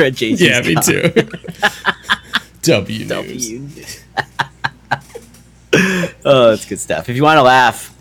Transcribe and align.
read 0.00 0.14
JT's 0.14 0.40
yeah, 0.40 0.60
me 0.62 0.74
too. 0.82 1.12
W 2.62 2.98
news. 3.06 3.08
W. 3.08 3.68
oh, 6.24 6.50
that's 6.50 6.64
good 6.66 6.78
stuff. 6.80 7.08
If 7.08 7.16
you 7.16 7.22
want 7.22 7.38
to 7.38 7.42
laugh 7.42 7.96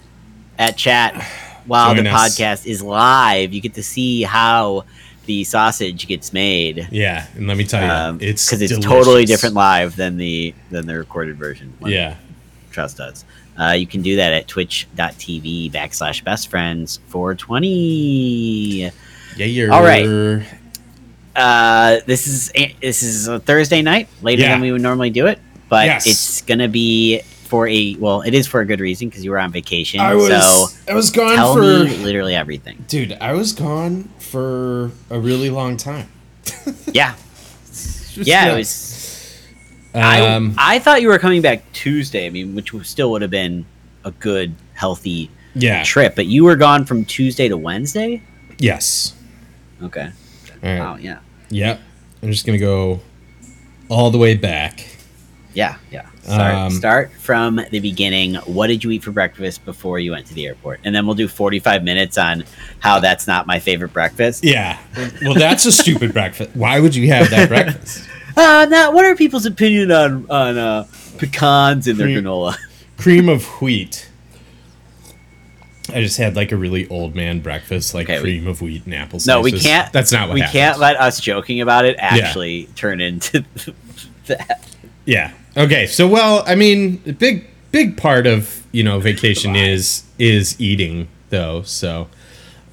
at 0.57 0.77
chat 0.77 1.21
while 1.65 1.93
Join 1.95 2.03
the 2.03 2.09
us. 2.09 2.37
podcast 2.37 2.65
is 2.65 2.81
live, 2.81 3.53
you 3.53 3.61
get 3.61 3.75
to 3.75 3.83
see 3.83 4.23
how 4.23 4.85
the 5.25 5.43
sausage 5.43 6.07
gets 6.07 6.33
made. 6.33 6.87
Yeah, 6.91 7.27
and 7.35 7.47
let 7.47 7.55
me 7.57 7.63
tell 7.63 7.83
you, 7.85 7.89
Um, 7.91 8.17
it's 8.21 8.45
because 8.45 8.61
it's 8.61 8.71
delicious. 8.71 8.89
totally 8.91 9.25
different 9.25 9.55
live 9.55 9.95
than 9.95 10.17
the 10.17 10.53
than 10.71 10.87
the 10.87 10.97
recorded 10.97 11.37
version. 11.37 11.73
Yeah, 11.85 12.15
trust 12.71 12.99
us. 12.99 13.23
Uh, 13.59 13.71
you 13.73 13.85
can 13.85 14.01
do 14.01 14.15
that 14.15 14.33
at 14.33 14.47
twitch.tv 14.47 15.71
backslash 15.71 16.23
best 16.23 16.47
friends 16.47 16.99
420. 17.09 18.79
yeah. 19.35 19.45
You're 19.45 19.71
All 19.73 19.83
right. 19.83 20.43
Uh, 21.39 22.01
this 22.05 22.27
is 22.27 22.51
this 22.81 23.01
is 23.03 23.27
a 23.27 23.39
Thursday 23.39 23.81
night, 23.81 24.09
later 24.21 24.41
Yeah. 24.43 24.49
than 24.49 24.61
we 24.61 24.71
would 24.71 24.81
normally 24.81 25.09
do 25.09 25.27
it, 25.27 25.39
but 25.69 25.85
Yes. 25.85 26.05
it's 26.07 26.41
gonna 26.41 26.67
be 26.67 27.21
for 27.45 27.67
a 27.67 27.95
well, 27.99 28.21
it 28.21 28.33
is 28.33 28.45
for 28.45 28.59
a 28.59 28.65
good 28.65 28.79
reason 28.79 29.07
because 29.09 29.23
you 29.23 29.31
were 29.31 29.39
on 29.39 29.51
vacation. 29.51 29.99
I 30.01 30.13
was 30.15 30.27
so 30.27 30.67
I 30.91 30.93
was 30.95 31.09
gone 31.11 31.35
tell 31.35 31.53
for 31.53 31.61
me 31.85 31.95
literally 31.97 32.35
everything. 32.35 32.83
dude. 32.87 33.17
I 33.21 33.33
was 33.33 33.53
gone 33.53 34.09
for 34.19 34.91
a 35.09 35.19
really 35.19 35.49
long 35.49 35.77
time. 35.77 36.07
Yeah, 36.93 37.15
yeah. 38.15 38.53
It 38.53 38.57
was. 38.57 39.39
Um, 39.93 40.53
I 40.57 40.75
I 40.75 40.79
thought 40.79 41.01
you 41.01 41.07
were 41.07 41.17
coming 41.19 41.41
back 41.41 41.63
Tuesday. 41.73 42.25
I 42.27 42.29
mean, 42.29 42.53
which 42.53 42.73
still 42.83 43.11
would 43.11 43.21
have 43.21 43.31
been 43.31 43.65
a 44.05 44.11
good, 44.11 44.53
healthy 44.73 45.29
yeah. 45.55 45.83
trip. 45.83 46.15
But 46.15 46.25
you 46.27 46.43
were 46.43 46.55
gone 46.55 46.85
from 46.85 47.05
Tuesday 47.05 47.47
to 47.47 47.57
Wednesday. 47.57 48.21
Yes. 48.59 49.13
Okay. 49.81 50.09
Right. 50.61 50.79
Wow. 50.79 50.97
Yeah. 50.99 51.19
Yep. 51.49 51.79
I'm 52.23 52.31
just 52.31 52.45
gonna 52.45 52.57
go 52.57 52.99
all 53.89 54.11
the 54.11 54.17
way 54.17 54.35
back. 54.35 54.85
Yeah. 55.53 55.75
Yeah. 55.91 56.05
Start, 56.21 56.53
Um, 56.55 56.71
start 56.71 57.11
from 57.13 57.59
the 57.71 57.79
beginning. 57.79 58.35
What 58.45 58.67
did 58.67 58.83
you 58.83 58.91
eat 58.91 59.03
for 59.03 59.09
breakfast 59.11 59.65
before 59.65 59.97
you 59.99 60.11
went 60.11 60.27
to 60.27 60.33
the 60.35 60.45
airport? 60.45 60.79
And 60.83 60.93
then 60.93 61.05
we'll 61.07 61.15
do 61.15 61.27
45 61.27 61.83
minutes 61.83 62.17
on 62.19 62.43
how 62.79 62.99
that's 62.99 63.25
not 63.25 63.47
my 63.47 63.57
favorite 63.59 63.91
breakfast. 63.91 64.43
Yeah. 64.43 64.77
Well, 65.23 65.33
that's 65.33 65.65
a 65.65 65.71
stupid 65.71 66.13
breakfast. 66.13 66.51
Why 66.53 66.79
would 66.79 66.93
you 66.95 67.07
have 67.11 67.29
that 67.31 67.49
breakfast? 67.49 68.07
Uh, 68.37 68.65
now, 68.69 68.89
what 68.91 69.03
are 69.03 69.15
people's 69.17 69.45
opinion 69.45 69.91
on 69.91 70.25
on 70.29 70.57
uh, 70.57 70.85
pecans 71.17 71.87
in 71.87 71.97
their 71.97 72.07
Cream- 72.07 72.23
granola? 72.23 72.55
Cream 72.97 73.27
of 73.27 73.43
wheat. 73.61 74.08
I 75.93 76.01
just 76.01 76.17
had 76.17 76.35
like 76.35 76.51
a 76.51 76.57
really 76.57 76.87
old 76.89 77.15
man 77.15 77.39
breakfast, 77.39 77.93
like 77.93 78.07
Okay, 78.09 78.17
we- 78.19 78.23
cream 78.39 78.47
of 78.47 78.61
wheat 78.61 78.85
and 78.85 78.93
apple 78.95 79.19
No, 79.25 79.41
we 79.41 79.51
can't. 79.51 79.91
That's 79.93 80.11
not 80.11 80.27
what 80.27 80.35
we 80.35 80.41
happened. 80.41 80.53
can't 80.59 80.79
let 80.79 80.97
us 80.97 81.19
joking 81.19 81.61
about 81.61 81.85
it 81.85 81.95
actually 81.99 82.65
turn 82.75 83.01
into 83.01 83.43
that. 84.27 84.67
Yeah. 85.05 85.31
Okay. 85.57 85.87
So, 85.87 86.07
well, 86.07 86.43
I 86.45 86.55
mean, 86.55 87.01
a 87.05 87.11
big 87.13 87.45
big 87.71 87.97
part 87.97 88.27
of 88.27 88.63
you 88.71 88.83
know 88.83 88.99
vacation 88.99 89.55
is 89.55 90.03
is 90.17 90.59
eating 90.61 91.07
though. 91.29 91.63
So, 91.63 92.07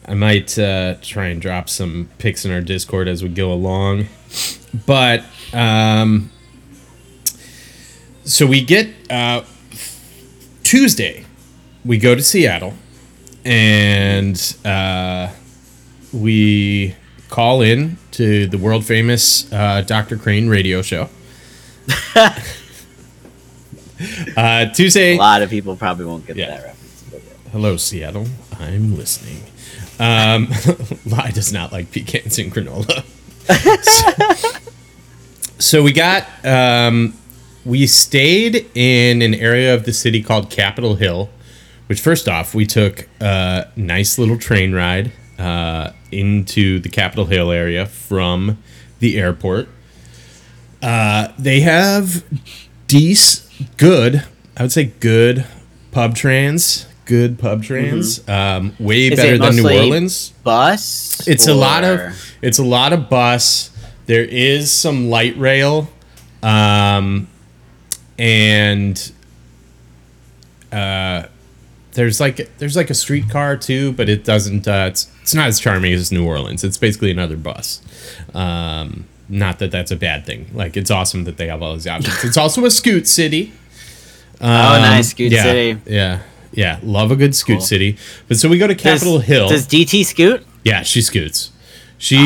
I 0.06 0.14
might 0.14 0.58
uh, 0.58 0.96
try 1.02 1.26
and 1.28 1.40
drop 1.40 1.68
some 1.68 2.08
pics 2.18 2.44
in 2.44 2.50
our 2.52 2.60
Discord 2.60 3.08
as 3.08 3.22
we 3.22 3.28
go 3.30 3.52
along. 3.52 4.06
But 4.86 5.24
um, 5.54 6.30
so 8.24 8.46
we 8.46 8.62
get 8.62 8.88
uh, 9.10 9.42
Tuesday. 10.62 11.24
We 11.84 11.98
go 11.98 12.14
to 12.14 12.22
Seattle, 12.22 12.74
and 13.46 14.56
uh, 14.64 15.32
we 16.12 16.94
call 17.30 17.62
in 17.62 17.96
to 18.12 18.46
the 18.48 18.58
world 18.58 18.84
famous 18.84 19.50
uh, 19.52 19.82
Dr. 19.82 20.16
Crane 20.16 20.48
radio 20.48 20.82
show. 20.82 21.08
Uh, 24.36 24.66
Tuesday. 24.74 25.14
A 25.14 25.18
lot 25.18 25.40
of 25.40 25.48
people 25.48 25.74
probably 25.74 26.04
won't 26.04 26.26
get 26.26 26.36
Yeah. 26.36 26.48
that 26.48 26.64
reference. 26.64 27.04
yeah. 27.12 27.50
Hello, 27.50 27.76
Seattle. 27.78 28.26
I'm 28.60 28.94
listening. 28.94 29.40
Um, 29.98 30.48
Lie 31.06 31.30
does 31.30 31.50
not 31.50 31.72
like 31.72 31.90
pecans 31.90 32.38
and 32.38 32.52
granola. 32.52 33.02
so, 34.52 34.58
so 35.58 35.82
we 35.82 35.92
got, 35.94 36.26
um, 36.44 37.14
we 37.64 37.86
stayed 37.86 38.66
in 38.74 39.22
an 39.22 39.32
area 39.34 39.74
of 39.74 39.86
the 39.86 39.94
city 39.94 40.22
called 40.22 40.50
Capitol 40.50 40.96
Hill, 40.96 41.30
which 41.86 42.00
first 42.00 42.28
off, 42.28 42.54
we 42.54 42.66
took 42.66 43.08
a 43.20 43.68
nice 43.76 44.18
little 44.18 44.38
train 44.38 44.72
ride 44.74 45.12
uh, 45.38 45.92
into 46.10 46.78
the 46.80 46.88
Capitol 46.88 47.26
Hill 47.26 47.50
area 47.50 47.86
from 47.86 48.58
the 49.00 49.18
airport. 49.18 49.68
Uh, 50.82 51.28
they 51.38 51.60
have 51.60 52.24
decent, 52.86 53.76
good, 53.76 54.24
I 54.56 54.62
would 54.62 54.72
say 54.72 54.84
good 55.00 55.46
pub 55.90 56.14
trans, 56.14 56.86
good 57.06 57.38
pub 57.38 57.62
trans. 57.62 58.26
Um, 58.28 58.74
way 58.78 59.10
Mm-hmm. 59.10 59.12
Is 59.12 59.18
better 59.18 59.38
than 59.38 59.56
New 59.56 59.68
Orleans. 59.68 60.30
Bus. 60.44 61.26
It's 61.26 61.46
a 61.46 61.54
lot 61.54 61.84
of 61.84 61.98
it's 62.42 62.58
a 62.58 62.64
lot 62.64 62.92
of 62.92 63.08
bus. 63.08 63.70
There 64.06 64.24
is 64.24 64.70
some 64.70 65.08
light 65.10 65.36
rail, 65.36 65.88
um, 66.42 67.26
and 68.18 69.12
uh, 70.70 71.24
there's 71.96 72.20
like 72.20 72.56
there's 72.58 72.76
like 72.76 72.90
a 72.90 72.94
streetcar 72.94 73.56
too, 73.56 73.92
but 73.92 74.08
it 74.08 74.22
doesn't. 74.24 74.68
Uh, 74.68 74.86
it's 74.90 75.10
it's 75.22 75.34
not 75.34 75.48
as 75.48 75.58
charming 75.58 75.92
as 75.92 76.12
New 76.12 76.24
Orleans. 76.24 76.62
It's 76.62 76.78
basically 76.78 77.10
another 77.10 77.36
bus. 77.36 77.82
Um, 78.34 79.06
not 79.28 79.58
that 79.58 79.70
that's 79.72 79.90
a 79.90 79.96
bad 79.96 80.24
thing. 80.24 80.48
Like 80.54 80.76
it's 80.76 80.90
awesome 80.90 81.24
that 81.24 81.36
they 81.36 81.48
have 81.48 81.62
all 81.62 81.74
these 81.74 81.86
options. 81.88 82.22
It's 82.24 82.36
also 82.36 82.64
a 82.64 82.70
scoot 82.70 83.08
city. 83.08 83.52
Oh, 84.38 84.44
nice, 84.44 85.12
Um, 85.12 85.16
good 85.16 85.32
yeah, 85.32 85.42
city. 85.44 85.80
Yeah, 85.86 86.20
yeah, 86.52 86.78
love 86.82 87.10
a 87.10 87.16
good 87.16 87.34
scoot 87.34 87.56
Cool. 87.60 87.66
city. 87.66 87.96
But 88.28 88.36
so 88.36 88.50
we 88.50 88.58
go 88.58 88.66
to 88.66 88.74
Does- 88.74 88.82
Capitol 88.82 89.18
Hill. 89.20 89.48
Does 89.48 89.66
DT 89.66 90.04
scoot? 90.04 90.44
yeah, 90.62 90.82
she 90.82 91.00
scoots. 91.00 91.52
Oh, 91.54 91.60
She 91.96 92.16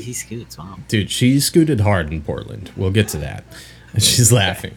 DT 0.00 0.14
scoots. 0.14 0.56
Wow. 0.56 0.76
dude, 0.86 1.10
she 1.10 1.40
scooted 1.40 1.80
hard 1.80 2.12
in 2.12 2.22
Portland. 2.22 2.70
We'll 2.76 2.92
get 2.92 3.08
to 3.08 3.18
that. 3.18 3.42
She's 3.98 4.30
laughing. 4.30 4.74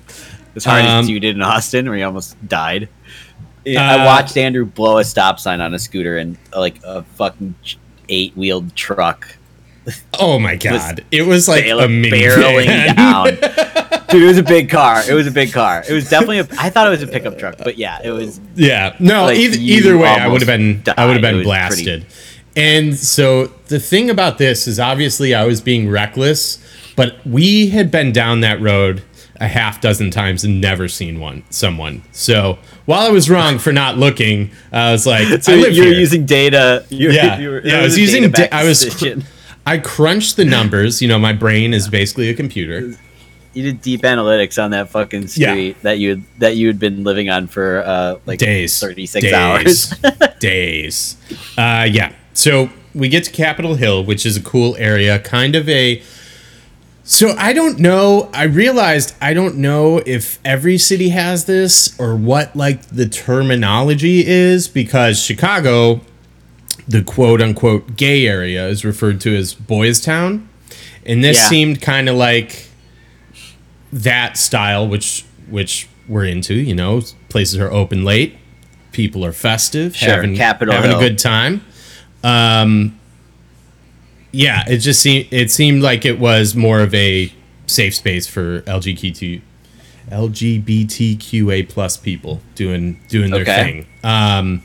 As 0.55 0.65
hard 0.65 0.83
Um, 0.83 1.01
as 1.01 1.09
you 1.11 1.19
did 1.19 1.35
in 1.35 1.43
Austin, 1.43 1.87
where 1.87 1.95
you 1.99 2.05
almost 2.05 2.35
died. 2.47 2.89
Yeah, 3.65 3.91
Uh, 3.91 3.97
I 3.97 4.05
watched 4.05 4.37
Andrew 4.37 4.65
blow 4.65 4.97
a 4.99 5.03
stop 5.03 5.39
sign 5.39 5.61
on 5.61 5.73
a 5.73 5.79
scooter 5.79 6.17
and 6.17 6.37
like 6.55 6.79
a 6.83 7.03
fucking 7.03 7.55
eight 8.09 8.35
wheeled 8.35 8.75
truck 8.75 9.35
Oh 10.19 10.37
my 10.37 10.55
god, 10.55 11.03
it 11.09 11.23
was 11.23 11.47
like 11.47 11.63
bail- 11.63 11.79
a 11.79 11.87
minivan. 11.87 12.11
barreling 12.11 12.95
down. 12.95 13.25
Dude, 14.09 14.21
it 14.21 14.25
was 14.27 14.37
a 14.37 14.43
big 14.43 14.69
car. 14.69 15.01
It 15.09 15.13
was 15.13 15.25
a 15.25 15.31
big 15.31 15.51
car. 15.51 15.83
It 15.87 15.93
was 15.93 16.07
definitely 16.07 16.39
a. 16.39 16.47
I 16.59 16.69
thought 16.69 16.85
it 16.85 16.91
was 16.91 17.01
a 17.01 17.07
pickup 17.07 17.39
truck, 17.39 17.57
but 17.57 17.75
yeah, 17.77 17.99
it 18.03 18.11
was. 18.11 18.39
Yeah, 18.55 18.95
no. 18.99 19.23
Like, 19.25 19.37
either, 19.39 19.57
either 19.57 19.97
way, 19.97 20.09
I 20.09 20.27
would 20.27 20.41
have 20.41 20.47
been. 20.47 20.83
I 20.95 21.05
would 21.07 21.13
have 21.13 21.21
been 21.23 21.37
was 21.37 21.43
blasted. 21.45 22.05
And 22.55 22.95
so 22.95 23.47
the 23.67 23.79
thing 23.79 24.11
about 24.11 24.37
this 24.37 24.67
is, 24.67 24.79
obviously, 24.79 25.33
I 25.33 25.45
was 25.45 25.59
being 25.59 25.89
reckless, 25.89 26.59
but 26.95 27.25
we 27.25 27.69
had 27.69 27.89
been 27.89 28.11
down 28.11 28.41
that 28.41 28.61
road 28.61 29.01
a 29.41 29.47
half 29.47 29.81
dozen 29.81 30.11
times 30.11 30.43
and 30.43 30.59
never 30.61 30.87
seen 30.87 31.19
one 31.19 31.43
someone. 31.49 32.03
So 32.11 32.59
while 32.89 33.05
I 33.07 33.11
was 33.11 33.29
wrong 33.29 33.59
for 33.59 33.71
not 33.71 33.97
looking, 33.99 34.49
I 34.71 34.91
was 34.91 35.05
like, 35.05 35.27
So 35.43 35.53
I 35.53 35.57
live 35.57 35.73
you're 35.75 35.85
here. 35.85 35.93
using 35.99 36.25
data. 36.25 36.83
You're, 36.89 37.11
yeah, 37.11 37.37
you 37.43 37.49
were- 37.49 37.61
yeah. 37.63 37.79
I 37.79 37.83
was 37.83 37.97
using. 37.97 38.29
Da- 38.31 38.49
I 38.51 38.63
was. 38.65 38.83
cr- 38.97 39.19
I 39.67 39.77
crunched 39.77 40.35
the 40.37 40.45
numbers. 40.45 40.99
You 41.01 41.07
know, 41.07 41.19
my 41.19 41.33
brain 41.33 41.73
is 41.75 41.87
basically 41.87 42.29
a 42.29 42.33
computer. 42.33 42.95
You 43.53 43.63
did 43.63 43.81
deep 43.81 44.01
analytics 44.01 44.61
on 44.63 44.71
that 44.71 44.89
fucking 44.89 45.27
Yeah. 45.35 45.51
street 45.51 45.81
that 45.83 45.99
you 45.99 46.23
that 46.39 46.55
you 46.55 46.65
had 46.67 46.79
been 46.79 47.03
living 47.03 47.29
on 47.29 47.45
for 47.47 47.83
uh 47.85 48.15
like 48.25 48.39
days, 48.39 48.79
thirty 48.79 49.05
six 49.05 49.31
hours. 49.31 49.93
days. 50.39 51.17
Uh, 51.57 51.87
yeah. 51.89 52.13
So 52.33 52.69
we 52.95 53.09
get 53.09 53.23
to 53.25 53.31
Capitol 53.31 53.75
Hill, 53.75 54.03
which 54.03 54.25
is 54.25 54.35
a 54.37 54.41
cool 54.41 54.75
area, 54.77 55.19
kind 55.19 55.55
of 55.55 55.67
a 55.69 56.01
So 57.11 57.33
I 57.39 57.53
don't 57.53 57.79
know. 57.79 58.29
I 58.35 58.43
realized 58.43 59.15
I 59.19 59.33
don't 59.33 59.55
know 59.55 59.97
if 60.05 60.37
every 60.45 60.77
city 60.77 61.09
has 61.09 61.45
this 61.45 61.99
or 61.99 62.15
what 62.15 62.55
like 62.55 62.83
the 62.89 63.07
terminology 63.09 64.27
is 64.27 64.67
because 64.67 65.19
Chicago, 65.19 66.01
the 66.87 67.01
quote 67.01 67.41
unquote 67.41 67.95
gay 67.97 68.27
area, 68.27 68.67
is 68.67 68.85
referred 68.85 69.19
to 69.21 69.35
as 69.35 69.55
Boys 69.55 69.99
Town, 70.01 70.47
and 71.03 71.23
this 71.23 71.37
Yeah. 71.37 71.47
seemed 71.49 71.81
kind 71.81 72.09
of 72.09 72.15
like 72.15 72.67
that 73.91 74.37
style, 74.37 74.87
which 74.87 75.25
which 75.49 75.87
we're 76.07 76.25
into. 76.25 76.53
You 76.53 76.75
know, 76.75 77.01
places 77.27 77.57
are 77.57 77.71
open 77.71 78.05
late, 78.05 78.35
people 78.91 79.25
are 79.25 79.33
festive, 79.33 79.95
Sure, 79.95 80.09
having 80.13 80.35
having 80.35 80.91
a 80.91 80.99
good 80.99 81.17
time. 81.17 81.65
Um, 82.23 82.98
yeah, 84.31 84.63
it 84.67 84.77
just 84.77 85.01
seemed 85.01 85.27
it 85.31 85.51
seemed 85.51 85.81
like 85.81 86.05
it 86.05 86.19
was 86.19 86.55
more 86.55 86.79
of 86.81 86.93
a 86.93 87.31
safe 87.67 87.95
space 87.95 88.27
for 88.27 88.61
LGBT 88.61 89.41
LGBTQA 90.11 91.69
plus 91.69 91.97
people 91.97 92.41
doing 92.55 92.99
doing 93.09 93.31
their 93.31 93.41
Okay. 93.41 93.63
thing. 93.63 93.85
Um, 94.03 94.63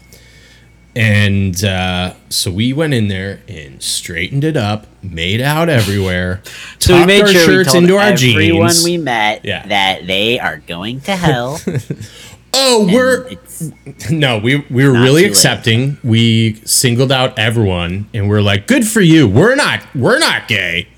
and 0.96 1.64
uh, 1.64 2.14
so 2.28 2.52
we 2.52 2.72
went 2.72 2.94
in 2.94 3.08
there 3.08 3.40
and 3.48 3.82
straightened 3.82 4.44
it 4.44 4.56
up, 4.56 4.86
made 5.02 5.40
out 5.40 5.68
everywhere, 5.68 6.40
So 6.78 6.96
we 7.00 7.04
made 7.06 7.22
our 7.22 7.26
sure 7.28 7.40
we 7.40 7.54
shirts 7.54 7.72
told 7.72 7.84
into 7.84 7.96
our 7.96 8.10
everyone 8.12 8.68
jeans. 8.68 8.84
we 8.84 8.96
met 8.98 9.44
Yeah. 9.44 9.66
that 9.66 10.06
they 10.06 10.38
are 10.38 10.58
going 10.58 11.00
to 11.02 11.16
hell. 11.16 11.60
oh, 12.54 12.88
we're 12.92 13.30
No, 14.10 14.38
we 14.38 14.64
we 14.70 14.86
were 14.86 14.92
really 14.92 15.24
accepting. 15.24 15.98
We 16.02 16.54
singled 16.64 17.12
out 17.12 17.38
everyone, 17.38 18.08
and 18.14 18.28
we're 18.28 18.40
like, 18.42 18.66
"Good 18.66 18.86
for 18.86 19.00
you. 19.00 19.28
We're 19.28 19.54
not 19.54 19.82
we're 19.94 20.18
not 20.18 20.48
gay, 20.48 20.88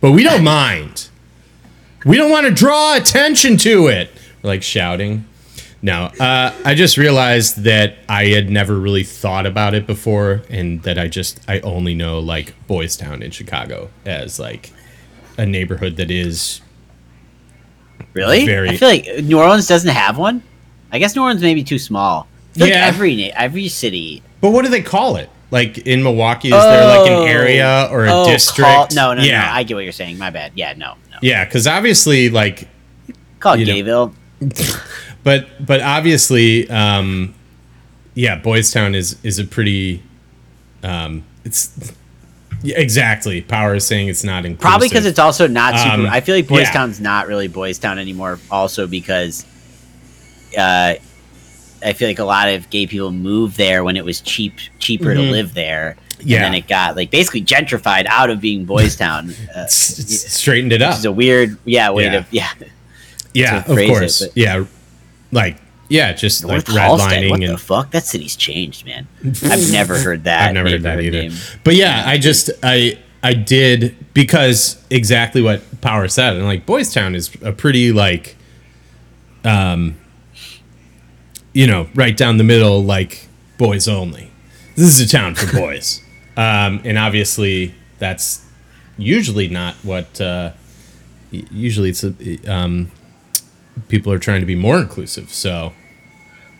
but 0.00 0.12
we 0.12 0.22
don't 0.22 0.44
mind. 0.58 1.08
We 2.04 2.16
don't 2.16 2.30
want 2.30 2.46
to 2.46 2.52
draw 2.52 2.94
attention 2.96 3.56
to 3.58 3.88
it." 3.88 4.10
We're 4.42 4.50
like 4.50 4.62
shouting. 4.62 5.24
No, 5.82 6.04
uh, 6.18 6.52
I 6.64 6.74
just 6.74 6.96
realized 6.96 7.62
that 7.64 7.96
I 8.08 8.26
had 8.26 8.50
never 8.50 8.74
really 8.74 9.04
thought 9.04 9.46
about 9.46 9.74
it 9.74 9.86
before, 9.86 10.42
and 10.50 10.82
that 10.82 10.98
I 10.98 11.06
just 11.08 11.40
I 11.48 11.60
only 11.60 11.94
know 11.94 12.18
like 12.18 12.54
Boys 12.66 12.96
Town 12.96 13.22
in 13.22 13.30
Chicago 13.30 13.90
as 14.04 14.38
like 14.38 14.72
a 15.38 15.46
neighborhood 15.46 15.96
that 15.96 16.10
is 16.10 16.60
really? 18.14 18.46
Very- 18.46 18.70
I 18.70 18.76
feel 18.76 18.88
like 18.88 19.06
New 19.24 19.38
Orleans 19.38 19.66
doesn't 19.68 19.90
have 19.90 20.16
one. 20.18 20.42
I 20.96 20.98
guess 20.98 21.14
New 21.14 21.20
Orleans 21.22 21.42
may 21.42 21.54
be 21.54 21.62
too 21.62 21.78
small. 21.78 22.26
Like 22.56 22.70
Yeah. 22.70 22.86
every 22.86 23.30
every 23.32 23.68
city. 23.68 24.22
But 24.40 24.50
what 24.50 24.64
do 24.64 24.70
they 24.70 24.80
call 24.80 25.16
it? 25.16 25.28
Like 25.50 25.76
in 25.78 26.02
Milwaukee, 26.02 26.48
is 26.48 26.54
there 26.54 26.86
like 26.86 27.10
an 27.10 27.28
area 27.28 27.88
or 27.92 28.06
a 28.06 28.10
Oh, 28.10 28.26
district? 28.30 28.66
call- 28.66 28.88
no, 28.94 29.12
no, 29.14 29.22
yeah. 29.22 29.42
no. 29.42 29.48
I 29.52 29.62
get 29.62 29.74
what 29.74 29.84
you're 29.84 29.92
saying. 29.92 30.16
My 30.16 30.30
bad. 30.30 30.52
Yeah, 30.54 30.72
no, 30.76 30.94
no. 31.10 31.18
Yeah, 31.20 31.44
because 31.44 31.66
obviously, 31.66 32.30
like, 32.30 32.66
Call 33.40 33.54
it. 33.54 33.66
Gayville. 33.68 34.14
but 35.22 35.46
but 35.64 35.82
obviously, 35.82 36.68
um, 36.70 37.34
yeah, 38.14 38.36
Boys 38.36 38.72
Town 38.72 38.94
is 38.94 39.16
is 39.22 39.38
a 39.38 39.44
pretty, 39.44 40.02
um, 40.82 41.24
it's 41.44 41.92
yeah, 42.62 42.78
exactly. 42.78 43.42
Power 43.42 43.74
is 43.74 43.86
saying 43.86 44.08
it's 44.08 44.24
not 44.24 44.46
inclusive. 44.46 44.60
Probably 44.62 44.88
because 44.88 45.04
it's 45.06 45.18
also 45.18 45.46
not 45.46 45.78
super. 45.78 45.94
Um, 45.94 46.06
I 46.06 46.20
feel 46.22 46.34
like 46.34 46.48
Boys 46.48 46.62
yeah. 46.62 46.72
Town's 46.72 47.00
not 47.00 47.28
really 47.28 47.48
Boys 47.48 47.78
Town 47.78 47.98
anymore. 47.98 48.38
Also 48.50 48.86
because, 48.86 49.44
uh, 50.56 50.94
I 51.84 51.92
feel 51.92 52.08
like 52.08 52.18
a 52.18 52.24
lot 52.24 52.48
of 52.48 52.68
gay 52.70 52.86
people 52.86 53.12
moved 53.12 53.56
there 53.56 53.84
when 53.84 53.96
it 53.96 54.04
was 54.04 54.20
cheap, 54.20 54.54
cheaper 54.78 55.14
to 55.14 55.20
live 55.20 55.54
there. 55.54 55.96
Mm-hmm. 55.98 56.02
Yeah. 56.28 56.36
and 56.36 56.44
then 56.46 56.54
it 56.54 56.66
got 56.66 56.96
like 56.96 57.10
basically 57.10 57.42
gentrified 57.42 58.06
out 58.06 58.30
of 58.30 58.40
being 58.40 58.64
Boys 58.64 58.96
Town. 59.04 59.32
Uh, 59.54 59.66
straightened 59.66 60.72
it 60.72 60.80
up. 60.80 60.94
It's 60.96 61.04
a 61.04 61.12
weird, 61.12 61.58
yeah, 61.66 61.90
way 61.90 62.04
Yeah. 62.04 62.10
to 62.20 62.26
yeah. 62.30 62.48
yeah, 63.34 63.50
to 63.62 63.70
of 63.70 63.74
phrase 63.76 63.88
it, 63.90 63.92
course. 63.92 64.28
yeah, 64.34 64.64
like 65.30 65.58
yeah, 65.88 66.12
just 66.14 66.42
like 66.44 66.66
North 66.66 66.66
Halsted, 66.78 67.30
what 67.30 67.40
redlining 67.40 67.46
the 67.48 67.58
fuck? 67.58 67.90
That 67.90 68.04
city's 68.04 68.34
changed, 68.34 68.86
man. 68.86 69.06
I've 69.24 69.70
never 69.70 69.98
heard 69.98 70.24
that. 70.24 70.48
I've 70.48 70.54
never 70.54 70.70
heard 70.70 70.82
that 70.84 71.00
either. 71.00 71.20
name. 71.22 71.32
But 71.64 71.74
yeah, 71.74 72.02
I 72.06 72.16
just 72.16 72.50
I 72.62 72.98
I 73.22 73.34
did 73.34 73.94
because 74.14 74.82
exactly 74.88 75.42
what 75.42 75.62
Power 75.82 76.08
said, 76.08 76.36
and 76.36 76.46
like 76.46 76.64
Boys 76.64 76.94
Town 76.94 77.14
is 77.14 77.30
a 77.42 77.52
pretty 77.52 77.92
like, 77.92 78.36
um, 79.44 79.96
you 81.56 81.66
know, 81.66 81.88
right 81.94 82.14
down 82.16 82.36
the 82.36 82.44
middle, 82.44 82.84
like 82.84 83.28
boys 83.56 83.88
only. 83.88 84.30
This 84.74 84.86
is 84.88 85.00
a 85.00 85.08
town 85.08 85.34
for 85.34 85.50
boys, 85.58 86.02
um, 86.36 86.82
and 86.84 86.98
obviously 86.98 87.74
that's 87.98 88.44
usually 88.98 89.48
not 89.48 89.74
what. 89.76 90.20
Uh, 90.20 90.52
usually 91.30 91.88
it's 91.90 92.04
a, 92.04 92.14
um, 92.46 92.90
people 93.88 94.12
are 94.12 94.18
trying 94.18 94.40
to 94.40 94.46
be 94.46 94.54
more 94.54 94.78
inclusive. 94.78 95.30
So 95.32 95.72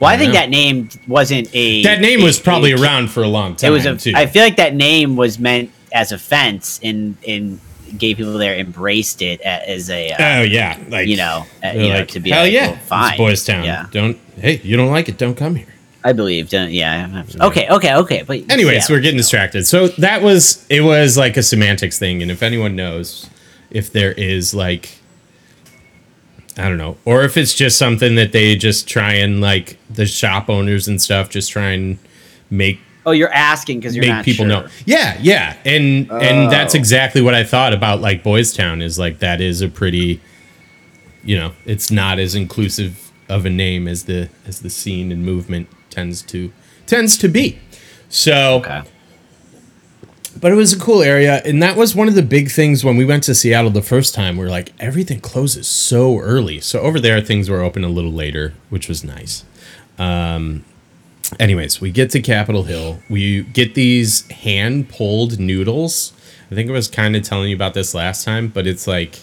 Well, 0.01 0.11
I 0.11 0.17
think 0.17 0.33
Yeah. 0.35 0.41
that 0.41 0.51
name 0.51 0.89
wasn't 1.07 1.49
a. 1.55 1.83
that 1.83 2.01
name 2.01 2.23
was 2.23 2.39
probably 2.39 2.73
a- 2.73 2.77
around 2.81 3.11
for 3.11 3.23
a 3.23 3.29
long 3.29 3.55
time. 3.55 3.69
It 3.69 3.73
was 3.73 3.85
a. 3.87 3.97
too. 3.97 4.13
I 4.15 4.27
feel 4.27 4.43
like 4.43 4.57
that 4.57 4.75
name 4.75 5.15
was 5.17 5.39
meant 5.39 5.71
as 5.93 6.11
a 6.13 6.19
fence, 6.19 6.81
and 6.83 7.17
and 7.29 7.61
gay 7.99 8.15
people 8.15 8.33
there 8.39 8.57
embraced 8.57 9.21
it 9.21 9.41
as 9.43 9.91
a. 9.91 10.11
Uh, 10.13 10.17
Oh 10.39 10.43
yeah, 10.43 10.79
like 10.89 11.07
you 11.09 11.17
know, 11.19 11.45
uh, 11.63 11.73
know, 11.73 11.89
like, 11.89 12.09
to 12.09 12.21
be 12.21 12.31
hell 12.31 12.45
like, 12.45 12.53
yeah, 12.55 12.69
well, 12.69 12.77
fine, 12.87 13.13
it's 13.13 13.19
Boys 13.19 13.45
Town. 13.45 13.65
Yeah, 13.65 13.87
Don't 13.93 14.17
hey, 14.37 14.61
you 14.63 14.77
don't 14.77 14.91
like 14.91 15.09
it? 15.09 15.19
Don't 15.19 15.37
come 15.37 15.55
here. 15.57 15.67
I 16.05 16.13
believe. 16.13 16.51
Don't, 16.51 16.71
yeah. 16.71 17.25
Okay. 17.41 17.69
Okay. 17.69 17.95
Okay. 17.97 18.23
But 18.23 18.51
Anyways, 18.51 18.89
yeah, 18.89 18.95
we're 18.95 19.01
getting 19.01 19.17
distracted. 19.17 19.67
So 19.67 19.89
that 19.89 20.23
was 20.23 20.65
it. 20.71 20.83
Was 20.83 21.17
like 21.19 21.37
a 21.37 21.43
semantics 21.43 21.99
thing, 21.99 22.23
and 22.23 22.31
if 22.31 22.43
anyone 22.45 22.77
knows 22.77 23.29
if 23.71 23.91
there 23.93 24.13
is 24.13 24.55
like, 24.55 24.99
I 26.57 26.69
don't 26.69 26.79
know, 26.79 26.97
or 27.05 27.25
if 27.25 27.37
it's 27.37 27.55
just 27.55 27.77
something 27.77 28.15
that 28.15 28.31
they 28.33 28.55
just 28.55 28.89
try 28.89 29.15
and 29.15 29.41
like 29.41 29.79
the 29.91 30.07
shop 30.07 30.49
owners 30.49 30.87
and 30.87 31.03
stuff 31.03 31.29
just 31.29 31.51
try 31.51 31.71
and 31.71 31.99
make 32.51 32.79
Oh, 33.05 33.13
you're 33.13 33.33
asking 33.33 33.79
because 33.79 33.95
you're 33.95 34.07
make 34.07 34.25
people 34.25 34.45
sure. 34.45 34.63
know. 34.63 34.69
Yeah, 34.85 35.17
yeah, 35.21 35.57
and 35.65 36.11
and 36.11 36.47
oh. 36.47 36.51
that's 36.51 36.75
Oh. 36.75 36.79
exactly 36.79 37.21
what 37.23 37.35
I 37.35 37.45
thought 37.45 37.73
about 37.73 38.01
like 38.01 38.23
Boys 38.23 38.53
Town 38.53 38.81
is 38.83 38.99
like 38.99 39.19
that 39.21 39.41
is 39.41 39.61
a 39.61 39.69
pretty, 39.69 40.21
you 41.25 41.37
know, 41.37 41.53
it's 41.65 41.91
not 41.91 42.19
as 42.19 42.35
inclusive 42.35 43.06
of 43.29 43.45
a 43.47 43.51
name 43.51 43.89
as 43.89 44.05
the 44.05 44.29
as 44.47 44.61
the 44.61 44.71
scene 44.71 45.11
and 45.13 45.25
movement 45.25 45.69
tends 45.91 46.23
to 46.23 46.53
tends 46.87 47.17
to 47.19 47.29
be. 47.29 47.59
So, 48.09 48.57
Okay. 48.59 48.83
but 50.41 50.53
it 50.53 50.55
was 50.55 50.73
a 50.73 50.79
cool 50.79 51.03
area, 51.03 51.43
and 51.45 51.63
that 51.63 51.77
was 51.77 51.95
one 51.97 52.09
of 52.09 52.15
the 52.15 52.23
big 52.23 52.51
things 52.51 52.85
when 52.85 52.97
we 52.97 53.05
went 53.05 53.25
to 53.25 53.35
Seattle 53.35 53.71
the 53.71 53.83
first 53.83 54.15
time. 54.15 54.37
We 54.37 54.45
are 54.47 54.51
like, 54.51 54.73
everything 54.79 55.21
closes 55.21 55.67
so 55.67 56.19
early. 56.21 56.61
So 56.61 56.81
over 56.81 57.01
there, 57.01 57.21
things 57.21 57.49
were 57.51 57.63
open 57.63 57.83
a 57.85 57.89
little 57.89 58.13
later, 58.13 58.55
which 58.71 58.89
was 58.89 59.03
nice. 59.03 59.45
Um, 59.99 60.65
anyways, 61.41 61.81
we 61.81 61.91
get 61.91 62.11
to 62.11 62.21
Capitol 62.21 62.65
Hill. 62.65 63.01
We 63.11 63.43
get 63.43 63.75
these 63.75 64.31
hand 64.31 64.89
pulled 64.89 65.41
noodles. 65.41 66.13
I 66.51 66.55
think 66.55 66.69
I 66.71 66.73
was 66.73 66.87
kind 66.87 67.17
of 67.17 67.23
telling 67.25 67.49
you 67.51 67.57
about 67.57 67.75
this 67.75 67.93
last 67.95 68.25
time, 68.25 68.47
but 68.49 68.67
it's 68.69 68.87
like, 68.87 69.19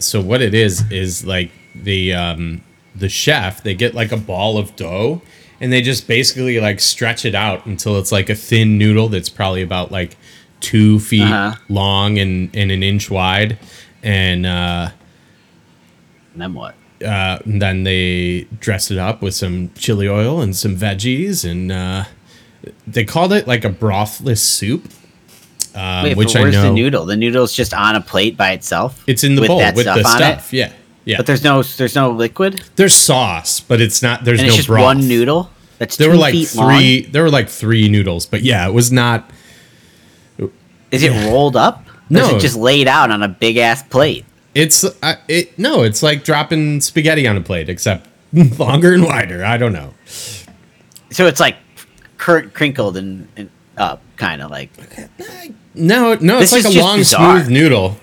so 0.00 0.20
what 0.20 0.42
it 0.42 0.54
is 0.54 0.90
is 0.90 1.24
like 1.24 1.52
the 1.74 2.14
um, 2.14 2.62
the 2.98 3.08
chef 3.08 3.62
they 3.62 3.74
get 3.74 3.94
like 3.94 4.12
a 4.12 4.16
ball 4.16 4.56
of 4.58 4.74
dough 4.76 5.20
and 5.60 5.72
they 5.72 5.80
just 5.82 6.06
basically 6.06 6.60
like 6.60 6.80
stretch 6.80 7.24
it 7.24 7.34
out 7.34 7.66
until 7.66 7.98
it's 7.98 8.12
like 8.12 8.28
a 8.30 8.34
thin 8.34 8.78
noodle 8.78 9.08
that's 9.08 9.28
probably 9.28 9.62
about 9.62 9.90
like 9.92 10.16
two 10.60 10.98
feet 10.98 11.22
Uh-huh. 11.22 11.54
long 11.68 12.18
and, 12.18 12.54
and 12.56 12.70
an 12.70 12.82
inch 12.82 13.10
wide 13.10 13.58
and 14.02 14.46
uh, 14.46 14.90
And 16.32 16.42
then 16.42 16.54
what? 16.54 16.74
uh, 17.04 17.38
and 17.44 17.60
then 17.60 17.84
they 17.84 18.46
dress 18.60 18.90
it 18.90 18.98
up 18.98 19.20
with 19.22 19.34
some 19.34 19.70
chili 19.76 20.08
oil 20.08 20.40
and 20.40 20.56
some 20.56 20.74
veggies 20.76 21.48
and 21.48 21.70
uh, 21.70 22.04
they 22.86 23.04
called 23.04 23.32
it 23.32 23.46
like 23.46 23.64
a 23.64 23.70
brothless 23.70 24.38
soup 24.38 24.88
um, 25.74 26.04
Wait, 26.04 26.16
which 26.16 26.32
but 26.32 26.36
I 26.38 26.42
where's 26.44 26.54
know 26.54 26.62
the 26.62 26.70
noodle? 26.72 27.04
The 27.04 27.16
noodle's 27.16 27.52
just 27.52 27.74
on 27.74 27.96
a 27.96 28.00
plate 28.00 28.34
by 28.38 28.52
itself. 28.52 29.04
it's 29.06 29.22
in 29.24 29.34
the 29.34 29.42
with 29.42 29.48
bowl 29.48 29.58
that 29.58 29.74
with 29.74 29.84
the 29.84 30.02
stuff 30.04 30.52
it? 30.54 30.56
yeah 30.56 30.72
yeah 31.06 31.16
But 31.16 31.24
there's 31.26 31.42
no 31.42 31.62
there's 31.62 31.94
no 31.94 32.10
liquid, 32.10 32.62
there's 32.76 32.94
sauce 32.94 33.60
but 33.60 33.80
it's 33.80 34.02
not 34.02 34.24
there's 34.24 34.40
and 34.40 34.50
no 34.50 34.54
just 34.56 34.68
broth. 34.68 34.84
one 34.84 35.08
noodle. 35.08 35.50
That's 35.78 35.96
there 35.96 36.10
were 36.10 36.16
like 36.16 36.34
three 36.46 37.02
long. 37.02 37.12
there 37.12 37.22
were 37.22 37.30
like 37.30 37.48
three 37.48 37.88
noodles 37.88 38.26
but 38.26 38.42
yeah 38.42 38.66
it 38.68 38.72
was 38.74 38.92
not 38.92 39.30
Is 40.90 41.02
it 41.02 41.10
rolled 41.30 41.56
up? 41.56 41.86
No. 42.08 42.36
it 42.36 42.40
just 42.40 42.56
laid 42.56 42.86
out 42.86 43.10
on 43.10 43.22
a 43.22 43.28
big 43.28 43.56
ass 43.56 43.82
plate? 43.82 44.24
it's 44.54 44.84
uh, 44.84 45.16
it 45.28 45.58
no 45.58 45.82
it's 45.82 46.02
like 46.02 46.24
dropping 46.24 46.80
spaghetti 46.80 47.26
on 47.28 47.36
a 47.36 47.40
plate 47.42 47.68
except 47.68 48.08
longer 48.58 48.94
and 48.94 49.04
wider 49.04 49.44
i 49.44 49.56
don't 49.58 49.72
know 49.74 49.92
So 51.10 51.26
it's 51.26 51.40
like 51.40 51.56
cur- 52.16 52.48
crinkled 52.48 52.96
and, 52.96 53.28
and 53.36 53.50
up, 53.76 54.00
kind 54.16 54.40
of 54.40 54.50
like 54.50 54.70
no 55.74 56.14
no 56.14 56.38
it's 56.38 56.52
This 56.52 56.64
like 56.64 56.74
a 56.74 56.78
long 56.80 56.98
bizarre. 56.98 57.36
smooth 57.40 57.50
noodle 57.52 57.96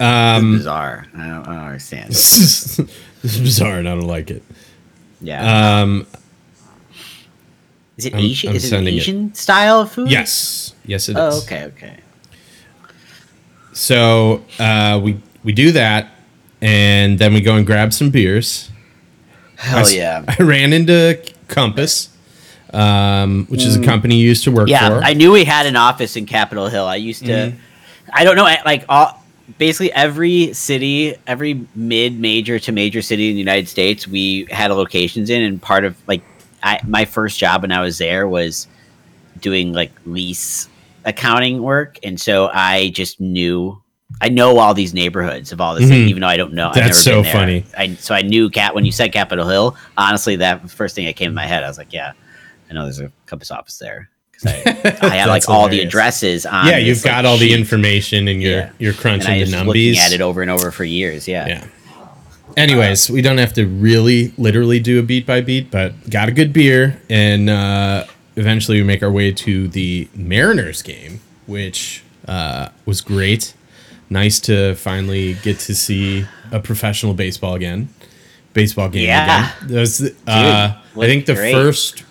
Um, 0.00 0.56
bizarre. 0.56 1.06
I 1.14 1.26
don't, 1.28 1.46
I 1.48 1.54
don't 1.54 1.64
understand. 1.64 2.08
this 2.10 2.78
is 2.78 3.38
bizarre 3.38 3.78
and 3.78 3.88
i 3.88 3.94
don't 3.94 4.06
like 4.06 4.30
it 4.30 4.42
Yeah. 5.20 5.80
um 5.82 6.06
is 7.98 8.06
it 8.06 8.14
I'm- 8.14 8.24
Asian? 8.24 8.50
I'm 8.50 8.56
is 8.56 8.64
it 8.64 8.66
an 8.68 8.70
sending 8.70 8.94
it. 8.94 8.98
Asian 8.98 9.34
style 9.34 9.80
of 9.82 9.92
food? 9.92 10.10
yes 10.10 10.74
yes 10.86 11.08
it 11.10 11.12
is. 11.12 11.18
Oh, 11.18 11.42
okay, 11.44 11.64
okay. 11.66 11.96
so 13.72 14.42
uh 14.58 14.98
we 15.02 15.20
we 15.42 15.52
do 15.52 15.72
that, 15.72 16.10
and 16.60 17.18
then 17.18 17.32
we 17.32 17.40
go 17.40 17.56
and 17.56 17.64
grab 17.66 17.92
some 17.94 18.10
beers. 18.10 18.70
I 19.58 19.62
Hell 19.62 19.78
s- 19.80 19.94
yeah. 19.94 20.24
I 20.28 20.42
ran 20.42 20.72
into 20.72 21.18
Compass, 21.48 22.08
um, 22.74 23.46
which 23.48 23.62
is 23.64 23.76
a 23.76 23.82
company 23.82 24.16
you 24.16 24.28
used 24.28 24.44
to 24.44 24.50
work 24.52 24.66
Mm. 24.68 24.70
Yeah, 24.70 24.88
for. 24.88 25.04
I 25.04 25.14
knew 25.14 25.32
we 25.32 25.44
had 25.44 25.66
an 25.66 25.76
office 25.76 26.16
in 26.16 26.26
Capitol 26.26 26.68
Hill. 26.68 26.84
I 26.86 26.96
used 26.96 27.24
to, 27.24 27.32
Mm-hmm. 27.32 27.58
I 28.12 28.24
don't 28.24 28.36
know, 28.36 28.44
like 28.64 28.84
all, 28.88 29.19
basically 29.58 29.92
every 29.92 30.52
city, 30.54 31.14
every 31.26 31.66
mid 31.74 32.18
major 32.18 32.58
to 32.58 32.72
major 32.72 33.02
city 33.02 33.28
in 33.28 33.34
the 33.34 33.40
United 33.40 33.68
States, 33.68 34.06
we 34.08 34.46
had 34.50 34.70
locations 34.70 35.30
in, 35.30 35.42
and 35.42 35.60
part 35.60 35.84
of 35.84 35.96
like 36.06 36.22
I 36.62 36.80
my 36.86 37.04
first 37.04 37.38
job 37.38 37.62
when 37.62 37.72
I 37.72 37.80
was 37.80 37.98
there 37.98 38.28
was 38.28 38.66
doing 39.40 39.72
like 39.72 39.92
lease 40.06 40.68
accounting 41.04 41.62
work, 41.62 41.98
and 42.02 42.20
so 42.20 42.48
I 42.52 42.90
just 42.90 43.20
knew. 43.20 43.80
I 44.20 44.28
know 44.28 44.58
all 44.58 44.74
these 44.74 44.92
neighborhoods 44.92 45.52
of 45.52 45.60
all 45.60 45.76
this, 45.76 45.88
Mhm. 45.88 46.08
even 46.08 46.20
though 46.22 46.26
I 46.26 46.36
don't 46.36 46.52
know. 46.52 46.68
I've 46.70 46.74
That's 46.74 46.88
never 46.88 46.94
so 46.94 47.12
been 47.12 47.22
there. 47.22 47.32
funny. 47.32 47.64
I, 47.78 47.94
so 47.94 48.12
I 48.12 48.22
knew 48.22 48.50
Cat 48.50 48.74
when 48.74 48.84
you 48.84 48.90
said 48.90 49.12
Capitol 49.12 49.48
Hill. 49.48 49.76
Honestly, 49.96 50.34
that 50.36 50.68
first 50.68 50.96
thing 50.96 51.06
that 51.06 51.14
came 51.14 51.30
to 51.30 51.34
my 51.34 51.46
head. 51.46 51.62
I 51.62 51.68
was 51.68 51.78
like, 51.78 51.92
yeah, 51.92 52.12
I 52.68 52.74
know 52.74 52.82
there's 52.82 52.98
a 53.00 53.12
Compass 53.26 53.52
office 53.52 53.78
there 53.78 54.10
I, 54.46 54.96
I 55.02 55.08
had 55.16 55.26
like 55.28 55.48
all 55.48 55.68
the 55.68 55.80
addresses 55.80 56.46
on. 56.46 56.66
yeah, 56.66 56.78
this, 56.78 56.86
you've 56.88 57.04
like, 57.04 57.12
got 57.12 57.24
all 57.26 57.36
the 57.36 57.52
information 57.52 58.26
and 58.28 58.42
you're 58.42 58.52
Yeah. 58.58 58.70
you're 58.78 58.92
and 58.92 59.00
crunching 59.00 59.30
I 59.30 59.34
the 59.34 59.40
was 59.42 59.52
numbies. 59.52 59.66
looking 59.66 59.98
at 59.98 60.12
it 60.12 60.20
over 60.20 60.42
and 60.42 60.50
over 60.50 60.70
for 60.70 60.84
years. 60.84 61.28
Yeah, 61.28 61.46
Yeah. 61.46 61.64
Anyways, 62.56 63.08
we 63.08 63.22
don't 63.22 63.38
have 63.38 63.52
to 63.54 63.66
really 63.66 64.32
literally 64.36 64.80
do 64.80 64.98
a 64.98 65.02
beat 65.02 65.24
by 65.24 65.40
beat, 65.40 65.70
but 65.70 66.08
got 66.10 66.28
a 66.28 66.32
good 66.32 66.52
beer, 66.52 67.00
and 67.08 67.48
uh, 67.48 68.04
eventually 68.36 68.78
we 68.78 68.84
make 68.84 69.02
our 69.04 69.10
way 69.10 69.30
to 69.30 69.68
the 69.68 70.08
Mariners 70.14 70.82
game, 70.82 71.20
which 71.46 72.02
uh, 72.26 72.70
was 72.86 73.00
great. 73.02 73.54
Nice 74.08 74.40
to 74.40 74.74
finally 74.74 75.34
get 75.42 75.60
to 75.60 75.74
see 75.76 76.26
a 76.50 76.58
professional 76.58 77.14
baseball 77.14 77.54
again, 77.54 77.88
baseball 78.52 78.88
game 78.88 79.06
Yeah. 79.06 79.52
again. 79.60 79.68
That 79.68 79.80
was, 79.80 80.02
uh, 80.26 80.74
I 80.96 81.06
think 81.06 81.26
the 81.26 81.34
great. 81.34 81.52
first. 81.52 82.02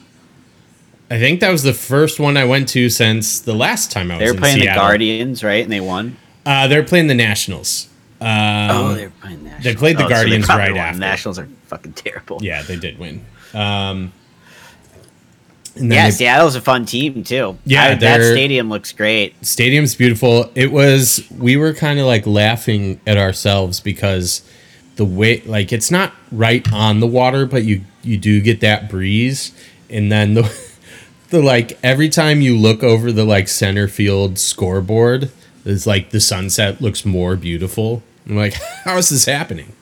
I 1.11 1.17
think 1.19 1.39
that 1.39 1.49
was 1.51 1.63
the 1.63 1.73
first 1.73 2.19
one 2.19 2.37
I 2.37 2.45
went 2.45 2.67
to 2.69 2.89
since 2.89 3.39
the 3.39 3.53
last 3.55 3.91
time 3.91 4.11
I 4.11 4.15
was 4.15 4.19
they 4.19 4.25
were 4.27 4.35
in 4.35 4.39
playing 4.41 4.59
Seattle. 4.59 4.83
the 4.83 4.87
Guardians, 4.87 5.43
right? 5.43 5.63
And 5.63 5.71
they 5.71 5.79
won. 5.81 6.17
Uh, 6.45 6.67
they're 6.67 6.83
playing 6.83 7.07
the 7.07 7.15
Nationals. 7.15 7.87
Um, 8.21 8.27
oh, 8.29 8.93
they 8.95 9.05
were 9.05 9.13
playing 9.21 9.37
the 9.39 9.43
Nationals. 9.49 9.63
they 9.63 9.75
played 9.75 9.97
the 9.97 10.05
Oh, 10.05 10.09
Guardians 10.09 10.45
probably 10.45 10.63
right 10.65 10.71
won. 10.75 10.79
after. 10.87 10.99
Nationals 10.99 11.39
are 11.39 11.47
fucking 11.67 11.93
terrible. 11.93 12.39
Yeah, 12.41 12.61
they 12.61 12.75
did 12.75 12.99
win. 12.99 13.25
Um, 13.53 14.11
and 15.75 15.89
then 15.91 15.97
yeah. 15.97 16.05
they- 16.05 16.11
Seattle's 16.11 16.55
a 16.55 16.61
fun 16.61 16.85
team 16.85 17.23
too. 17.23 17.57
Yeah, 17.65 17.85
I- 17.85 17.95
that 17.95 18.21
stadium 18.21 18.69
looks 18.69 18.91
great. 18.91 19.33
stadium's 19.45 19.95
beautiful. 19.95 20.51
It 20.55 20.71
was 20.71 21.23
we 21.37 21.55
were 21.57 21.73
kind 21.73 21.99
of 21.99 22.05
like 22.05 22.27
laughing 22.27 22.99
at 23.07 23.17
ourselves 23.17 23.79
because 23.79 24.41
the 24.97 25.05
way 25.05 25.41
like 25.45 25.71
it's 25.71 25.89
not 25.89 26.13
right 26.31 26.71
on 26.73 26.99
the 26.99 27.07
water, 27.07 27.45
but 27.45 27.63
you 27.63 27.81
you 28.03 28.17
do 28.17 28.41
get 28.41 28.59
that 28.61 28.89
breeze, 28.89 29.51
and 29.89 30.11
then 30.11 30.33
the 30.33 30.43
the 31.29 31.41
like 31.41 31.77
every 31.83 32.09
time 32.09 32.41
you 32.41 32.57
look 32.57 32.83
over 32.83 33.11
the 33.11 33.25
like 33.25 33.47
center 33.47 33.87
field 33.87 34.37
scoreboard, 34.39 35.31
it's 35.65 35.85
like 35.87 36.09
the 36.11 36.19
sunset 36.19 36.81
looks 36.81 37.05
more 37.05 37.35
beautiful. 37.35 38.03
I'm 38.27 38.35
like, 38.35 38.53
how 38.83 38.97
is 38.97 39.09
this 39.09 39.25
happening? 39.25 39.73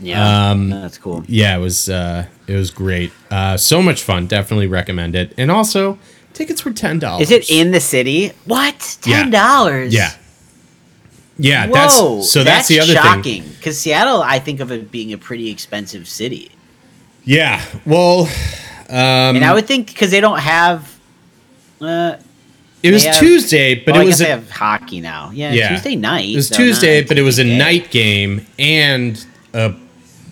Yeah, 0.00 0.50
Um, 0.50 0.68
that's 0.70 0.98
cool. 0.98 1.24
yeah, 1.28 1.56
it 1.56 1.60
was 1.60 1.88
uh, 1.88 2.26
it 2.46 2.56
was 2.56 2.70
great. 2.70 3.12
Uh, 3.30 3.56
so 3.56 3.80
much 3.82 4.02
fun. 4.02 4.26
Definitely 4.26 4.66
recommend 4.66 5.14
it. 5.14 5.32
And 5.38 5.50
also, 5.50 5.98
tickets 6.34 6.64
were 6.64 6.72
ten 6.72 6.98
dollars. 6.98 7.30
Is 7.30 7.30
it 7.30 7.50
in 7.50 7.70
the 7.70 7.80
city? 7.80 8.32
What? 8.44 8.98
Ten 9.00 9.30
dollars? 9.30 9.94
Yeah, 9.94 10.10
yeah. 11.38 11.66
Whoa, 11.66 11.72
that's 11.72 11.94
so. 12.32 12.44
That's, 12.44 12.68
the 12.68 12.80
other 12.80 12.92
thing. 12.92 13.02
shocking. 13.02 13.44
Because 13.56 13.78
Seattle, 13.78 14.20
I 14.22 14.38
think 14.40 14.60
of 14.60 14.70
it 14.72 14.90
being 14.90 15.12
a 15.12 15.18
pretty 15.18 15.50
expensive 15.50 16.08
city, 16.08 16.50
Yeah. 17.24 17.64
Well, 17.86 18.28
um, 18.92 19.36
and 19.36 19.44
I 19.44 19.54
would 19.54 19.66
think 19.66 19.86
because 19.88 20.10
they 20.10 20.20
don't 20.20 20.38
have. 20.38 20.98
Uh, 21.80 22.16
it 22.82 22.92
was 22.92 23.04
have- 23.04 23.18
Tuesday, 23.18 23.74
but 23.74 23.96
oh, 23.96 24.00
I 24.00 24.02
it 24.02 24.04
guess 24.06 24.12
was 24.12 24.18
they 24.18 24.32
a, 24.32 24.36
have 24.36 24.50
hockey 24.50 25.00
now. 25.00 25.30
Yeah, 25.32 25.52
yeah 25.52 25.68
Tuesday 25.70 25.96
night. 25.96 26.30
It 26.30 26.36
was 26.36 26.48
so 26.48 26.56
Tuesday, 26.56 27.02
but 27.02 27.18
it 27.18 27.22
was 27.22 27.38
a 27.38 27.44
night 27.44 27.90
game 27.90 28.46
and 28.58 29.24
a 29.54 29.74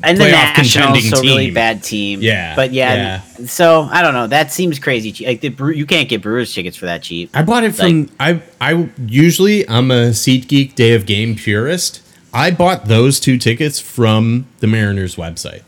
and 0.03 0.19
the 0.19 0.25
playoff 0.25 0.57
Nationals, 0.57 1.09
so 1.09 1.21
really 1.21 1.51
bad 1.51 1.83
team. 1.83 2.21
Yeah, 2.23 2.57
but 2.57 2.73
yeah, 2.73 3.21
So 3.47 3.83
I 3.91 4.03
don't 4.03 4.15
know. 4.15 4.27
That 4.27 4.53
seems 4.53 4.79
crazy. 4.79 5.25
Like 5.25 5.41
the 5.41 5.51
Bre- 5.51 5.73
you 5.73 5.87
can't 5.87 6.09
get 6.09 6.23
Brewers 6.23 6.53
tickets 6.55 6.77
for 6.77 6.87
that 6.87 7.03
cheap. 7.03 7.31
I 7.35 7.43
bought 7.43 7.65
it 7.65 7.75
from 7.75 8.09
I 8.19 8.43
I 8.61 8.89
usually 9.07 9.69
I'm 9.69 9.91
a 9.91 10.11
SeatGeek 10.11 10.75
Day 10.75 10.95
of 10.95 11.07
Game 11.07 11.37
purist. 11.37 12.03
I 12.33 12.51
bought 12.51 12.87
those 12.87 13.19
two 13.21 13.39
tickets 13.39 13.81
from 13.81 14.47
the 14.61 14.67
Mariners 14.67 15.17
website. 15.17 15.63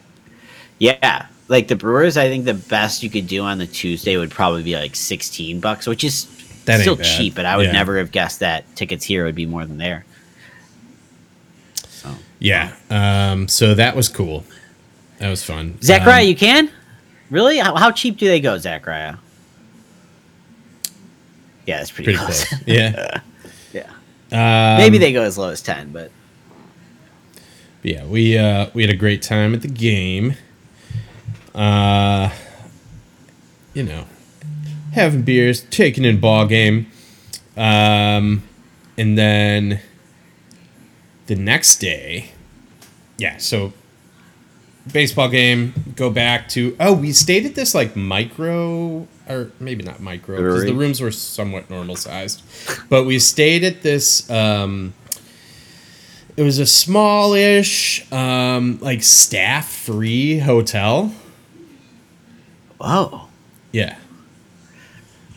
Yeah, 0.79 1.27
like 1.49 1.69
the 1.69 1.77
Brewers, 1.77 2.17
I 2.17 2.29
think 2.29 2.45
the 2.45 2.55
best 2.55 3.03
you 3.03 3.11
could 3.11 3.27
do 3.27 3.43
on 3.43 3.59
the 3.59 3.67
Tuesday 3.67 4.17
would 4.17 4.31
probably 4.31 4.63
be 4.63 4.75
like 4.77 4.95
sixteen 4.97 5.61
bucks, 5.61 5.87
which 5.87 6.05
is 6.05 6.27
That 6.65 6.81
still 6.81 6.97
cheap. 6.97 7.35
But 7.35 7.45
I 7.47 7.57
would 7.57 7.67
Yeah. 7.67 7.73
never 7.73 7.99
have 7.99 8.11
guessed 8.13 8.41
that 8.41 8.65
tickets 8.77 9.05
here 9.05 9.25
would 9.25 9.35
be 9.35 9.47
more 9.47 9.65
than 9.67 9.79
there. 9.79 10.05
So 11.89 12.15
Yeah. 12.39 12.73
Um. 12.91 13.49
So 13.49 13.75
that 13.75 13.95
was 13.97 14.09
cool. 14.09 14.45
That 15.19 15.29
was 15.31 15.45
fun. 15.45 15.79
Zachariah, 15.83 16.23
Um, 16.23 16.29
you 16.29 16.35
can 16.37 16.71
really? 17.31 17.59
How, 17.59 17.75
how 17.77 17.91
cheap 17.91 18.17
do 18.19 18.27
they 18.27 18.41
go, 18.41 18.59
Zachariah? 18.59 19.17
Yeah, 21.67 21.81
it's 21.81 21.91
pretty, 21.93 22.13
pretty 22.17 22.19
close. 22.19 22.45
close. 22.45 22.61
Yeah. 22.67 23.21
yeah, 23.73 23.91
Um, 24.33 24.79
maybe 24.79 24.99
they 24.99 25.13
go 25.13 25.23
as 25.23 25.39
low 25.39 25.51
as 25.51 25.63
ten, 25.63 25.93
but 25.93 26.11
yeah, 27.85 28.05
we 28.05 28.37
uh, 28.37 28.67
we 28.75 28.83
had 28.83 28.91
a 28.91 28.97
great 28.97 29.23
time 29.23 29.55
at 29.55 29.63
the 29.63 29.69
game. 29.69 30.35
Uh, 31.55 32.31
you 33.75 33.83
know, 33.83 34.05
having 34.93 35.23
beers, 35.23 35.63
taking 35.63 36.05
in 36.05 36.21
ball 36.21 36.47
game, 36.47 36.87
um, 37.57 38.43
and 38.97 39.17
then 39.19 39.81
the 41.27 41.35
next 41.35 41.79
day, 41.79 42.31
yeah. 43.19 43.37
So 43.39 43.73
baseball 44.91 45.29
game. 45.29 45.75
Go 45.97 46.11
back 46.11 46.49
to 46.51 46.77
oh, 46.81 46.93
we 46.95 47.13
stayed 47.13 47.47
at 47.47 47.55
this 47.55 47.75
like 47.75 47.95
micro 47.95 49.07
or 49.29 49.53
maybe 49.61 49.85
not 49.85 50.01
micro 50.01 50.37
because 50.37 50.65
the 50.65 50.75
rooms 50.75 51.01
were 51.01 51.11
somewhat 51.11 51.71
normal 51.71 51.97
sized, 51.97 52.43
but 52.89 53.05
we 53.05 53.19
stayed 53.19 53.65
at 53.65 53.83
this. 53.83 54.29
Um, 54.31 54.95
it 56.37 56.43
was 56.43 56.59
a 56.59 56.67
smallish, 56.67 58.11
um, 58.11 58.79
like 58.81 59.03
staff 59.03 59.69
free 59.69 60.39
hotel. 60.39 61.15
Whoa. 62.83 63.29
Yeah. 63.73 63.97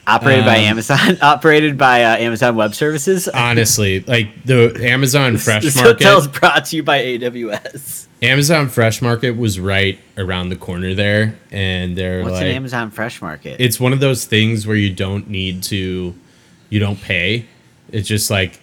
Operated 0.07 0.45
by 0.45 0.57
Um, 0.57 0.63
Amazon, 0.65 1.17
operated 1.21 1.77
by 1.79 2.03
uh, 2.03 2.17
Amazon 2.17 2.55
Web 2.55 2.75
Services. 2.75 3.27
Honestly, 3.27 4.01
like 4.01 4.43
the 4.45 4.77
Amazon 4.83 5.37
Fresh 5.37 5.63
this 5.63 5.75
Market. 5.75 6.03
hotel 6.03 6.19
is 6.19 6.27
brought 6.27 6.65
to 6.65 6.75
you 6.75 6.83
by 6.83 6.99
AWS. 6.99 8.05
Amazon 8.21 8.69
Fresh 8.69 9.01
Market 9.01 9.31
was 9.31 9.59
right 9.59 9.97
around 10.15 10.49
the 10.49 10.55
corner 10.57 10.93
there, 10.93 11.37
and 11.49 11.97
they're 11.97 12.21
What's 12.21 12.33
like, 12.33 12.43
an 12.43 12.47
Amazon 12.51 12.91
Fresh 12.91 13.19
Market? 13.21 13.59
it's 13.59 13.79
one 13.79 13.93
of 13.93 13.99
those 13.99 14.25
things 14.25 14.67
where 14.67 14.75
you 14.75 14.93
don't 14.93 15.27
need 15.27 15.63
to, 15.63 16.13
you 16.69 16.79
don't 16.79 17.01
pay. 17.01 17.45
It's 17.91 18.07
just 18.07 18.29
like 18.29 18.59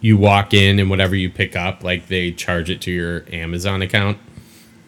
you 0.00 0.16
walk 0.16 0.54
in 0.54 0.78
and 0.78 0.88
whatever 0.88 1.14
you 1.14 1.28
pick 1.28 1.54
up, 1.54 1.84
like 1.84 2.08
they 2.08 2.32
charge 2.32 2.70
it 2.70 2.80
to 2.82 2.90
your 2.90 3.24
Amazon 3.30 3.82
account. 3.82 4.16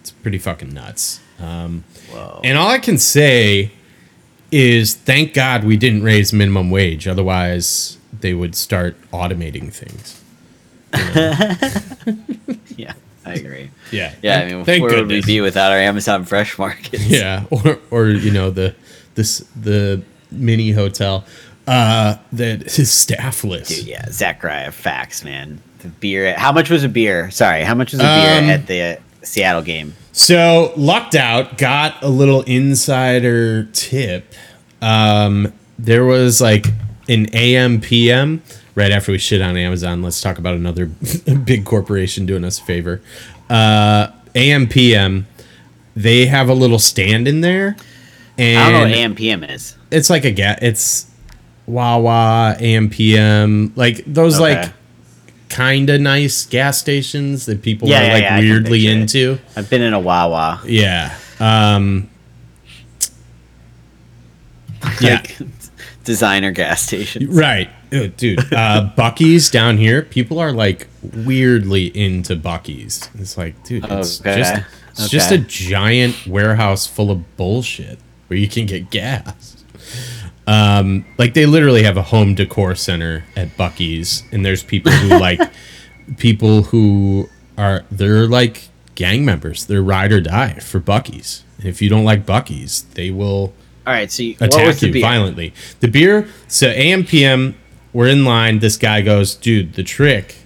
It's 0.00 0.12
pretty 0.12 0.38
fucking 0.38 0.72
nuts. 0.72 1.20
Um, 1.38 1.84
Whoa. 2.10 2.40
And 2.44 2.56
all 2.58 2.68
I 2.68 2.78
can 2.78 2.98
say 2.98 3.70
is 4.50 4.94
thank 4.94 5.34
God 5.34 5.64
we 5.64 5.76
didn't 5.76 6.02
raise 6.02 6.32
minimum 6.32 6.70
wage. 6.70 7.06
Otherwise, 7.06 7.98
they 8.20 8.34
would 8.34 8.54
start 8.54 8.96
automating 9.12 9.72
things. 9.72 10.22
yeah, 12.76 12.94
I 13.26 13.34
agree. 13.34 13.70
Yeah. 13.92 14.14
Yeah, 14.22 14.40
I 14.40 14.52
mean, 14.52 14.64
thank 14.64 14.82
where 14.82 14.96
would 14.96 15.08
we 15.08 15.22
be 15.22 15.40
without 15.40 15.72
our 15.72 15.78
Amazon 15.78 16.24
Fresh 16.24 16.58
Markets? 16.58 17.04
Yeah, 17.08 17.44
or 17.50 17.78
or 17.90 18.06
you 18.08 18.30
know 18.30 18.50
the 18.50 18.74
this 19.14 19.38
the 19.60 20.02
mini 20.30 20.70
hotel 20.72 21.24
uh 21.66 22.16
that 22.32 22.78
is 22.78 22.90
staffless. 22.90 23.68
Dude, 23.68 23.86
yeah, 23.86 24.06
Zachariah, 24.10 24.72
facts, 24.72 25.24
man. 25.24 25.60
The 25.80 25.88
beer. 25.88 26.34
How 26.36 26.52
much 26.52 26.70
was 26.70 26.84
a 26.84 26.88
beer? 26.88 27.30
Sorry, 27.30 27.62
how 27.64 27.74
much 27.74 27.92
was 27.92 28.00
a 28.00 28.06
Um, 28.08 28.20
beer 28.46 28.54
at 28.54 28.66
the 28.66 28.98
Seattle 29.22 29.62
game? 29.62 29.94
So 30.12 30.72
lucked 30.76 31.14
out, 31.14 31.58
got 31.58 32.02
a 32.02 32.08
little 32.08 32.42
insider 32.42 33.64
tip. 33.72 34.32
Um, 34.82 35.52
there 35.78 36.04
was 36.04 36.40
like 36.40 36.66
an 37.08 37.26
AM 37.34 37.80
PM 37.80 38.42
right 38.74 38.90
after 38.90 39.12
we 39.12 39.18
shit 39.18 39.40
on 39.42 39.56
Amazon. 39.56 40.02
Let's 40.02 40.20
talk 40.20 40.38
about 40.38 40.54
another 40.54 40.86
big 41.44 41.64
corporation 41.64 42.26
doing 42.26 42.44
us 42.44 42.58
a 42.58 42.64
favor. 42.64 43.00
Uh, 43.50 44.08
AM 44.34 44.66
PM, 44.68 45.26
they 45.96 46.26
have 46.26 46.48
a 46.48 46.54
little 46.54 46.78
stand 46.78 47.26
in 47.26 47.40
there, 47.40 47.76
and 48.36 48.58
I 48.58 48.64
don't 48.70 48.72
know 48.72 48.80
what 48.88 48.90
AM 48.92 49.14
PM 49.14 49.44
is. 49.44 49.76
it's 49.90 50.10
like 50.10 50.24
a 50.24 50.30
get. 50.30 50.62
It's 50.62 51.06
Wawa 51.66 52.56
AM 52.60 52.88
PM, 52.90 53.72
like 53.76 54.02
those 54.06 54.40
Okay. 54.40 54.60
like 54.62 54.72
kind 55.48 55.88
of 55.90 56.00
nice 56.00 56.46
gas 56.46 56.78
stations 56.78 57.46
that 57.46 57.62
people 57.62 57.88
Yeah, 57.88 58.00
are 58.00 58.04
yeah, 58.06 58.12
like 58.14 58.22
yeah, 58.22 58.38
weirdly 58.40 58.80
picture 58.80 58.90
it. 58.90 59.00
into. 59.00 59.38
I've 59.56 59.70
been 59.70 59.82
in 59.82 59.92
a 59.94 60.00
Wawa. 60.00 60.60
Yeah. 60.66 61.16
Um, 61.40 62.08
yeah. 65.00 65.14
Like, 65.22 65.38
designer 66.04 66.50
gas 66.52 66.82
station. 66.82 67.28
Right. 67.30 67.68
Ew, 67.90 68.08
Dude, 68.08 68.40
uh, 68.52 68.90
Buc-ee's 68.96 69.50
down 69.50 69.78
here, 69.78 70.02
people 70.02 70.38
are 70.38 70.52
like 70.52 70.86
weirdly 71.02 71.86
into 71.96 72.36
Buc-ee's. 72.36 73.08
It's 73.18 73.38
like, 73.38 73.62
dude, 73.64 73.84
it's 73.86 74.20
Okay. 74.20 74.36
just 74.36 74.54
it's 74.90 75.08
just 75.08 75.30
a 75.32 75.38
giant 75.38 76.26
warehouse 76.26 76.86
full 76.86 77.10
of 77.10 77.36
bullshit 77.36 77.98
where 78.26 78.38
you 78.38 78.48
can 78.48 78.66
get 78.66 78.90
gas. 78.90 79.57
Um, 80.48 81.04
like 81.18 81.34
they 81.34 81.44
literally 81.44 81.82
have 81.82 81.98
a 81.98 82.02
home 82.02 82.34
decor 82.34 82.74
center 82.74 83.24
at 83.36 83.54
Buc-ee's, 83.58 84.22
and 84.32 84.46
there's 84.46 84.62
people 84.62 84.90
who 84.90 85.18
like 85.20 85.40
people 86.16 86.62
who 86.62 87.28
are 87.58 87.84
they're 87.90 88.26
like 88.26 88.68
gang 88.94 89.26
members. 89.26 89.66
They're 89.66 89.82
ride 89.82 90.10
or 90.10 90.22
die 90.22 90.54
for 90.54 90.80
Buc-ee's. 90.80 91.44
And 91.58 91.66
if 91.66 91.82
you 91.82 91.90
don't 91.90 92.04
like 92.04 92.24
Buc-ee's, 92.24 92.84
they 92.94 93.10
will 93.10 93.52
All 93.86 93.92
right, 93.92 94.10
so 94.10 94.22
you, 94.22 94.36
what 94.38 94.48
was 94.48 94.56
attack 94.56 94.76
the 94.76 94.86
you 94.86 94.92
beer? 94.94 95.02
violently. 95.02 95.54
The 95.80 95.88
beer, 95.88 96.28
so 96.46 96.68
AM 96.68 97.04
PM, 97.04 97.54
we're 97.92 98.08
in 98.08 98.24
line. 98.24 98.60
This 98.60 98.78
guy 98.78 99.02
goes, 99.02 99.34
dude, 99.34 99.74
the 99.74 99.82
trick, 99.82 100.36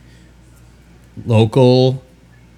local 1.25 2.03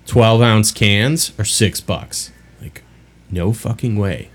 12 0.06 0.40
ounce 0.40 0.72
cans 0.72 1.32
are 1.38 1.44
six 1.44 1.80
bucks. 1.82 2.30
Like, 2.60 2.82
no 3.30 3.52
fucking 3.52 3.96
way. 3.96 4.30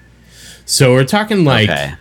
So 0.66 0.94
we're 0.94 1.06
talking 1.06 1.44
like 1.44 1.70
okay. 1.70 1.94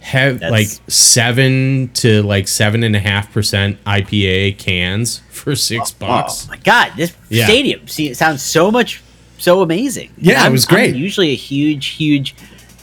Have 0.00 0.40
like 0.40 0.68
seven 0.88 1.90
to 1.94 2.22
like 2.22 2.48
seven 2.48 2.82
and 2.82 2.96
a 2.96 2.98
half 2.98 3.32
percent 3.32 3.82
IPA 3.84 4.58
cans 4.58 5.18
for 5.30 5.54
six 5.54 5.90
bucks. 5.92 6.46
Oh 6.46 6.50
my 6.50 6.56
god, 6.58 6.92
this 6.96 7.14
Yeah. 7.28 7.44
stadium. 7.44 7.86
See, 7.88 8.08
it 8.08 8.16
sounds 8.16 8.42
so 8.42 8.70
much 8.70 9.02
so 9.38 9.62
amazing. 9.62 10.10
Yeah, 10.18 10.46
it 10.46 10.50
was 10.52 10.66
great. 10.66 10.90
I'm 10.90 10.96
usually 10.96 11.30
a 11.30 11.36
huge, 11.36 11.86
huge 11.88 12.34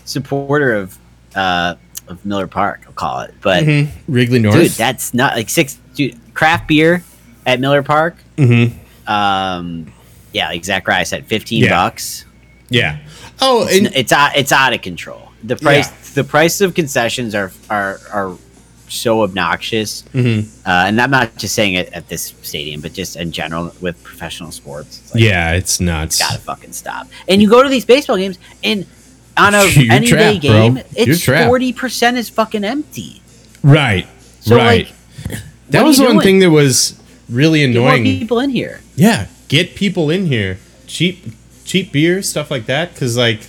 supporter 0.05 0.73
of 0.73 0.97
uh 1.35 1.75
of 2.07 2.25
Miller 2.25 2.47
Park. 2.47 2.83
I'll 2.87 2.93
call 2.93 3.21
it, 3.21 3.33
but 3.41 3.63
Wrigley 4.07 4.39
North. 4.39 4.55
dude, 4.55 4.71
that's 4.71 5.13
not 5.13 5.35
like 5.35 5.49
six. 5.49 5.77
Dude, 5.95 6.17
craft 6.33 6.67
beer 6.67 7.03
at 7.45 7.59
Miller 7.59 7.83
Park. 7.83 8.15
Mm-hmm. 8.37 9.11
Um, 9.11 9.91
yeah, 10.33 10.47
like 10.49 10.63
Zach 10.63 10.87
Rice 10.87 11.09
said, 11.09 11.25
fifteen 11.25 11.63
Yeah. 11.63 11.69
bucks. 11.71 12.25
yeah. 12.69 12.99
Oh, 13.41 13.67
and 13.71 13.87
It's 13.95 14.11
out. 14.11 14.35
It's 14.35 14.51
out 14.51 14.73
of 14.73 14.81
control. 14.81 15.31
The 15.43 15.55
price. 15.57 15.89
Yeah. 15.89 15.95
The 16.17 16.23
price 16.23 16.61
of 16.61 16.73
concessions 16.73 17.35
are 17.35 17.51
are 17.69 17.99
are 18.11 18.37
so 18.89 19.21
obnoxious. 19.21 20.01
Mm-hmm. 20.13 20.67
Uh, 20.67 20.87
and 20.87 20.99
I'm 20.99 21.11
not 21.11 21.35
just 21.37 21.53
saying 21.53 21.75
it 21.75 21.93
at 21.93 22.07
this 22.09 22.33
stadium, 22.41 22.81
but 22.81 22.93
just 22.93 23.15
in 23.17 23.31
general 23.31 23.71
with 23.81 24.01
professional 24.03 24.51
sports. 24.51 24.99
It's 24.99 25.13
like, 25.13 25.23
yeah, 25.23 25.51
it's 25.51 25.79
nuts. 25.79 26.17
gotta 26.17 26.39
fucking 26.39 26.73
stop. 26.73 27.07
And 27.27 27.39
you 27.39 27.47
go 27.47 27.61
to 27.61 27.69
these 27.69 27.85
baseball 27.85 28.17
games, 28.17 28.39
and 28.63 28.87
on 29.37 29.53
a 29.53 29.65
You're 29.65 29.93
any 29.93 30.07
day 30.07 30.39
trapped, 30.39 30.41
bro. 30.41 30.51
game, 30.51 30.75
You're 30.95 31.15
it's 31.15 31.25
forty 31.25 31.71
percent 31.71 32.17
is 32.17 32.29
fucking 32.29 32.63
empty. 32.63 33.21
Right. 33.61 34.07
So 34.39 34.55
right. 34.55 34.87
like, 35.29 35.39
that 35.69 35.85
was 35.85 35.99
one 35.99 36.13
doing? 36.13 36.21
thing 36.21 36.39
that 36.39 36.49
was 36.49 36.99
really 37.29 37.63
annoying. 37.63 38.03
get 38.03 38.19
people 38.19 38.39
in 38.39 38.49
here. 38.49 38.81
Yeah, 38.95 39.27
get 39.49 39.75
people 39.75 40.09
in 40.09 40.25
here. 40.25 40.57
Cheap 40.87 41.33
cheap 41.63 41.91
beer, 41.91 42.23
stuff 42.23 42.49
like 42.49 42.65
that 42.65 42.95
cuz 42.95 43.17
like 43.17 43.41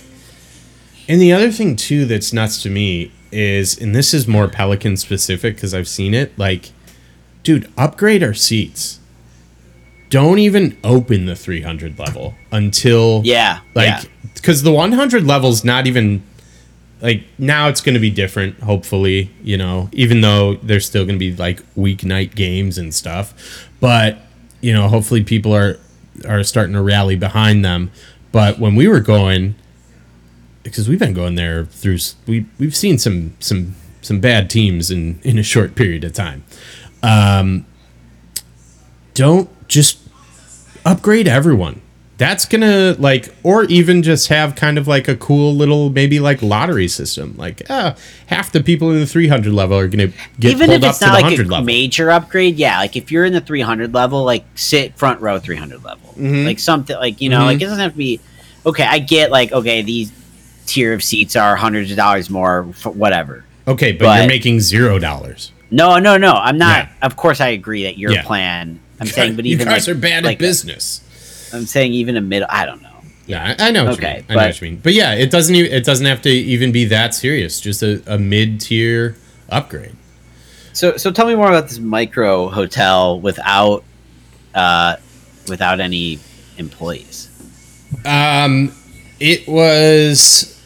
and 1.09 1.19
the 1.19 1.33
other 1.33 1.51
thing 1.51 1.75
too 1.75 2.05
that's 2.05 2.31
nuts 2.31 2.61
to 2.63 2.69
me 2.69 3.11
is 3.31 3.77
and 3.77 3.93
this 3.95 4.13
is 4.13 4.27
more 4.27 4.47
Pelican 4.47 4.95
specific 4.97 5.57
cuz 5.57 5.73
I've 5.73 5.87
seen 5.87 6.13
it 6.13 6.37
like 6.39 6.71
dude, 7.43 7.67
upgrade 7.77 8.21
our 8.23 8.33
seats. 8.33 8.99
Don't 10.09 10.39
even 10.39 10.77
open 10.83 11.25
the 11.25 11.35
300 11.35 11.97
level 11.99 12.35
until 12.51 13.21
Yeah, 13.23 13.59
like 13.75 13.87
yeah. 13.87 14.03
cuz 14.41 14.63
the 14.63 14.71
100 14.71 15.25
level's 15.25 15.63
not 15.63 15.85
even 15.87 16.23
like 17.01 17.23
now 17.37 17.69
it's 17.69 17.79
going 17.81 17.93
to 17.93 17.99
be 17.99 18.09
different 18.09 18.59
hopefully 18.61 19.29
you 19.43 19.55
know 19.57 19.87
even 19.93 20.19
though 20.21 20.55
there's 20.55 20.85
still 20.85 21.05
going 21.05 21.15
to 21.15 21.19
be 21.19 21.33
like 21.33 21.61
weeknight 21.75 22.35
games 22.35 22.77
and 22.77 22.93
stuff 22.93 23.33
but 23.79 24.17
you 24.59 24.73
know 24.73 24.87
hopefully 24.89 25.23
people 25.23 25.55
are 25.55 25.79
are 26.27 26.43
starting 26.43 26.73
to 26.73 26.81
rally 26.81 27.15
behind 27.15 27.63
them 27.63 27.89
but 28.33 28.59
when 28.59 28.75
we 28.75 28.85
were 28.87 28.99
going 28.99 29.55
because 30.69 30.87
we've 30.89 30.99
been 30.99 31.13
going 31.13 31.35
there 31.35 31.65
through 31.65 31.97
we 32.27 32.45
we've 32.59 32.75
seen 32.75 32.97
some 32.97 33.35
some 33.39 33.75
some 34.01 34.19
bad 34.19 34.49
teams 34.49 34.89
in 34.91 35.19
in 35.23 35.37
a 35.37 35.43
short 35.43 35.75
period 35.75 36.03
of 36.03 36.13
time 36.13 36.43
um 37.03 37.65
don't 39.13 39.49
just 39.67 39.99
upgrade 40.85 41.27
everyone 41.27 41.81
that's 42.17 42.45
gonna 42.45 42.95
like 42.99 43.33
or 43.43 43.63
even 43.65 44.03
just 44.03 44.27
have 44.27 44.53
kind 44.55 44.77
of 44.77 44.87
like 44.89 45.07
a 45.07 45.15
cool 45.15 45.55
little 45.55 45.89
maybe 45.89 46.19
like 46.19 46.41
lottery 46.41 46.87
system 46.87 47.33
like 47.37 47.61
uh, 47.69 47.95
half 48.27 48.51
the 48.51 48.61
people 48.61 48.91
in 48.91 48.99
the 48.99 49.05
300 49.07 49.53
level 49.53 49.77
are 49.77 49.87
gonna 49.87 50.07
get 50.37 50.51
Even 50.51 50.69
if 50.69 50.83
it's 50.83 50.99
not 50.99 51.13
like 51.21 51.39
a 51.39 51.43
level 51.43 51.63
major 51.63 52.11
upgrade, 52.11 52.55
yeah. 52.57 52.79
Like 52.79 52.97
if 52.97 53.09
you're 53.09 53.23
in 53.23 53.31
the 53.31 53.39
300 53.39 53.93
level, 53.93 54.25
like 54.25 54.43
sit 54.55 54.97
front 54.97 55.21
row 55.21 55.39
300 55.39 55.81
level, 55.81 56.09
Mm-hmm. 56.09 56.45
like 56.45 56.59
something 56.59 56.97
like 56.97 57.21
you 57.21 57.29
know, 57.29 57.45
like 57.45 57.55
it 57.57 57.59
doesn't 57.61 57.79
have 57.79 57.93
to 57.93 57.97
be. 57.97 58.19
Okay, 58.65 58.83
I 58.83 58.99
get 58.99 59.31
like 59.31 59.53
okay, 59.53 59.81
these 59.81 60.11
tier 60.69 60.93
of 60.93 61.03
seats 61.03 61.35
are 61.35 61.55
hundreds 61.55 61.89
of 61.91 61.97
dollars 61.97 62.29
more, 62.29 62.67
for 62.73 62.91
whatever. 62.91 63.43
okay 63.67 63.91
but, 63.91 64.05
but- 64.05 64.19
you're 64.19 64.27
making 64.27 64.59
zero 64.61 64.99
dollars 64.99 65.51
No, 65.71 65.99
no, 65.99 66.17
no. 66.17 66.33
I'm 66.33 66.57
not. 66.57 66.85
Yeah. 66.85 66.89
Of 67.07 67.15
course, 67.15 67.39
I 67.41 67.49
agree 67.49 67.83
that 67.83 67.97
your 67.97 68.11
Yeah. 68.11 68.23
plan. 68.23 68.79
I'm 68.99 69.07
saying, 69.17 69.35
but 69.35 69.45
even 69.45 69.67
you 69.67 69.71
guys 69.73 69.87
like, 69.87 69.95
are 69.97 69.99
bad 69.99 70.23
like 70.23 70.37
at 70.37 70.39
business 70.39 71.01
I'm 71.53 71.65
saying 71.65 71.93
even 71.93 72.15
a 72.17 72.21
middle. 72.21 72.47
I 72.49 72.65
don't 72.65 72.81
know. 72.81 72.97
yeah 73.27 73.55
I, 73.59 73.67
I 73.67 73.71
know 73.71 73.85
what 73.85 73.93
Okay, 73.93 74.07
you 74.17 74.21
mean. 74.21 74.25
I 74.29 74.33
know 74.33 74.39
but- 74.41 74.47
what 74.47 74.61
you 74.61 74.67
mean 74.69 74.79
but 74.81 74.93
yeah 74.93 75.13
it 75.13 75.29
doesn't 75.31 75.55
even 75.55 75.71
it 75.71 75.83
doesn't 75.85 76.05
have 76.05 76.21
to 76.23 76.29
even 76.29 76.71
be 76.71 76.85
that 76.85 77.13
serious 77.13 77.59
just 77.61 77.81
a, 77.83 78.01
a 78.07 78.17
mid-tier 78.17 79.15
upgrade 79.49 79.95
So, 80.73 80.97
so 80.97 81.11
tell 81.11 81.27
me 81.27 81.35
more 81.35 81.49
about 81.49 81.67
this 81.69 81.79
micro 81.79 82.49
hotel 82.49 83.19
without, 83.19 83.83
uh, 84.55 84.95
without 85.47 85.79
any 85.79 86.19
employees. 86.57 87.27
Um, 88.05 88.71
it 89.19 89.47
was. 89.47 90.58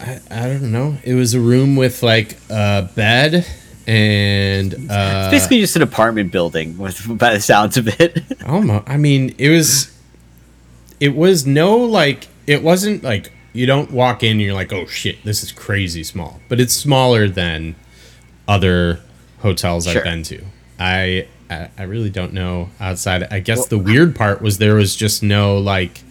I, 0.00 0.20
I 0.30 0.42
don't 0.48 0.70
know. 0.72 0.96
It 1.02 1.14
was 1.14 1.34
a 1.34 1.40
room 1.40 1.76
with 1.76 2.02
like 2.02 2.36
a 2.48 2.88
bed 2.94 3.46
and 3.86 4.74
uh, 4.74 4.76
It's 5.24 5.30
basically 5.30 5.60
just 5.60 5.74
an 5.76 5.82
apartment 5.82 6.30
building, 6.30 6.76
with, 6.76 7.06
by 7.18 7.32
the 7.34 7.40
sounds 7.40 7.76
of 7.78 7.88
it. 8.00 8.22
almost. 8.46 8.88
I 8.88 8.96
mean, 8.98 9.34
it 9.38 9.48
was. 9.48 9.94
It 11.00 11.14
was 11.14 11.46
no 11.46 11.76
like. 11.78 12.28
It 12.46 12.62
wasn't 12.62 13.02
like 13.02 13.32
you 13.52 13.66
don't 13.66 13.90
walk 13.90 14.22
in 14.22 14.32
and 14.32 14.40
you're 14.42 14.54
like, 14.54 14.72
oh 14.72 14.86
shit, 14.86 15.24
this 15.24 15.42
is 15.42 15.52
crazy 15.52 16.04
small. 16.04 16.40
But 16.48 16.60
it's 16.60 16.74
smaller 16.74 17.28
than 17.28 17.76
other 18.46 19.00
hotels 19.40 19.86
Sure. 19.86 19.98
I've 19.98 20.04
been 20.04 20.22
to. 20.24 20.44
I, 20.78 21.26
I 21.50 21.70
I 21.78 21.82
really 21.84 22.10
don't 22.10 22.32
know 22.32 22.70
outside. 22.80 23.26
I 23.30 23.40
guess 23.40 23.66
the 23.66 23.78
weird 23.78 24.14
part 24.14 24.42
was 24.42 24.58
there 24.58 24.74
was 24.74 24.94
just 24.94 25.22
no 25.22 25.56
like 25.56 26.02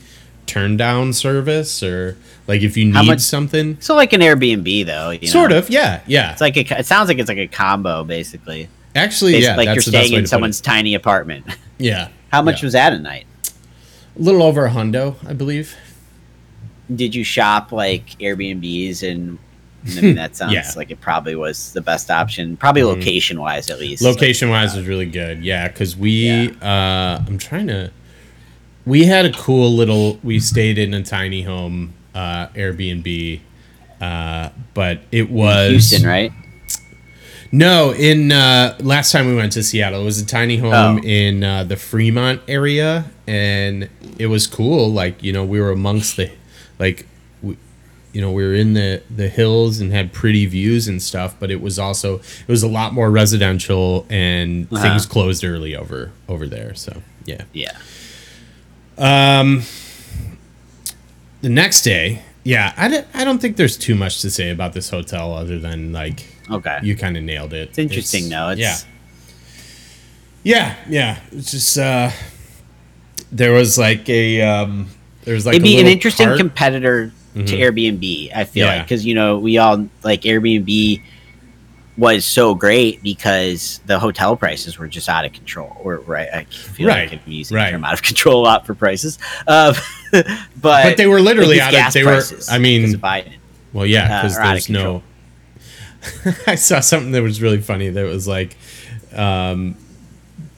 turn 0.47 0.77
down 0.77 1.13
service 1.13 1.83
or 1.83 2.17
like 2.47 2.61
if 2.61 2.75
you 2.77 2.85
need 2.85 3.05
much- 3.07 3.19
something. 3.19 3.77
so 3.81 3.95
like 3.95 4.13
an 4.13 4.21
Airbnb, 4.21 4.85
though. 4.85 5.09
You 5.11 5.19
know? 5.19 5.27
Sort 5.27 5.51
of, 5.51 5.69
yeah, 5.69 6.01
yeah. 6.07 6.31
It's 6.31 6.41
like 6.41 6.57
a, 6.57 6.79
it 6.79 6.85
sounds 6.85 7.09
like 7.09 7.19
it's 7.19 7.29
like 7.29 7.37
a 7.37 7.47
combo, 7.47 8.03
basically. 8.03 8.69
Actually, 8.95 9.35
It's 9.35 9.45
yeah, 9.45 9.55
like 9.55 9.67
that's 9.67 9.85
you're 9.85 9.93
staying 9.93 10.13
in 10.13 10.25
someone's 10.25 10.59
tiny 10.61 10.95
apartment. 10.95 11.45
Yeah. 11.79 12.07
How 12.31 12.41
much 12.41 12.63
yeah. 12.63 12.65
was 12.65 12.73
that 12.73 12.93
a 12.93 12.97
night? 12.97 13.27
a 14.17 14.19
little 14.19 14.41
over 14.41 14.65
a 14.65 14.69
hundo, 14.71 15.13
I 15.29 15.33
believe. 15.33 15.75
Did 16.93 17.13
you 17.13 17.23
shop 17.23 17.71
like 17.71 18.07
Airbnbs 18.17 19.03
and? 19.07 19.37
I 19.95 20.01
mean, 20.01 20.15
that 20.21 20.35
sounds 20.35 20.53
Yeah. 20.53 20.61
Mm-hmm. 20.61 20.79
like 20.79 20.89
it 20.89 20.99
probably 20.99 21.35
was 21.35 21.71
the 21.73 21.81
best 21.81 22.09
option, 22.09 22.57
probably 22.57 22.81
location 22.83 23.39
wise 23.39 23.69
at 23.69 23.77
least. 23.79 24.01
Location 24.01 24.49
wise 24.49 24.75
was 24.75 24.87
really 24.87 25.05
good. 25.05 25.43
Yeah, 25.43 25.67
because 25.67 25.95
we, 25.95 26.49
uh, 26.61 26.65
I'm 27.27 27.37
trying 27.37 27.67
to. 27.67 27.91
We 28.87 29.05
had 29.05 29.25
a 29.25 29.31
cool 29.33 29.69
little. 29.71 30.17
We 30.23 30.39
stayed 30.39 30.79
in 30.79 30.95
a 30.95 31.03
tiny 31.03 31.43
home 31.43 31.93
uh, 32.17 32.47
Airbnb, 32.55 33.39
uh, 34.01 34.49
but 34.73 35.01
it 35.11 35.29
was 35.29 35.69
Houston, 35.69 36.07
right? 36.07 36.31
No, 37.51 37.91
in 37.93 38.31
uh, 38.31 38.75
last 38.81 39.11
time 39.11 39.27
we 39.27 39.35
went 39.35 39.53
to 39.53 39.63
Seattle, 39.63 40.01
it 40.01 40.05
was 40.05 40.19
a 40.21 40.25
tiny 40.25 40.57
home 40.57 40.99
Oh. 41.01 41.07
in 41.07 41.43
uh, 41.43 41.63
the 41.63 41.77
Fremont 41.77 42.41
area, 42.47 43.05
and 43.25 43.87
it 44.17 44.27
was 44.27 44.47
cool. 44.47 44.91
Like 44.91 45.23
you 45.23 45.31
know, 45.31 45.45
we 45.45 45.61
were 45.61 45.71
amongst 45.71 46.17
the, 46.17 46.29
like, 46.77 47.07
we, 47.41 47.55
you 48.11 48.19
know, 48.19 48.31
we 48.31 48.43
were 48.43 48.53
in 48.53 48.73
the 48.73 49.01
the 49.09 49.29
hills 49.29 49.79
and 49.79 49.93
had 49.93 50.11
pretty 50.11 50.45
views 50.45 50.89
and 50.89 51.01
stuff. 51.01 51.35
But 51.39 51.49
it 51.51 51.61
was 51.61 51.79
also 51.79 52.15
it 52.19 52.47
was 52.49 52.63
a 52.63 52.67
lot 52.67 52.93
more 52.93 53.09
residential, 53.09 54.05
and 54.09 54.67
Uh-huh. 54.71 54.81
things 54.83 55.05
closed 55.05 55.45
early 55.45 55.73
over 55.75 56.11
over 56.27 56.47
there. 56.47 56.75
So 56.75 57.01
yeah. 57.25 57.43
Yeah. 57.53 57.77
The 61.47 61.53
next 61.53 61.83
day, 61.83 62.23
yeah, 62.43 62.73
I 62.75 62.89
don't, 62.89 63.07
I 63.13 63.23
don't 63.23 63.39
think 63.39 63.55
there's 63.55 63.77
too 63.77 63.95
much 63.95 64.19
to 64.21 64.29
say 64.29 64.49
about 64.49 64.73
this 64.73 64.89
hotel 64.89 65.33
other 65.33 65.57
than 65.57 65.93
like 65.93 66.25
Okay. 66.51 66.77
you 66.83 66.93
kind 66.93 67.15
of 67.15 67.23
nailed 67.23 67.53
it. 67.53 67.69
It's 67.69 67.77
interesting, 67.77 68.27
though. 68.27 68.49
It's, 68.49 68.59
yeah. 68.59 68.75
Yeah, 70.43 70.75
yeah. 70.89 71.19
It's 71.31 71.51
just 71.51 71.77
uh, 71.77 72.11
there 73.31 73.53
was 73.53 73.77
like 73.77 74.09
a 74.09 74.41
um, 74.41 74.89
there 75.23 75.35
was 75.35 75.45
like 75.45 75.55
It'd 75.55 75.63
be 75.63 75.79
an 75.79 75.87
interesting 75.87 76.27
cart. 76.27 76.37
competitor 76.37 77.13
to 77.35 77.39
Mhm. 77.41 77.45
Airbnb. 77.97 78.35
I 78.35 78.43
feel 78.43 78.65
Yeah. 78.65 78.75
like 78.75 78.83
because 78.83 79.05
you 79.05 79.15
know 79.15 79.39
we 79.39 79.57
all 79.57 79.87
like 80.03 80.23
Airbnb 80.23 81.01
was 81.97 82.23
so 82.25 82.53
great 82.53 83.01
because 83.01 83.79
the 83.87 83.97
hotel 83.99 84.35
prices 84.37 84.77
were 84.77 84.87
just 84.87 85.09
out 85.09 85.25
of 85.25 85.33
control. 85.33 85.75
Or 85.83 85.97
right, 86.01 86.29
I 86.31 86.43
feel 86.45 86.87
Right, 86.87 87.09
like 87.11 87.19
I'm 87.25 87.31
using 87.31 87.55
right. 87.55 87.65
the 87.65 87.71
term 87.71 87.83
out 87.85 87.93
of 87.93 88.01
control 88.03 88.41
a 88.41 88.43
lot 88.43 88.65
for 88.65 88.75
prices. 88.75 89.17
Uh, 89.47 89.73
but 90.11 90.25
But 90.61 90.97
they 90.97 91.07
were 91.07 91.21
literally 91.21 91.59
out 91.59 91.73
of- 91.73 91.93
they 91.93 92.03
were- 92.03 92.21
I 92.49 92.57
mean. 92.59 92.99
Well, 93.73 93.85
yeah, 93.85 94.03
uh, 94.19 94.21
because 94.21 94.37
of 94.37 94.43
there's 94.43 94.69
no. 94.69 95.03
I 96.47 96.55
saw 96.55 96.79
something 96.79 97.11
that 97.11 97.21
was 97.23 97.41
really 97.41 97.61
funny. 97.61 97.89
That 97.89 98.05
was 98.05 98.27
like, 98.27 98.55
um, 99.13 99.75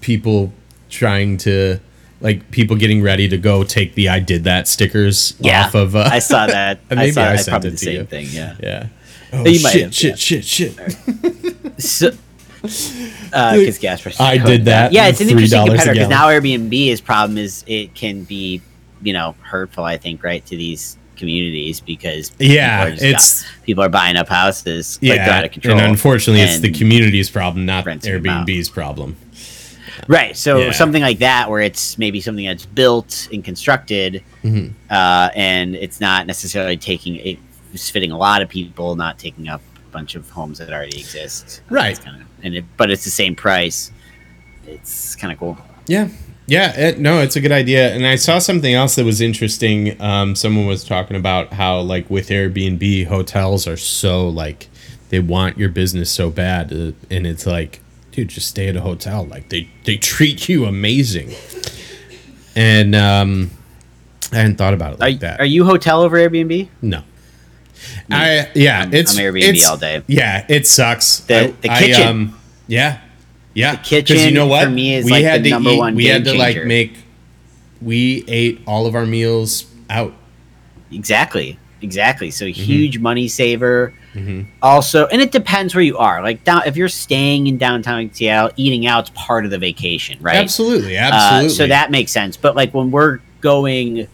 people 0.02 0.54
trying 0.90 1.38
to, 1.38 1.80
like, 2.22 2.52
people 2.52 2.76
getting 2.76 3.02
ready 3.02 3.28
to 3.30 3.38
go 3.38 3.64
take 3.64 3.96
the 3.96 4.10
"I 4.10 4.20
did 4.20 4.44
that" 4.44 4.68
stickers 4.68 5.34
Yeah, 5.40 5.66
off 5.66 5.76
of. 5.76 5.96
Uh, 5.96 6.08
I 6.12 6.20
saw 6.20 6.46
that. 6.48 6.80
I 6.92 6.96
maybe 6.96 7.12
saw 7.14 7.24
I 7.24 7.32
I 7.32 7.36
sent 7.38 7.48
probably 7.50 7.70
it 7.70 7.72
the 7.72 7.78
to 7.78 7.86
same 7.86 7.96
you. 7.96 8.06
thing. 8.06 8.28
Yeah. 8.30 8.56
yeah. 8.62 8.88
Oh 9.32 9.46
You 9.46 9.62
might 9.62 9.72
shit! 9.72 9.82
have, 9.84 9.94
shit! 9.96 10.10
yeah. 10.12 10.16
Shit! 10.16 10.46
Shit! 10.46 11.80
So, 11.80 12.12
because 12.62 13.78
gas 13.78 14.02
prices. 14.02 14.20
I 14.20 14.38
did 14.38 14.66
that 14.66 14.92
Yeah, 14.92 15.08
it's 15.08 15.22
an 15.22 15.30
interesting 15.30 15.66
competitor 15.66 15.94
because 15.94 16.10
now 16.10 16.28
Airbnb's 16.28 17.00
problem 17.02 17.38
is 17.38 17.64
it 17.68 17.94
can 17.96 18.24
be, 18.24 18.62
you 19.02 19.14
know, 19.14 19.36
hurtful. 19.42 19.84
I 19.84 19.98
think 19.98 20.24
right 20.24 20.46
to 20.48 20.58
these 20.58 20.98
communities 21.16 21.80
because 21.80 22.32
Yeah, 22.40 22.86
people 22.90 23.04
it's- 23.06 23.44
got- 23.44 23.52
people 23.66 23.84
are 23.84 23.90
buying 23.90 24.18
up 24.18 24.28
houses. 24.30 24.98
like, 25.02 25.10
they're 25.16 25.26
Yeah, 25.28 25.38
out 25.38 25.46
of 25.46 25.52
control. 25.52 25.78
and 25.80 25.88
unfortunately, 25.88 26.42
it's 26.42 26.60
the 26.60 26.72
community's 26.72 27.30
problem, 27.30 27.66
not 27.66 27.86
renting 27.86 28.12
them 28.22 28.28
out. 28.28 28.48
Airbnb's 28.48 28.70
problem. 28.70 29.16
Right. 30.08 30.36
So 30.36 30.60
Yeah. 30.60 30.72
something 30.72 31.02
like 31.02 31.20
that, 31.20 31.50
where 31.50 31.62
it's 31.62 31.98
maybe 31.98 32.22
something 32.22 32.46
that's 32.46 32.66
built 32.66 33.28
and 33.34 33.44
constructed, 33.44 34.24
Mhm. 34.44 34.72
uh, 34.90 35.30
and 35.36 35.76
it's 35.76 36.00
not 36.00 36.26
necessarily 36.26 36.78
taking 36.78 37.16
it's 37.74 37.90
fitting 37.90 38.12
a 38.12 38.18
lot 38.18 38.42
of 38.42 38.50
people, 38.50 38.96
not 38.96 39.20
taking 39.20 39.48
up 39.48 39.62
a 39.88 39.92
bunch 39.92 40.16
of 40.16 40.30
homes 40.30 40.58
that 40.60 40.72
already 40.72 41.00
exist. 41.00 41.62
Right. 41.70 41.92
It's 41.92 42.00
kinda, 42.00 42.26
and 42.44 42.56
it, 42.56 42.66
but 42.78 42.90
it's 42.92 43.04
the 43.04 43.10
same 43.10 43.36
price. 43.36 43.92
It's 44.66 45.16
kind 45.16 45.34
of 45.34 45.40
cool. 45.40 45.58
Yeah. 45.88 46.10
Yeah, 46.46 46.76
it, 46.80 47.00
no, 47.00 47.22
it's 47.22 47.36
a 47.36 47.42
good 47.42 47.52
idea. 47.52 47.94
And 47.94 48.08
I 48.08 48.16
saw 48.16 48.40
something 48.40 48.74
else 48.74 48.96
that 48.96 49.06
was 49.06 49.22
interesting. 49.22 50.02
Um, 50.02 50.36
someone 50.36 50.66
was 50.66 50.84
talking 50.84 51.16
about 51.16 51.54
how, 51.54 51.80
like, 51.82 52.10
with 52.10 52.30
Airbnb, 52.30 53.06
hotels 53.06 53.68
are 53.68 53.78
so, 53.78 54.28
like, 54.28 54.68
they 55.10 55.20
want 55.20 55.60
your 55.60 55.70
business 55.70 56.10
so 56.10 56.32
bad. 56.32 56.74
Uh, 56.74 56.94
and 57.12 57.28
it's 57.28 57.46
like, 57.46 57.82
dude, 58.12 58.30
just 58.30 58.48
stay 58.48 58.68
at 58.68 58.76
a 58.76 58.82
hotel. 58.82 59.26
Like, 59.26 59.50
they, 59.50 59.70
they 59.84 59.98
treat 59.98 60.50
you 60.50 60.66
amazing. 60.66 61.36
And 62.56 62.96
um, 62.96 63.52
I 64.32 64.38
hadn't 64.38 64.58
thought 64.58 64.74
about 64.74 64.94
it 64.94 65.00
like 65.00 65.18
are, 65.18 65.20
that. 65.20 65.40
are 65.40 65.46
you 65.46 65.66
hotel 65.66 66.02
over 66.02 66.18
Airbnb? 66.18 66.68
no. 66.82 67.04
I 68.12 68.50
yeah, 68.56 68.80
I'm- 68.80 68.94
it's 68.94 69.18
I'm 69.18 69.24
Airbnb 69.26 69.44
it's- 69.50 69.68
all 69.68 69.78
day. 69.78 70.02
Yeah, 70.08 70.46
it 70.50 70.68
sucks. 70.68 71.20
The- 71.22 71.54
the 71.62 71.70
I, 71.72 71.80
kitchen. 71.80 72.08
um, 72.08 72.40
yeah, 72.68 73.00
yeah. 73.54 73.76
The 73.76 73.78
kitchen 73.84 74.18
You 74.18 74.32
know 74.32 74.48
what? 74.48 74.66
for 74.66 74.70
me 74.72 74.96
is, 74.96 75.10
like, 75.10 75.44
the 75.44 75.50
number 75.52 75.76
one 75.76 75.96
We 75.96 76.06
had 76.06 76.24
to 76.26 76.34
like 76.34 76.66
make. 76.66 76.94
We 77.82 78.26
ate 78.28 78.62
all 78.68 78.86
of 78.88 78.96
our 78.96 79.06
meals 79.06 79.66
out. 79.90 80.14
Exactly. 80.92 81.58
Exactly. 81.82 82.30
So 82.32 82.46
Mm-hmm. 82.46 82.62
huge 82.62 83.00
money 83.00 83.28
saver. 83.28 83.94
Also, 84.62 85.06
and 85.08 85.22
it 85.22 85.32
depends 85.32 85.74
where 85.74 85.84
you 85.84 85.98
are. 85.98 86.22
Like 86.22 86.44
down, 86.44 86.64
if 86.66 86.76
you're 86.76 86.90
staying 86.90 87.48
in 87.48 87.58
downtown 87.58 88.12
Seattle, 88.14 88.52
eating 88.58 88.86
out's 88.86 89.12
part 89.16 89.46
of 89.46 89.52
the 89.52 89.58
vacation, 89.58 90.18
right? 90.20 90.36
Absolutely, 90.36 90.98
Uh, 90.98 91.04
absolutely. 91.14 91.50
so 91.56 91.68
that 91.68 91.90
makes 91.90 92.12
sense. 92.12 92.36
But 92.36 92.54
like 92.58 92.74
when 92.74 92.92
we're 92.92 93.20
going, 93.40 94.08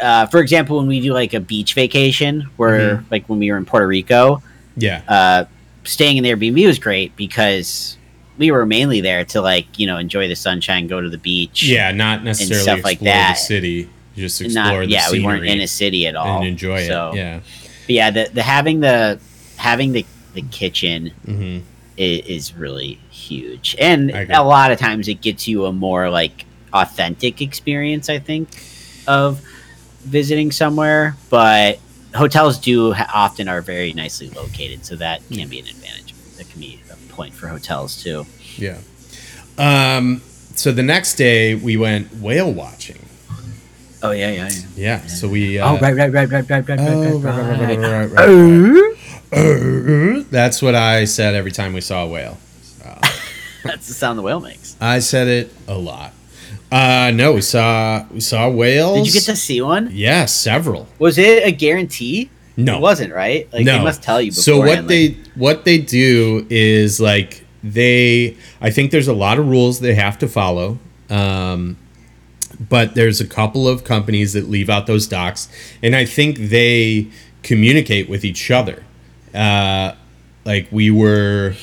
uh, 0.00 0.26
for 0.26 0.40
example, 0.40 0.78
when 0.78 0.86
we 0.86 1.00
do 1.00 1.12
like 1.12 1.34
a 1.34 1.40
beach 1.40 1.74
vacation, 1.74 2.42
where 2.56 2.96
Mm-hmm. 2.96 3.06
like 3.10 3.28
when 3.28 3.38
we 3.38 3.50
were 3.50 3.56
in 3.56 3.64
Puerto 3.64 3.86
Rico, 3.86 4.42
yeah, 4.76 5.02
uh, 5.08 5.44
staying 5.84 6.16
in 6.16 6.24
the 6.24 6.30
Airbnb 6.30 6.66
was 6.66 6.78
great 6.78 7.14
because 7.16 7.96
we 8.38 8.50
were 8.50 8.64
mainly 8.64 9.00
there 9.00 9.24
to 9.26 9.40
like 9.42 9.78
you 9.78 9.86
know 9.86 9.98
enjoy 9.98 10.28
the 10.28 10.36
sunshine, 10.36 10.86
go 10.86 11.00
to 11.00 11.10
the 11.10 11.18
beach. 11.18 11.62
yeah, 11.64 11.90
not 11.92 12.24
necessarily 12.24 12.62
stuff 12.64 12.78
explore 12.78 12.90
like 12.90 13.00
that. 13.00 13.34
the 13.34 13.40
city. 13.40 13.90
Just 14.14 14.42
explore 14.42 14.64
Not, 14.64 14.78
the 14.80 14.86
yeah, 14.88 15.10
we 15.10 15.24
weren't 15.24 15.46
in 15.46 15.60
a 15.62 15.66
city 15.66 16.06
at 16.06 16.14
all 16.16 16.36
and 16.38 16.46
enjoy 16.46 16.86
so, 16.86 17.12
it. 17.12 17.16
Yeah, 17.16 17.40
But 17.86 17.90
yeah, 17.90 18.10
the, 18.10 18.30
the 18.32 18.42
having 18.42 18.80
the 18.80 19.18
having 19.56 19.92
the 19.92 20.04
the 20.34 20.42
kitchen 20.42 21.12
hmm 21.24 21.60
is, 21.96 22.26
is 22.26 22.54
really 22.54 22.98
huge, 23.10 23.74
and 23.78 24.10
a 24.10 24.42
lot 24.42 24.70
of 24.72 24.78
times 24.78 25.08
it 25.08 25.20
gets 25.22 25.46
you 25.48 25.64
a 25.66 25.72
more 25.72 26.10
like 26.10 26.44
authentic 26.74 27.40
experience. 27.40 28.08
I 28.10 28.18
think 28.18 28.48
of 29.06 29.40
visiting 30.04 30.50
somewhere, 30.52 31.16
but 31.30 31.78
hotels 32.14 32.58
do 32.58 32.92
ha- 32.92 33.10
often 33.14 33.48
are 33.48 33.60
very 33.62 33.92
nicely 33.92 34.28
located, 34.30 34.84
so 34.84 34.96
that 34.96 35.22
can 35.32 35.48
be 35.48 35.58
an 35.60 35.66
advantage. 35.66 36.14
That 36.36 36.48
can 36.50 36.60
be 36.60 36.80
a 36.90 36.96
point 37.12 37.34
for 37.34 37.48
hotels 37.48 38.02
too. 38.02 38.26
yeah. 38.56 38.78
Um. 39.58 40.22
So 40.54 40.70
the 40.72 40.82
next 40.82 41.14
day 41.16 41.54
we 41.54 41.76
went 41.76 42.14
whale 42.16 42.52
watching. 42.52 42.98
Oh 44.02 44.10
yeah, 44.10 44.30
yeah, 44.32 44.48
yeah. 44.48 44.66
Yeah. 44.76 45.06
So 45.06 45.28
we. 45.28 45.58
Uh, 45.58 45.70
oh 45.72 45.78
right, 45.78 45.94
right, 45.94 46.12
right, 46.12 46.28
right, 46.30 46.48
right, 46.50 46.68
right, 46.68 46.80
Oh, 46.80 47.18
right, 47.18 47.22
right, 47.22 47.48
right, 47.48 47.78
right, 47.78 47.78
right, 47.78 47.78
right. 47.78 48.08
right, 48.08 48.10
right, 48.10 48.96
right. 49.32 50.18
Uh, 50.20 50.24
That's 50.30 50.60
what 50.60 50.74
I 50.74 51.04
said 51.06 51.34
every 51.34 51.52
time 51.52 51.72
we 51.72 51.80
saw 51.80 52.04
a 52.04 52.08
whale. 52.08 52.38
That's 53.64 53.86
the 53.86 53.94
sound 53.94 54.18
the 54.18 54.22
whale 54.22 54.40
makes. 54.40 54.76
I 54.80 54.98
said 54.98 55.28
it 55.28 55.52
a 55.68 55.78
lot. 55.78 56.12
Uh, 56.72 57.10
no, 57.14 57.34
we 57.34 57.42
saw 57.42 58.04
we 58.10 58.20
saw 58.20 58.48
whales. 58.48 58.96
Did 58.96 59.06
you 59.06 59.12
get 59.12 59.24
to 59.24 59.36
see 59.36 59.60
one? 59.60 59.90
Yeah, 59.92 60.24
several. 60.24 60.88
Was 60.98 61.18
it 61.18 61.44
a 61.46 61.52
guarantee? 61.52 62.30
No, 62.56 62.76
It 62.76 62.80
wasn't 62.80 63.12
right. 63.12 63.50
Like 63.52 63.64
no. 63.64 63.78
they 63.78 63.84
must 63.84 64.02
tell 64.02 64.20
you. 64.22 64.30
So 64.30 64.58
what 64.58 64.86
they 64.88 65.08
like, 65.08 65.18
what 65.34 65.64
they 65.64 65.78
do 65.78 66.46
is 66.50 67.00
like 67.00 67.44
they. 67.62 68.36
I 68.60 68.70
think 68.70 68.90
there's 68.90 69.08
a 69.08 69.12
lot 69.14 69.38
of 69.38 69.46
rules 69.48 69.80
they 69.80 69.94
have 69.94 70.18
to 70.20 70.28
follow. 70.28 70.78
Um, 71.10 71.76
but 72.70 72.94
there's 72.94 73.20
a 73.20 73.26
couple 73.26 73.68
of 73.68 73.84
companies 73.84 74.32
that 74.34 74.48
leave 74.48 74.70
out 74.70 74.86
those 74.86 75.06
docs, 75.06 75.48
and 75.82 75.94
I 75.96 76.04
think 76.06 76.38
they 76.38 77.08
communicate 77.42 78.08
with 78.08 78.24
each 78.24 78.50
other. 78.50 78.82
Uh, 79.34 79.94
like 80.44 80.68
we 80.70 80.90
were, 80.90 81.54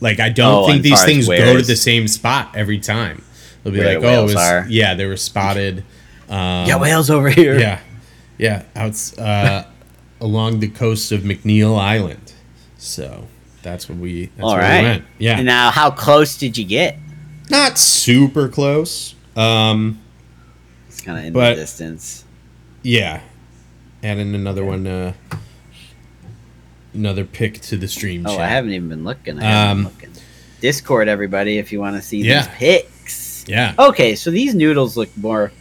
like 0.00 0.20
I 0.20 0.28
don't 0.28 0.64
Oh, 0.64 0.66
think 0.68 0.82
these 0.82 1.02
things 1.04 1.26
go 1.26 1.56
to 1.56 1.62
the 1.62 1.76
same 1.76 2.06
spot 2.08 2.50
every 2.54 2.78
time. 2.78 3.22
They'll 3.62 3.72
be 3.72 3.78
Where 3.78 3.98
like, 4.00 4.04
oh, 4.04 4.24
was, 4.24 4.68
yeah, 4.70 4.94
they 4.94 5.06
were 5.06 5.16
spotted. 5.16 5.84
Um, 6.28 6.66
yeah, 6.66 6.76
whales 6.80 7.10
over 7.10 7.30
here. 7.30 7.58
yeah, 7.58 7.80
yeah, 8.38 8.62
out 8.74 9.18
uh, 9.18 9.64
along 10.20 10.60
the 10.60 10.68
coast 10.68 11.12
of 11.12 11.20
McNeil 11.22 11.78
Island. 11.78 12.32
So 12.78 13.28
that's 13.62 13.88
what 13.88 13.98
we. 13.98 14.26
That's 14.26 14.42
All 14.42 14.56
right. 14.56 14.80
we 14.82 14.88
went. 14.88 15.04
Yeah, 15.18 15.36
And 15.36 15.46
now, 15.46 15.70
how 15.70 15.90
close 15.90 16.36
did 16.36 16.56
you 16.58 16.64
get? 16.64 16.98
not 17.50 17.76
super 17.78 18.48
close. 18.48 19.14
Um, 19.36 20.00
It's 20.88 21.00
kind 21.02 21.18
of 21.18 21.24
in 21.26 21.32
But- 21.32 21.54
the 21.56 21.60
distance. 21.62 22.24
yeah, 22.82 23.20
adding 24.02 24.34
another 24.34 24.64
one. 24.64 24.86
Uh, 24.86 25.12
another 26.94 27.24
pick 27.24 27.60
to 27.60 27.76
the 27.76 27.88
stream. 27.88 28.26
Oh, 28.26 28.30
chat. 28.36 28.40
I 28.40 28.48
haven't 28.48 28.72
even 28.72 28.88
been 28.88 29.04
looking. 29.04 29.38
I 29.40 29.70
Um, 29.70 29.84
been 29.84 29.92
looking. 29.92 30.10
Discord, 30.60 31.08
everybody, 31.08 31.58
if 31.58 31.72
you 31.72 31.80
want 31.80 31.96
to 31.96 32.02
see 32.02 32.18
Yeah. 32.22 32.42
these 32.46 32.48
Yeah. 33.46 33.74
Okay, 33.78 34.14
so 34.14 34.30
these 34.30 34.54
noodles 34.54 34.96
look 34.96 35.14
more 35.16 35.52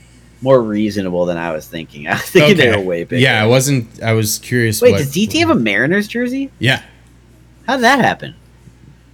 more 0.43 0.61
reasonable 0.61 1.25
than 1.25 1.37
I 1.37 1.51
was 1.51 1.67
thinking. 1.67 2.07
I 2.09 2.13
was 2.13 2.21
thinking 2.23 2.57
they 2.57 2.75
were 2.75 2.81
way 2.81 3.03
bigger. 3.03 3.21
Yeah, 3.21 3.41
I 3.43 3.45
wasn't. 3.47 4.01
I 4.01 4.13
was 4.13 4.39
curious. 4.39 4.81
Wait, 4.81 4.91
what, 4.91 4.97
does 4.99 5.13
DT 5.13 5.39
have 5.39 5.49
a 5.49 5.55
Mariners 5.55 6.07
jersey? 6.07 6.51
Yeah, 6.59 6.81
How 7.67 7.75
did 7.75 7.83
that 7.83 7.99
happen? 7.99 8.35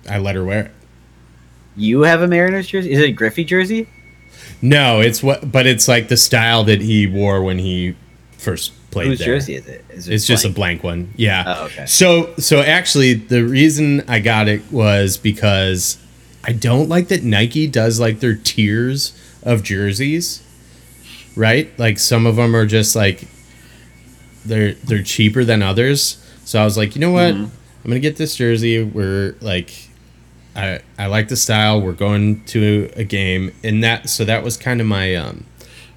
I 0.09 0.19
let 0.19 0.35
her 0.35 0.43
wear 0.45 0.65
it. 0.65 0.71
You 1.75 2.01
have 2.03 2.21
a 2.21 2.27
Mariners 2.27 2.67
jersey? 2.67 2.91
Is 2.91 2.99
it 2.99 3.09
a 3.09 3.11
Griffey 3.11 3.43
jersey? 3.43 3.87
No, 4.61 5.01
it's 5.01 5.21
what, 5.21 5.51
but 5.51 5.67
it's 5.67 5.87
like 5.87 6.07
the 6.07 6.17
style 6.17 6.63
that 6.63 6.81
he 6.81 7.05
wore 7.07 7.43
when 7.43 7.59
he 7.59 7.95
first 8.37 8.71
played 8.89 9.07
Whose 9.09 9.19
there. 9.19 9.27
jersey 9.27 9.55
is 9.55 9.67
it? 9.67 9.85
Is 9.89 10.07
it 10.07 10.13
It's 10.15 10.25
just 10.25 10.45
a 10.45 10.47
blank? 10.49 10.81
blank 10.81 10.83
one. 10.83 11.13
Yeah. 11.17 11.43
Oh, 11.45 11.65
okay. 11.65 11.85
So 11.85 12.33
so 12.37 12.61
actually 12.61 13.13
the 13.15 13.43
reason 13.45 14.03
I 14.07 14.19
got 14.19 14.47
it 14.47 14.61
was 14.71 15.17
because 15.17 15.97
I 16.47 16.53
don't 16.53 16.87
like 16.87 17.09
that 17.09 17.23
Nike 17.23 17.67
does 17.67 17.99
like 17.99 18.21
their 18.21 18.35
tiers 18.35 19.11
of 19.43 19.63
jerseys. 19.63 20.43
Right? 21.35 21.77
Like 21.77 21.99
some 21.99 22.25
of 22.25 22.37
them 22.37 22.55
are 22.55 22.65
just 22.65 22.95
like 22.95 23.27
they're 24.45 24.73
they're 24.73 25.03
cheaper 25.03 25.43
than 25.43 25.61
others. 25.61 26.23
So 26.45 26.59
I 26.59 26.63
was 26.63 26.77
like, 26.77 26.95
you 26.95 27.01
know 27.01 27.11
what? 27.11 27.35
Mm-hmm. 27.35 27.43
I'm 27.43 27.91
gonna 27.91 27.99
get 27.99 28.15
this 28.15 28.35
jersey. 28.35 28.81
We're 28.83 29.35
like 29.41 29.71
I 30.55 30.79
I 30.97 31.05
like 31.07 31.27
the 31.27 31.35
style. 31.35 31.79
We're 31.79 31.91
going 31.91 32.43
to 32.45 32.89
a 32.95 33.03
game, 33.03 33.53
and 33.63 33.83
that 33.83 34.09
so 34.09 34.25
that 34.25 34.43
was 34.43 34.57
kind 34.57 34.81
of 34.81 34.87
my 34.87 35.13
um 35.15 35.45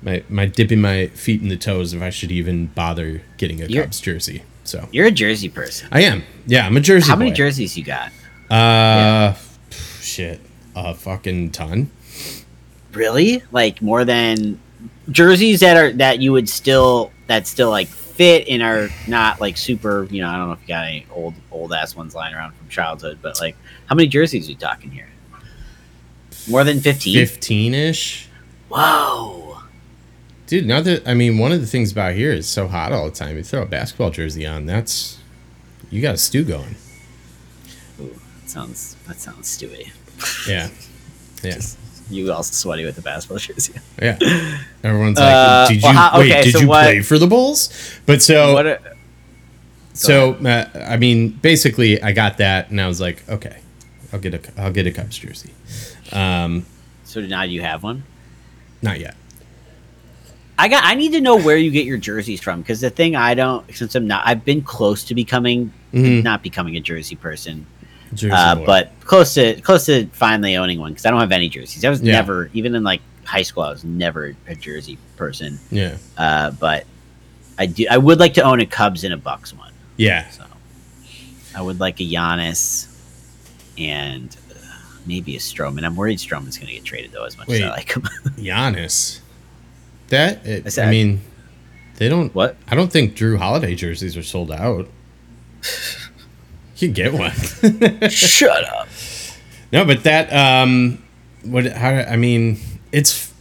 my 0.02 0.22
my 0.28 0.46
dipping 0.46 0.80
my 0.80 1.06
feet 1.08 1.40
in 1.40 1.48
the 1.48 1.56
toes 1.56 1.94
if 1.94 2.02
I 2.02 2.10
should 2.10 2.30
even 2.30 2.66
bother 2.66 3.22
getting 3.38 3.62
a 3.62 3.66
You're- 3.66 3.84
Cubs 3.84 4.00
jersey. 4.00 4.42
So 4.64 4.88
You're 4.92 5.06
a 5.06 5.10
jersey 5.10 5.48
person. 5.48 5.88
I 5.90 6.02
am. 6.02 6.22
Yeah, 6.46 6.66
I'm 6.66 6.76
a 6.76 6.80
jersey. 6.80 7.08
How 7.08 7.16
many 7.16 7.32
jerseys 7.32 7.76
you 7.78 7.82
got? 7.82 8.12
Uh, 8.50 9.32
pff, 9.32 9.49
shit, 10.10 10.40
a 10.74 10.94
fucking 10.94 11.50
ton. 11.52 11.90
Really? 12.92 13.42
Like 13.52 13.80
more 13.80 14.04
than 14.04 14.60
jerseys 15.10 15.60
that 15.60 15.76
are 15.76 15.92
that 15.94 16.20
you 16.20 16.32
would 16.32 16.48
still 16.48 17.12
that 17.26 17.46
still 17.46 17.70
like 17.70 17.88
fit 17.88 18.48
and 18.48 18.62
are 18.62 18.88
not 19.06 19.40
like 19.40 19.56
super. 19.56 20.06
You 20.10 20.22
know, 20.22 20.28
I 20.28 20.36
don't 20.36 20.48
know 20.48 20.52
if 20.52 20.62
you 20.62 20.68
got 20.68 20.86
any 20.86 21.06
old 21.10 21.34
old 21.50 21.72
ass 21.72 21.94
ones 21.94 22.14
lying 22.14 22.34
around 22.34 22.54
from 22.54 22.68
childhood, 22.68 23.18
but 23.22 23.40
like 23.40 23.56
how 23.86 23.94
many 23.94 24.08
jerseys 24.08 24.48
are 24.48 24.50
you 24.50 24.56
talking 24.56 24.90
here? 24.90 25.08
More 26.48 26.64
than 26.64 26.80
fifteen. 26.80 27.14
15 27.14 27.74
ish. 27.74 28.28
Whoa. 28.68 29.58
Dude, 30.46 30.66
not 30.66 30.84
that 30.84 31.06
I 31.06 31.14
mean, 31.14 31.38
one 31.38 31.52
of 31.52 31.60
the 31.60 31.66
things 31.66 31.92
about 31.92 32.14
here 32.14 32.32
is 32.32 32.48
so 32.48 32.66
hot 32.66 32.92
all 32.92 33.04
the 33.04 33.14
time. 33.14 33.36
You 33.36 33.44
throw 33.44 33.62
a 33.62 33.66
basketball 33.66 34.10
jersey 34.10 34.46
on, 34.46 34.66
that's 34.66 35.18
you 35.90 36.02
got 36.02 36.14
a 36.14 36.18
stew 36.18 36.44
going. 36.44 36.76
Ooh, 38.00 38.16
that 38.40 38.50
sounds 38.50 38.96
that 39.06 39.20
sounds 39.20 39.48
stewy. 39.48 39.92
Yeah, 40.48 40.68
yeah, 41.42 41.60
You 42.10 42.32
all 42.32 42.42
sweaty 42.42 42.84
with 42.84 42.96
the 42.96 43.02
basketball 43.02 43.38
jersey. 43.38 43.74
yeah. 44.00 44.18
Everyone's 44.84 45.18
like, 45.18 45.32
Uh, 45.34 45.68
"Did 45.68 45.76
you 45.76 45.82
well, 45.84 45.92
how- 45.92 46.18
wait? 46.18 46.44
did 46.44 46.52
so 46.52 46.60
you 46.60 46.68
what- 46.68 46.84
play 46.84 47.00
for 47.02 47.18
the 47.18 47.26
Bulls?" 47.26 47.70
But 48.06 48.22
so? 48.22 48.56
Are, 48.56 48.78
so 49.92 50.34
uh, 50.34 50.66
I 50.88 50.96
mean, 50.96 51.30
basically, 51.30 52.02
I 52.02 52.12
got 52.12 52.38
that, 52.38 52.70
and 52.70 52.80
I 52.80 52.86
was 52.88 53.00
like, 53.00 53.28
"Okay, 53.28 53.58
I'll 54.12 54.20
get 54.20 54.34
a 54.34 54.40
I'll 54.60 54.72
get 54.72 54.86
a 54.86 54.90
Cubs 54.92 55.18
jersey." 55.18 55.50
Um, 56.12 56.64
so 57.04 57.20
now 57.20 57.44
do 57.44 57.50
you 57.50 57.62
have 57.62 57.82
one. 57.82 58.02
not 58.82 58.98
yet. 59.00 59.14
I 60.58 60.68
got. 60.68 60.84
I 60.84 60.94
need 60.94 61.12
to 61.12 61.20
know 61.20 61.36
where 61.36 61.56
you 61.56 61.70
get 61.70 61.86
your 61.86 61.96
jerseys 61.98 62.40
from 62.40 62.60
because 62.60 62.80
the 62.80 62.90
thing 62.90 63.16
I 63.16 63.34
don't 63.34 63.64
since 63.74 63.94
I'm 63.94 64.06
not. 64.06 64.22
I've 64.26 64.44
been 64.44 64.62
close 64.62 65.04
to 65.04 65.14
becoming 65.14 65.72
Mhm. 65.92 66.22
not 66.22 66.42
becoming 66.42 66.76
a 66.76 66.80
jersey 66.80 67.16
person, 67.16 67.66
uh, 68.30 68.54
but 68.64 68.92
close 69.00 69.34
to 69.34 69.60
close 69.60 69.86
to 69.86 70.06
finally 70.08 70.56
owning 70.56 70.78
one 70.80 70.92
because 70.92 71.06
I 71.06 71.10
don't 71.10 71.20
have 71.20 71.32
any 71.32 71.48
jerseys. 71.48 71.84
I 71.84 71.90
was 71.90 72.02
Yeah. 72.02 72.12
never 72.14 72.50
even 72.52 72.74
in 72.74 72.82
like 72.84 73.00
high 73.24 73.42
school. 73.42 73.62
I 73.62 73.70
was 73.70 73.84
never 73.84 74.34
a 74.48 74.54
jersey 74.54 74.98
person. 75.16 75.58
yeah, 75.70 75.96
Uh, 76.18 76.50
but 76.52 76.86
I 77.58 77.66
do. 77.66 77.86
I 77.90 77.98
would 77.98 78.18
like 78.18 78.34
to 78.34 78.42
own 78.42 78.60
a 78.60 78.66
Cubs 78.66 79.04
and 79.04 79.12
a 79.14 79.16
Bucks 79.16 79.52
one. 79.52 79.72
yeah, 79.96 80.28
So 80.30 80.44
I 81.56 81.62
would 81.62 81.78
like 81.80 82.00
a 82.00 82.04
Giannis 82.04 82.86
and 83.78 84.34
uh, 84.50 84.56
maybe 85.06 85.36
a 85.36 85.38
Stroman. 85.38 85.84
I'm 85.84 85.94
worried 85.96 86.18
Stroman's 86.18 86.56
going 86.56 86.68
to 86.68 86.74
get 86.74 86.84
traded 86.84 87.12
though, 87.12 87.24
as 87.24 87.36
much 87.38 87.48
as 87.50 87.60
I 87.62 87.68
like 87.70 87.92
him. 87.92 88.02
Giannis. 88.38 89.20
That 90.08 90.44
it, 90.46 90.66
Is 90.66 90.78
I 90.78 90.86
that- 90.86 90.90
mean, 90.90 91.20
they 91.96 92.08
don't. 92.08 92.34
what? 92.34 92.56
I 92.66 92.74
don't 92.74 92.90
think 92.90 93.14
Jrue 93.14 93.38
Holiday 93.38 93.74
jerseys 93.74 94.16
are 94.16 94.22
sold 94.22 94.50
out. 94.50 94.88
You 96.80 96.88
can 96.88 96.94
get 96.94 97.12
one. 97.12 97.30
Shut 98.10 98.64
up. 98.64 98.88
no, 99.72 99.84
but 99.84 100.02
that 100.04 100.32
um, 100.32 101.02
what? 101.44 101.66
How? 101.66 101.90
I 101.90 102.16
mean, 102.16 102.58
it's 102.92 103.32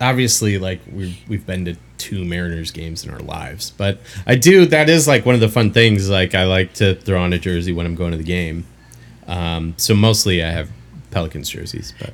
obviously 0.00 0.58
like 0.58 0.80
we've 0.90 1.18
we've 1.28 1.46
been 1.46 1.64
to 1.66 1.76
two 1.98 2.24
Mariners 2.24 2.70
games 2.70 3.04
in 3.04 3.10
our 3.10 3.20
lives, 3.20 3.70
but 3.70 4.00
I 4.26 4.34
do. 4.36 4.66
That 4.66 4.88
is 4.88 5.06
like 5.06 5.24
one 5.24 5.34
of 5.34 5.40
the 5.40 5.48
fun 5.48 5.72
things. 5.72 6.08
Like 6.10 6.34
I 6.34 6.44
like 6.44 6.74
to 6.74 6.94
throw 6.96 7.20
on 7.22 7.32
a 7.32 7.38
jersey 7.38 7.72
when 7.72 7.86
I'm 7.86 7.94
going 7.94 8.10
to 8.12 8.16
the 8.18 8.24
game. 8.24 8.66
Um, 9.28 9.74
so 9.76 9.94
mostly 9.94 10.42
I 10.42 10.50
have 10.50 10.68
Pelicans 11.12 11.48
jerseys, 11.48 11.94
but 12.00 12.12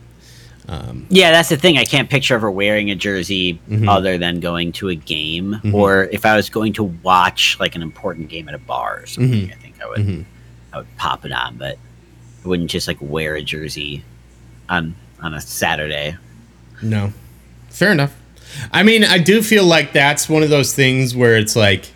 Yeah, 1.08 1.30
that's 1.30 1.48
the 1.48 1.56
thing. 1.56 1.78
I 1.78 1.84
can't 1.86 2.10
picture 2.10 2.34
ever 2.34 2.50
wearing 2.50 2.90
a 2.90 2.94
jersey 2.94 3.58
Mm-hmm. 3.70 3.88
other 3.88 4.18
than 4.18 4.40
going 4.40 4.72
to 4.72 4.90
a 4.90 4.94
game, 4.94 5.56
or 5.72 6.04
if 6.12 6.26
I 6.26 6.36
was 6.36 6.50
going 6.50 6.74
to 6.74 6.84
watch 6.84 7.56
like 7.58 7.74
an 7.76 7.82
important 7.82 8.28
game 8.28 8.48
at 8.48 8.54
a 8.54 8.58
bar 8.58 9.00
or 9.02 9.06
something. 9.06 9.48
Mm-hmm. 9.48 9.52
I 9.52 9.56
think 9.56 9.82
I 9.82 9.88
would, 9.88 10.26
I 10.72 10.78
would 10.78 10.96
pop 10.96 11.24
it 11.24 11.32
on, 11.32 11.56
but 11.56 11.78
I 12.44 12.48
wouldn't 12.48 12.70
just 12.70 12.88
like 12.88 12.98
wear 13.00 13.34
a 13.34 13.42
jersey 13.42 14.04
on 14.68 14.94
on 15.20 15.34
a 15.34 15.40
Saturday. 15.40 16.16
No. 16.82 17.12
Fair 17.70 17.92
enough. 17.92 18.16
I 18.72 18.82
mean, 18.82 19.04
I 19.04 19.18
do 19.18 19.42
feel 19.42 19.64
like 19.64 19.92
that's 19.92 20.28
one 20.28 20.42
of 20.42 20.50
those 20.50 20.74
things 20.74 21.14
where 21.14 21.36
it's 21.36 21.54
like 21.56 21.90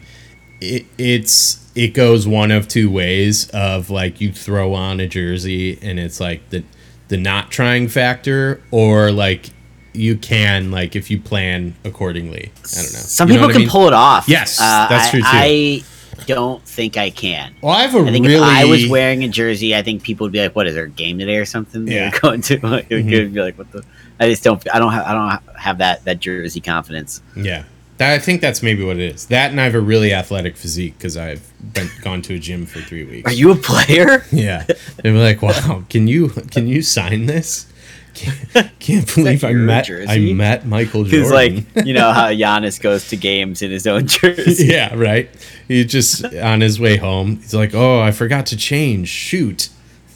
it, 0.60 0.86
it's 0.98 1.58
it 1.74 1.94
goes 1.94 2.26
one 2.28 2.50
of 2.50 2.68
two 2.68 2.90
ways 2.90 3.48
of 3.50 3.88
like 3.90 4.20
you 4.20 4.32
throw 4.32 4.74
on 4.74 5.00
a 5.00 5.08
jersey 5.08 5.78
and 5.82 5.98
it's 5.98 6.20
like 6.20 6.48
the 6.50 6.62
the 7.08 7.16
not 7.16 7.50
trying 7.50 7.88
factor 7.88 8.60
or 8.70 9.10
like 9.10 9.46
you 9.94 10.16
can 10.16 10.70
like 10.70 10.94
if 10.96 11.10
you 11.10 11.18
plan 11.20 11.74
accordingly. 11.84 12.50
I 12.64 12.76
don't 12.82 12.92
know. 12.92 12.98
Some 12.98 13.28
You 13.28 13.34
know 13.34 13.40
people 13.40 13.46
what 13.46 13.50
I 13.50 13.52
can 13.52 13.60
mean? 13.62 13.68
pull 13.70 13.86
it 13.86 13.92
off. 13.92 14.28
Yes, 14.28 14.58
Uh, 14.60 14.86
that's 14.88 15.08
I- 15.08 15.10
true, 15.10 15.20
too. 15.20 15.26
I 15.28 15.82
don't 16.26 16.62
think 16.64 16.96
I 16.96 17.10
can. 17.10 17.54
Well, 17.60 17.72
I 17.72 17.82
have 17.82 17.94
a 17.94 18.00
I 18.00 18.10
think 18.10 18.26
really 18.26 18.36
if 18.36 18.42
I 18.42 18.64
was 18.64 18.88
wearing 18.88 19.24
a 19.24 19.28
jersey, 19.28 19.74
I 19.74 19.82
think 19.82 20.02
people 20.02 20.24
would 20.24 20.32
be 20.32 20.40
like, 20.40 20.56
"What 20.56 20.66
is 20.66 20.74
there 20.74 20.84
a 20.84 20.90
game 20.90 21.18
today 21.18 21.36
or 21.36 21.44
something?" 21.44 21.86
Yeah. 21.86 22.10
They're 22.10 22.20
going 22.20 22.40
to 22.42 22.66
like, 22.66 22.88
mm-hmm. 22.88 23.10
would 23.10 23.34
be 23.34 23.40
like, 23.40 23.58
"What 23.58 23.70
the?" 23.72 23.84
I 24.20 24.28
just 24.28 24.44
don't. 24.44 24.62
I 24.74 24.78
don't. 24.78 24.92
Have, 24.92 25.06
I 25.06 25.12
don't 25.12 25.56
have 25.56 25.78
that 25.78 26.04
that 26.04 26.20
jersey 26.20 26.60
confidence. 26.60 27.22
Yeah. 27.36 27.64
That, 27.98 28.14
I 28.14 28.18
think 28.18 28.40
that's 28.40 28.62
maybe 28.62 28.82
what 28.82 28.96
it 28.96 29.14
is. 29.14 29.26
That 29.26 29.50
and 29.50 29.60
I 29.60 29.64
have 29.64 29.74
a 29.74 29.80
really 29.80 30.12
athletic 30.12 30.56
physique 30.56 30.96
because 30.98 31.16
I've 31.16 31.52
been 31.74 31.88
gone 32.00 32.22
to 32.22 32.34
a 32.34 32.38
gym 32.38 32.66
for 32.66 32.80
three 32.80 33.04
weeks. 33.04 33.30
Are 33.30 33.34
you 33.34 33.52
a 33.52 33.56
player? 33.56 34.24
Yeah, 34.32 34.64
they 35.02 35.12
were 35.12 35.18
like, 35.18 35.42
"Wow, 35.42 35.84
can 35.88 36.08
you 36.08 36.30
can 36.30 36.66
you 36.66 36.82
sign 36.82 37.26
this?" 37.26 37.71
Can't, 38.14 38.70
can't 38.78 39.14
believe 39.14 39.42
I 39.44 39.52
met 39.52 39.86
jersey? 39.86 40.30
I 40.30 40.34
met 40.34 40.66
Michael 40.66 41.04
Jordan. 41.04 41.20
He's 41.20 41.30
like, 41.32 41.64
you 41.86 41.94
know 41.94 42.12
how 42.12 42.28
Giannis 42.30 42.80
goes 42.80 43.08
to 43.08 43.16
games 43.16 43.62
in 43.62 43.70
his 43.70 43.86
own 43.86 44.06
jersey. 44.06 44.66
yeah, 44.66 44.94
right. 44.94 45.30
He 45.68 45.84
just 45.84 46.24
on 46.24 46.60
his 46.60 46.78
way 46.78 46.96
home. 46.98 47.36
He's 47.36 47.54
like, 47.54 47.74
"Oh, 47.74 48.00
I 48.00 48.10
forgot 48.10 48.46
to 48.46 48.56
change. 48.56 49.08
Shoot, 49.08 49.68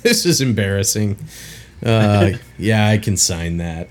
this 0.02 0.26
is 0.26 0.40
embarrassing." 0.40 1.16
Uh, 1.84 2.32
yeah, 2.58 2.88
I 2.88 2.98
can 2.98 3.16
sign 3.16 3.58
that. 3.58 3.88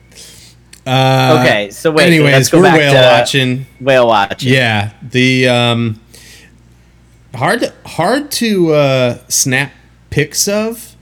Uh, 0.86 1.38
Okay, 1.42 1.72
so 1.72 1.92
wait. 1.92 2.06
anyways, 2.08 2.34
let's 2.34 2.50
go 2.50 2.62
we're 2.62 2.72
whale 2.74 2.94
watching. 3.20 3.66
Whale 3.80 4.08
watching. 4.08 4.54
Yeah, 4.54 4.94
the 5.02 5.48
um, 5.48 6.00
hard 7.34 7.72
hard 7.86 8.32
to 8.34 8.74
uh, 8.74 9.18
snap 9.28 9.72
pics 10.12 10.48
of 10.48 10.95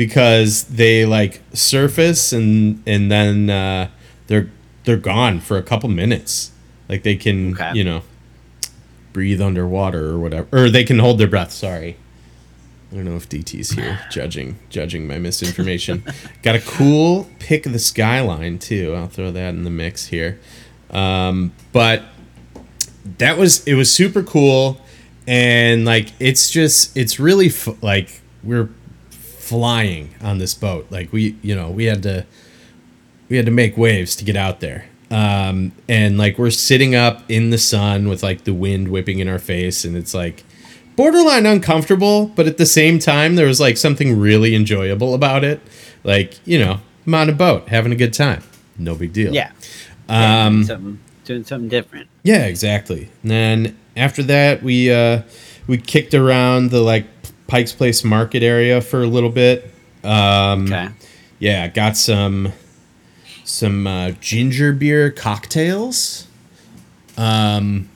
because 0.00 0.64
they 0.64 1.04
like 1.04 1.42
surface 1.52 2.32
and 2.32 2.82
and 2.86 3.10
then 3.10 3.50
uh, 3.50 3.90
they're 4.28 4.50
they're 4.84 4.96
gone 4.96 5.40
for 5.40 5.58
a 5.58 5.62
couple 5.62 5.90
minutes. 5.90 6.52
Like 6.88 7.02
they 7.02 7.16
can 7.16 7.52
Okay. 7.52 7.72
you 7.74 7.84
know 7.84 8.00
breathe 9.12 9.42
underwater 9.42 10.06
or 10.08 10.18
whatever, 10.18 10.48
or 10.52 10.70
they 10.70 10.84
can 10.84 10.98
hold 11.00 11.18
their 11.18 11.28
breath. 11.28 11.52
Sorry. 11.52 11.96
I 12.90 12.94
don't 12.94 13.04
know 13.04 13.16
if 13.16 13.28
DT's 13.28 13.72
here 13.72 14.00
judging 14.10 14.58
judging 14.70 15.06
my 15.06 15.18
misinformation. 15.18 16.02
Got 16.42 16.54
a 16.56 16.60
cool 16.60 17.28
pick 17.38 17.66
of 17.66 17.74
the 17.74 17.78
skyline 17.78 18.58
too. 18.58 18.94
I'll 18.94 19.06
throw 19.08 19.30
that 19.32 19.50
in 19.50 19.64
the 19.64 19.70
mix 19.70 20.06
here. 20.06 20.40
Um, 20.90 21.52
but 21.72 22.04
that 23.18 23.36
was 23.36 23.66
it 23.68 23.74
was 23.74 23.92
super 23.92 24.22
cool 24.22 24.80
and 25.28 25.84
like 25.84 26.08
it's 26.18 26.48
just 26.48 26.96
it's 26.96 27.20
really 27.20 27.48
f- 27.48 27.82
like 27.82 28.22
we're 28.42 28.70
flying 29.50 30.14
on 30.22 30.38
this 30.38 30.54
boat 30.54 30.86
like 30.90 31.12
we 31.12 31.36
you 31.42 31.54
know 31.56 31.68
we 31.70 31.84
had 31.86 32.02
to 32.04 32.24
we 33.28 33.36
had 33.36 33.44
to 33.46 33.50
make 33.52 33.76
waves 33.76 34.14
to 34.14 34.24
get 34.24 34.36
out 34.36 34.60
there 34.60 34.86
um 35.10 35.72
and 35.88 36.16
like 36.16 36.38
we're 36.38 36.50
sitting 36.50 36.94
up 36.94 37.22
in 37.28 37.50
the 37.50 37.58
sun 37.58 38.08
with 38.08 38.22
like 38.22 38.44
the 38.44 38.54
wind 38.54 38.86
whipping 38.88 39.18
in 39.18 39.26
our 39.28 39.40
face 39.40 39.84
and 39.84 39.96
it's 39.96 40.14
like 40.14 40.44
borderline 40.94 41.46
uncomfortable 41.46 42.26
but 42.36 42.46
at 42.46 42.58
the 42.58 42.66
same 42.66 42.98
time 43.00 43.34
there 43.34 43.46
was 43.46 43.58
like 43.60 43.76
something 43.76 44.16
really 44.20 44.54
enjoyable 44.54 45.14
about 45.14 45.42
it 45.42 45.60
like 46.04 46.38
you 46.46 46.56
know 46.58 46.78
i'm 47.06 47.14
on 47.14 47.28
a 47.28 47.32
boat 47.32 47.68
having 47.68 47.90
a 47.90 47.96
good 47.96 48.12
time 48.14 48.42
no 48.78 48.94
big 48.94 49.12
deal 49.12 49.34
Yeah. 49.34 49.50
um 50.08 50.62
doing 50.62 50.66
something, 50.66 50.98
doing 51.24 51.44
something 51.44 51.68
different. 51.68 52.08
yeah, 52.22 52.46
exactly. 52.46 53.10
And 53.22 53.30
then 53.30 53.76
after 53.96 54.22
that, 54.24 54.62
we 54.62 54.90
uh, 54.92 55.22
we 55.66 55.76
kicked 55.78 56.14
around 56.14 56.70
the 56.70 56.80
like 56.80 57.04
Pike's 57.50 57.72
Place 57.72 58.04
Market 58.04 58.42
area 58.44 58.80
for 58.80 59.02
a 59.02 59.06
little 59.08 59.28
bit. 59.30 59.68
Um, 60.04 60.64
Okay. 60.66 60.88
Yeah, 61.40 61.66
got 61.68 61.96
some 61.96 62.52
some 63.44 63.86
uh, 63.86 64.12
ginger 64.20 64.72
beer 64.72 65.10
cocktails. 65.10 66.26
Um, 67.16 67.88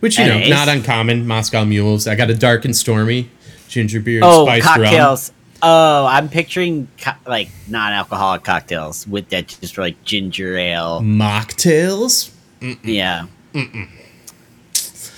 which 0.00 0.18
you 0.18 0.26
know, 0.26 0.46
not 0.46 0.68
uncommon. 0.68 1.26
Moscow 1.26 1.64
Mules. 1.64 2.06
I 2.06 2.14
got 2.14 2.30
a 2.30 2.34
dark 2.34 2.64
and 2.64 2.76
stormy 2.76 3.30
ginger 3.68 3.98
beer 4.00 4.18
and 4.22 4.24
Oh, 4.26 4.46
rum. 4.46 4.60
cocktails. 4.60 5.32
Oh, 5.62 6.06
I'm 6.06 6.28
picturing 6.28 6.86
co- 7.00 7.12
like 7.26 7.48
non-alcoholic 7.68 8.44
cocktails 8.44 9.06
with 9.08 9.30
that 9.30 9.48
just 9.48 9.76
like 9.78 10.02
ginger 10.04 10.56
ale. 10.56 11.00
Mocktails. 11.00 12.30
Yeah. 12.84 13.26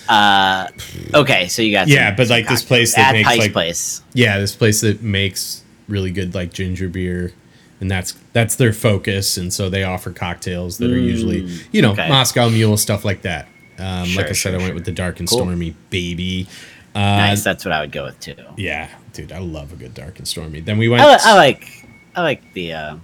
Uh, 0.09 0.69
okay, 1.15 1.49
so 1.49 1.61
you 1.63 1.73
got 1.73 1.89
Yeah, 1.89 2.15
but, 2.15 2.29
like, 2.29 2.49
this 2.49 2.63
place 2.65 2.95
that 2.95 3.09
at 3.09 3.13
makes, 3.13 3.29
Pike's 3.29 3.41
like- 3.41 3.53
Place. 3.53 4.03
Yeah, 4.15 4.39
this 4.39 4.55
place 4.57 4.81
that 4.81 5.03
makes 5.03 5.63
really 5.89 6.11
good 6.11 6.35
like 6.35 6.53
ginger 6.53 6.89
beer, 6.89 7.33
and 7.81 7.91
that's 7.91 8.15
that's 8.33 8.57
their 8.57 8.73
focus. 8.73 9.37
And 9.37 9.53
so 9.53 9.69
they 9.71 9.85
offer 9.85 10.11
cocktails 10.11 10.79
that 10.79 10.91
are 10.91 10.99
usually 10.99 11.49
you 11.73 11.81
know 11.83 11.91
Mm, 11.91 11.99
okay. 12.01 12.09
Moscow 12.09 12.49
Mule 12.49 12.77
stuff 12.77 13.05
like 13.05 13.23
that. 13.23 13.49
Um, 13.79 14.07
Sure, 14.07 14.23
like 14.23 14.31
I 14.31 14.35
said, 14.35 14.37
sure, 14.37 14.53
I 14.53 14.57
went 14.57 14.67
sure. 14.69 14.75
with 14.75 14.85
the 14.87 14.93
dark 14.93 15.21
and 15.21 15.29
Cool. 15.29 15.39
stormy 15.39 15.75
baby. 15.91 16.47
nice, 16.95 17.45
that's 17.45 17.65
what 17.65 17.73
I 17.73 17.81
would 17.81 17.93
go 17.93 18.05
with 18.05 18.19
too. 18.21 18.35
Yeah, 18.57 18.89
dude, 19.13 19.31
I 19.33 19.39
love 19.39 19.73
a 19.73 19.77
good 19.77 19.95
dark 19.95 20.19
and 20.19 20.27
stormy. 20.27 20.61
Then 20.61 20.79
we 20.79 20.89
went. 20.89 21.03
I, 21.03 21.13
li- 21.13 21.21
I 21.23 21.35
like 21.35 21.87
I 22.17 22.23
like 22.23 22.53
the 22.55 22.73
uh, 22.73 22.97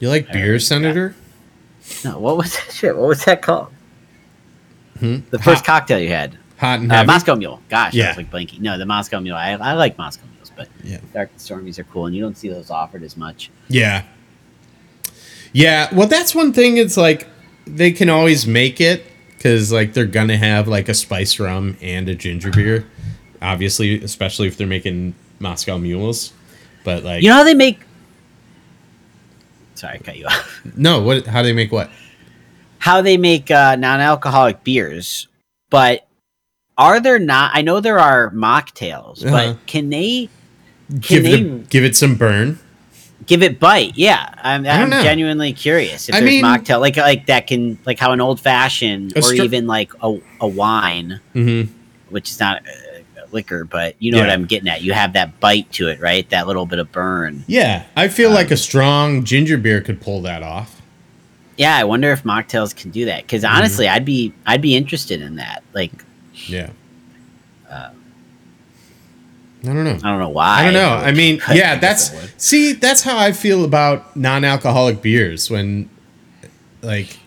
You 0.00 0.08
like 0.08 0.32
beer, 0.32 0.58
Senator? 0.58 1.14
no. 2.04 2.18
What 2.18 2.36
was 2.36 2.52
that 2.54 2.72
shit? 2.72 2.96
What 2.96 3.08
was 3.08 3.24
that 3.26 3.42
called? 3.42 3.68
Hmm? 4.98 5.16
The 5.30 5.38
first 5.38 5.64
Hot- 5.66 5.80
cocktail 5.80 5.98
you 5.98 6.08
had, 6.08 6.36
Hot 6.58 6.80
and 6.80 6.90
uh, 6.90 6.96
heavy. 6.96 7.06
Moscow 7.06 7.34
Mule. 7.34 7.60
Gosh, 7.68 7.94
Yeah. 7.94 8.14
like 8.16 8.30
blanking. 8.30 8.60
No, 8.60 8.78
the 8.78 8.86
Moscow 8.86 9.20
Mule. 9.20 9.36
I, 9.36 9.52
I 9.52 9.72
like 9.74 9.96
Moscow 9.98 10.24
Mules, 10.34 10.50
but 10.56 10.68
Yeah. 10.84 10.98
Dark 11.12 11.30
and 11.30 11.38
Stormies 11.40 11.78
are 11.78 11.84
cool, 11.84 12.06
and 12.06 12.14
you 12.14 12.22
don't 12.22 12.36
see 12.36 12.48
those 12.48 12.70
offered 12.70 13.02
as 13.02 13.16
much. 13.16 13.50
Yeah. 13.68 14.04
Yeah. 15.52 15.88
Well, 15.94 16.08
that's 16.08 16.34
one 16.34 16.52
thing. 16.52 16.76
It's 16.76 16.96
like 16.96 17.26
they 17.66 17.92
can 17.92 18.08
always 18.10 18.46
make 18.46 18.80
it 18.80 19.04
because 19.36 19.72
like 19.72 19.92
they're 19.92 20.06
gonna 20.06 20.36
have 20.36 20.68
like 20.68 20.88
a 20.88 20.94
spice 20.94 21.38
rum 21.38 21.76
and 21.82 22.08
a 22.08 22.14
ginger 22.14 22.50
beer, 22.50 22.86
obviously, 23.42 24.02
especially 24.02 24.48
if 24.48 24.56
they're 24.56 24.66
making 24.66 25.14
Moscow 25.38 25.78
mules. 25.78 26.32
But 26.84 27.04
like, 27.04 27.22
You 27.22 27.30
know 27.30 27.36
how 27.36 27.44
they 27.44 27.54
make? 27.54 27.80
Sorry, 29.74 29.94
I 29.94 29.98
cut 29.98 30.16
you 30.16 30.26
off. 30.26 30.60
no, 30.76 31.00
what? 31.02 31.26
How 31.26 31.42
do 31.42 31.48
they 31.48 31.52
make 31.54 31.70
what? 31.72 31.90
How 32.86 33.02
they 33.02 33.16
make 33.16 33.50
uh, 33.50 33.74
non-alcoholic 33.74 34.62
beers, 34.62 35.26
but 35.70 36.06
are 36.78 37.00
there 37.00 37.18
not? 37.18 37.50
I 37.52 37.62
know 37.62 37.80
there 37.80 37.98
are 37.98 38.30
mocktails, 38.30 39.24
Uh-huh. 39.26 39.54
but 39.54 39.66
can 39.66 39.90
they 39.90 40.28
can 40.88 41.00
Give 41.00 41.22
they 41.24 41.32
it, 41.40 41.68
give 41.68 41.82
it 41.84 41.96
some 41.96 42.14
burn. 42.14 42.60
give 43.26 43.42
it 43.42 43.58
bite? 43.58 43.94
Yeah, 43.96 44.32
I'm, 44.40 44.64
I'm 44.66 44.90
genuinely 45.02 45.52
curious 45.52 46.08
if 46.08 46.14
I 46.14 46.20
there's 46.20 46.30
mean- 46.30 46.44
mocktail 46.44 46.78
like 46.80 46.96
like 46.96 47.26
that 47.26 47.48
can 47.48 47.76
like 47.84 47.98
how 47.98 48.12
an 48.12 48.20
old 48.20 48.38
fashioned 48.40 49.14
or 49.16 49.34
even 49.34 49.66
like 49.66 49.90
a, 50.00 50.16
a 50.40 50.46
wine, 50.46 51.20
Mm-hmm. 51.34 51.72
which 52.10 52.30
is 52.30 52.38
not 52.38 52.62
uh, 52.68 53.22
liquor, 53.32 53.64
but 53.64 53.96
you 53.98 54.12
know 54.12 54.20
what 54.20 54.30
I'm 54.30 54.44
getting 54.44 54.68
at. 54.68 54.82
You 54.82 54.92
have 54.92 55.14
that 55.14 55.40
bite 55.40 55.72
to 55.72 55.88
it, 55.88 55.98
right? 56.00 56.28
That 56.30 56.46
little 56.46 56.66
bit 56.66 56.78
of 56.78 56.92
burn. 56.92 57.42
Yeah, 57.48 57.84
I 57.96 58.06
feel 58.06 58.30
like 58.30 58.52
a 58.52 58.56
strong 58.56 59.24
ginger 59.24 59.58
beer 59.58 59.80
could 59.80 60.00
pull 60.00 60.22
that 60.22 60.44
off. 60.44 60.75
Yeah, 61.56 61.76
I 61.76 61.84
wonder 61.84 62.12
if 62.12 62.22
mocktails 62.22 62.74
can 62.76 62.90
do 62.90 63.06
that. 63.06 63.22
Because 63.22 63.42
Mm-hmm. 63.42 63.56
honestly, 63.56 63.88
I'd 63.88 64.04
be 64.04 64.32
I'd 64.46 64.60
be 64.62 64.76
interested 64.76 65.20
in 65.22 65.36
that. 65.36 65.62
Like 65.72 65.92
Yeah. 66.46 66.70
Uh, 67.70 67.90
I 69.62 69.66
don't 69.66 69.84
know. 69.84 69.90
I 70.04 70.10
don't 70.10 70.18
know 70.20 70.28
why. 70.28 70.60
I 70.60 70.64
don't 70.64 70.74
know. 70.74 70.90
I 70.90 71.10
mean, 71.12 71.40
yeah, 71.52 71.72
I 71.72 71.76
that's 71.76 72.12
see, 72.36 72.72
that's 72.72 73.02
how 73.02 73.18
I 73.18 73.32
feel 73.32 73.64
about 73.64 74.14
non-alcoholic 74.16 75.02
beers. 75.02 75.50
When 75.50 75.88
like 76.82 77.18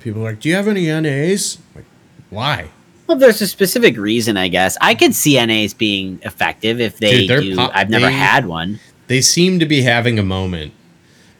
people 0.00 0.22
are 0.22 0.30
like, 0.30 0.40
"Do 0.40 0.48
you 0.48 0.54
have 0.54 0.68
any 0.68 0.86
NAs?" 0.86 1.58
Like, 1.74 1.84
why? 2.30 2.70
Well, 3.06 3.18
there's 3.18 3.42
a 3.42 3.46
specific 3.46 3.96
reason, 3.98 4.36
I 4.36 4.48
guess. 4.48 4.76
I 4.80 4.94
could 4.94 5.14
see 5.14 5.34
NAs 5.44 5.74
being 5.74 6.18
effective 6.22 6.80
if 6.80 6.98
they 6.98 7.20
Dude, 7.26 7.30
they're 7.30 7.40
do. 7.40 7.56
pop- 7.56 7.72
I've 7.74 7.90
never 7.90 8.06
they- 8.06 8.12
had 8.12 8.46
one. 8.46 8.80
They 9.08 9.20
seem 9.20 9.58
to 9.60 9.66
be 9.66 9.82
having 9.82 10.18
a 10.18 10.24
moment, 10.24 10.72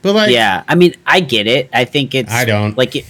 but 0.01 0.13
like, 0.15 0.31
yeah, 0.31 0.63
I 0.67 0.75
mean, 0.75 0.93
I 1.05 1.19
get 1.19 1.47
it. 1.47 1.69
I 1.73 1.85
think 1.85 2.13
it's. 2.15 2.31
I 2.31 2.45
don't. 2.45 2.77
like 2.77 2.95
it. 2.95 3.05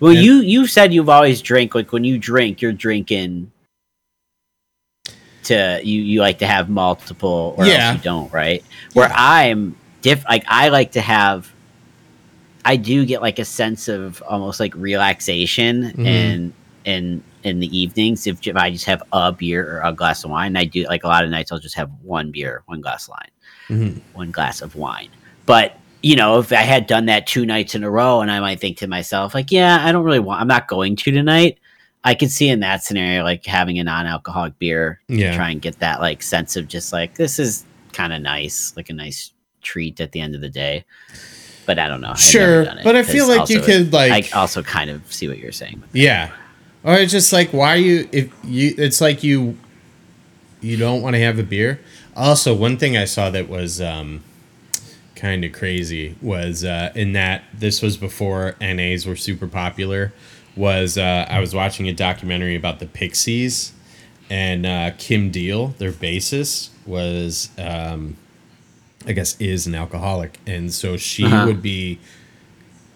Well, 0.00 0.12
And- 0.12 0.24
you 0.24 0.34
you 0.40 0.66
said 0.66 0.92
you've 0.92 1.08
always 1.08 1.40
drank 1.42 1.74
like 1.74 1.92
when 1.92 2.04
you 2.04 2.18
drink, 2.18 2.60
you're 2.62 2.72
drinking. 2.72 3.50
To 5.44 5.78
you, 5.84 6.00
you 6.00 6.20
like 6.20 6.38
to 6.38 6.46
have 6.46 6.70
multiple, 6.70 7.54
or 7.58 7.66
Yeah. 7.66 7.88
else 7.90 7.98
you 7.98 8.02
don't, 8.02 8.32
right? 8.32 8.64
Where 8.94 9.10
I'm 9.14 9.76
diff, 10.00 10.24
like 10.24 10.44
I 10.48 10.70
like 10.70 10.92
to 10.92 11.02
have. 11.02 11.52
I 12.64 12.76
do 12.76 13.04
get 13.04 13.20
like 13.20 13.38
a 13.38 13.44
sense 13.44 13.88
of 13.88 14.22
almost 14.26 14.58
like 14.58 14.74
relaxation 14.74 15.92
Mhm. 15.92 16.06
and 16.06 16.52
and 16.86 17.22
in 17.42 17.60
the 17.60 17.78
evenings 17.78 18.26
if, 18.26 18.46
if 18.46 18.56
I 18.56 18.70
just 18.70 18.86
have 18.86 19.02
a 19.12 19.32
beer 19.32 19.76
or 19.76 19.82
a 19.86 19.92
glass 19.92 20.24
of 20.24 20.30
wine. 20.30 20.56
I 20.56 20.64
do 20.64 20.84
like 20.86 21.04
a 21.04 21.08
lot 21.08 21.24
of 21.24 21.30
nights 21.30 21.52
I'll 21.52 21.58
just 21.58 21.74
have 21.74 21.90
one 22.02 22.30
beer, 22.30 22.62
one 22.64 22.80
glass 22.80 23.06
of 23.06 23.10
wine 23.10 23.30
Mhm. 23.68 24.00
one 24.14 24.30
glass 24.30 24.62
of 24.62 24.74
wine. 24.76 25.08
But 25.44 25.78
you 26.04 26.16
know, 26.16 26.38
if 26.38 26.52
I 26.52 26.56
had 26.56 26.86
done 26.86 27.06
that 27.06 27.26
two 27.26 27.46
nights 27.46 27.74
in 27.74 27.82
a 27.82 27.90
row, 27.90 28.20
and 28.20 28.30
I 28.30 28.38
might 28.40 28.60
think 28.60 28.76
to 28.78 28.86
myself, 28.86 29.34
like, 29.34 29.50
yeah, 29.50 29.78
I 29.84 29.90
don't 29.92 30.04
really 30.04 30.18
want, 30.18 30.40
I'm 30.40 30.46
not 30.48 30.68
going 30.68 30.96
to 30.96 31.10
tonight. 31.10 31.58
I 32.04 32.14
could 32.14 32.30
see 32.30 32.48
in 32.48 32.60
that 32.60 32.84
scenario, 32.84 33.22
like 33.24 33.46
having 33.46 33.78
a 33.78 33.84
non-alcoholic 33.84 34.58
beer, 34.58 35.00
Yeah. 35.08 35.34
try 35.34 35.50
and 35.50 35.62
get 35.62 35.78
that 35.78 36.00
like 36.00 36.22
sense 36.22 36.56
of 36.56 36.68
just 36.68 36.92
like 36.92 37.14
this 37.16 37.38
is 37.38 37.64
kind 37.92 38.12
of 38.12 38.20
nice, 38.20 38.74
like 38.76 38.90
a 38.90 38.92
nice 38.92 39.32
treat 39.62 39.98
at 40.00 40.12
the 40.12 40.20
end 40.20 40.34
of 40.34 40.42
the 40.42 40.50
day. 40.50 40.84
But 41.64 41.78
I 41.78 41.88
don't 41.88 42.02
know. 42.02 42.12
Sure, 42.14 42.62
it, 42.64 42.78
but 42.84 42.94
I 42.94 43.02
feel 43.02 43.26
like 43.26 43.48
you 43.48 43.60
could, 43.62 43.90
like- 43.94 44.34
I 44.34 44.38
also 44.38 44.62
kind 44.62 44.90
of 44.90 45.10
see 45.10 45.28
what 45.28 45.38
you're 45.38 45.52
saying. 45.52 45.82
yeah, 45.94 46.30
or 46.82 46.94
it's 46.96 47.12
just 47.12 47.32
like, 47.32 47.54
why 47.54 47.76
you? 47.76 48.06
If 48.12 48.30
you, 48.44 48.74
it's 48.76 49.00
like 49.00 49.22
you, 49.24 49.56
you 50.60 50.76
don't 50.76 51.00
want 51.00 51.14
to 51.14 51.20
have 51.20 51.38
a 51.38 51.42
beer. 51.42 51.80
Also, 52.14 52.54
one 52.54 52.76
thing 52.76 52.98
I 52.98 53.06
saw 53.06 53.30
that 53.30 53.48
was 53.48 53.80
um, 53.80 54.22
kind 55.24 55.42
of 55.42 55.52
crazy 55.52 56.14
was 56.20 56.64
uh, 56.64 56.92
in 56.94 57.14
that 57.14 57.42
this 57.54 57.80
was 57.80 57.96
before 57.96 58.56
NAs 58.60 59.06
were 59.06 59.16
super 59.16 59.46
popular. 59.48 60.12
Was 60.54 60.98
uh, 60.98 61.26
I 61.30 61.40
was 61.40 61.54
watching 61.54 61.88
a 61.88 61.94
documentary 61.94 62.54
about 62.56 62.78
the 62.78 62.84
Pixies, 62.86 63.72
and 64.28 64.66
uh, 64.66 64.90
Kim 64.98 65.30
Deal, 65.30 65.68
their 65.78 65.92
bassist, 65.92 66.68
was 66.86 67.48
um, 67.58 68.16
I 69.06 69.12
guess 69.12 69.40
is 69.40 69.66
an 69.66 69.74
alcoholic, 69.74 70.38
and 70.46 70.72
so 70.74 70.98
she 70.98 71.24
Uh-huh. 71.24 71.46
would 71.46 71.62
be 71.62 71.98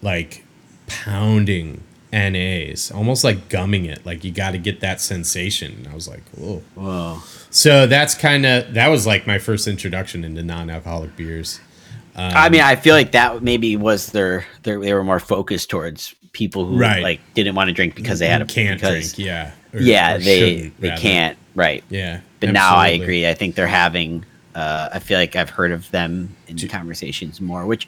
like 0.03 0.45
pounding 0.87 1.83
NAs, 2.13 2.91
almost 2.91 3.25
like 3.25 3.49
gumming 3.49 3.85
it. 3.87 4.05
Like 4.07 4.23
you 4.25 4.31
got 4.33 4.51
to 4.53 4.59
get 4.59 4.81
that 4.81 5.01
sensation. 5.01 5.73
And 5.79 5.89
I 5.89 5.95
was 5.95 6.09
like, 6.09 6.23
whoa. 6.31 6.63
Whoa. 6.75 7.21
So 7.51 7.87
that's 7.87 8.15
kind 8.15 8.45
of 8.47 8.75
that 8.75 8.89
was 8.89 9.07
like 9.07 9.27
my 9.27 9.39
first 9.39 9.67
introduction 9.67 10.25
into 10.25 10.43
non-alcoholic 10.43 11.17
beers. 11.17 11.61
I 12.19 12.49
mean, 12.49 12.61
I 12.61 12.77
feel 12.77 12.95
like 12.95 13.13
that 13.13 13.43
maybe 13.43 13.77
was 13.77 14.07
their, 14.13 14.45
their 14.65 14.81
they 14.81 14.93
were 14.93 15.05
more 15.05 15.21
focused 15.21 15.71
towards 15.71 16.15
people 16.33 16.65
who 16.67 16.79
Right. 16.79 17.03
like 17.03 17.21
didn't 17.35 17.55
want 17.55 17.69
to 17.69 17.75
drink 17.75 17.95
because 17.95 18.19
they 18.19 18.29
had 18.29 18.43
a 18.43 18.45
can't 18.45 18.81
because, 18.81 19.13
drink, 19.15 19.27
yeah, 19.27 19.51
Or- 19.73 19.81
yeah, 19.81 20.15
or 20.15 20.19
they 20.19 20.73
they 20.79 20.89
rather. 20.91 21.01
can't 21.01 21.39
right. 21.55 21.83
Yeah, 21.91 22.21
But 22.41 22.53
now 22.53 22.77
I 22.77 22.89
agree. 22.89 23.27
I 23.29 23.35
think 23.35 23.55
they're 23.55 23.67
having. 23.67 24.25
Uh, 24.55 24.89
I 24.95 24.99
feel 24.99 25.19
like 25.19 25.37
I've 25.37 25.51
heard 25.51 25.71
of 25.71 25.89
them 25.93 26.35
in 26.49 26.57
conversations 26.69 27.41
more. 27.41 27.65
Which, 27.65 27.87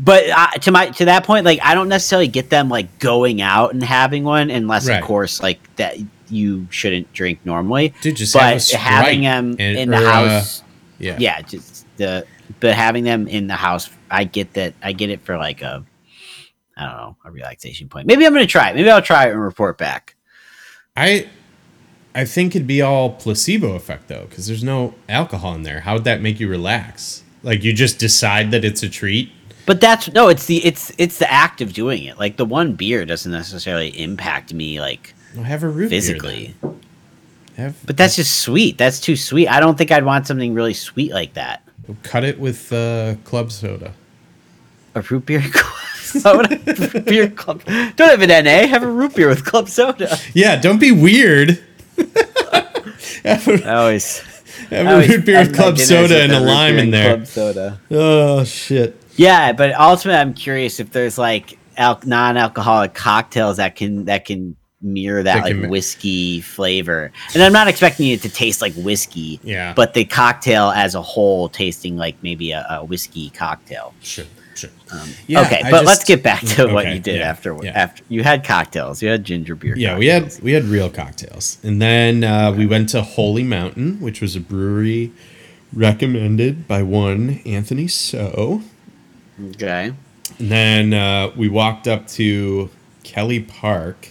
but 0.00 0.28
uh, 0.30 0.48
to 0.62 0.72
my 0.72 0.86
to 0.90 1.04
that 1.04 1.22
point, 1.24 1.44
like 1.44 1.60
I 1.62 1.74
don't 1.74 1.88
necessarily 1.88 2.26
get 2.28 2.50
them 2.50 2.68
like 2.68 2.98
going 2.98 3.40
out 3.40 3.72
and 3.72 3.82
having 3.82 4.24
one, 4.24 4.50
unless 4.50 4.88
Right. 4.88 5.00
of 5.00 5.04
course 5.04 5.40
like 5.42 5.60
that 5.76 5.96
you 6.28 6.66
shouldn't 6.70 7.12
drink 7.12 7.38
normally. 7.44 7.94
Dude, 8.00 8.16
just 8.16 8.34
but 8.34 8.62
having 8.70 9.22
them 9.22 9.56
in 9.60 9.90
the 9.90 9.96
uh, 9.96 10.10
house, 10.12 10.62
Yeah, 10.98 11.16
yeah, 11.20 11.40
just 11.42 11.86
the 11.98 12.26
but 12.60 12.74
having 12.74 13.04
them 13.04 13.28
in 13.28 13.46
the 13.46 13.56
house, 13.56 13.90
I 14.10 14.24
get 14.24 14.54
that. 14.54 14.74
I 14.82 14.92
get 14.92 15.10
it 15.10 15.22
for 15.22 15.36
like 15.36 15.62
a, 15.62 15.84
I 16.76 16.84
don't 16.84 16.96
know, 16.96 17.16
a 17.24 17.30
relaxation 17.30 17.88
point. 17.88 18.06
Maybe 18.06 18.26
I'm 18.26 18.32
gonna 18.32 18.46
try 18.46 18.70
it. 18.70 18.76
Maybe 18.76 18.90
I'll 18.90 19.02
try 19.02 19.28
it 19.28 19.32
and 19.32 19.42
report 19.42 19.78
back. 19.78 20.16
I 20.96 21.28
I 22.14 22.24
think 22.24 22.56
it'd 22.56 22.66
be 22.66 22.82
all 22.82 23.10
placebo 23.10 23.74
effect 23.74 24.08
though, 24.08 24.26
because 24.28 24.46
there's 24.46 24.64
no 24.64 24.94
alcohol 25.08 25.54
in 25.54 25.62
there. 25.62 25.80
How 25.80 25.94
would 25.94 26.04
that 26.04 26.20
make 26.20 26.40
you 26.40 26.48
relax? 26.48 27.22
Like 27.42 27.62
you 27.62 27.72
just 27.72 27.98
decide 27.98 28.50
that 28.50 28.64
it's 28.64 28.82
a 28.82 28.88
treat. 28.88 29.30
But 29.66 29.80
that's 29.80 30.12
no, 30.12 30.28
it's 30.28 30.46
the 30.46 30.64
it's 30.64 30.90
it's 30.98 31.18
the 31.18 31.30
act 31.30 31.60
of 31.60 31.72
doing 31.72 32.04
it. 32.04 32.18
Like 32.18 32.36
the 32.36 32.44
one 32.44 32.72
beer 32.72 33.04
doesn't 33.04 33.30
necessarily 33.30 33.88
impact 34.00 34.52
me 34.52 34.80
like 34.80 35.14
Well, 35.34 35.44
have 35.44 35.62
a 35.62 35.68
root 35.68 35.90
physically. 35.90 36.54
Have 37.56 37.76
But 37.84 37.96
that's 37.96 38.16
just 38.16 38.40
sweet. 38.40 38.78
That's 38.78 38.98
too 38.98 39.14
sweet. 39.14 39.48
I 39.48 39.60
don't 39.60 39.76
think 39.76 39.92
I'd 39.92 40.04
want 40.04 40.26
something 40.26 40.54
really 40.54 40.74
sweet 40.74 41.12
like 41.12 41.34
that. 41.34 41.67
Cut 42.02 42.24
it 42.24 42.38
with 42.38 42.72
uh, 42.72 43.16
club 43.24 43.52
soda. 43.52 43.92
A 44.94 45.02
root 45.02 45.26
beer 45.26 45.42
club 45.52 45.86
soda. 45.96 46.60
root 46.94 47.04
beer 47.04 47.28
club. 47.30 47.62
Don't 47.64 47.98
have 47.98 48.22
an 48.22 48.44
NA. 48.44 48.66
Have 48.66 48.82
a 48.82 48.90
root 48.90 49.14
beer 49.14 49.28
with 49.28 49.44
club 49.44 49.68
soda. 49.68 50.16
Yeah, 50.34 50.56
don't 50.56 50.80
be 50.80 50.92
weird. 50.92 51.62
have 53.24 53.48
a, 53.48 53.62
I 53.64 53.74
always 53.74 54.18
have 54.70 54.86
I 54.86 54.90
a 54.90 54.92
always 54.94 55.08
root 55.08 55.24
beer 55.26 55.40
with 55.40 55.54
club 55.54 55.78
soda 55.78 56.22
and 56.22 56.32
a 56.32 56.40
lime 56.40 56.78
in 56.78 56.90
there. 56.90 57.16
Club 57.16 57.26
soda. 57.26 57.80
Oh 57.90 58.44
shit. 58.44 59.00
Yeah, 59.16 59.52
but 59.52 59.74
ultimately, 59.74 60.20
I'm 60.20 60.34
curious 60.34 60.78
if 60.78 60.92
there's 60.92 61.18
like 61.18 61.58
al- 61.76 62.00
non-alcoholic 62.04 62.94
cocktails 62.94 63.56
that 63.56 63.74
can 63.76 64.04
that 64.06 64.24
can 64.24 64.56
mirror 64.80 65.22
that 65.22 65.42
like 65.44 65.56
mi- 65.56 65.68
whiskey 65.68 66.40
flavor. 66.40 67.10
And 67.34 67.42
I'm 67.42 67.52
not 67.52 67.68
expecting 67.68 68.08
it 68.08 68.22
to 68.22 68.28
taste 68.28 68.60
like 68.62 68.74
whiskey. 68.74 69.40
Yeah. 69.42 69.72
But 69.74 69.94
the 69.94 70.04
cocktail 70.04 70.70
as 70.70 70.94
a 70.94 71.02
whole 71.02 71.48
tasting 71.48 71.96
like 71.96 72.16
maybe 72.22 72.52
a, 72.52 72.64
a 72.70 72.84
whiskey 72.84 73.30
cocktail. 73.30 73.92
Sure, 74.02 74.24
sure. 74.54 74.70
Um, 74.92 75.08
Yeah, 75.26 75.42
okay, 75.42 75.62
I 75.64 75.70
but 75.70 75.78
just- 75.78 75.86
let's 75.86 76.04
get 76.04 76.22
back 76.22 76.42
to 76.42 76.68
what 76.72 76.86
you 76.92 77.00
did 77.00 77.16
yeah, 77.18 77.28
after 77.28 77.56
yeah. 77.62 77.72
after 77.72 78.04
you 78.08 78.22
had 78.22 78.44
cocktails. 78.44 79.02
You 79.02 79.08
had 79.08 79.24
ginger 79.24 79.54
beer. 79.56 79.76
Yeah, 79.76 79.98
we 79.98 80.06
had 80.06 80.32
we 80.42 80.52
had 80.52 80.64
real 80.64 80.90
cocktails, 80.90 81.58
and 81.64 81.82
then 81.82 82.22
uh, 82.22 82.52
we 82.52 82.64
went 82.66 82.88
to 82.90 83.02
Holy 83.02 83.42
Mountain, 83.44 84.00
which 84.00 84.20
was 84.20 84.36
a 84.36 84.40
brewery 84.40 85.12
recommended 85.72 86.66
by 86.68 86.82
one 86.82 87.40
Anthony 87.44 87.88
So. 87.88 88.62
okay. 89.54 89.92
And 90.38 90.50
then 90.50 90.94
uh, 90.94 91.30
we 91.36 91.48
walked 91.48 91.88
up 91.88 92.06
to 92.08 92.70
Kerry 93.02 93.40
Park, 93.40 94.08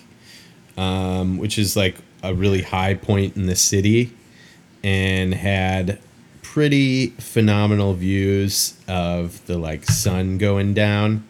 um, 0.78 1.38
which 1.38 1.58
is 1.58 1.76
like 1.76 1.96
a 2.24 2.34
really 2.34 2.62
high 2.62 2.94
point 2.94 3.36
in 3.36 3.46
the 3.48 3.56
city, 3.56 4.12
and 4.84 5.34
had 5.34 6.00
pretty 6.42 7.08
phenomenal 7.18 7.94
views 7.94 8.74
of 8.88 9.46
the 9.48 9.58
like 9.58 9.86
sun 9.86 10.38
going 10.38 10.74
down. 10.74 11.24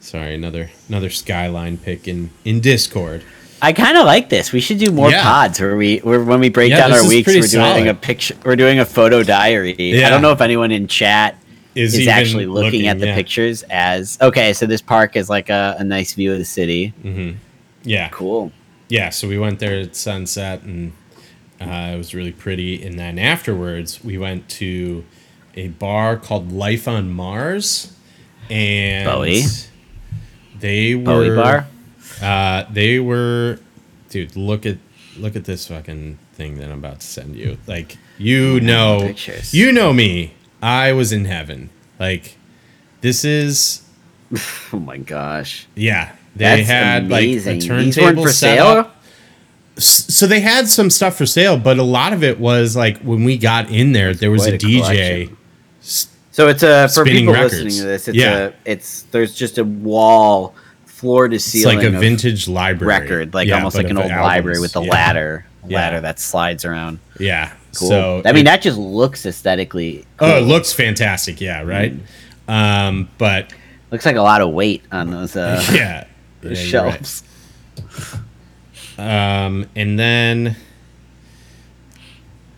Sorry, 0.00 0.34
another 0.34 0.70
another 0.88 1.10
skyline 1.10 1.78
pick 1.78 2.06
in 2.08 2.30
in 2.44 2.60
Discord. 2.60 3.22
I 3.64 3.72
kind 3.72 3.96
of 3.96 4.04
like 4.06 4.28
this. 4.28 4.50
We 4.50 4.58
should 4.60 4.78
do 4.78 4.90
more 4.90 5.08
Yeah. 5.10 5.22
pods 5.22 5.60
where 5.60 5.76
we 5.76 5.98
where 5.98 6.20
when 6.22 6.40
we 6.40 6.48
break 6.48 6.70
Yeah, 6.70 6.78
down 6.88 6.92
our 6.92 7.06
weeks, 7.06 7.28
we're 7.28 7.34
doing 7.34 7.48
solid. 7.48 7.86
a 7.86 7.94
picture. 7.94 8.34
We're 8.44 8.56
doing 8.56 8.80
a 8.80 8.84
photo 8.84 9.22
diary. 9.22 9.76
Yeah. 9.78 10.08
I 10.08 10.10
don't 10.10 10.20
know 10.22 10.32
if 10.32 10.40
anyone 10.40 10.72
in 10.72 10.88
chat 10.88 11.36
Is 11.76 11.94
is, 11.96 12.08
actually 12.08 12.46
looking, 12.46 12.64
looking, 12.82 12.86
at 12.88 12.98
the 12.98 13.06
pictures 13.14 13.62
as 13.70 14.18
okay. 14.20 14.52
So 14.52 14.66
this 14.66 14.82
park 14.82 15.14
is 15.16 15.30
like 15.30 15.48
a, 15.48 15.76
a 15.78 15.84
nice 15.84 16.12
view 16.14 16.32
of 16.32 16.38
the 16.38 16.44
city. 16.44 16.92
Yeah, 17.84 18.08
Cool. 18.08 18.50
Yeah. 18.92 19.08
So 19.08 19.26
we 19.26 19.38
went 19.38 19.58
there 19.58 19.80
at 19.80 19.96
sunset, 19.96 20.62
and 20.64 20.92
uh, 21.58 21.92
it 21.94 21.96
was 21.96 22.14
really 22.14 22.30
pretty. 22.30 22.84
And 22.84 22.98
then 22.98 23.18
afterwards, 23.18 24.04
we 24.04 24.18
went 24.18 24.50
to 24.60 25.02
a 25.54 25.68
bar 25.68 26.18
called 26.18 26.52
Life 26.52 26.86
on 26.86 27.10
Mars, 27.10 27.96
and 28.50 29.06
Bowie? 29.06 29.44
They 30.60 30.94
were 30.94 31.04
Bowie 31.04 31.36
bar. 31.36 31.66
Uh, 32.20 32.64
they 32.70 33.00
were, 33.00 33.60
dude. 34.10 34.36
Look 34.36 34.66
at 34.66 34.76
look 35.16 35.36
at 35.36 35.46
this 35.46 35.68
fucking 35.68 36.18
thing 36.34 36.58
that 36.58 36.70
I'm 36.70 36.78
about 36.78 37.00
to 37.00 37.06
send 37.06 37.34
you. 37.34 37.56
Like 37.66 37.96
you 38.18 38.60
know, 38.60 39.00
pictures. 39.00 39.54
you 39.54 39.72
know 39.72 39.94
me. 39.94 40.34
I 40.60 40.92
was 40.92 41.12
in 41.12 41.24
heaven. 41.24 41.70
Like 41.98 42.36
this 43.00 43.24
is 43.24 43.88
Oh 44.72 44.78
my 44.78 44.98
gosh. 44.98 45.66
yeah. 45.74 46.14
They 46.34 46.44
That's 46.44 46.68
had 46.68 47.02
amazing. 47.04 47.60
like 47.60 47.64
a 47.64 47.92
turntable 47.92 48.22
for 48.24 48.28
set 48.32 48.56
sale. 48.58 48.66
up. 48.66 48.96
So 49.78 50.26
they 50.26 50.40
had 50.40 50.68
some 50.68 50.90
stuff 50.90 51.16
for 51.16 51.26
sale, 51.26 51.58
but 51.58 51.78
a 51.78 51.82
lot 51.82 52.12
of 52.12 52.22
it 52.22 52.38
was 52.38 52.76
like 52.76 52.98
when 53.00 53.24
we 53.24 53.38
got 53.38 53.70
in 53.70 53.92
there, 53.92 54.12
there 54.14 54.30
was 54.30 54.46
a 54.46 54.54
a 54.54 54.58
DJ. 54.58 55.34
So 55.80 56.48
it's 56.48 56.62
a 56.62 56.88
for 56.88 57.04
people 57.04 57.32
records. 57.34 57.54
listening 57.54 57.76
to 57.82 57.84
this. 57.86 58.08
It's 58.08 58.16
Yeah. 58.16 58.38
a 58.38 58.52
it's 58.64 59.02
there's 59.12 59.34
just 59.34 59.58
a 59.58 59.64
wall, 59.64 60.54
floor 60.86 61.28
to 61.28 61.36
It's 61.36 61.44
ceiling. 61.44 61.78
like 61.78 61.86
a 61.86 61.90
vintage 61.90 62.48
library 62.48 62.88
record, 63.00 63.34
like 63.34 63.48
Yeah, 63.48 63.56
almost 63.56 63.76
like 63.76 63.88
an 63.90 63.96
old 63.98 64.10
albums. 64.10 64.26
library 64.26 64.60
with 64.60 64.76
a 64.76 64.82
Yeah. 64.82 64.90
ladder, 64.90 65.46
ladder 65.68 66.00
that 66.00 66.18
slides 66.20 66.64
around. 66.64 66.98
Yeah. 67.18 67.50
Cool. 67.74 67.88
So 67.88 68.22
I 68.26 68.32
mean, 68.32 68.42
it- 68.42 68.44
that 68.44 68.62
just 68.62 68.78
looks 68.78 69.24
aesthetically. 69.26 70.04
Oh, 70.20 70.36
it 70.38 70.42
looks 70.42 70.72
fantastic. 70.72 71.40
Yeah. 71.40 71.62
Right. 71.62 71.94
Mm. 72.48 72.52
Um, 72.52 73.08
but 73.18 73.52
looks 73.90 74.04
like 74.06 74.16
a 74.16 74.22
lot 74.22 74.40
of 74.42 74.50
weight 74.50 74.82
on 74.92 75.10
those 75.10 75.34
uh, 75.36 75.62
yeah. 75.72 76.04
Yeah, 76.42 76.50
you're 76.50 76.82
right. 76.84 77.06
shelves. 77.06 77.22
Um, 78.98 79.68
and 79.74 79.98
then 79.98 80.56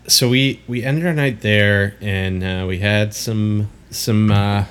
so 0.07 0.29
we 0.29 0.61
we 0.67 0.83
ended 0.83 1.05
our 1.05 1.13
night 1.13 1.41
there, 1.41 1.95
and 2.01 2.43
uh, 2.43 2.65
we 2.67 2.79
had 2.79 3.13
some 3.13 3.69
some 3.89 4.31
uh, 4.31 4.65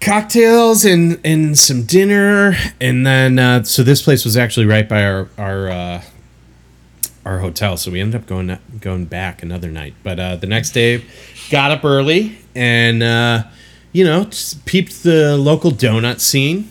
cocktails 0.00 0.84
and 0.84 1.20
and 1.24 1.58
some 1.58 1.84
dinner, 1.84 2.56
and 2.80 3.06
then 3.06 3.38
uh, 3.38 3.62
so 3.62 3.82
this 3.82 4.02
place 4.02 4.24
was 4.24 4.36
actually 4.36 4.66
right 4.66 4.88
by 4.88 5.04
our 5.04 5.28
our 5.38 5.68
uh, 5.68 6.02
our 7.24 7.38
hotel, 7.38 7.76
so 7.76 7.90
we 7.90 8.00
ended 8.00 8.20
up 8.20 8.26
going 8.26 8.58
going 8.80 9.04
back 9.04 9.42
another 9.42 9.70
night. 9.70 9.94
But 10.02 10.18
uh, 10.18 10.36
the 10.36 10.46
next 10.46 10.72
day, 10.72 11.04
got 11.50 11.70
up 11.70 11.84
early 11.84 12.38
and 12.54 13.02
uh, 13.02 13.44
you 13.92 14.04
know 14.04 14.28
peeped 14.64 15.02
the 15.02 15.36
local 15.36 15.70
donut 15.70 16.20
scene 16.20 16.70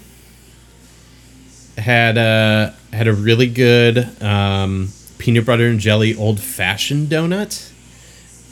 had 1.80 2.18
a 2.18 2.76
had 2.94 3.08
a 3.08 3.14
really 3.14 3.48
good 3.48 4.22
um, 4.22 4.90
peanut 5.18 5.46
butter 5.46 5.68
and 5.68 5.80
jelly 5.80 6.16
old 6.16 6.40
fashioned 6.40 7.08
donut 7.08 7.72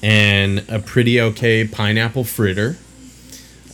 and 0.03 0.63
a 0.69 0.80
pretty 0.80 1.19
okay 1.19 1.65
pineapple 1.65 2.23
fritter. 2.23 2.78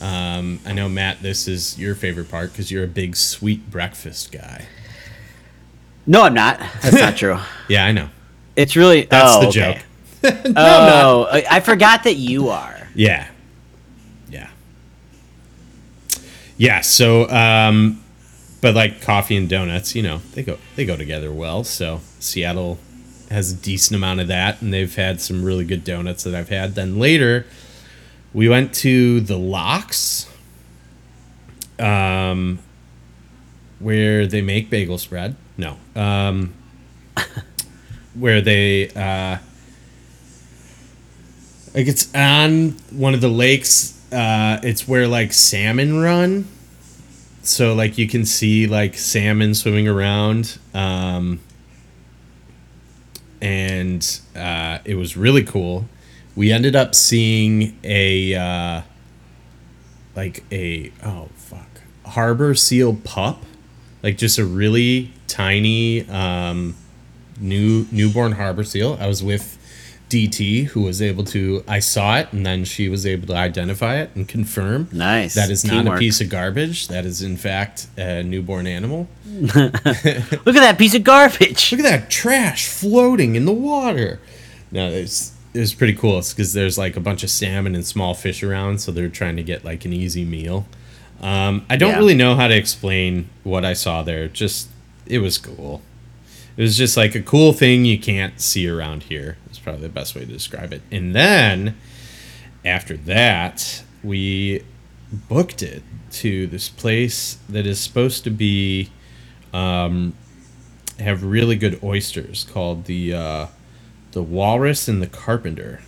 Um, 0.02 0.60
I 0.66 0.74
know 0.74 0.90
Matt, 0.90 1.22
this 1.22 1.48
is 1.48 1.78
your 1.80 1.96
favorite 1.96 2.30
part 2.30 2.52
because 2.52 2.72
you're 2.72 2.84
a 2.84 2.88
big 2.88 3.16
sweet 3.16 3.70
breakfast 3.70 4.32
guy. 4.32 4.68
No, 6.06 6.24
I'm 6.24 6.34
not. 6.34 6.60
That's 6.82 6.96
not 6.96 7.18
true. 7.18 7.40
Yeah, 7.70 7.86
I 7.86 7.94
know. 7.94 8.10
It's 8.58 8.76
really 8.76 9.06
That's 9.06 9.36
oh, 9.36 9.42
the 9.42 9.48
okay. 9.48 9.82
joke. 10.22 10.54
oh, 10.58 11.28
I, 11.32 11.46
I 11.50 11.60
forgot 11.62 12.04
that 12.04 12.16
you 12.16 12.50
are. 12.50 12.90
Yeah. 12.94 13.30
Yeah. 14.30 14.50
Yeah, 16.58 16.82
so 16.82 17.30
um 17.30 18.03
but 18.64 18.74
like 18.74 19.02
coffee 19.02 19.36
and 19.36 19.50
donuts, 19.50 19.94
you 19.94 20.02
know, 20.02 20.22
they 20.36 20.42
go 20.42 20.58
they 20.78 20.86
go 20.86 20.96
together 20.96 21.34
well. 21.34 21.66
So 21.66 22.00
Seattle 22.22 22.80
has 23.30 23.52
a 23.52 23.56
decent 23.58 23.98
amount 23.98 24.22
of 24.22 24.30
that 24.30 24.62
and 24.62 24.74
they've 24.74 24.96
had 24.96 25.20
some 25.20 25.44
really 25.44 25.66
good 25.66 25.84
donuts 25.84 26.24
that 26.24 26.34
I've 26.34 26.48
had. 26.48 26.74
Then 26.74 26.98
later 26.98 27.46
we 28.34 28.48
went 28.48 28.74
to 28.76 29.20
the 29.20 29.38
Locks 29.38 30.32
um 31.78 32.60
where 33.80 34.26
they 34.26 34.42
make 34.42 34.70
bagel 34.70 34.98
spread. 34.98 35.36
No. 35.58 35.76
Um 35.94 36.54
where 38.14 38.40
they 38.40 38.88
uh 38.92 39.40
like 41.76 41.88
it's 41.88 42.16
on 42.16 42.78
one 42.92 43.14
of 43.14 43.20
the 43.20 43.28
lakes 43.28 44.02
uh 44.14 44.62
it's 44.64 44.88
where 44.88 45.06
like 45.06 45.34
salmon 45.34 46.00
run 46.00 46.48
so 47.44 47.74
like 47.74 47.98
you 47.98 48.08
can 48.08 48.26
see 48.26 48.68
like 48.68 48.98
salmon 48.98 49.54
swimming 49.54 49.88
around 49.88 50.58
um 50.74 51.40
and 53.42 54.20
uh 54.36 54.80
it 54.86 54.96
was 54.96 55.18
really 55.18 55.44
cool 55.44 55.86
we 56.36 56.52
ended 56.52 56.76
up 56.76 56.96
seeing 56.96 57.78
a 57.84 58.34
uh 58.36 58.82
like 60.16 60.44
a 60.52 60.92
oh 61.04 61.30
fuck 61.36 61.82
harbor 62.06 62.56
seal 62.56 62.96
pup 63.04 63.44
like 64.02 64.18
just 64.18 64.38
a 64.38 64.46
really 64.46 65.12
tiny 65.28 66.08
um 66.10 66.76
new 67.40 67.86
newborn 67.92 68.34
harbor 68.34 68.64
seal. 68.64 68.98
I 69.00 69.08
was 69.08 69.24
with 69.24 69.58
DT, 70.14 70.66
who 70.68 70.82
was 70.82 71.02
able 71.02 71.24
to. 71.26 71.64
I 71.68 71.80
saw 71.80 72.18
it, 72.18 72.32
and 72.32 72.46
then 72.46 72.64
she 72.66 72.88
was 72.88 73.06
able 73.06 73.28
to 73.28 73.36
identify 73.36 73.96
it 73.98 74.12
and 74.16 74.28
confirm. 74.28 74.88
Nice. 74.92 75.34
That 75.34 75.50
is 75.50 75.66
not 75.66 75.88
a 75.88 75.98
piece 75.98 76.22
of 76.22 76.30
garbage. 76.30 76.88
That 76.90 77.06
is 77.06 77.22
in 77.22 77.36
fact 77.38 77.88
a 77.98 78.22
newborn 78.22 78.68
animal. 78.68 79.08
Look 79.28 79.56
at 79.56 79.84
that 80.46 80.76
piece 80.78 80.94
of 80.96 81.04
garbage. 81.04 81.72
Look 81.72 81.82
at 81.82 81.90
that 81.90 82.10
trash 82.10 82.68
floating 82.68 83.36
in 83.36 83.46
the 83.46 83.52
water. 83.54 84.20
No, 84.72 84.90
it's 84.90 85.34
it 85.54 85.60
was 85.60 85.74
pretty 85.74 85.94
cool. 85.94 86.20
It's 86.20 86.34
because 86.34 86.54
there's 86.54 86.78
like 86.78 86.96
a 86.96 87.00
bunch 87.00 87.24
of 87.24 87.30
salmon 87.30 87.76
and 87.76 87.86
small 87.86 88.14
fish 88.14 88.44
around, 88.44 88.80
so 88.82 88.92
they're 88.92 89.10
trying 89.10 89.36
to 89.38 89.44
get 89.44 89.64
like 89.66 89.86
an 89.86 89.94
easy 89.94 90.26
meal. 90.26 90.66
Um, 91.22 91.66
I 91.70 91.76
don't 91.78 91.92
Yeah. 91.92 91.98
really 91.98 92.16
know 92.16 92.36
how 92.36 92.48
to 92.48 92.56
explain 92.56 93.30
what 93.44 93.64
I 93.66 93.74
saw 93.74 94.04
there. 94.04 94.28
Just 94.28 94.68
it 95.06 95.20
was 95.20 95.38
cool. 95.38 95.82
It 96.56 96.62
was 96.62 96.78
just 96.78 96.96
like 96.98 97.16
a 97.16 97.22
cool 97.22 97.52
thing 97.54 97.84
you 97.86 97.98
can't 97.98 98.40
see 98.40 98.68
around 98.68 99.04
here. 99.04 99.38
Probably 99.64 99.82
the 99.82 99.90
best 99.90 100.16
way 100.16 100.22
to 100.22 100.28
describe 100.32 100.74
it. 100.74 100.82
And 100.92 101.16
then 101.16 101.78
after 102.66 102.98
that, 102.98 103.84
we 104.04 104.64
booked 105.12 105.62
it 105.64 105.84
to 106.12 106.48
this 106.48 106.70
place 106.70 107.38
that 107.50 107.66
is 107.66 107.80
supposed 107.80 108.24
to 108.26 108.30
be 108.30 108.90
um, 109.54 110.14
have 111.00 111.24
really 111.24 111.56
good 111.56 111.80
oysters 111.84 112.44
called 112.52 112.86
the 112.86 113.14
uh, 113.14 113.48
the 114.12 114.24
Walrus 114.24 114.88
and 114.88 115.02
the 115.02 115.08
Carpenter, 115.08 115.82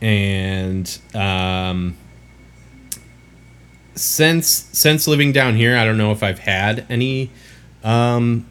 and 0.00 0.98
um, 1.14 1.96
since 3.94 4.48
since 4.72 5.06
living 5.08 5.32
down 5.32 5.56
here, 5.56 5.76
I 5.76 5.84
don't 5.84 5.98
know 5.98 6.12
if 6.12 6.22
I've 6.22 6.40
had 6.40 6.86
any 6.88 7.30
um, 7.82 8.46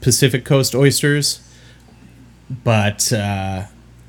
Pacific 0.00 0.44
Coast 0.44 0.74
oysters, 0.74 1.40
but 2.50 3.12
uh, 3.12 3.64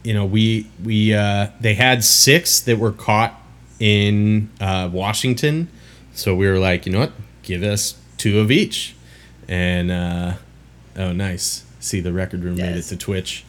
you 0.06 0.14
know 0.14 0.26
we 0.26 0.68
we 0.84 1.14
uh, 1.14 1.48
they 1.60 1.74
had 1.74 2.04
six 2.04 2.60
that 2.62 2.78
were 2.78 2.92
caught 2.92 3.34
in 3.80 4.50
uh, 4.62 4.90
Washington, 4.92 5.68
so 6.14 6.34
we 6.36 6.48
were 6.48 6.60
like, 6.60 6.86
you 6.86 6.92
know 6.92 7.00
what, 7.00 7.12
give 7.44 7.64
us 7.64 7.96
two 8.18 8.40
of 8.40 8.52
each, 8.52 8.96
and 9.48 9.92
uh, 9.92 10.34
oh 10.98 11.12
nice, 11.12 11.66
see 11.80 12.00
the 12.00 12.14
record 12.14 12.44
room 12.44 12.56
made 12.56 12.72
it 12.72 12.76
Yes. 12.76 12.90
to 12.90 12.98
Twitch, 12.98 13.44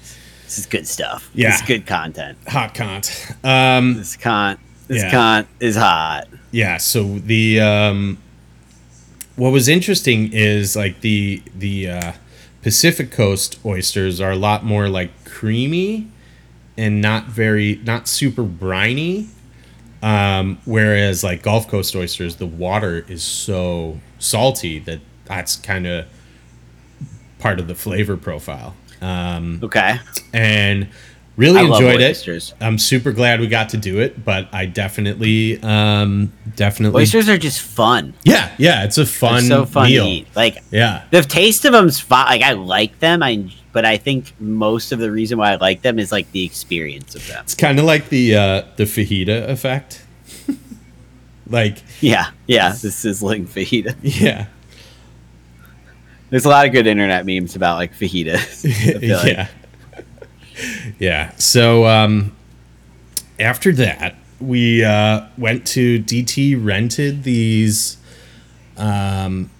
This 0.45 0.59
is 0.59 0.67
good 0.67 0.87
stuff. 0.87 1.31
Yeah. 1.35 1.51
This 1.51 1.61
is 1.61 1.67
good 1.67 1.87
content. 1.87 2.39
hot 2.49 2.75
cont. 2.75 3.33
Um, 3.45 3.95
This 3.99 4.17
con 4.17 4.59
this 4.89 5.03
Yeah. 5.03 5.11
con 5.11 5.47
is 5.61 5.77
hot. 5.77 6.29
yeah 6.53 6.77
so 6.79 7.19
the 7.19 7.61
um 7.61 8.19
what 9.37 9.51
was 9.53 9.69
interesting 9.69 10.33
is 10.33 10.75
like 10.77 11.01
the 11.03 11.43
the 11.59 11.91
uh 11.91 12.13
pacific 12.63 13.11
coast 13.11 13.59
oysters 13.65 14.21
are 14.21 14.31
a 14.33 14.37
lot 14.37 14.65
more 14.65 14.89
like 14.89 15.11
creamy 15.25 16.07
and 16.79 17.01
not 17.01 17.25
very 17.27 17.81
not 17.85 18.07
super 18.09 18.43
briny 18.43 19.27
um 20.03 20.59
whereas 20.67 21.25
like 21.25 21.43
gulf 21.43 21.67
coast 21.69 21.97
oysters 21.97 22.37
the 22.37 22.47
water 22.47 23.05
is 23.09 23.23
so 23.23 23.99
salty 24.19 24.79
that 24.79 25.01
that's 25.25 25.57
kind 25.57 25.87
of 25.87 26.05
part 27.39 27.59
of 27.59 27.67
the 27.67 27.75
flavor 27.75 28.17
profile 28.17 28.75
um 29.01 29.61
Okay. 29.63 29.99
and 30.33 30.89
Really 31.39 31.59
I 31.61 31.65
enjoyed 31.65 32.01
it. 32.01 32.09
oysters. 32.13 32.55
I'm 32.63 32.79
super 32.79 33.13
glad 33.13 33.41
we 33.41 33.47
got 33.47 33.69
to 33.69 33.77
do 33.77 34.01
it, 34.01 34.25
but 34.25 34.49
I 34.55 34.65
definitely, 34.65 35.63
um, 35.63 36.33
definitely. 36.55 37.03
Oysters 37.03 37.29
are 37.29 37.37
just 37.37 37.61
fun. 37.61 38.15
Yeah, 38.25 38.51
yeah, 38.57 38.85
it's 38.85 38.97
a 38.97 39.03
They're 39.03 39.07
fun, 39.07 39.43
so 39.43 39.67
fun 39.67 39.89
meal. 39.91 40.05
to 40.07 40.11
eat. 40.11 40.29
Like 40.35 40.57
Yeah, 40.71 41.03
the 41.11 41.21
taste 41.21 41.67
of 41.67 41.73
them's 41.73 42.01
fine. 42.01 42.25
Like 42.25 42.41
I 42.41 42.53
like 42.53 43.01
them. 43.01 43.23
I 43.23 43.51
but 43.77 43.85
I 43.85 43.99
think 43.99 44.33
most 44.41 44.91
of 44.91 45.01
the 45.01 45.11
reason 45.11 45.37
why 45.37 45.53
I 45.53 45.57
like 45.57 45.83
them 45.83 45.99
is 45.99 46.11
like 46.11 46.33
the 46.33 46.47
experience 46.47 47.15
of 47.15 47.29
them. 47.29 47.43
it's 47.43 47.55
kind 47.55 47.79
of 47.79 47.85
like 47.85 48.09
the 48.09 48.35
uh, 48.35 48.63
the 48.77 48.85
fajita 48.85 49.51
effect. 49.51 50.03
like, 51.47 51.83
Yeah, 52.01 52.31
yeah. 52.47 52.71
The 52.71 52.91
sizzling 52.91 53.47
fajita. 53.47 53.95
yeah, 54.03 54.47
There's 56.31 56.47
a 56.47 56.49
lot 56.49 56.65
of 56.65 56.73
good 56.73 56.87
internet 56.87 57.27
memes 57.27 57.55
about 57.55 57.77
like 57.77 57.93
fajitas. 57.93 58.63
Feel 59.01 59.19
like. 59.19 59.27
yeah, 59.27 59.49
yeah. 60.99 61.37
So 61.37 61.85
um, 61.85 62.35
after 63.39 63.73
that, 63.73 64.15
we 64.41 64.85
uh, 64.85 65.27
went 65.37 65.67
to 65.67 66.03
DT 66.03 66.57
rented 66.65 67.25
these. 67.25 67.99
Um, 68.79 69.51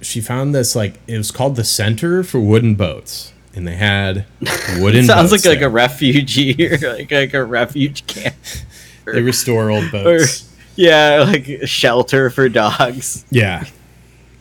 she 0.00 0.20
found 0.20 0.54
this 0.54 0.76
like 0.76 1.00
it 1.08 1.18
was 1.18 1.32
called 1.32 1.56
the 1.56 1.64
Center 1.64 2.22
for 2.22 2.38
Wooden 2.38 2.76
Boats, 2.76 3.32
and 3.56 3.66
they 3.66 3.74
had 3.74 4.26
wooden. 4.78 5.04
Sounds 5.04 5.30
boats 5.30 5.44
like 5.44 5.56
like 5.56 5.62
a 5.64 5.68
refugee 5.68 6.54
or 6.70 6.78
like 6.94 7.10
like 7.10 7.34
a 7.34 7.44
refuge 7.44 8.06
camp. 8.06 8.36
they 9.04 9.22
restore 9.22 9.70
old 9.70 9.86
Or, 9.86 9.90
boats. 9.90 10.48
yeah, 10.76 11.24
like 11.26 11.48
shelter 11.66 12.30
for 12.30 12.48
dogs. 12.48 13.24
Yeah. 13.30 13.64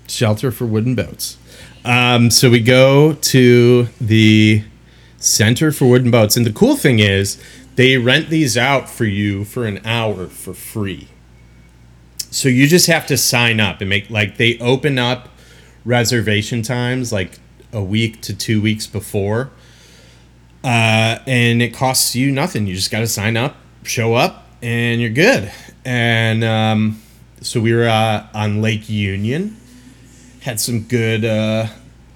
Shelter 0.07 0.51
for 0.51 0.66
wooden 0.68 0.93
boats. 0.93 1.38
Um, 1.84 2.30
so 2.30 2.49
we 2.49 2.59
go 2.59 3.13
to 3.13 3.88
the 4.01 4.63
Center 5.18 5.72
for 5.72 5.86
Wooden 5.88 6.11
Boats. 6.11 6.36
And 6.38 6.45
the 6.45 6.51
cool 6.53 6.76
thing 6.76 6.99
is, 6.99 7.41
they 7.76 7.97
rent 7.97 8.30
these 8.30 8.57
out 8.57 8.89
for 8.89 9.05
you 9.05 9.43
for 9.45 9.66
an 9.66 9.80
hour 9.86 10.28
for 10.28 10.53
free. 10.53 11.07
So 12.32 12.49
you 12.49 12.68
just 12.68 12.88
have 12.88 13.05
to 13.07 13.18
sign 13.18 13.59
up 13.59 13.82
and 13.82 13.89
make, 13.89 14.09
like, 14.09 14.38
they 14.38 14.57
open 14.59 14.97
up 14.99 15.30
reservation 15.86 16.61
times 16.63 17.11
like 17.13 17.39
a 17.76 17.84
week 17.84 18.21
to 18.21 18.36
two 18.36 18.61
weeks 18.61 18.88
before. 18.88 19.51
Uh, 20.63 21.19
and 21.28 21.61
it 21.61 21.76
costs 21.76 22.15
you 22.15 22.32
nothing. 22.32 22.65
You 22.65 22.73
just 22.73 22.89
got 22.89 23.01
to 23.01 23.07
sign 23.07 23.38
up, 23.38 23.55
show 23.84 24.15
up, 24.15 24.47
and 24.63 24.99
you're 24.99 25.11
good. 25.11 25.51
And 25.84 26.43
um, 26.43 27.01
so 27.41 27.61
we 27.61 27.73
were 27.73 27.88
uh, 27.88 28.26
on 28.34 28.61
Lake 28.61 28.89
Union, 28.89 29.57
had 30.41 30.59
some 30.59 30.82
good 30.82 31.23
uh, 31.23 31.67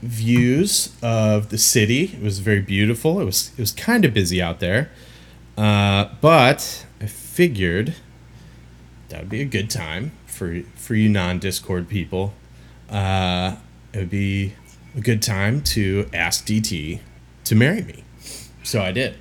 views 0.02 0.96
of 1.04 1.50
the 1.50 1.58
city. 1.60 2.06
It 2.06 2.24
was 2.24 2.40
very 2.40 2.62
beautiful. 2.62 3.20
It 3.20 3.26
was 3.26 3.52
it 3.52 3.60
was 3.60 3.72
kind 3.72 4.04
of 4.06 4.14
busy 4.16 4.42
out 4.42 4.60
there, 4.60 4.90
uh, 5.58 6.10
but 6.22 6.88
I 7.00 7.06
figured 7.06 7.96
that 9.10 9.22
would 9.22 9.30
be 9.30 9.42
a 9.42 9.46
good 9.46 9.70
time 9.70 10.14
for 10.26 10.62
for 10.76 10.96
you 10.96 11.10
non 11.10 11.38
Discord 11.38 11.88
people. 11.88 12.34
Uh, 12.90 13.58
it 13.94 14.00
would 14.00 14.10
be 14.10 14.54
a 14.96 15.02
good 15.02 15.22
time 15.22 15.62
to 15.62 16.08
ask 16.14 16.46
DT 16.46 17.00
to 17.46 17.56
marry 17.56 17.82
me. 17.84 18.04
So 18.64 18.82
I 18.82 18.92
did. 18.92 19.16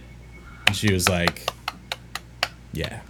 And 0.66 0.77
she 0.77 0.93
was 0.93 1.09
like, 1.09 1.49
"Yeah." 2.73 3.01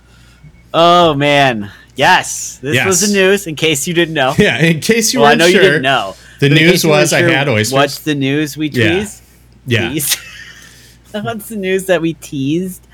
Oh 0.74 1.14
man, 1.14 1.70
yes, 1.96 2.58
this 2.58 2.84
was 2.84 3.00
the 3.00 3.12
news. 3.12 3.46
In 3.46 3.56
case 3.56 3.86
you 3.88 3.94
didn't 3.94 4.14
know, 4.14 4.34
Yeah, 4.38 4.58
in 4.58 4.80
case 4.80 5.12
you 5.14 5.20
well, 5.20 5.30
I 5.30 5.34
know 5.34 5.48
sure. 5.48 5.60
you 5.62 5.66
didn't 5.66 5.82
know. 5.82 6.14
The 6.40 6.50
news 6.50 6.84
was 6.84 7.12
I 7.12 7.22
weren't 7.22 7.34
had 7.34 7.48
oysters. 7.48 7.72
What's 7.72 7.98
the 8.00 8.14
news 8.14 8.56
we 8.56 8.70
teased? 8.70 9.22
Yeah. 9.66 9.88
Teased? 9.88 10.18
What's 11.10 11.48
the 11.48 11.56
news 11.56 11.86
that 11.86 12.00
we 12.00 12.14
teased? 12.14 12.86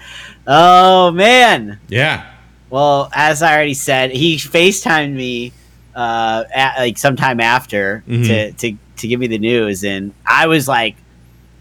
Oh 0.47 1.11
man. 1.11 1.79
Yeah. 1.89 2.31
Well, 2.71 3.11
as 3.13 3.43
I 3.43 3.53
already 3.55 3.75
said, 3.75 4.13
he 4.13 4.37
FaceTimed 4.37 5.15
me 5.15 5.53
uh, 5.95 6.45
at, 6.55 6.79
like 6.79 6.97
sometime 6.99 7.39
after 7.41 8.03
Mhm. 8.09 8.27
to, 8.27 8.53
to 8.53 8.77
to 8.99 9.09
give 9.09 9.21
me 9.21 9.27
the 9.27 9.39
news, 9.39 9.85
and 9.85 10.13
I 10.27 10.47
was 10.47 10.67
like, 10.69 10.97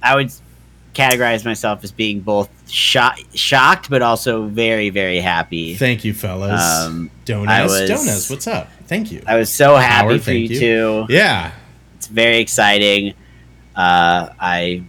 I 0.01 0.15
would 0.15 0.31
categorize 0.93 1.43
myself 1.43 1.83
as 1.83 1.91
being 1.91 2.19
both 2.19 2.49
sho- 2.69 3.09
shocked, 3.33 3.89
but 3.89 4.01
also 4.01 4.43
very 4.47 4.89
very 4.89 5.19
happy. 5.19 5.75
Thank 5.75 6.03
you, 6.05 6.13
fellas. 6.13 6.61
Um, 6.61 7.09
was- 7.27 7.89
Donuts, 7.89 8.29
what's 8.29 8.47
up? 8.47 8.69
Thank 8.87 9.11
you. 9.11 9.23
I 9.25 9.37
was 9.37 9.49
so 9.49 9.75
happy 9.75 10.07
Howard, 10.09 10.21
for 10.23 10.31
you, 10.33 10.47
you. 10.47 10.59
too. 10.59 11.05
yeah. 11.09 11.51
It's 11.97 12.07
very 12.07 12.39
exciting. 12.39 13.13
Uh, 13.75 14.29
I, 14.39 14.83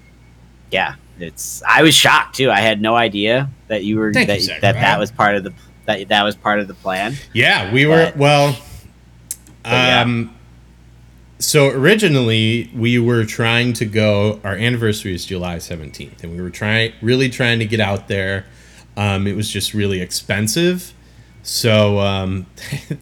yeah, 0.71 0.97
it's. 1.19 1.63
I 1.63 1.83
was 1.83 1.95
shocked 1.95 2.35
too. 2.37 2.51
I 2.51 2.61
had 2.61 2.83
no 2.83 2.97
idea 2.97 3.49
that 3.69 3.85
you 3.85 3.97
were 3.99 4.13
Thank 4.13 4.29
you, 4.29 4.35
that 4.35 4.41
Zachary. 4.43 4.61
that, 4.61 4.73
that 4.75 4.99
was 4.99 5.11
part 5.13 5.37
of 5.37 5.45
the 5.45 5.55
that 5.87 6.09
that 6.09 6.23
was 6.25 6.35
part 6.35 6.59
of 6.61 6.67
the 6.69 6.75
plan. 6.75 7.15
Yeah, 7.33 7.73
we 7.73 7.87
were 7.87 8.07
But- 8.07 8.17
well 8.19 8.59
yeah. 9.65 10.01
um 10.03 10.35
so 11.45 11.69
originally 11.69 12.71
we 12.75 12.99
were 12.99 13.25
trying 13.25 13.73
to 13.75 13.85
go 13.85 14.41
our 14.45 14.55
anniversary 14.55 15.15
is 15.15 15.27
July 15.27 15.57
17th 15.57 16.23
and 16.23 16.33
we 16.33 16.41
were 16.41 16.51
trying 16.51 16.93
really 17.03 17.29
trying 17.29 17.59
to 17.59 17.67
get 17.67 17.81
out 17.81 18.09
there. 18.09 18.47
Um 18.97 19.27
it 19.27 19.37
was 19.37 19.51
just 19.51 19.75
really 19.75 20.01
expensive. 20.01 20.93
So 21.43 22.01
um 22.01 22.47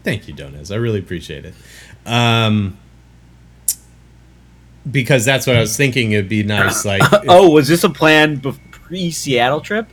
thank 0.04 0.28
you 0.28 0.34
Donuts. 0.34 0.70
I 0.70 0.76
really 0.76 0.98
appreciate 0.98 1.44
it. 1.44 1.54
Um 2.04 2.78
because 4.90 5.24
that's 5.24 5.46
what 5.46 5.54
I 5.54 5.60
was 5.60 5.76
thinking 5.76 6.12
it'd 6.12 6.28
be 6.28 6.42
nice 6.42 6.84
like 6.92 7.02
Oh, 7.28 7.50
was 7.50 7.68
this 7.68 7.84
a 7.84 7.90
plan 7.90 8.40
pre 8.70 9.10
Seattle 9.10 9.60
trip? 9.60 9.86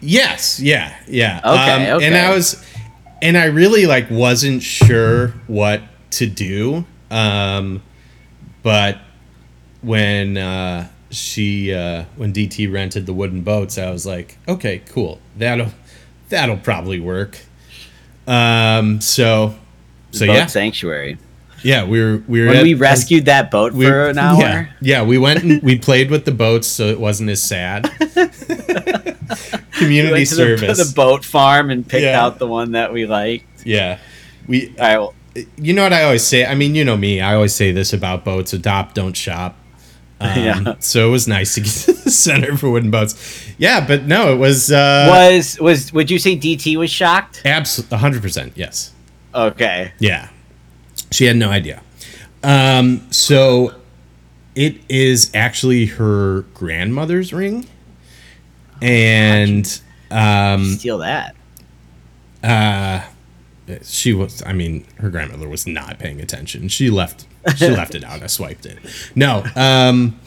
Yes, 0.00 0.60
yeah, 0.60 0.96
yeah. 1.06 1.40
Okay, 1.44 1.90
Um, 1.90 2.02
And. 2.02 2.16
I 2.16 2.34
was, 2.34 2.64
and 3.22 3.36
I 3.36 3.46
really 3.46 3.86
like 3.86 4.10
wasn't 4.10 4.62
sure 4.62 5.28
what 5.46 5.82
to 6.12 6.26
do. 6.26 6.84
Um, 7.10 7.82
but 8.62 8.98
when 9.82 10.36
uh, 10.36 10.88
she, 11.10 11.72
uh, 11.72 12.04
when 12.16 12.32
DT 12.32 12.70
rented 12.72 13.06
the 13.06 13.12
wooden 13.12 13.42
boats, 13.42 13.78
I 13.78 13.90
was 13.90 14.04
like, 14.06 14.38
okay, 14.48 14.82
cool. 14.88 15.20
That'll, 15.36 15.68
that'll 16.28 16.56
probably 16.58 17.00
work. 17.00 17.38
Um, 18.26 19.00
so, 19.00 19.54
so 20.10 20.26
boat 20.26 20.34
yeah, 20.34 20.46
sanctuary. 20.46 21.16
yeah, 21.62 21.84
we 21.84 22.00
were 22.02 22.22
we 22.28 22.40
were 22.42 22.48
When 22.48 22.56
at- 22.58 22.62
we 22.62 22.74
rescued 22.74 23.24
that 23.24 23.50
boat 23.50 23.72
we- 23.72 23.86
for 23.86 24.08
an 24.08 24.18
hour. 24.18 24.38
Yeah, 24.38 24.66
yeah, 24.82 25.02
we 25.02 25.16
went 25.16 25.42
and 25.42 25.62
we 25.62 25.78
played 25.78 26.10
with 26.10 26.24
the 26.26 26.32
boats, 26.32 26.66
so 26.66 26.86
it 26.88 27.00
wasn't 27.00 27.30
as 27.30 27.42
sad. 27.42 27.90
We 29.80 29.84
Community 29.84 30.12
went 30.12 30.28
to 30.30 30.34
the, 30.34 30.58
service. 30.58 30.88
the 30.88 30.94
boat 30.94 31.24
farm 31.24 31.70
and 31.70 31.86
picked 31.86 32.02
Yeah. 32.02 32.20
out 32.24 32.38
the 32.40 32.48
one 32.48 32.72
that 32.72 32.92
we 32.92 33.06
liked. 33.06 33.64
Yeah. 33.64 33.98
We 34.48 34.70
All 34.70 34.74
right, 34.84 34.98
well, 34.98 35.14
you 35.56 35.72
know 35.72 35.82
what 35.82 35.92
I 35.92 36.02
always 36.04 36.24
say? 36.24 36.44
I 36.44 36.54
mean, 36.54 36.74
you 36.74 36.84
know 36.84 36.96
me. 36.96 37.20
I 37.20 37.34
always 37.34 37.54
say 37.54 37.72
this 37.72 37.92
about 37.92 38.24
boats: 38.24 38.52
adopt, 38.52 38.94
don't 38.94 39.16
shop. 39.16 39.56
Um, 40.20 40.36
Yeah. 40.36 40.74
So 40.80 41.06
it 41.06 41.10
was 41.12 41.28
nice 41.28 41.54
to 41.54 41.60
get 41.60 41.70
to 41.86 41.92
the 41.92 42.10
center 42.10 42.56
for 42.56 42.68
wooden 42.68 42.90
boats. 42.90 43.14
Yeah, 43.56 43.86
but 43.86 44.02
no, 44.02 44.32
it 44.32 44.36
was 44.36 44.72
uh, 44.72 45.06
was 45.08 45.60
was 45.60 45.92
would 45.92 46.10
you 46.10 46.18
say 46.18 46.36
DT 46.36 46.76
was 46.76 46.90
shocked? 46.90 47.42
absolutely 47.44 47.98
hundred 47.98 48.22
percent. 48.22 48.52
Yes. 48.56 48.92
Okay. 49.32 49.92
Yeah. 50.00 50.28
She 51.12 51.26
had 51.26 51.36
no 51.36 51.50
idea. 51.50 51.82
Um, 52.42 53.06
so 53.12 53.74
it 54.56 54.78
is 54.88 55.30
actually 55.34 55.86
her 55.86 56.40
grandmother's 56.52 57.32
ring, 57.32 57.68
and 58.82 59.80
um, 60.10 60.64
Steal 60.64 60.98
that. 60.98 61.36
She 63.82 64.12
was 64.12 64.42
i 64.46 64.52
mean 64.52 64.84
her 64.98 65.10
grandmother 65.10 65.48
was 65.48 65.66
not 65.66 65.98
paying 65.98 66.20
attention. 66.20 66.68
She 66.68 66.90
left 66.90 67.26
she 67.56 67.68
left 67.80 67.94
it 67.94 68.04
out. 68.04 68.22
I 68.22 68.26
swiped 68.26 68.66
it. 68.66 68.78
No 69.14 69.44
um 69.56 70.18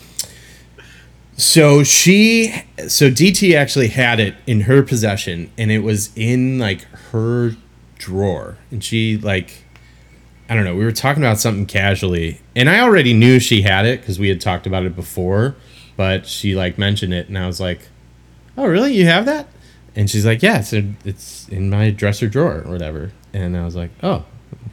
so 1.37 1.83
she 1.83 2.53
so 2.87 3.09
dt 3.09 3.55
actually 3.55 3.87
had 3.87 4.19
it 4.19 4.35
in 4.45 4.61
her 4.61 4.83
possession 4.83 5.51
and 5.57 5.71
it 5.71 5.79
was 5.79 6.11
in 6.15 6.59
like 6.59 6.81
her 7.11 7.55
drawer. 7.97 8.57
And 8.69 8.83
she 8.83 9.17
like 9.17 9.63
i 10.49 10.53
don't 10.53 10.65
know 10.65 10.75
we 10.75 10.83
were 10.83 10.91
talking 10.91 11.23
about 11.23 11.39
something 11.39 11.65
casually 11.65 12.41
and 12.55 12.69
i 12.69 12.81
already 12.81 13.13
knew 13.13 13.39
she 13.39 13.61
had 13.61 13.85
it 13.85 14.01
because 14.01 14.19
we 14.19 14.27
had 14.27 14.41
talked 14.41 14.67
about 14.67 14.83
it 14.83 14.95
before 14.95 15.55
but 15.95 16.27
she 16.27 16.55
like 16.55 16.77
mentioned 16.77 17.13
it 17.13 17.27
and 17.29 17.37
i 17.37 17.47
was 17.47 17.59
like 17.61 17.87
oh 18.57 18.67
really? 18.67 18.93
You 18.93 19.05
have 19.05 19.25
that? 19.25 19.47
And 19.95 20.09
she's 20.09 20.25
like 20.25 20.41
yeah 20.43 20.63
in- 20.73 20.97
it's 21.05 21.47
in 21.49 21.69
my 21.69 21.89
dresser 21.89 22.27
drawer 22.27 22.63
or 22.65 22.71
whatever 22.71 23.11
and 23.33 23.55
i 23.57 23.63
was 23.63 23.75
like 23.75 23.91
oh 24.03 24.23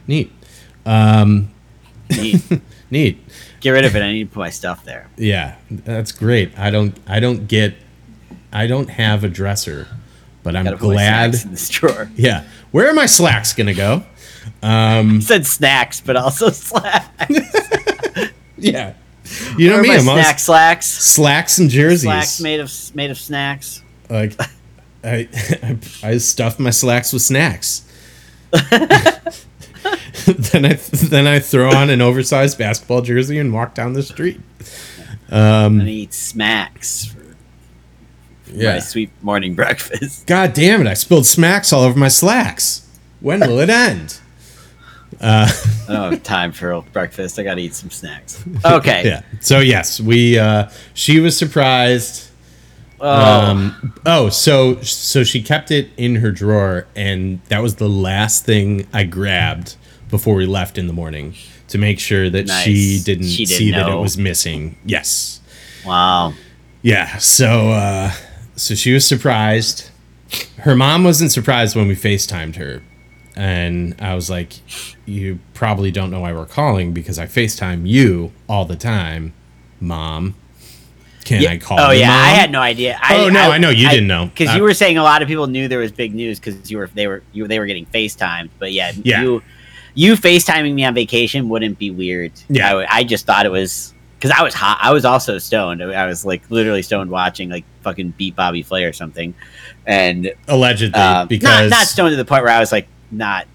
neat 0.07 0.31
um, 0.85 1.51
Neat. 2.09 2.41
neat 2.89 3.19
Get 3.59 3.71
rid 3.71 3.83
of 3.85 3.93
it. 3.95 4.01
I 4.01 4.13
need 4.13 4.23
to 4.29 4.33
put 4.33 4.39
my 4.39 4.49
stuff 4.49 4.83
there. 4.85 5.07
yeah 5.17 5.55
that's 5.69 6.11
great 6.11 6.57
i 6.57 6.69
don't 6.71 6.97
i 7.07 7.19
don't 7.19 7.47
get 7.47 7.75
i 8.51 8.65
don't 8.67 8.89
have 8.89 9.23
a 9.23 9.29
dresser 9.29 9.87
but 10.43 10.55
i'm 10.55 10.63
Gotta 10.65 10.77
put 10.77 10.87
my 10.87 10.93
glad 10.93 11.35
in 11.35 11.51
this 11.51 11.69
drawer. 11.69 12.09
yeah 12.15 12.45
where 12.71 12.89
are 12.89 12.93
my 12.93 13.05
slacks 13.05 13.53
gonna 13.53 13.73
go 13.73 14.03
um, 14.63 15.17
I 15.17 15.19
said 15.19 15.45
snacks, 15.45 16.01
but 16.01 16.15
also 16.15 16.49
slacks. 16.51 17.33
yeah 18.57 18.93
You 19.57 19.69
know 19.69 19.75
Where 19.75 19.83
me, 19.83 19.89
my 19.89 19.95
I'm 19.97 20.09
always 20.09 20.25
snack 20.25 20.39
slacks. 20.39 20.87
slacks 20.87 21.57
and 21.59 21.69
jerseys. 21.69 22.01
Slacks 22.03 22.41
made 22.41 22.59
of 22.59 22.71
made 22.95 23.11
of 23.11 23.17
snacks. 23.17 23.83
Like, 24.09 24.33
I, 25.03 25.29
I 26.01 26.17
stuff 26.17 26.57
my 26.59 26.71
slacks 26.71 27.13
with 27.13 27.21
snacks. 27.21 27.83
then 30.51 30.65
I 30.65 30.73
then 30.73 31.27
I 31.27 31.39
throw 31.39 31.69
on 31.71 31.89
an 31.89 32.01
oversized 32.01 32.57
basketball 32.57 33.01
jersey 33.01 33.37
and 33.37 33.53
walk 33.53 33.75
down 33.75 33.93
the 33.93 34.03
street. 34.03 34.39
Um, 35.31 35.39
um, 35.41 35.79
and 35.81 35.89
eat 35.89 36.13
smacks 36.13 37.05
for 37.05 37.19
my 38.51 38.55
Yeah. 38.55 38.79
sweet 38.79 39.11
morning 39.21 39.53
breakfast. 39.61 40.25
God 40.25 40.53
damn 40.53 40.81
it! 40.81 40.87
I 40.87 40.93
spilled 40.95 41.25
smacks 41.25 41.71
all 41.71 41.83
over 41.83 41.97
my 41.97 42.07
slacks. 42.07 42.87
When 43.19 43.39
will 43.41 43.59
it 43.59 43.69
end? 43.69 44.19
I 45.21 45.51
don't 45.87 46.13
have 46.13 46.23
time 46.23 46.51
for 46.53 46.81
breakfast. 46.93 47.37
I 47.39 47.43
gotta 47.43 47.61
eat 47.61 47.73
some 47.75 47.89
snacks. 47.91 48.43
Okay. 48.65 49.03
Yeah. 49.05 49.21
So 49.41 49.59
yes, 49.59 49.99
we. 49.99 50.37
Uh, 50.39 50.69
she 50.93 51.19
was 51.19 51.37
surprised. 51.37 52.28
Oh, 53.01 53.49
Um, 53.49 53.93
oh, 54.05 54.29
so 54.29 54.81
so 54.81 55.23
she 55.23 55.41
kept 55.41 55.71
it 55.71 55.89
in 55.97 56.15
her 56.17 56.31
drawer, 56.31 56.87
and 56.95 57.41
that 57.49 57.61
was 57.61 57.75
the 57.75 57.89
last 57.89 58.45
thing 58.45 58.87
I 58.93 59.03
grabbed 59.03 59.75
before 60.09 60.35
we 60.35 60.45
left 60.45 60.77
in 60.77 60.87
the 60.87 60.93
morning 60.93 61.35
to 61.69 61.77
make 61.77 61.99
sure 61.99 62.29
that 62.29 62.49
she 62.49 62.99
didn't, 63.03 63.25
She 63.27 63.45
didn't 63.45 63.57
see 63.59 63.71
that 63.71 63.87
it 63.89 63.95
was 63.95 64.17
missing. 64.17 64.75
Yes. 64.85 65.39
wow. 65.85 66.33
Yeah. 66.81 67.17
So 67.17 67.69
uh, 67.71 68.11
so 68.55 68.75
she 68.75 68.93
was 68.93 69.05
surprised. 69.07 69.89
Her 70.59 70.75
mom 70.75 71.03
wasn't 71.03 71.31
surprised 71.31 71.75
when 71.75 71.87
we 71.87 71.95
FaceTimed 71.95 72.55
her. 72.57 72.81
And 73.35 73.95
I 73.99 74.15
was 74.15 74.29
like, 74.29 74.53
You 75.05 75.39
probably 75.53 75.91
don't 75.91 76.11
know 76.11 76.19
why 76.21 76.33
we're 76.33 76.45
calling 76.45 76.93
because 76.93 77.17
I 77.19 77.25
FaceTime 77.27 77.87
you 77.87 78.31
all 78.49 78.65
the 78.65 78.75
time, 78.75 79.33
mom. 79.79 80.35
Can 81.29 81.45
I 81.47 81.57
call 81.57 81.79
oh 81.79 81.91
yeah, 81.91 82.11
I 82.11 82.29
had 82.29 82.51
no 82.51 82.59
idea. 82.59 82.97
I, 83.01 83.15
Oh, 83.17 83.29
no, 83.29 83.51
I 83.51 83.57
know, 83.57 83.69
you 83.69 83.87
didn't 83.89 84.07
know. 84.07 84.25
because 84.33 84.55
you 84.55 84.61
were 84.63 84.73
saying 84.73 84.97
a 84.97 85.03
lot 85.03 85.21
of 85.21 85.27
people 85.27 85.47
knew 85.47 85.67
there 85.67 85.79
was 85.79 85.91
big 85.91 86.13
news 86.13 86.39
because 86.39 86.69
you 86.71 86.77
were 86.77 86.87
they 86.93 87.07
were 87.07 87.23
you 87.31 87.47
they 87.47 87.59
were 87.59 87.65
getting 87.67 87.85
FaceTimed. 87.85 88.49
But 88.59 88.73
yeah, 88.73 88.91
Yeah. 89.03 89.21
you 89.21 89.41
you 89.95 90.13
FaceTiming 90.13 90.73
me 90.73 90.85
on 90.85 90.93
vacation 90.93 91.49
wouldn't 91.49 91.77
be 91.79 91.91
weird. 91.91 92.31
Yeah. 92.49 92.75
I, 92.77 92.97
I 92.99 93.03
just 93.03 93.25
thought 93.25 93.45
it 93.45 93.51
was 93.51 93.93
because 94.17 94.31
I 94.37 94.43
was 94.43 94.53
hot. 94.53 94.77
I 94.81 94.91
was 94.91 95.05
also 95.05 95.37
stoned. 95.37 95.81
I 95.83 96.05
was 96.05 96.25
like 96.25 96.49
literally 96.51 96.81
stoned 96.81 97.09
watching 97.09 97.49
like 97.49 97.63
fucking 97.83 98.11
beat 98.17 98.35
Bobby 98.35 98.63
Flay 98.63 98.83
or 98.83 98.91
something, 98.93 99.33
and 99.85 100.31
Allegedly, 100.47 100.99
um, 100.99 101.27
because 101.27 101.69
not 101.71 101.77
not 101.79 101.87
stoned 101.87 102.11
to 102.11 102.17
the 102.17 102.25
point 102.25 102.43
where 102.43 102.51
I 102.53 102.59
was 102.59 102.71
like 102.71 102.87
not 103.11 103.47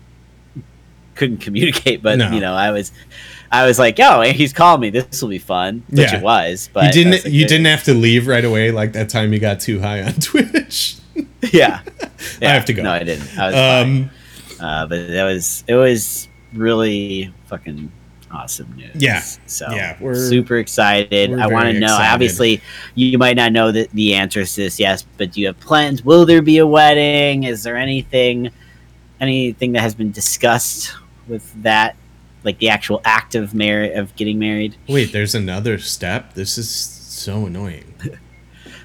couldn't 1.14 1.38
communicate, 1.38 2.02
but 2.02 2.18
No. 2.18 2.30
you 2.30 2.40
know 2.40 2.54
I 2.54 2.70
was. 2.70 2.92
I 3.62 3.66
was 3.66 3.78
like, 3.78 3.98
"Oh, 4.00 4.20
he's 4.22 4.52
calling 4.52 4.80
me. 4.80 4.90
This 4.90 5.22
will 5.22 5.28
be 5.30 5.38
fun," 5.38 5.82
which 5.88 6.00
Yeah. 6.12 6.16
it 6.18 6.22
was. 6.22 6.68
But 6.72 6.86
you 6.86 6.92
didn't 7.04 7.24
like, 7.24 7.32
you 7.32 7.46
didn't 7.46 7.66
have 7.66 7.84
to 7.84 7.94
leave 7.94 8.26
right 8.26 8.44
away 8.44 8.70
like 8.70 8.92
that 8.92 9.08
time 9.08 9.32
you 9.32 9.38
got 9.38 9.60
too 9.60 9.80
high 9.80 10.02
on 10.02 10.12
Twitch. 10.20 10.96
yeah. 11.52 11.80
I 12.42 12.46
have 12.48 12.64
to 12.66 12.72
go. 12.72 12.82
No, 12.82 12.90
I 12.92 13.02
didn't. 13.04 13.38
I. 13.38 13.80
Um, 13.80 14.10
Uh, 14.60 14.86
but 14.86 15.08
that 15.08 15.24
was 15.24 15.64
it 15.66 15.74
was 15.74 16.28
really 16.54 17.32
fucking 17.46 17.90
awesome 18.32 18.72
news. 18.76 18.90
Yeah. 18.94 19.20
So 19.46 19.66
Yeah, 19.70 19.96
we're- 20.00 20.16
super 20.16 20.56
excited. 20.58 21.30
we're 21.30 21.40
I 21.40 21.46
want 21.48 21.66
to 21.66 21.72
know. 21.78 21.86
excited. 21.86 22.12
Obviously, 22.12 22.60
you 22.94 23.18
might 23.18 23.36
not 23.36 23.52
know 23.52 23.70
the, 23.72 23.88
the 23.92 24.14
answers 24.14 24.54
to 24.54 24.62
this, 24.62 24.80
yes, 24.80 25.04
but 25.18 25.32
do 25.32 25.40
you 25.40 25.46
have 25.48 25.58
plans? 25.60 26.04
Will 26.04 26.24
there 26.24 26.40
be 26.42 26.58
a 26.58 26.66
wedding? 26.66 27.44
Is 27.44 27.62
there 27.62 27.76
anything 27.76 28.50
anything 29.20 29.72
that 29.72 29.80
has 29.82 29.94
been 29.94 30.10
discussed 30.12 30.92
with 31.28 31.52
that? 31.62 31.96
Like 32.44 32.58
the 32.58 32.68
actual 32.68 33.00
act 33.04 33.34
of 33.34 33.54
mar- 33.54 33.90
of 33.94 34.14
getting 34.16 34.38
married? 34.38 34.76
wait, 34.88 35.12
there's 35.12 35.34
another 35.34 35.78
step. 35.78 36.34
This 36.34 36.56
is 36.58 36.68
so 36.70 37.46
annoying. 37.46 37.94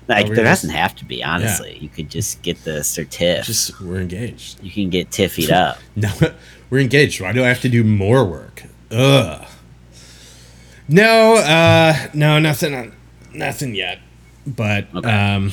Like 0.07 0.26
there 0.26 0.38
just- 0.38 0.64
doesn't 0.64 0.70
have 0.72 0.95
to 0.95 1.05
be, 1.05 1.24
honestly. 1.24 1.78
You 1.80 1.88
could 1.88 2.10
just 2.10 2.41
get 2.41 2.64
the 2.64 2.80
certif. 2.80 3.43
Just 3.43 3.80
we're 3.80 3.99
engaged. 4.01 4.60
you 4.64 4.72
can 4.72 4.89
get 4.89 5.12
tiffied 5.12 5.51
up. 5.51 5.78
No, 5.95 6.12
we're 6.72 6.80
engaged. 6.80 7.22
Why 7.22 7.32
do 7.32 7.43
I 7.43 7.47
have 7.49 7.62
to 7.62 7.70
do 7.70 7.84
more 7.84 8.26
work? 8.26 8.64
Ugh. 8.89 9.45
No, 10.88 11.36
uh, 11.36 12.07
no, 12.16 12.39
nothing, 12.39 12.74
on, 12.74 12.95
nothing 13.36 13.76
yet. 13.76 13.99
But 14.47 14.88
Okay. 14.95 15.07
um, 15.12 15.51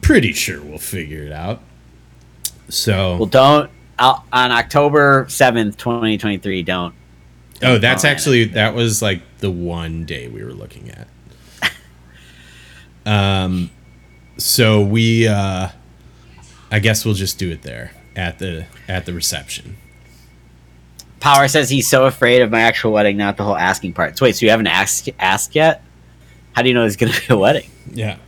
pretty 0.00 0.32
sure 0.32 0.60
we'll 0.60 0.78
figure 0.78 1.22
it 1.22 1.30
out. 1.32 1.62
So, 2.68 3.16
Well, 3.18 3.26
don't 3.26 3.70
I'll, 4.00 4.24
on 4.32 4.50
October 4.50 5.26
seventh, 5.28 5.76
twenty 5.76 6.18
twenty 6.18 6.38
three. 6.38 6.64
Don't. 6.64 6.92
Oh, 7.62 7.78
that's 7.78 8.02
plan 8.02 8.12
actually 8.12 8.44
that 8.44 8.74
was 8.74 9.02
like 9.02 9.22
the 9.38 9.50
one 9.50 10.04
day 10.04 10.28
we 10.28 10.42
were 10.42 10.54
looking 10.54 10.90
at. 10.90 11.08
Um, 13.06 13.70
so 14.36 14.82
we, 14.82 15.28
uh, 15.28 15.68
I 16.72 16.78
guess 16.80 17.04
we'll 17.04 17.14
just 17.14 17.38
do 17.38 17.52
it 17.52 17.62
there 17.62 17.92
at 18.16 18.40
the 18.40 18.66
at 18.88 19.06
the 19.06 19.12
reception. 19.12 19.76
Power 21.20 21.48
says 21.48 21.70
he's 21.70 21.88
so 21.88 22.06
afraid 22.06 22.42
of 22.42 22.50
my 22.50 22.60
actual 22.60 22.92
wedding, 22.92 23.16
not 23.16 23.36
the 23.36 23.44
whole 23.44 23.56
asking 23.56 23.92
part. 23.92 24.18
So 24.18 24.24
wait, 24.24 24.36
so 24.36 24.44
you 24.44 24.50
haven't 24.50 24.66
asked 24.66 25.08
asked 25.18 25.54
yet? 25.54 25.82
How 26.52 26.62
do 26.62 26.68
you 26.68 26.74
know 26.74 26.80
there's 26.80 26.96
going 26.96 27.12
to 27.12 27.20
be 27.20 27.34
a 27.34 27.38
wedding? 27.38 27.70
Yeah. 27.92 28.18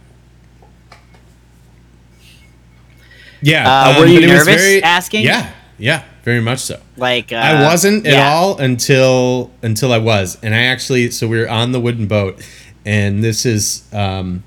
Yeah. 3.41 3.69
Uh, 3.69 3.99
were 3.99 4.07
um, 4.07 4.11
you 4.11 4.21
it 4.21 4.31
was 4.31 4.47
nervous 4.47 4.83
asking? 4.83 5.25
Yeah. 5.25 5.53
Yeah. 5.79 6.05
Very 6.29 6.43
much 6.43 6.59
so. 6.59 6.79
Like 6.99 7.33
uh, 7.33 7.37
I 7.37 7.65
wasn't 7.65 8.07
at 8.07 8.19
all 8.19 8.59
until 8.59 9.51
until 9.63 9.95
I 9.95 9.97
was, 9.97 10.37
and 10.43 10.55
I 10.55 10.65
actually 10.65 11.11
so 11.11 11.27
we 11.27 11.39
were 11.39 11.49
on 11.49 11.73
the 11.73 11.81
wooden 11.81 12.07
boat, 12.07 12.47
and 12.85 13.25
this 13.25 13.47
is 13.47 13.89
um, 13.95 14.45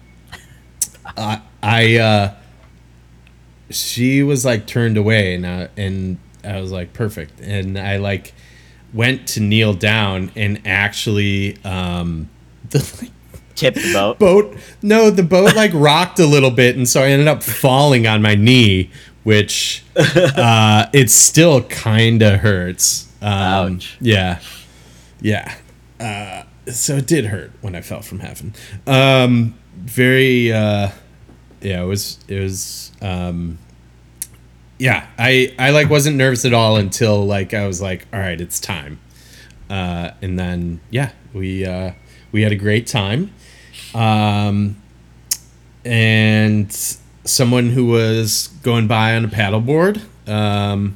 I 1.17 1.41
I 1.63 1.95
uh, 1.97 2.35
she 3.71 4.21
was 4.21 4.45
like 4.45 4.67
turned 4.67 4.95
away, 4.95 5.33
and 5.33 5.47
I, 5.47 5.69
and 5.75 6.19
I 6.43 6.61
was 6.61 6.71
like 6.71 6.93
perfect, 6.93 7.41
and 7.41 7.79
I 7.79 7.97
like 7.97 8.35
went 8.93 9.27
to 9.29 9.39
kneel 9.39 9.73
down 9.73 10.31
and 10.35 10.61
actually 10.67 11.57
um, 11.63 12.29
the 12.69 12.77
like, 13.01 13.11
Tip 13.55 13.73
the 13.73 13.91
boat. 13.93 14.19
boat 14.19 14.57
no 14.81 15.09
the 15.09 15.23
boat 15.23 15.55
like 15.55 15.71
rocked 15.75 16.19
a 16.19 16.25
little 16.25 16.49
bit 16.49 16.77
and 16.77 16.87
so 16.87 17.03
i 17.03 17.09
ended 17.09 17.27
up 17.27 17.43
falling 17.43 18.07
on 18.07 18.21
my 18.21 18.33
knee 18.33 18.89
which 19.23 19.83
uh 19.95 20.87
it 20.93 21.09
still 21.09 21.63
kind 21.63 22.21
of 22.21 22.39
hurts. 22.39 23.07
Um 23.21 23.75
Ouch. 23.75 23.97
yeah. 23.99 24.39
Yeah. 25.21 25.55
Uh 25.99 26.43
so 26.71 26.97
it 26.97 27.07
did 27.07 27.25
hurt 27.25 27.51
when 27.61 27.75
i 27.75 27.81
fell 27.81 28.01
from 28.01 28.19
heaven. 28.19 28.53
Um 28.87 29.55
very 29.75 30.51
uh 30.51 30.89
yeah 31.61 31.81
it 31.81 31.85
was 31.85 32.19
it 32.27 32.39
was 32.39 32.91
um 33.01 33.57
yeah 34.79 35.07
i 35.17 35.53
i 35.59 35.69
like 35.69 35.89
wasn't 35.89 36.15
nervous 36.17 36.43
at 36.45 36.53
all 36.53 36.77
until 36.77 37.25
like 37.25 37.53
i 37.53 37.67
was 37.67 37.81
like 37.81 38.07
all 38.13 38.19
right 38.19 38.39
it's 38.39 38.59
time. 38.59 38.99
Uh 39.69 40.11
and 40.21 40.37
then 40.37 40.79
yeah 40.89 41.11
we 41.33 41.65
uh 41.65 41.91
we 42.31 42.41
had 42.43 42.51
a 42.51 42.55
great 42.55 42.87
time. 42.87 43.31
Um, 43.93 44.81
and 45.83 46.97
someone 47.25 47.69
who 47.69 47.87
was 47.87 48.47
going 48.63 48.87
by 48.87 49.15
on 49.15 49.25
a 49.25 49.27
paddleboard. 49.27 50.01
Um, 50.27 50.95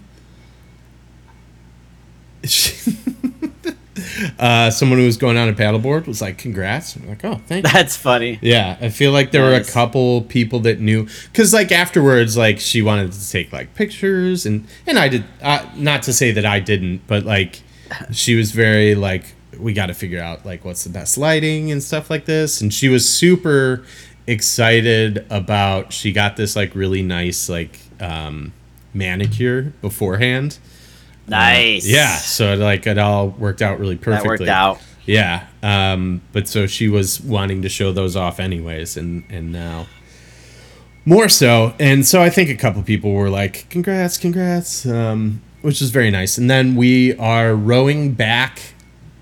uh, 4.39 4.69
someone 4.69 4.99
who 4.99 5.05
was 5.05 5.17
going 5.17 5.37
on 5.37 5.49
a 5.49 5.53
paddleboard 5.53 6.07
was 6.07 6.21
like, 6.21 6.37
"Congrats!" 6.37 6.95
I'm 6.95 7.07
like, 7.07 7.23
"Oh, 7.25 7.41
thank 7.47 7.65
you." 7.65 7.71
That's 7.71 7.95
funny. 7.95 8.39
Yeah, 8.41 8.77
I 8.79 8.89
feel 8.89 9.11
like 9.11 9.31
there 9.31 9.43
were 9.43 9.55
a 9.55 9.63
couple 9.63 10.21
people 10.23 10.59
that 10.61 10.79
knew 10.79 11.07
because, 11.31 11.53
like, 11.53 11.71
afterwards, 11.71 12.37
like 12.37 12.59
she 12.59 12.81
wanted 12.81 13.11
to 13.11 13.31
take 13.31 13.51
like 13.51 13.73
pictures, 13.75 14.45
and 14.45 14.67
and 14.85 14.99
I 14.99 15.09
did. 15.09 15.23
Uh, 15.41 15.67
not 15.75 16.03
to 16.03 16.13
say 16.13 16.31
that 16.31 16.45
I 16.45 16.59
didn't, 16.59 17.01
but 17.07 17.25
like, 17.25 17.61
she 18.11 18.35
was 18.35 18.51
very 18.51 18.95
like, 18.95 19.33
we 19.57 19.73
got 19.73 19.87
to 19.87 19.93
figure 19.93 20.21
out 20.21 20.45
like 20.45 20.65
what's 20.65 20.83
the 20.83 20.89
best 20.89 21.17
lighting 21.17 21.71
and 21.71 21.81
stuff 21.81 22.09
like 22.09 22.25
this, 22.25 22.61
and 22.61 22.73
she 22.73 22.89
was 22.89 23.07
super 23.07 23.83
excited 24.27 25.25
about. 25.29 25.93
She 25.93 26.11
got 26.11 26.35
this 26.35 26.55
like 26.55 26.75
really 26.75 27.01
nice 27.01 27.49
like 27.49 27.79
um, 27.99 28.53
manicure 28.93 29.73
beforehand. 29.81 30.57
Nice. 31.27 31.87
Yeah, 31.87 32.15
so 32.17 32.55
like 32.55 32.85
it 32.85 32.97
all 32.97 33.29
worked 33.29 33.61
out 33.61 33.79
really 33.79 33.95
perfectly. 33.95 34.45
that 34.45 34.69
worked 34.69 34.79
out. 34.79 34.81
Yeah. 35.05 35.47
Um, 35.63 36.21
but 36.33 36.47
so 36.47 36.67
she 36.67 36.87
was 36.87 37.21
wanting 37.21 37.61
to 37.63 37.69
show 37.69 37.91
those 37.91 38.15
off 38.15 38.39
anyways, 38.39 38.97
and 38.97 39.23
and 39.29 39.51
now 39.51 39.87
more 41.05 41.29
so. 41.29 41.73
And 41.79 42.05
so 42.05 42.21
I 42.21 42.29
think 42.29 42.49
a 42.49 42.55
couple 42.55 42.81
people 42.83 43.13
were 43.13 43.29
like, 43.29 43.67
"Congrats, 43.69 44.17
congrats," 44.17 44.85
um, 44.85 45.41
which 45.61 45.81
is 45.81 45.91
very 45.91 46.11
nice. 46.11 46.37
And 46.37 46.49
then 46.49 46.75
we 46.75 47.15
are 47.17 47.55
rowing 47.55 48.13
back 48.13 48.59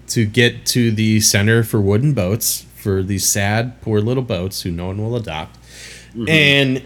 to 0.07 0.25
get 0.25 0.65
to 0.67 0.91
the 0.91 1.19
center 1.21 1.63
for 1.63 1.79
wooden 1.81 2.13
boats 2.13 2.65
for 2.83 3.01
these 3.01 3.25
sad, 3.25 3.81
poor 3.81 4.01
little 4.01 4.23
boats 4.23 4.61
who 4.61 4.71
no 4.71 4.87
one 4.87 5.01
will 5.01 5.15
adopt. 5.15 5.57
And 6.27 6.83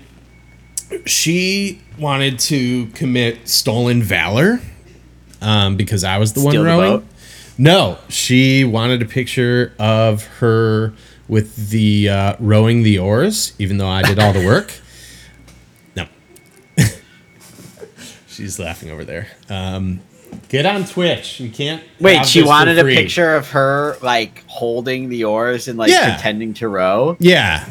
she 1.06 1.82
wanted 1.98 2.40
to 2.40 2.86
commit 2.88 3.50
stolen 3.50 4.02
valor 4.04 4.62
um, 5.42 5.76
because 5.76 6.04
I 6.04 6.18
was 6.20 6.34
the 6.34 6.40
Steal 6.42 6.46
one 6.46 6.56
the 6.56 6.64
rowing. 6.64 7.00
boat? 7.00 7.06
No, 7.58 7.98
she 8.08 8.64
wanted 8.64 9.02
a 9.02 9.06
picture 9.06 9.74
of 9.80 10.24
her 10.38 10.94
with 11.28 11.70
the 11.72 12.08
uh, 12.10 12.36
rowing 12.40 12.84
the 12.84 13.00
oars, 13.00 13.54
even 13.60 13.78
though 13.78 13.88
I 13.88 14.04
did 14.04 14.20
all 14.20 14.32
the 14.32 14.46
work. 14.46 14.72
no. 15.96 16.08
She's 18.28 18.60
laughing 18.60 18.92
over 18.92 19.04
there. 19.04 19.28
Um, 19.50 20.02
get 20.50 20.66
on 20.66 20.86
Twitch. 20.86 21.40
You 21.40 21.50
can't. 21.50 21.84
Wait, 22.00 22.26
she 22.26 22.44
wanted 22.44 22.78
a 22.80 22.84
picture 22.84 23.36
of 23.36 23.50
her 23.52 23.98
like 24.02 24.44
holding 24.48 25.10
the 25.10 25.24
oars 25.26 25.68
and 25.68 25.78
like 25.78 25.92
Yeah. 25.92 26.14
pretending 26.14 26.54
to 26.56 26.68
row, 26.68 27.16
Yeah. 27.20 27.66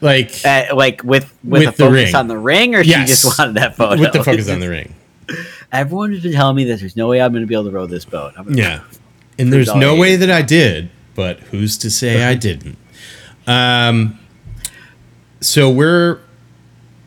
Like, 0.00 0.32
uh, 0.44 0.66
like 0.74 1.02
with 1.02 1.32
with, 1.42 1.60
With 1.60 1.62
a 1.62 1.64
the 1.66 1.72
focus 1.72 2.04
ring. 2.06 2.14
on 2.14 2.28
the 2.28 2.36
ring, 2.38 2.74
or 2.74 2.80
Yes. 2.82 3.00
she 3.00 3.06
just 3.06 3.38
wanted 3.38 3.54
that 3.54 3.76
photo. 3.76 4.00
with 4.00 4.12
the 4.12 4.22
focus 4.24 4.48
on 4.50 4.60
the 4.60 4.68
ring. 4.68 4.94
Everyone 5.72 6.12
has 6.12 6.22
been 6.22 6.32
telling 6.32 6.56
me 6.56 6.64
that 6.64 6.80
there's 6.80 6.96
no 6.96 7.08
way 7.08 7.20
I'm 7.22 7.32
going 7.32 7.42
to 7.42 7.46
be 7.46 7.54
able 7.54 7.64
to 7.64 7.70
row 7.70 7.86
this 7.86 8.04
boat. 8.04 8.34
Yeah. 8.50 8.80
And 9.38 9.52
there's 9.52 9.74
no 9.74 9.96
way 9.96 10.16
that 10.16 10.30
I 10.30 10.42
did, 10.42 10.90
but 11.14 11.40
who's 11.40 11.76
to 11.78 11.90
say 11.90 12.22
I 12.24 12.34
didn't? 12.34 12.76
Um 13.46 14.18
so 15.40 15.70
we're 15.70 16.18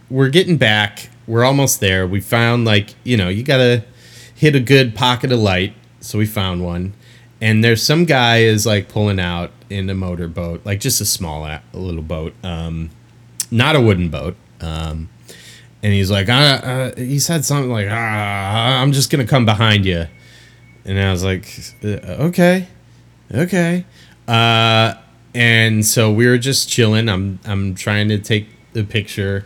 we're 0.10 0.30
getting 0.30 0.58
back. 0.58 1.10
We're 1.28 1.44
almost 1.44 1.80
there. 1.82 2.08
We 2.08 2.22
found 2.22 2.66
like, 2.66 2.94
you 3.04 3.18
know, 3.18 3.28
you 3.30 3.44
got 3.44 3.58
to 3.58 3.84
hit 4.38 4.56
a 4.56 4.62
good 4.62 4.96
pocket 4.96 5.32
of 5.32 5.40
light. 5.40 5.74
So 6.00 6.18
we 6.18 6.26
found 6.26 6.64
one. 6.64 6.94
And 7.42 7.64
there's 7.64 7.84
some 7.84 8.06
guy 8.06 8.38
is 8.38 8.66
like 8.66 8.88
pulling 8.88 9.20
out 9.20 9.52
in 9.70 9.90
a 9.90 9.94
motorboat, 9.94 10.66
like 10.66 10.80
just 10.80 11.02
a 11.02 11.06
small 11.06 11.46
a 11.46 11.62
little 11.74 12.02
boat. 12.02 12.34
Um 12.44 12.90
not 13.52 13.76
a 13.76 13.82
wooden 13.82 14.10
boat. 14.10 14.36
Um 14.62 15.10
and 15.84 15.94
he's 15.94 16.10
like, 16.10 16.28
uh, 16.28 16.32
uh, 16.34 16.96
he 16.96 17.20
said 17.20 17.46
something 17.46 17.72
like, 17.72 17.88
ah, 17.90 18.82
I'm 18.82 18.92
just 18.92 19.12
gonna 19.12 19.28
come 19.28 19.46
behind 19.46 19.86
you. 19.86 20.08
And 20.86 21.00
I 21.00 21.12
was 21.12 21.24
like, 21.24 21.48
uh, 21.84 22.26
okay, 22.28 22.68
okay. 23.32 23.86
Uh, 24.28 24.96
and 25.36 25.86
so 25.86 26.12
we 26.12 26.28
were 26.28 26.38
just 26.38 26.70
chilling. 26.70 27.10
I'm 27.10 27.40
I'm 27.46 27.76
trying 27.76 28.10
to 28.10 28.18
take 28.18 28.48
the 28.74 28.84
picture, 28.84 29.46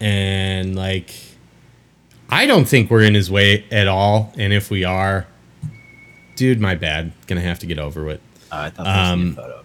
and 0.00 0.76
like, 0.76 1.14
I 2.30 2.46
don't 2.46 2.66
think 2.66 2.90
we're 2.90 3.02
in 3.02 3.14
his 3.14 3.30
way 3.30 3.64
at 3.70 3.88
all. 3.88 4.32
And 4.38 4.52
if 4.52 4.70
we 4.70 4.84
are, 4.84 5.26
dude, 6.36 6.60
my 6.60 6.74
bad. 6.74 7.12
Gonna 7.26 7.40
have 7.40 7.58
to 7.60 7.66
get 7.66 7.78
over 7.78 8.04
with. 8.04 8.20
Oh, 8.52 8.56
I 8.58 8.70
thought 8.70 8.84
there 8.84 8.94
was 8.94 9.08
Um, 9.10 9.30
a 9.30 9.34
photo. 9.34 9.54
Okay. 9.54 9.64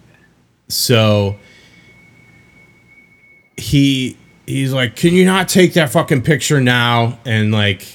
So 0.68 1.36
he 3.56 4.16
he's 4.46 4.72
like, 4.72 4.96
"Can 4.96 5.14
you 5.14 5.24
not 5.24 5.48
take 5.48 5.74
that 5.74 5.90
fucking 5.90 6.22
picture 6.22 6.60
now?" 6.60 7.18
And 7.24 7.52
like, 7.52 7.86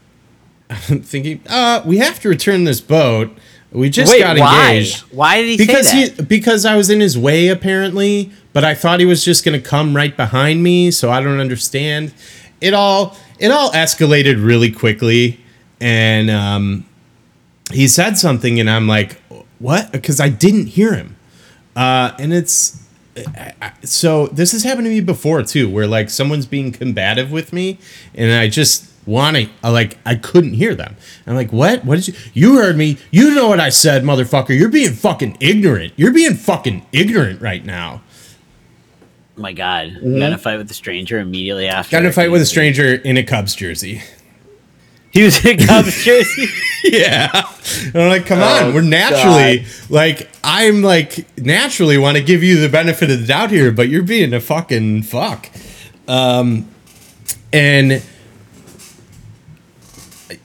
I'm 0.70 1.02
thinking, 1.02 1.40
uh, 1.48 1.82
we 1.84 1.98
have 1.98 2.20
to 2.20 2.28
return 2.28 2.64
this 2.64 2.80
boat. 2.80 3.36
We 3.72 3.88
just 3.88 4.12
Wait, 4.12 4.18
got 4.20 4.36
why? 4.38 4.70
engaged. 4.72 5.00
Why 5.12 5.42
did 5.42 5.48
he 5.50 5.56
because 5.56 5.88
say 5.88 6.08
that? 6.08 6.16
he 6.16 6.22
because 6.26 6.64
I 6.66 6.76
was 6.76 6.90
in 6.90 7.00
his 7.00 7.16
way 7.16 7.48
apparently, 7.48 8.32
but 8.52 8.64
I 8.64 8.74
thought 8.74 8.98
he 9.00 9.06
was 9.06 9.24
just 9.24 9.44
gonna 9.44 9.60
come 9.60 9.94
right 9.94 10.16
behind 10.16 10.62
me, 10.62 10.90
so 10.90 11.10
I 11.10 11.22
don't 11.22 11.38
understand. 11.40 12.12
It 12.60 12.74
all 12.74 13.16
it 13.40 13.50
all 13.50 13.72
escalated 13.72 14.44
really 14.44 14.70
quickly, 14.70 15.40
and 15.80 16.30
um, 16.30 16.86
he 17.72 17.88
said 17.88 18.18
something, 18.18 18.60
and 18.60 18.70
I'm 18.70 18.86
like, 18.86 19.20
what? 19.58 19.90
Because 19.90 20.20
I 20.20 20.28
didn't 20.28 20.66
hear 20.66 20.94
him, 20.94 21.16
uh, 21.74 22.12
and 22.18 22.32
it's 22.32 22.80
so 23.82 24.28
this 24.28 24.52
has 24.52 24.62
happened 24.62 24.86
to 24.86 24.90
me 24.90 25.00
before 25.00 25.42
too, 25.42 25.68
where 25.68 25.86
like 25.86 26.10
someone's 26.10 26.46
being 26.46 26.72
combative 26.72 27.32
with 27.32 27.52
me, 27.52 27.78
and 28.14 28.32
I 28.32 28.48
just 28.48 28.90
want 29.06 29.36
to 29.36 29.48
like 29.62 29.98
I 30.06 30.14
couldn't 30.14 30.54
hear 30.54 30.74
them. 30.74 30.96
I'm 31.26 31.34
like, 31.34 31.52
what? 31.52 31.84
What 31.84 31.96
did 31.96 32.08
you? 32.08 32.14
You 32.32 32.56
heard 32.56 32.76
me. 32.76 32.98
You 33.10 33.34
know 33.34 33.48
what 33.48 33.60
I 33.60 33.70
said, 33.70 34.02
motherfucker. 34.02 34.56
You're 34.56 34.68
being 34.68 34.92
fucking 34.92 35.38
ignorant. 35.40 35.92
You're 35.96 36.12
being 36.12 36.34
fucking 36.34 36.86
ignorant 36.92 37.40
right 37.40 37.64
now. 37.64 38.02
Oh 39.40 39.42
my 39.42 39.54
god! 39.54 39.94
Got 39.94 40.04
in 40.04 40.22
a 40.34 40.36
fight 40.36 40.58
with 40.58 40.70
a 40.70 40.74
stranger 40.74 41.18
immediately 41.18 41.66
after. 41.66 41.96
Mm-hmm. 41.96 42.02
Got 42.02 42.04
in 42.04 42.10
a 42.10 42.12
fight 42.12 42.30
with 42.30 42.42
a 42.42 42.46
stranger 42.46 42.92
in 42.96 43.16
a 43.16 43.22
Cubs 43.22 43.54
jersey. 43.54 44.02
He 45.12 45.24
was 45.24 45.44
in 45.44 45.60
a 45.60 45.66
Cubs 45.66 46.04
jersey. 46.04 46.46
yeah. 46.84 47.30
And 47.86 47.96
I'm 47.96 48.08
like, 48.10 48.26
come 48.26 48.38
on, 48.38 48.62
Oh, 48.66 48.72
we're 48.72 48.82
naturally 48.82 49.64
like 49.88 50.30
I'm 50.44 50.82
like 50.82 51.26
naturally 51.36 51.98
want 51.98 52.16
to 52.16 52.22
give 52.22 52.44
you 52.44 52.60
the 52.60 52.68
benefit 52.68 53.10
of 53.10 53.20
the 53.20 53.26
doubt 53.26 53.50
here, 53.50 53.72
but 53.72 53.88
you're 53.88 54.04
being 54.04 54.32
a 54.32 54.38
fucking 54.38 55.02
fuck. 55.02 55.50
Um 56.06 56.68
and 57.52 58.04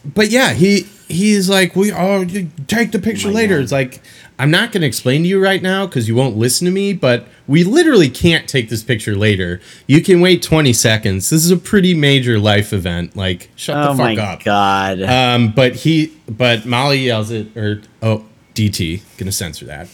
but 0.03 0.29
yeah, 0.31 0.53
he 0.53 0.87
he's 1.09 1.47
like, 1.47 1.75
we 1.75 1.91
oh 1.91 2.21
you 2.21 2.49
take 2.65 2.91
the 2.91 2.97
picture 2.97 3.29
later. 3.29 3.59
It's 3.59 3.71
like 3.71 4.01
I'm 4.37 4.51
not 4.51 4.71
going 4.71 4.81
to 4.81 4.87
explain 4.87 5.23
to 5.23 5.29
you 5.29 5.41
right 5.41 5.61
now 5.61 5.85
because 5.85 6.07
you 6.07 6.15
won't 6.15 6.35
listen 6.35 6.65
to 6.65 6.71
me, 6.71 6.91
but 6.91 7.25
we 7.47 7.63
literally 7.63 8.09
can't 8.09 8.49
take 8.49 8.69
this 8.69 8.83
picture 8.83 9.15
later. 9.15 9.61
You 9.87 10.01
can 10.01 10.19
wait 10.19 10.41
20 10.43 10.73
seconds. 10.73 11.29
This 11.29 11.45
is 11.45 11.51
a 11.51 11.57
pretty 11.57 11.93
major 11.93 12.37
life 12.37 12.73
event. 12.73 13.15
Like, 13.15 13.49
shut 13.55 13.77
oh 13.77 13.93
the 13.93 13.97
fuck 13.97 14.17
up. 14.17 14.35
Oh 14.35 14.37
my 14.37 14.43
god! 14.43 15.01
Um, 15.03 15.51
but 15.51 15.75
he, 15.75 16.13
but 16.27 16.65
Molly 16.65 16.99
yells 17.05 17.31
at, 17.31 17.55
or 17.55 17.81
oh, 18.01 18.25
DT, 18.55 19.03
gonna 19.17 19.31
censor 19.31 19.65
that. 19.65 19.87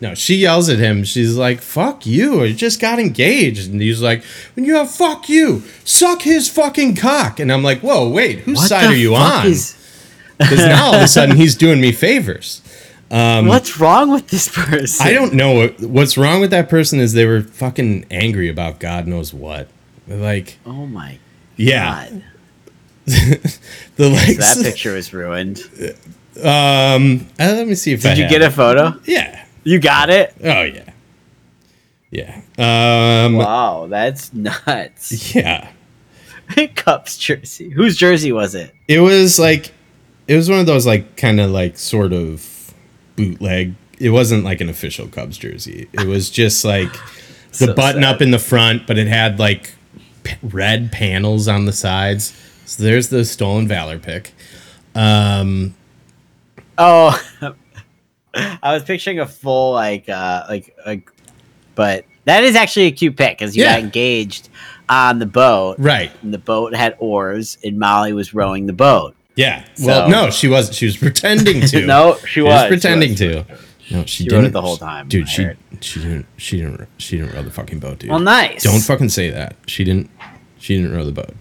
No, 0.00 0.14
she 0.14 0.34
yells 0.36 0.68
at 0.68 0.78
him. 0.78 1.04
She's 1.04 1.36
like, 1.36 1.60
"Fuck 1.60 2.04
you! 2.04 2.42
I 2.42 2.52
just 2.52 2.80
got 2.80 2.98
engaged." 2.98 3.70
And 3.70 3.80
he's 3.80 4.02
like, 4.02 4.22
"When 4.54 4.64
you 4.66 4.74
have 4.74 4.90
fuck 4.90 5.28
you, 5.28 5.62
suck 5.84 6.22
his 6.22 6.48
fucking 6.50 6.96
cock." 6.96 7.40
And 7.40 7.50
I'm 7.52 7.62
like, 7.62 7.80
"Whoa, 7.80 8.08
wait, 8.08 8.40
whose 8.40 8.58
What 8.58 8.68
side 8.68 8.90
are 8.90 8.94
you 8.96 9.14
on?" 9.14 9.46
is- 9.46 9.74
Because 10.38 10.58
now 10.58 10.88
all 10.88 10.94
of 10.94 11.00
a 11.00 11.08
sudden 11.08 11.36
he's 11.36 11.56
doing 11.56 11.80
me 11.80 11.92
favors. 11.92 12.60
What's 13.08 13.78
wrong 13.78 14.10
with 14.10 14.28
this 14.28 14.48
person? 14.48 15.06
I 15.06 15.12
don't 15.12 15.34
know 15.34 15.68
what's 15.80 16.16
wrong 16.16 16.40
with 16.40 16.50
that 16.50 16.68
person. 16.68 16.98
Is 17.00 17.12
they 17.12 17.26
were 17.26 17.42
fucking 17.42 18.06
angry 18.10 18.48
about 18.48 18.80
God 18.80 19.06
knows 19.06 19.32
what. 19.32 19.68
Like, 20.08 20.58
Oh 20.66 20.86
my 20.86 21.18
yeah, 21.56 22.08
god! 22.10 22.24
the 23.06 24.08
like. 24.10 24.36
That 24.36 24.58
picture 24.62 24.92
was 24.94 25.12
ruined. 25.12 25.60
Um, 26.42 27.26
uh, 27.40 27.52
let 27.54 27.66
me 27.66 27.74
see 27.74 27.92
if 27.92 28.04
I 28.04 28.10
Did 28.10 28.18
you 28.18 28.24
have 28.24 28.30
get 28.30 28.42
a 28.42 28.50
photo? 28.50 29.00
Yeah. 29.04 29.44
You 29.64 29.78
got 29.80 30.10
it. 30.10 30.34
Oh 30.44 30.62
yeah. 30.62 30.90
Yeah. 32.10 32.36
Um 32.58 33.36
Wow, 33.36 33.86
that's 33.88 34.32
nuts. 34.32 35.34
yeah. 35.34 35.70
Cubs 36.76 37.16
jersey. 37.18 37.70
Whose 37.70 37.96
jersey 37.96 38.32
was 38.32 38.54
it? 38.54 38.72
It 38.86 39.00
was 39.00 39.38
like 39.38 39.72
it 40.28 40.36
was 40.36 40.48
one 40.48 40.60
of 40.60 40.66
those 40.66 40.86
like 40.86 41.16
kind 41.16 41.40
of 41.40 41.50
like 41.50 41.78
sort 41.78 42.12
of 42.12 42.40
bootleg. 43.16 43.74
It 43.98 44.10
wasn't 44.10 44.44
like 44.44 44.60
an 44.60 44.68
official 44.68 45.08
Cubs 45.08 45.38
jersey. 45.38 45.88
It 45.92 46.06
was 46.06 46.30
just 46.30 46.64
like 46.64 46.92
the 47.58 47.66
So 47.66 47.74
button 47.74 48.02
sad. 48.02 48.14
up 48.14 48.22
in 48.22 48.30
the 48.30 48.38
front, 48.38 48.86
but 48.86 48.98
it 48.98 49.06
had 49.08 49.38
like 49.38 49.74
p- 50.22 50.36
red 50.42 50.92
panels 50.92 51.48
on 51.48 51.64
the 51.64 51.72
sides. 51.72 52.34
So 52.66 52.82
there's 52.82 53.08
the 53.08 53.24
stolen 53.24 53.66
valor 53.68 53.98
pick. 53.98 54.32
Um 54.94 55.74
Oh, 56.78 57.18
I 58.34 58.72
was 58.74 58.82
picturing 58.84 59.18
a 59.20 59.26
full 59.26 59.72
like 59.72 60.08
uh 60.08 60.44
like 60.48 60.76
like, 60.86 61.10
but 61.74 62.04
that 62.26 62.44
is 62.44 62.54
actually 62.54 62.86
a 62.86 62.90
cute 62.90 63.16
pick 63.16 63.38
because 63.38 63.56
you 63.56 63.62
Yeah. 63.62 63.76
got 63.76 63.80
engaged 63.84 64.48
on 64.88 65.18
the 65.18 65.26
boat. 65.26 65.76
right. 65.78 66.12
And 66.22 66.32
the 66.34 66.38
boat 66.38 66.74
had 66.74 66.94
oars, 66.98 67.56
and 67.64 67.78
Molly 67.78 68.12
was 68.12 68.34
rowing 68.34 68.66
the 68.66 68.72
boat. 68.72 69.15
Yeah. 69.36 69.64
Well, 69.82 70.08
no, 70.08 70.30
she 70.30 70.48
wasn't. 70.48 70.76
She 70.76 70.86
was 70.86 70.96
pretending 70.96 71.60
to. 71.62 71.86
No, 71.86 72.16
she 72.20 72.26
She 72.26 72.40
was. 72.42 72.52
was 72.52 72.62
She 72.62 72.68
pretending 72.68 73.10
was. 73.10 73.18
to. 73.20 73.44
No, 73.90 74.04
she, 74.04 74.06
She 74.06 74.24
didn't. 74.24 74.38
wrote 74.38 74.44
it 74.48 74.52
the 74.52 74.62
whole 74.62 74.76
time, 74.76 75.06
dude. 75.08 75.24
I 75.26 75.28
She 75.28 75.42
heard. 75.44 75.58
she 75.80 76.00
didn't. 76.00 76.26
She 76.38 76.56
didn't. 76.56 76.88
She 76.98 77.18
didn't 77.18 77.34
row 77.34 77.42
the 77.42 77.50
fucking 77.50 77.78
boat, 77.78 77.98
dude. 78.00 78.10
Well, 78.10 78.18
nice. 78.18 78.62
Don't 78.64 78.80
fucking 78.80 79.10
say 79.10 79.30
that. 79.30 79.54
She 79.66 79.84
didn't. 79.84 80.10
She 80.58 80.76
didn't 80.76 80.92
row 80.96 81.04
the 81.04 81.12
boat. 81.12 81.34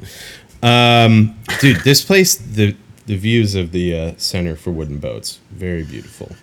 Um, 0.62 1.38
dude, 1.60 1.78
this 1.84 2.04
place 2.04 2.36
the 2.36 2.76
the 3.08 3.16
views 3.18 3.56
of 3.56 3.72
the 3.72 3.98
uh, 3.98 4.14
center 4.18 4.56
for 4.56 4.72
wooden 4.72 4.98
boats 5.00 5.40
very 5.52 5.84
beautiful. 5.84 6.36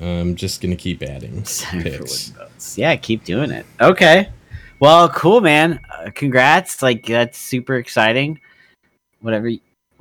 I'm 0.00 0.34
just 0.36 0.60
gonna 0.60 0.74
keep 0.76 1.02
adding 1.02 1.44
Center 1.44 1.90
for 1.92 2.02
wooden 2.04 2.34
boats. 2.38 2.76
Yeah, 2.78 2.96
keep 2.96 3.24
doing 3.24 3.50
it. 3.50 3.66
Okay. 3.80 4.28
Well, 4.80 5.08
cool, 5.10 5.40
man. 5.40 5.78
Uh, 5.92 6.10
congrats. 6.12 6.82
Like 6.82 7.06
that's 7.06 7.38
super 7.38 7.76
exciting. 7.76 8.40
Whatever, 9.20 9.50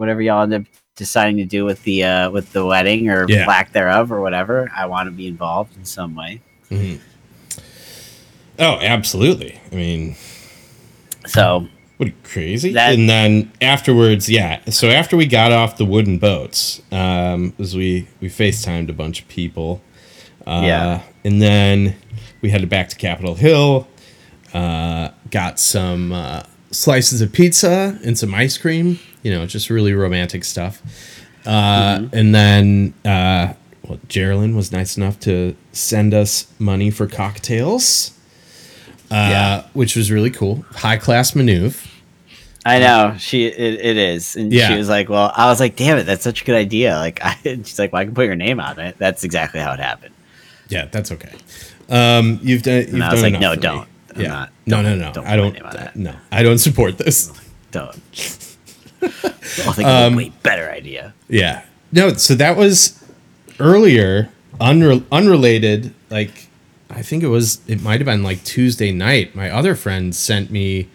whatever 0.01 0.21
y'all 0.21 0.41
end 0.43 0.53
up 0.53 0.63
deciding 0.95 1.37
to 1.37 1.45
do 1.45 1.63
with 1.63 1.83
the 1.83 2.03
uh, 2.03 2.29
with 2.31 2.51
the 2.53 2.65
wedding 2.65 3.09
or 3.09 3.25
Yeah. 3.29 3.45
lack 3.47 3.71
thereof 3.71 4.11
or 4.11 4.19
whatever, 4.19 4.69
I 4.75 4.87
want 4.87 5.07
to 5.07 5.11
be 5.11 5.27
involved 5.27 5.77
in 5.77 5.85
some 5.85 6.15
way. 6.15 6.41
Oh, 8.59 8.79
absolutely. 8.81 9.59
I 9.71 9.75
mean, 9.75 10.15
So 11.27 11.67
What 11.97 12.07
are 12.07 12.09
you, 12.09 12.15
crazy? 12.23 12.73
That- 12.73 12.93
and 12.93 13.07
then 13.09 13.51
afterwards, 13.61 14.27
yeah. 14.29 14.59
So 14.69 14.89
after 14.89 15.15
we 15.15 15.25
got 15.27 15.51
off 15.51 15.77
the 15.77 15.85
wooden 15.85 16.17
boats, 16.17 16.81
um, 16.91 17.53
was 17.57 17.75
we 17.75 18.07
we 18.19 18.27
FaceTimed 18.27 18.89
a 18.89 18.93
bunch 18.93 19.21
of 19.21 19.27
people. 19.27 19.81
Uh, 20.45 20.61
Yeah. 20.65 21.01
And 21.23 21.41
then 21.41 21.95
we 22.41 22.49
headed 22.49 22.69
back 22.69 22.89
to 22.89 22.95
Capitol 22.95 23.35
Hill. 23.35 23.87
Uh, 24.53 25.09
got 25.29 25.59
some 25.59 26.11
uh, 26.11 26.43
slices 26.71 27.21
of 27.21 27.31
pizza 27.31 27.99
and 28.03 28.17
some 28.17 28.33
ice 28.33 28.57
cream. 28.57 28.99
You 29.23 29.31
know, 29.33 29.45
just 29.45 29.69
really 29.69 29.93
romantic 29.93 30.43
stuff. 30.43 30.81
Uh, 31.45 32.03
And 32.13 32.33
then 32.35 32.93
uh, 33.05 33.53
well, 33.87 33.99
Geraldine 34.07 34.55
was 34.55 34.71
nice 34.71 34.97
enough 34.97 35.19
to 35.21 35.55
send 35.71 36.13
us 36.13 36.47
money 36.59 36.89
for 36.91 37.07
cocktails, 37.07 38.11
uh, 39.09 39.15
Yeah. 39.15 39.63
which 39.73 39.95
was 39.95 40.11
really 40.11 40.29
cool. 40.31 40.65
High 40.71 40.97
class 40.97 41.35
maneuver. 41.35 41.77
I 42.63 42.77
know 42.77 43.15
she 43.17 43.45
it, 43.47 43.83
it 43.83 43.97
is, 43.97 44.35
and 44.35 44.53
Yeah. 44.53 44.67
she 44.69 44.75
was 44.77 44.87
like, 44.87 45.09
"Well, 45.09 45.33
I 45.35 45.47
was 45.47 45.59
like, 45.59 45.75
damn 45.75 45.97
it, 45.97 46.03
that's 46.03 46.23
such 46.23 46.43
a 46.43 46.45
good 46.45 46.55
idea." 46.55 46.95
Like, 46.97 47.19
I, 47.25 47.35
she's 47.43 47.79
like, 47.79 47.91
"Well, 47.91 48.01
I 48.03 48.05
can 48.05 48.13
put 48.13 48.25
your 48.27 48.35
name 48.35 48.59
on 48.59 48.79
it." 48.79 48.95
That's 48.99 49.23
exactly 49.23 49.59
how 49.59 49.73
it 49.73 49.79
happened. 49.79 50.13
Yeah, 50.69 50.85
that's 50.91 51.11
okay. 51.11 51.33
Um, 51.89 52.39
you've 52.43 52.61
done. 52.61 52.81
You've 52.81 52.93
And 52.93 53.03
I 53.03 53.11
was 53.11 53.21
done 53.23 53.31
like, 53.33 53.41
"No, 53.41 53.55
don't. 53.55 53.87
I'm 54.15 54.21
Yeah. 54.21 54.27
not- 54.27 54.51
no, 54.67 54.83
don't- 54.83 54.99
no, 54.99 55.05
no. 55.07 55.11
don't 55.13 55.25
I 55.27 55.35
don't. 55.35 55.53
name 55.53 55.65
on 55.65 55.73
that. 55.75 55.95
No, 55.95 56.13
I 56.31 56.43
don't 56.43 56.59
support 56.59 56.97
this. 56.99 57.31
Don't. 57.71 57.99
I'll 59.01 59.73
think 59.73 59.87
Um, 59.87 60.13
a 60.13 60.17
way 60.17 60.31
better 60.43 60.69
idea. 60.71 61.13
Yeah. 61.29 61.63
No, 61.91 62.13
so 62.13 62.35
that 62.35 62.55
was 62.57 63.03
earlier, 63.59 64.29
unre- 64.59 65.03
unrelated. 65.11 65.93
Like, 66.09 66.47
I 66.89 67.01
think 67.01 67.23
it 67.23 67.27
was, 67.27 67.59
it 67.67 67.81
might 67.81 67.99
have 67.99 68.05
been 68.05 68.23
like 68.23 68.43
Tuesday 68.43 68.91
night. 68.91 69.35
My 69.35 69.49
other 69.49 69.75
friend 69.75 70.15
sent 70.15 70.51
me, 70.51 70.87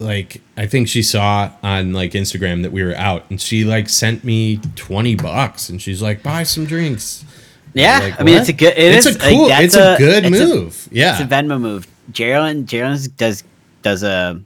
like, 0.00 0.42
I 0.56 0.66
think 0.66 0.88
she 0.88 1.02
saw 1.02 1.50
on 1.62 1.92
like 1.92 2.12
Instagram 2.12 2.62
that 2.62 2.72
we 2.72 2.82
were 2.82 2.94
out 2.96 3.24
and 3.30 3.40
she 3.40 3.64
like 3.64 3.88
sent 3.88 4.24
me 4.24 4.58
20 4.76 5.14
bucks 5.16 5.68
and 5.68 5.80
she's 5.80 6.02
like, 6.02 6.22
buy 6.22 6.42
some 6.42 6.64
drinks. 6.66 7.24
Yeah, 7.72 7.98
Like, 8.00 8.20
I 8.20 8.24
mean, 8.24 8.34
what? 8.34 8.40
it's 8.42 8.48
a 8.50 8.52
good. 8.52 8.74
It 8.78 8.94
it's 8.94 9.06
is, 9.06 9.16
a 9.16 9.18
like, 9.18 9.30
cool, 9.34 9.48
that's 9.48 9.64
it's 9.64 9.76
a, 9.76 9.96
good 9.98 10.24
it's 10.26 10.38
a- 10.40 10.46
move. 10.46 10.88
yeah. 10.92 11.12
It's 11.12 11.20
a 11.22 11.34
Venmo 11.34 11.60
move. 11.60 11.88
Geraldine, 12.12 12.66
Geraldine 12.66 13.10
does 13.16 13.42
does 13.82 14.02
a. 14.04 14.40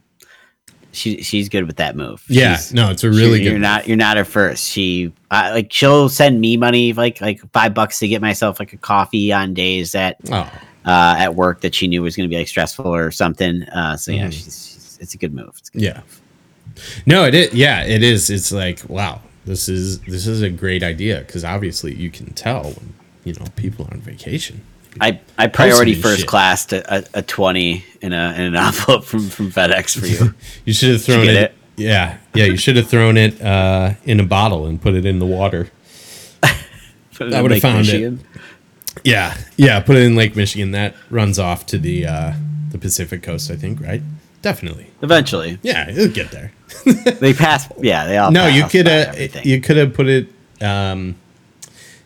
She 0.91 1.21
she's 1.21 1.49
good 1.49 1.65
with 1.67 1.77
that 1.77 1.95
move. 1.95 2.23
yeah. 2.27 2.55
She's- 2.55 2.73
No, 2.73 2.89
it's 2.89 3.03
a 3.03 3.09
really 3.09 3.37
she- 3.39 3.43
good. 3.43 3.49
You're 3.51 3.59
not 3.59 3.87
you're 3.87 3.97
not 3.97 4.17
her 4.17 4.25
first. 4.25 4.67
She 4.69 5.11
uh, 5.29 5.51
like 5.53 5.71
she'll 5.71 6.09
send 6.09 6.41
me 6.41 6.57
money 6.57 6.93
like 6.93 7.21
like 7.21 7.39
five 7.53 7.73
bucks 7.73 7.99
to 7.99 8.07
get 8.07 8.21
myself 8.21 8.59
like 8.59 8.73
a 8.73 8.77
coffee 8.77 9.31
on 9.31 9.53
days 9.53 9.91
that 9.91 10.17
Oh, 10.31 10.51
uh, 10.85 11.15
at 11.19 11.35
work 11.35 11.61
that 11.61 11.75
she 11.75 11.87
knew 11.87 12.01
was 12.01 12.15
going 12.15 12.27
to 12.27 12.33
be 12.33 12.37
like 12.39 12.47
stressful 12.47 12.87
or 12.87 13.11
something. 13.11 13.63
Uh, 13.63 13.97
so 13.97 14.11
yeah, 14.11 14.27
Mhm. 14.27 14.33
she's, 14.33 14.43
she's 14.45 14.97
it's 15.01 15.13
a 15.13 15.17
good 15.17 15.33
move. 15.33 15.53
It's 15.59 15.69
a 15.69 15.71
good 15.73 15.81
Yeah. 15.83 16.01
No, 17.05 17.25
it 17.25 17.35
is. 17.35 17.53
Yeah, 17.53 17.83
it 17.83 18.03
is. 18.03 18.29
It's 18.29 18.51
like, 18.51 18.81
wow, 18.89 19.21
this 19.45 19.67
is 19.69 19.99
this 20.01 20.25
is 20.27 20.41
a 20.41 20.49
great 20.49 20.81
idea 20.81 21.19
because 21.19 21.43
obviously 21.43 21.93
you 21.93 22.09
can 22.09 22.33
tell 22.33 22.63
when 22.63 22.93
you 23.25 23.33
know 23.33 23.45
people 23.55 23.85
are 23.85 23.93
on 23.93 24.01
vacation. 24.01 24.61
I, 24.99 25.19
I 25.37 25.47
priority 25.47 25.93
first 25.93 26.19
shit. 26.21 26.27
class 26.27 26.71
a, 26.73 26.83
a, 27.13 27.19
a 27.19 27.21
twenty 27.21 27.83
in 28.01 28.13
a 28.13 28.33
in 28.33 28.41
an 28.41 28.55
envelope 28.55 29.03
from 29.03 29.29
from 29.29 29.51
FedEx 29.51 29.99
for 29.99 30.05
you. 30.07 30.33
You 30.65 30.73
should 30.73 30.91
have 30.91 31.03
thrown 31.03 31.27
it, 31.27 31.35
it? 31.35 31.55
Yeah, 31.77 32.17
yeah. 32.33 32.45
You 32.45 32.57
should 32.57 32.75
have 32.75 32.87
thrown 32.89 33.17
it 33.17 33.41
uh, 33.41 33.93
in 34.03 34.19
a 34.19 34.23
bottle 34.25 34.65
and 34.65 34.81
put 34.81 34.95
it 34.95 35.05
in 35.05 35.19
the 35.19 35.25
water. 35.25 35.69
I 36.43 36.51
would've 37.19 37.51
Lake 37.51 37.61
found 37.61 37.87
it. 37.87 38.19
Yeah, 39.03 39.37
yeah. 39.57 39.79
Put 39.79 39.95
it 39.97 40.03
in 40.03 40.15
Lake 40.15 40.35
Michigan. 40.35 40.71
That 40.71 40.95
runs 41.09 41.39
off 41.39 41.65
to 41.67 41.77
the 41.77 42.05
uh, 42.05 42.33
the 42.71 42.77
Pacific 42.77 43.23
coast, 43.23 43.49
I 43.51 43.55
think. 43.55 43.79
Right? 43.81 44.01
Definitely. 44.41 44.89
Eventually, 45.01 45.59
Yeah, 45.63 45.89
it'll 45.89 46.07
get 46.07 46.31
there. 46.31 46.51
they 47.19 47.33
pass. 47.33 47.67
Yeah, 47.79 48.05
they 48.05 48.17
all. 48.17 48.31
no, 48.31 48.47
you 48.47 48.65
could 48.65 48.87
have 48.87 49.45
you 49.45 49.61
could 49.61 49.77
have 49.77 49.93
put 49.93 50.07
it. 50.07 50.29
Um, 50.61 51.15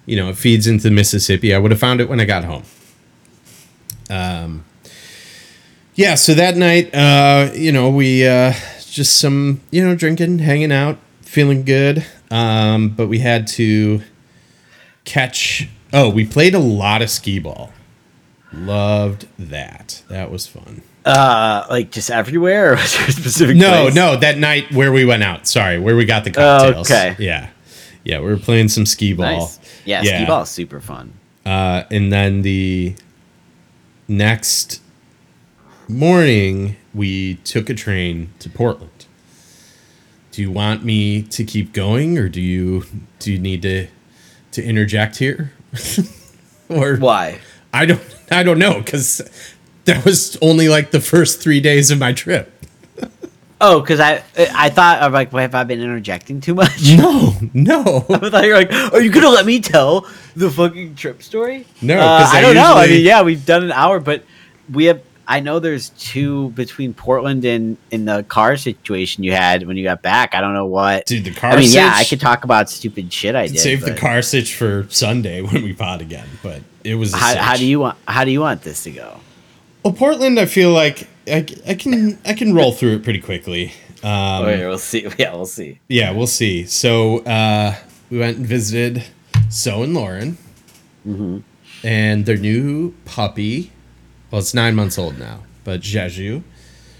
you 0.05 0.15
know, 0.15 0.29
it 0.29 0.37
feeds 0.37 0.67
into 0.67 0.83
the 0.83 0.91
Mississippi. 0.91 1.53
I 1.53 1.57
would 1.57 1.71
have 1.71 1.79
found 1.79 2.01
it 2.01 2.09
when 2.09 2.19
I 2.19 2.25
got 2.25 2.43
home. 2.43 2.63
Um, 4.09 4.65
yeah. 5.95 6.15
So 6.15 6.33
that 6.33 6.55
night, 6.57 6.93
uh, 6.93 7.51
you 7.53 7.71
know, 7.71 7.89
we 7.89 8.27
uh, 8.27 8.53
just 8.89 9.17
some 9.17 9.61
you 9.71 9.85
know 9.85 9.95
drinking, 9.95 10.39
hanging 10.39 10.71
out, 10.71 10.97
feeling 11.21 11.63
good. 11.63 12.05
Um, 12.31 12.89
but 12.89 13.07
we 13.07 13.19
had 13.19 13.47
to 13.47 14.01
catch. 15.05 15.69
Oh, 15.93 16.09
we 16.09 16.25
played 16.25 16.55
a 16.55 16.59
lot 16.59 17.01
of 17.01 17.09
skee 17.09 17.39
ball. 17.39 17.71
Loved 18.51 19.27
that. 19.39 20.03
That 20.09 20.31
was 20.31 20.45
fun. 20.47 20.81
uh, 21.05 21.65
like 21.69 21.91
just 21.91 22.09
everywhere, 22.11 22.69
or 22.73 22.75
was 22.75 22.97
there 22.97 23.07
a 23.07 23.11
specific? 23.11 23.55
No, 23.57 23.83
place? 23.83 23.95
no, 23.95 24.15
that 24.17 24.37
night 24.37 24.71
where 24.71 24.91
we 24.91 25.05
went 25.05 25.23
out. 25.23 25.47
Sorry, 25.47 25.79
where 25.79 25.95
we 25.95 26.05
got 26.05 26.23
the 26.23 26.31
cocktails. 26.31 26.89
okay. 26.91 27.15
Yeah. 27.19 27.49
Yeah, 28.03 28.19
we 28.19 28.25
were 28.25 28.37
playing 28.37 28.67
some 28.67 28.85
skee 28.85 29.13
ball. 29.13 29.39
Nice. 29.39 29.59
Yeah, 29.85 30.01
skee 30.01 30.25
ball 30.25 30.43
is 30.43 30.49
super 30.49 30.79
fun. 30.79 31.13
Uh, 31.45 31.83
and 31.91 32.11
then 32.11 32.41
the 32.41 32.95
next 34.07 34.81
morning, 35.87 36.77
we 36.93 37.35
took 37.35 37.69
a 37.69 37.73
train 37.73 38.33
to 38.39 38.49
Portland. 38.49 39.05
Do 40.31 40.41
you 40.41 40.51
want 40.51 40.83
me 40.83 41.21
to 41.23 41.43
keep 41.43 41.73
going, 41.73 42.17
or 42.17 42.27
do 42.29 42.41
you 42.41 42.85
do 43.19 43.31
you 43.31 43.39
need 43.39 43.61
to 43.63 43.87
to 44.51 44.63
interject 44.63 45.17
here? 45.17 45.53
or 46.69 46.97
Why? 46.97 47.39
I 47.73 47.85
don't 47.85 48.01
I 48.31 48.43
don't 48.43 48.59
know 48.59 48.79
because 48.79 49.21
that 49.85 50.05
was 50.05 50.37
only 50.41 50.69
like 50.69 50.91
the 50.91 50.99
first 51.01 51.41
three 51.41 51.59
days 51.59 51.91
of 51.91 51.99
my 51.99 52.13
trip. 52.13 52.62
Oh, 53.61 53.79
because 53.79 53.99
I 53.99 54.23
I 54.53 54.69
thought 54.69 55.01
I'm 55.01 55.13
like, 55.13 55.31
have 55.31 55.55
I 55.55 55.63
been 55.63 55.79
interjecting 55.81 56.41
too 56.41 56.53
much? 56.53 56.95
No, 56.97 57.33
no. 57.53 58.05
I 58.09 58.29
thought 58.29 58.43
you 58.43 58.49
were 58.49 58.55
like, 58.59 58.73
are 58.93 59.01
you 59.01 59.11
gonna 59.11 59.29
let 59.29 59.45
me 59.45 59.59
tell 59.61 60.07
the 60.35 60.49
fucking 60.51 60.95
trip 60.95 61.23
story? 61.23 61.65
No, 61.81 61.97
Uh, 61.99 62.27
I 62.31 62.39
I 62.39 62.41
don't 62.41 62.55
know. 62.55 62.73
I 62.75 62.87
mean, 62.87 63.05
yeah, 63.05 63.21
we've 63.21 63.45
done 63.45 63.63
an 63.63 63.71
hour, 63.71 63.99
but 63.99 64.23
we 64.71 64.85
have. 64.85 65.01
I 65.25 65.39
know 65.39 65.59
there's 65.59 65.89
two 65.91 66.49
between 66.49 66.93
Portland 66.93 67.45
and 67.45 67.77
in 67.91 68.03
the 68.03 68.23
car 68.23 68.57
situation 68.57 69.23
you 69.23 69.31
had 69.31 69.65
when 69.65 69.77
you 69.77 69.83
got 69.85 70.01
back. 70.01 70.35
I 70.35 70.41
don't 70.41 70.53
know 70.53 70.65
what. 70.65 71.05
Dude, 71.05 71.23
the 71.23 71.31
car. 71.31 71.51
I 71.51 71.55
mean, 71.55 71.69
yeah, 71.71 71.93
I 71.95 72.03
could 72.03 72.19
talk 72.19 72.43
about 72.43 72.69
stupid 72.69 73.13
shit 73.13 73.33
I 73.33 73.47
did. 73.47 73.59
save 73.59 73.81
the 73.81 73.93
car 73.95 74.21
sitch 74.21 74.53
for 74.53 74.85
Sunday 74.89 75.41
when 75.47 75.63
we 75.63 75.71
pod 75.71 76.01
again, 76.01 76.27
but 76.41 76.61
it 76.83 76.95
was. 76.95 77.13
A 77.13 77.17
How, 77.17 77.35
how 77.37 77.55
do 77.55 77.65
you 77.65 77.79
want? 77.79 77.97
How 78.05 78.25
do 78.25 78.31
you 78.31 78.41
want 78.41 78.63
this 78.63 78.83
to 78.83 78.91
go? 78.91 79.21
Well, 79.85 79.93
Portland, 79.93 80.37
I 80.37 80.45
feel 80.45 80.71
like 80.71 81.07
I, 81.27 81.45
I 81.67 81.73
can 81.75 82.17
I 82.25 82.33
can 82.33 82.53
roll 82.53 82.71
through 82.71 82.95
it 82.95 83.03
pretty 83.03 83.19
quickly. 83.21 83.71
Um, 84.03 84.43
okay, 84.45 84.65
we'll 84.67 84.77
see. 84.77 85.07
Yeah, 85.17 85.33
we'll 85.35 85.45
see. 85.45 85.79
Yeah, 85.87 86.11
we'll 86.11 86.27
see. 86.27 86.65
So 86.65 87.19
uh, 87.19 87.75
we 88.09 88.17
went 88.19 88.37
and 88.37 88.45
visited 88.47 89.03
So 89.49 89.83
and 89.83 89.93
Lauren, 89.93 90.37
Mm-hmm. 91.07 91.39
and 91.85 92.25
their 92.25 92.37
new 92.37 92.93
puppy. 93.05 93.71
Well, 94.31 94.39
it's 94.39 94.53
nine 94.53 94.75
months 94.75 94.97
old 94.97 95.17
now, 95.19 95.43
but 95.63 95.81
Jeju. 95.81 96.43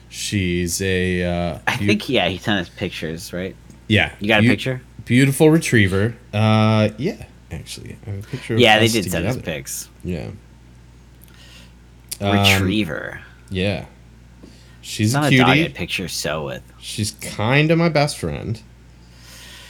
She's 0.09 0.81
a. 0.81 1.23
Uh, 1.23 1.59
I 1.67 1.77
beau- 1.77 1.85
think 1.87 2.07
yeah, 2.09 2.27
he 2.29 2.37
sent 2.37 2.59
us 2.61 2.69
pictures, 2.69 3.33
right? 3.33 3.55
Yeah, 3.87 4.13
You 4.19 4.27
got 4.27 4.43
a 4.43 4.47
picture? 4.47 4.81
Beautiful 5.05 5.49
retriever. 5.49 6.15
Uh, 6.33 6.89
yeah, 6.97 7.25
actually, 7.51 7.97
I 8.07 8.09
have 8.11 8.23
a 8.23 8.27
picture. 8.27 8.53
Of 8.53 8.59
Yeah, 8.61 8.79
they 8.79 8.87
did 8.87 9.09
send 9.11 9.25
us 9.25 9.37
pics. 9.37 9.89
Yeah. 10.03 10.29
Um, 12.21 12.37
Retriever. 12.39 13.21
Yeah. 13.49 13.85
She's 14.83 15.13
a 15.13 15.21
not 15.21 15.27
a 15.27 15.29
cutie. 15.29 15.43
I'd 15.43 15.73
picture 15.73 16.07
so 16.07 16.45
with. 16.45 16.61
She's 16.77 17.11
kind 17.11 17.71
of 17.71 17.77
my 17.77 17.89
best 17.89 18.17
friend. 18.17 18.61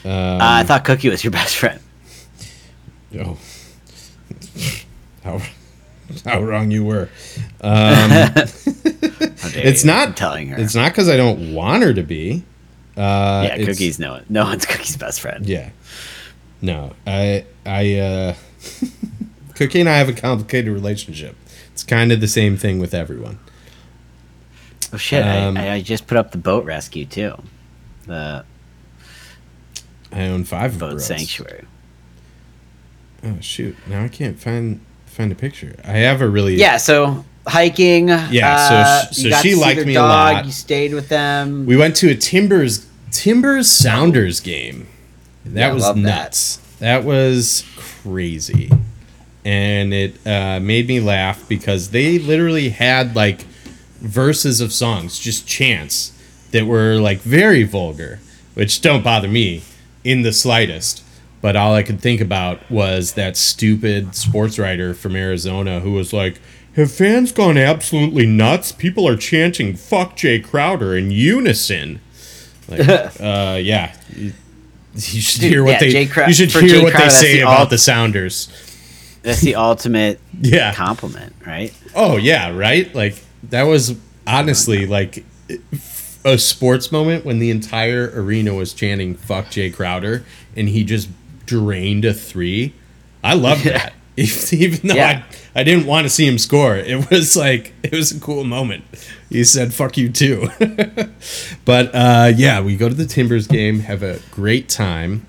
Um, 0.04 0.12
uh, 0.12 0.40
I 0.42 0.64
thought 0.64 0.84
Cookie 0.84 1.10
was 1.10 1.24
your 1.24 1.32
best 1.40 1.56
friend. 1.56 1.80
oh. 3.20 3.38
how, 5.24 5.40
how 6.26 6.44
wrong 6.44 6.72
you 6.72 6.84
were. 6.84 7.10
Dare 7.62 8.48
It's 9.68 9.86
not 9.86 10.10
I'm 10.10 10.14
telling 10.16 10.48
her. 10.48 10.58
It's 10.58 10.76
not 10.76 10.92
because 10.92 11.08
I 11.08 11.16
don't 11.16 11.54
want 11.54 11.84
her 11.84 11.94
to 11.94 12.04
be. 12.04 12.44
Uh, 12.98 13.48
yeah, 13.48 13.66
Cookie's 13.66 14.00
no 14.00 14.14
one. 14.14 14.26
No 14.30 14.44
one's 14.46 14.66
Cookie's 14.66 14.98
best 14.98 15.22
friend. 15.22 15.48
Yeah. 15.48 15.70
No, 16.62 16.94
I 17.06 17.46
I 17.66 17.96
uh, 17.98 18.36
Cookie 19.56 19.80
and 19.80 19.90
I 19.90 19.98
have 19.98 20.10
a 20.10 20.14
complicated 20.14 20.72
relationship. 20.74 21.36
It's 21.72 21.84
kind 21.84 22.12
of 22.12 22.20
the 22.22 22.28
same 22.28 22.58
thing 22.58 22.80
with 22.80 22.94
everyone. 22.94 23.40
Oh 24.94 24.98
shit! 24.98 25.26
Um, 25.26 25.58
I, 25.58 25.72
I 25.74 25.82
just 25.82 26.06
put 26.08 26.18
up 26.18 26.32
the 26.32 26.38
boat 26.38 26.66
rescue 26.66 27.06
too. 27.06 27.34
The 28.06 28.46
I 30.12 30.28
own 30.28 30.44
five 30.44 30.78
boat 30.78 31.02
sanctuary. 31.02 31.66
Oh 33.24 33.38
shoot! 33.42 33.76
Now 33.88 34.04
I 34.04 34.08
can't 34.08 34.40
find 34.40 34.80
find 35.08 35.32
a 35.32 35.36
picture. 35.36 35.76
I 35.84 35.94
have 35.98 36.22
a 36.22 36.28
really 36.28 36.56
Yeah. 36.56 36.78
So 36.78 37.26
hiking. 37.48 38.10
Yeah, 38.10 38.70
so 38.70 38.76
uh, 38.76 39.12
so 39.12 39.30
she 39.42 39.56
liked 39.56 39.86
me 39.86 39.94
a 39.94 39.96
dog, 39.96 40.10
lot. 40.36 40.46
You 40.46 40.52
stayed 40.52 40.94
with 40.94 41.10
them. 41.10 41.66
We 41.66 41.76
went 41.76 41.96
to 41.98 42.10
a 42.10 42.16
Timbers 42.16 42.88
Timbers 43.12 43.72
Sounders 43.72 44.40
game. 44.40 44.88
That 45.46 45.60
Yeah, 45.68 45.74
was 45.74 45.84
love 45.84 45.96
that. 45.96 46.02
nuts. 46.02 46.58
That. 46.80 47.04
was 47.04 47.66
crazy. 47.76 48.72
And 49.46 49.94
it 49.94 50.26
uh, 50.26 50.60
made 50.62 50.88
me 50.88 51.00
laugh 51.02 51.48
because 51.50 51.90
they 51.90 52.18
literally 52.18 52.70
had 52.70 53.16
like 53.16 53.46
verses 54.04 54.62
of 54.62 54.72
songs, 54.72 55.18
just 55.20 55.48
chants 55.48 56.12
that 56.52 56.66
were 56.66 56.96
like 56.96 57.20
very 57.22 57.64
vulgar, 57.64 58.20
which 58.54 58.82
don't 58.82 59.04
bother 59.04 59.28
me 59.28 59.64
in 60.04 60.22
the 60.22 60.32
slightest. 60.34 61.04
But 61.42 61.56
all 61.56 61.74
I 61.74 61.84
could 61.84 62.00
think 62.00 62.22
about 62.22 62.70
was 62.72 63.14
that 63.14 63.36
stupid 63.36 64.16
sports 64.16 64.58
writer 64.60 64.94
from 64.94 65.16
Arizona 65.16 65.80
who 65.82 65.92
was 65.92 66.14
like, 66.14 66.40
Have 66.76 66.92
fans 66.92 67.32
gone 67.34 67.58
absolutely 67.58 68.26
nuts? 68.26 68.72
People 68.72 69.06
are 69.08 69.18
chanting 69.18 69.76
fuck 69.76 70.16
Jae 70.16 70.44
Crowder 70.44 70.96
in 70.96 71.12
unison. 71.12 72.00
Like, 72.70 72.88
uh, 73.20 73.60
yeah. 73.62 73.94
You 74.16 74.32
should 74.96 75.42
Dude, 75.42 75.52
hear 75.52 75.64
what 75.64 75.72
yeah, 75.74 75.80
they. 75.80 76.06
Jae 76.06 76.12
Crow- 76.12 76.28
you 76.28 76.34
should 76.34 76.52
hear 76.52 76.62
Jae 76.80 76.84
what 76.84 76.94
Crowder, 76.94 77.06
they 77.10 77.12
say 77.16 77.36
the 77.38 77.42
about 77.42 77.60
all- 77.62 77.66
the 77.66 77.78
Sounders. 77.78 78.48
That's 79.24 79.42
the 79.42 79.56
ultimate 79.56 80.20
Yeah. 80.42 80.74
compliment, 80.74 81.34
right? 81.46 81.74
Oh 81.96 82.16
yeah, 82.18 82.56
right. 82.56 82.94
Like 82.96 83.22
that 83.50 83.64
was 83.64 83.96
honestly 84.26 84.86
like 84.86 85.24
a 86.26 86.38
sports 86.38 86.92
moment 86.92 87.26
when 87.26 87.40
the 87.40 87.50
entire 87.52 88.12
arena 88.16 88.54
was 88.54 88.74
chanting 88.74 89.16
"fuck 89.16 89.48
Jae 89.48 89.74
Crowder" 89.74 90.24
and 90.56 90.70
he 90.70 90.84
just 90.84 91.10
drained 91.46 92.06
a 92.06 92.14
three. 92.14 92.74
I 93.24 93.34
love 93.36 93.64
that. 93.64 93.94
Even 94.18 94.88
though 94.90 94.96
Yeah. 94.96 95.24
I, 95.56 95.62
I 95.62 95.64
didn't 95.64 95.86
want 95.88 96.06
to 96.06 96.10
see 96.10 96.28
him 96.28 96.38
score, 96.38 96.76
it 96.78 97.10
was 97.10 97.36
like 97.36 97.74
it 97.84 97.92
was 97.94 98.12
a 98.12 98.20
cool 98.20 98.44
moment. 98.44 98.84
He 99.30 99.44
said 99.44 99.74
"fuck 99.74 99.98
you" 99.98 100.10
too. 100.10 100.50
but 101.66 101.94
uh, 101.94 102.32
yeah, 102.36 102.62
we 102.62 102.76
go 102.76 102.90
to 102.90 102.96
the 102.96 103.06
Timbers 103.06 103.48
game, 103.48 103.80
have 103.82 104.04
a 104.04 104.20
great 104.32 104.70
time, 104.70 105.26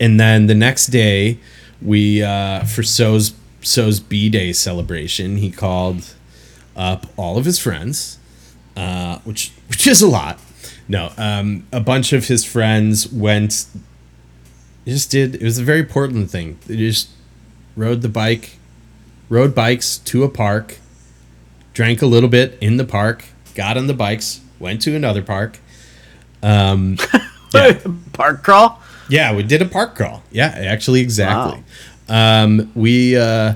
and 0.00 0.18
then 0.18 0.46
the 0.46 0.54
next 0.54 0.86
day 0.86 1.38
we 1.80 2.22
uh, 2.22 2.64
for 2.64 2.82
So's 2.82 3.34
So's 3.60 4.00
B 4.00 4.28
Day 4.28 4.52
celebration, 4.52 5.36
he 5.36 5.50
called 5.50 6.14
up 6.76 7.06
all 7.16 7.36
of 7.38 7.44
his 7.44 7.58
friends, 7.58 8.18
uh, 8.76 9.18
which 9.20 9.52
which 9.68 9.86
is 9.86 10.02
a 10.02 10.08
lot. 10.08 10.38
No, 10.88 11.12
um, 11.16 11.66
a 11.72 11.80
bunch 11.80 12.12
of 12.12 12.26
his 12.26 12.44
friends 12.44 13.10
went. 13.10 13.66
Just 14.84 15.10
did. 15.10 15.36
It 15.36 15.42
was 15.42 15.58
a 15.58 15.64
very 15.64 15.84
Portland 15.84 16.30
thing. 16.30 16.58
They 16.66 16.76
just 16.76 17.08
rode 17.76 18.02
the 18.02 18.08
bike, 18.08 18.56
rode 19.28 19.54
bikes 19.54 19.98
to 19.98 20.24
a 20.24 20.28
park, 20.28 20.78
drank 21.72 22.02
a 22.02 22.06
little 22.06 22.28
bit 22.28 22.58
in 22.60 22.78
the 22.78 22.84
park, 22.84 23.24
got 23.54 23.76
on 23.76 23.86
the 23.86 23.94
bikes, 23.94 24.40
went 24.58 24.82
to 24.82 24.96
another 24.96 25.22
park. 25.22 25.60
Um, 26.42 26.98
yeah. 27.54 27.78
Park 28.12 28.42
crawl. 28.42 28.82
Yeah, 29.08 29.34
we 29.34 29.42
did 29.42 29.62
a 29.62 29.66
park 29.66 29.94
crawl. 29.94 30.22
Yeah, 30.30 30.46
actually, 30.46 31.00
exactly. 31.00 31.62
Um, 32.08 32.72
we 32.74 33.16
uh, 33.16 33.54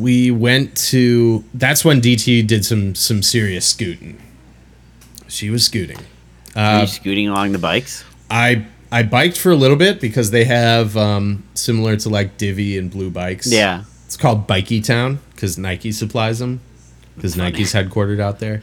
we 0.00 0.30
went 0.30 0.76
to. 0.88 1.44
That's 1.54 1.84
when 1.84 2.00
DT 2.00 2.46
did 2.46 2.64
some 2.64 2.94
some 2.94 3.22
serious 3.22 3.66
scooting. 3.66 4.20
She 5.28 5.50
was 5.50 5.64
scooting. 5.64 5.98
Are 6.54 6.80
you 6.82 6.86
scooting 6.86 7.28
along 7.28 7.52
the 7.52 7.58
bikes? 7.58 8.04
I 8.30 8.66
I 8.92 9.02
biked 9.02 9.36
for 9.38 9.50
a 9.50 9.56
little 9.56 9.76
bit 9.76 10.00
because 10.00 10.30
they 10.30 10.44
have 10.44 10.96
um, 10.96 11.44
similar 11.54 11.96
to 11.96 12.08
like 12.08 12.38
Divvy 12.38 12.78
and 12.78 12.90
Blue 12.90 13.10
bikes. 13.10 13.50
Yeah. 13.50 13.84
it's 14.04 14.16
called 14.16 14.46
Biketown 14.46 15.18
because 15.34 15.58
Nike 15.58 15.92
supplies 15.92 16.38
them 16.38 16.60
because 17.16 17.36
Nike's 17.36 17.72
headquartered 17.74 18.20
out 18.20 18.38
there. 18.38 18.62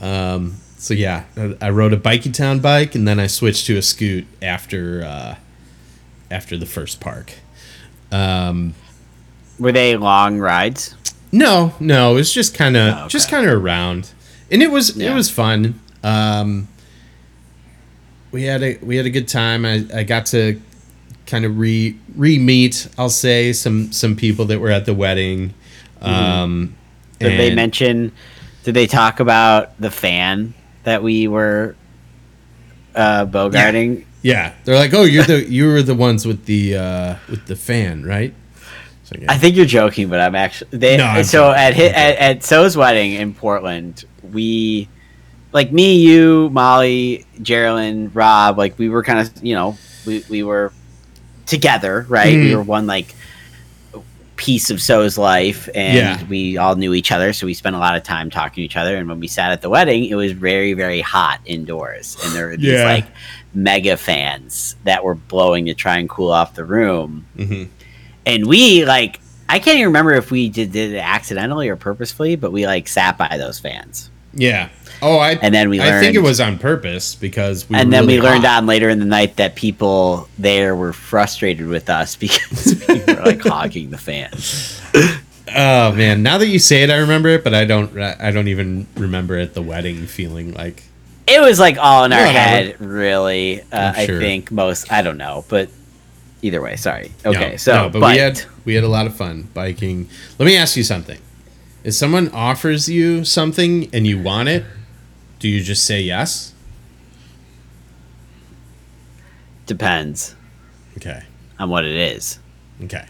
Um, 0.00 0.54
so 0.78 0.94
yeah, 0.94 1.24
I- 1.36 1.56
I 1.60 1.70
rode 1.70 1.92
a 1.92 1.96
Biketown 1.98 2.62
bike 2.62 2.94
and 2.94 3.06
then 3.08 3.18
I 3.18 3.26
switched 3.26 3.66
to 3.66 3.76
a 3.76 3.82
scoot 3.82 4.26
after 4.40 5.04
uh, 5.04 5.34
after 6.30 6.56
the 6.56 6.66
first 6.66 7.00
park. 7.00 7.32
Um, 8.12 8.74
Were 9.58 9.72
they 9.72 9.96
long 9.96 10.38
rides? 10.38 10.94
no, 11.32 11.74
no, 11.80 12.12
it 12.12 12.14
was 12.14 12.32
just 12.32 12.54
kind 12.54 12.76
of 12.76 12.94
Oh, 12.94 12.98
okay. 13.00 13.08
just 13.08 13.28
kind 13.30 13.46
of 13.46 13.52
around, 13.62 14.10
and 14.50 14.62
it 14.62 14.70
was 14.70 14.96
Yeah. 14.96 15.10
it 15.12 15.14
was 15.14 15.28
fun. 15.30 15.80
Um, 16.02 16.68
we 18.32 18.44
had 18.44 18.62
a 18.62 18.78
we 18.82 18.96
had 18.96 19.06
a 19.06 19.10
good 19.10 19.28
time. 19.28 19.64
I, 19.64 19.84
I 19.94 20.02
got 20.02 20.26
to 20.26 20.60
kind 21.26 21.44
of 21.44 21.58
re 21.58 21.96
re 22.14 22.38
meet. 22.38 22.88
I'll 22.98 23.08
say 23.10 23.52
some 23.52 23.92
some 23.92 24.14
people 24.16 24.44
that 24.46 24.60
were 24.60 24.70
at 24.70 24.86
the 24.86 24.94
wedding. 24.94 25.54
Um, 26.00 26.76
Did 27.18 27.38
they 27.38 27.54
mention? 27.54 28.12
Did 28.64 28.74
they 28.74 28.86
talk 28.86 29.20
about 29.20 29.78
the 29.80 29.90
fan 29.90 30.54
that 30.84 31.02
we 31.02 31.26
were 31.28 31.74
uh, 32.94 33.26
bogarting? 33.26 34.04
Yeah, 34.22 34.54
they're 34.64 34.74
like, 34.76 34.92
oh, 34.94 35.02
you're 35.04 35.24
the 35.24 35.44
you 35.48 35.66
were 35.68 35.82
the 35.82 35.94
ones 35.94 36.26
with 36.26 36.46
the 36.46 36.76
uh, 36.76 37.14
with 37.28 37.46
the 37.46 37.56
fan, 37.56 38.04
right? 38.04 38.34
So, 39.06 39.14
yeah. 39.20 39.30
I 39.32 39.38
think 39.38 39.54
you're 39.56 39.66
joking, 39.66 40.08
but 40.08 40.18
I'm 40.20 40.34
actually 40.34 40.76
they. 40.78 40.96
No, 40.96 41.04
I'm 41.04 41.22
so 41.24 41.50
joking. 41.52 41.60
at, 41.62 41.74
hi- 41.76 41.84
at 41.86 42.16
at 42.18 42.42
So's 42.44 42.76
wedding 42.76 43.12
in 43.12 43.34
Portland, 43.34 44.04
we 44.32 44.88
like 45.52 45.70
me, 45.72 45.96
you, 46.00 46.50
Molly, 46.50 47.24
Geraldine, 47.40 48.10
Rob. 48.12 48.58
Like 48.58 48.76
we 48.78 48.88
were 48.88 49.04
kind 49.04 49.20
of 49.20 49.44
you 49.44 49.54
know 49.54 49.78
we 50.06 50.24
we 50.28 50.42
were 50.42 50.72
together, 51.46 52.04
right? 52.08 52.34
We 52.34 52.50
Mhm. 52.50 52.56
were 52.56 52.62
one 52.62 52.88
like 52.88 53.14
piece 54.34 54.70
of 54.70 54.82
So's 54.82 55.16
life, 55.16 55.68
and 55.74 55.96
Yeah. 55.96 56.26
we 56.28 56.56
all 56.58 56.74
knew 56.74 56.92
each 56.92 57.10
other, 57.10 57.32
so 57.32 57.46
we 57.46 57.54
spent 57.54 57.74
a 57.74 57.78
lot 57.78 57.96
of 57.96 58.02
time 58.02 58.28
talking 58.28 58.56
to 58.56 58.62
each 58.62 58.76
other. 58.76 58.96
And 58.96 59.08
when 59.08 59.18
we 59.20 59.28
sat 59.28 59.50
at 59.52 59.62
the 59.62 59.70
wedding, 59.70 60.04
it 60.06 60.14
was 60.16 60.32
very 60.32 60.72
very 60.74 61.00
hot 61.00 61.40
indoors, 61.46 62.16
and 62.24 62.34
there 62.34 62.48
were 62.48 62.56
these 62.56 62.72
Yeah. 62.80 62.84
like 62.84 63.06
mega 63.54 63.96
fans 63.96 64.74
that 64.84 65.04
were 65.04 65.14
blowing 65.14 65.66
to 65.66 65.74
try 65.74 65.96
and 65.98 66.08
cool 66.08 66.30
off 66.32 66.54
the 66.54 66.64
room 66.64 67.24
Mhm. 67.38 67.68
And 68.26 68.46
we 68.46 68.84
like 68.84 69.20
I 69.48 69.60
can't 69.60 69.76
even 69.76 69.86
remember 69.86 70.12
if 70.14 70.30
we 70.30 70.48
did, 70.48 70.72
did 70.72 70.92
it 70.92 70.98
accidentally 70.98 71.68
or 71.68 71.76
purposefully, 71.76 72.34
but 72.36 72.50
we 72.50 72.66
like 72.66 72.88
sat 72.88 73.16
by 73.16 73.36
those 73.38 73.58
fans, 73.60 74.10
yeah. 74.34 74.68
Oh, 75.02 75.18
I 75.18 75.32
and 75.32 75.54
then 75.54 75.68
we 75.68 75.78
learned. 75.78 75.94
I 75.94 76.00
think 76.00 76.14
it 76.14 76.20
was 76.20 76.40
on 76.40 76.58
purpose 76.58 77.14
because 77.14 77.68
we 77.68 77.76
and 77.76 77.92
then 77.92 78.06
really 78.06 78.18
we 78.18 78.22
learned 78.22 78.44
hot. 78.44 78.58
on 78.58 78.66
later 78.66 78.88
in 78.88 78.98
the 78.98 79.04
night 79.04 79.36
that 79.36 79.54
people 79.54 80.28
there 80.38 80.74
were 80.74 80.92
frustrated 80.92 81.66
with 81.66 81.90
us 81.90 82.16
because 82.16 82.82
we 82.88 83.00
were 83.00 83.22
like 83.22 83.40
hogging 83.42 83.90
the 83.90 83.98
fans. 83.98 84.80
Oh 85.54 85.92
man, 85.92 86.22
now 86.22 86.38
that 86.38 86.48
you 86.48 86.58
say 86.58 86.82
it, 86.82 86.90
I 86.90 86.96
remember 86.96 87.28
it, 87.28 87.44
but 87.44 87.54
I 87.54 87.64
don't. 87.64 87.96
I 87.98 88.30
don't 88.30 88.48
even 88.48 88.86
remember 88.96 89.38
at 89.38 89.54
the 89.54 89.62
wedding 89.62 90.06
feeling 90.06 90.54
like. 90.54 90.84
It 91.28 91.40
was 91.40 91.58
like 91.58 91.76
all 91.76 92.04
in 92.04 92.12
our 92.12 92.20
Whatever. 92.20 92.38
head, 92.38 92.80
really. 92.80 93.60
Uh, 93.72 93.92
sure. 93.92 94.16
I 94.16 94.18
think 94.20 94.50
most. 94.50 94.90
I 94.90 95.02
don't 95.02 95.18
know, 95.18 95.44
but 95.48 95.68
either 96.46 96.62
way, 96.62 96.76
sorry. 96.76 97.12
Okay, 97.24 97.50
No, 97.52 97.56
so 97.56 97.72
no, 97.74 97.88
but, 97.90 98.00
but, 98.00 98.12
we 98.14 98.18
had 98.18 98.42
we 98.64 98.74
had 98.74 98.84
a 98.84 98.88
lot 98.88 99.06
of 99.06 99.14
fun 99.14 99.48
biking. 99.54 100.08
Let 100.38 100.46
me 100.46 100.56
ask 100.56 100.76
you 100.76 100.82
something: 100.84 101.18
If 101.84 101.94
someone 101.94 102.28
offers 102.30 102.88
you 102.88 103.24
something 103.24 103.88
and 103.92 104.06
you 104.06 104.20
want 104.22 104.48
it, 104.48 104.64
do 105.38 105.48
you 105.48 105.62
just 105.62 105.84
say 105.84 106.00
yes? 106.00 106.52
depends 109.66 110.34
Okay. 110.96 111.22
on 111.58 111.68
what 111.70 111.84
it 111.84 111.96
is. 111.96 112.38
Okay. 112.84 113.04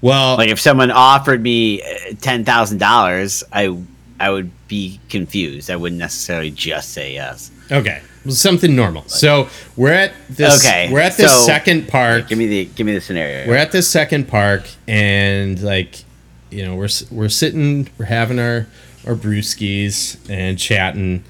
Well, 0.00 0.36
Like 0.36 0.48
if 0.48 0.58
someone 0.60 0.90
offered 0.90 1.42
me 1.42 1.82
uh, 1.82 2.14
ten 2.20 2.44
thousand 2.44 2.78
dollars, 2.78 3.44
I 3.52 3.76
I 4.18 4.30
would 4.30 4.50
be 4.68 4.98
confused. 5.08 5.70
I 5.70 5.76
wouldn't 5.76 5.98
necessarily 5.98 6.50
just 6.50 6.92
say 6.92 7.12
yes. 7.14 7.50
okay. 7.70 8.00
Something 8.28 8.74
normal. 8.76 9.04
So 9.08 9.48
we're 9.76 9.92
at 9.92 10.12
this. 10.28 10.64
Okay, 10.66 10.90
We're 10.92 11.00
at 11.00 11.16
this 11.16 11.30
so- 11.32 11.46
second 11.46 11.88
park. 11.88 12.28
Give 12.28 12.38
me 12.38 12.46
the 12.46 12.64
give 12.66 12.86
me 12.86 12.94
the 12.94 13.00
scenario. 13.00 13.46
we're 13.48 13.56
at 13.56 13.72
this 13.72 13.88
second 13.88 14.28
park 14.28 14.68
and 14.88 15.60
like 15.62 16.04
you 16.50 16.64
know 16.64 16.74
we're 16.76 16.88
we're 17.10 17.28
sitting 17.28 17.88
we're 17.98 18.06
having 18.06 18.38
our 18.38 18.66
our 19.06 19.14
brewskis 19.14 20.16
and 20.30 20.58
chatting 20.58 21.24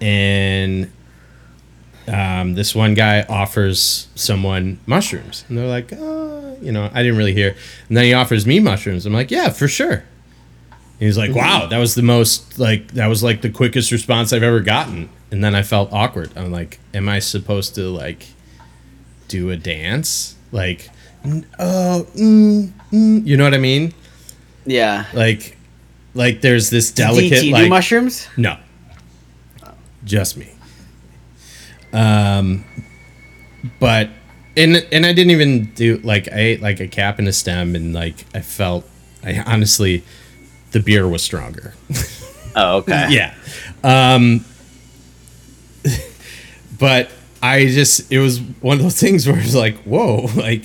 and 0.00 0.90
um, 2.08 2.54
this 2.54 2.74
one 2.74 2.94
guy 2.94 3.22
offers 3.28 4.08
someone 4.14 4.78
mushrooms 4.86 5.44
and 5.48 5.58
they're 5.58 5.66
like 5.66 5.92
oh 5.92 6.56
you 6.62 6.70
know 6.70 6.88
i 6.94 7.02
didn't 7.02 7.16
really 7.18 7.34
hear 7.34 7.56
and 7.88 7.96
then 7.96 8.04
he 8.04 8.14
offers 8.14 8.46
me 8.46 8.60
mushrooms 8.60 9.06
i'm 9.06 9.12
like 9.12 9.30
yeah 9.30 9.48
for 9.48 9.66
sure 9.66 10.04
and 10.98 11.06
he's 11.06 11.18
like 11.18 11.34
wow 11.34 11.66
that 11.66 11.78
was 11.78 11.94
the 11.94 12.02
most 12.02 12.58
like 12.58 12.92
that 12.92 13.06
was 13.06 13.22
like 13.22 13.42
the 13.42 13.50
quickest 13.50 13.92
response 13.92 14.32
i've 14.32 14.42
ever 14.42 14.60
gotten. 14.60 15.08
And 15.30 15.42
then 15.42 15.54
i 15.54 15.62
felt 15.62 15.92
awkward. 15.92 16.30
I'm 16.36 16.50
like 16.52 16.78
am 16.94 17.08
i 17.08 17.18
supposed 17.18 17.74
to 17.74 17.88
like 17.90 18.26
do 19.28 19.50
a 19.50 19.56
dance? 19.56 20.36
Like 20.52 20.88
oh 21.58 22.06
mm, 22.14 22.72
mm, 22.92 23.26
you 23.26 23.36
know 23.36 23.44
what 23.44 23.54
i 23.54 23.58
mean? 23.58 23.92
Yeah. 24.64 25.06
like 25.12 25.56
like 26.14 26.40
there's 26.40 26.70
this 26.70 26.90
delicate 26.90 27.44
like 27.46 27.68
mushrooms? 27.68 28.28
no. 28.36 28.56
Just 30.04 30.36
me. 30.36 30.52
Um 31.92 32.64
but 33.80 34.10
and 34.56 34.76
and 34.92 35.04
i 35.04 35.12
didn't 35.12 35.30
even 35.30 35.66
do 35.74 35.98
like 35.98 36.28
i 36.32 36.38
ate 36.38 36.62
like 36.62 36.80
a 36.80 36.86
cap 36.86 37.18
and 37.18 37.28
a 37.28 37.32
stem 37.32 37.74
and 37.74 37.92
like 37.92 38.24
i 38.34 38.40
felt 38.40 38.88
i 39.24 39.42
honestly 39.46 40.02
the 40.76 40.82
beer 40.82 41.08
was 41.08 41.22
stronger 41.22 41.72
Oh, 42.58 42.78
okay. 42.78 43.06
yeah 43.10 43.34
um 43.82 44.44
but 46.78 47.10
i 47.42 47.66
just 47.66 48.10
it 48.12 48.18
was 48.18 48.40
one 48.40 48.76
of 48.76 48.82
those 48.82 48.98
things 49.00 49.26
where 49.26 49.38
it's 49.38 49.54
like 49.54 49.76
whoa 49.84 50.28
like 50.36 50.64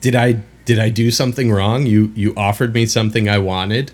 did 0.00 0.14
i 0.14 0.32
did 0.66 0.78
i 0.78 0.88
do 0.90 1.10
something 1.10 1.50
wrong 1.50 1.86
you 1.86 2.12
you 2.14 2.34
offered 2.36 2.74
me 2.74 2.84
something 2.86 3.28
i 3.28 3.38
wanted 3.38 3.92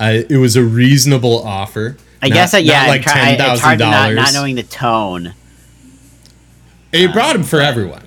I, 0.00 0.24
it 0.28 0.38
was 0.38 0.56
a 0.56 0.64
reasonable 0.64 1.42
offer 1.46 1.96
I 2.20 2.28
Not- 2.28 2.34
guess 2.34 2.52
that 2.52 2.64
not 2.64 2.72
yeah. 2.72 2.86
like 2.86 3.02
ten 3.02 3.36
thousand 3.38 3.78
to 3.78 3.84
not, 3.84 4.14
not 4.14 4.32
knowing 4.32 4.54
the 4.56 4.62
tone. 4.62 5.34
it 6.92 7.12
brought 7.12 7.36
him 7.36 7.42
for 7.42 7.60
everyone 7.60 8.06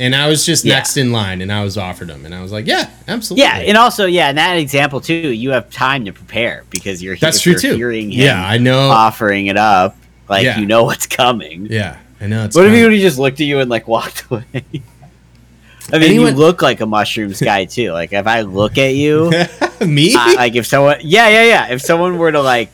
and 0.00 0.14
i 0.14 0.26
was 0.28 0.44
just 0.46 0.64
Yeah. 0.64 0.74
next 0.76 0.96
in 0.96 1.12
line 1.12 1.40
and 1.42 1.52
i 1.52 1.62
was 1.62 1.76
offered 1.78 2.08
him 2.08 2.24
and 2.24 2.34
i 2.34 2.40
was 2.42 2.50
like 2.52 2.66
yeah 2.66 2.90
absolutely 3.08 3.44
Yeah, 3.44 3.58
and 3.58 3.76
also 3.76 4.06
yeah, 4.06 4.30
in 4.30 4.36
that 4.36 4.54
example 4.56 5.00
too, 5.00 5.14
you 5.14 5.50
have 5.50 5.70
time 5.70 6.04
to 6.06 6.12
prepare 6.12 6.64
because 6.70 7.02
you're 7.02 7.16
That's 7.16 7.40
true, 7.40 7.52
you're 7.52 7.60
too. 7.60 7.74
Hearing 7.76 8.10
him 8.10 8.20
Yeah, 8.22 8.44
I 8.44 8.58
know. 8.58 8.90
offering 8.90 9.46
it 9.46 9.56
up, 9.56 9.96
like 10.28 10.44
Yeah. 10.44 10.58
you 10.58 10.66
know 10.66 10.84
what's 10.84 11.06
coming. 11.06 11.66
yeah 11.66 11.98
I 12.20 12.26
know. 12.28 12.44
It's 12.44 12.54
What 12.56 12.66
if 12.66 12.72
he 12.72 12.82
would 12.82 12.92
have 12.92 13.00
just 13.00 13.18
looked 13.18 13.40
at 13.40 13.46
you 13.46 13.58
and 13.60 13.68
like 13.68 13.88
walked 13.88 14.24
away? 14.30 14.44
I 14.54 15.98
mean, 15.98 16.02
Anyone- 16.10 16.32
you 16.34 16.38
look 16.38 16.62
like 16.62 16.80
a 16.80 16.86
mushrooms 16.86 17.40
guy 17.40 17.64
too. 17.76 17.92
Like 17.92 18.12
if 18.12 18.26
I 18.28 18.42
look 18.42 18.78
at 18.78 18.94
you, 18.94 19.30
me? 19.84 20.14
I, 20.16 20.34
like 20.34 20.54
if 20.54 20.66
someone, 20.66 20.98
yeah, 21.02 21.28
yeah, 21.28 21.42
yeah. 21.44 21.72
If 21.72 21.82
someone 21.82 22.18
were 22.18 22.30
to 22.32 22.40
like, 22.40 22.70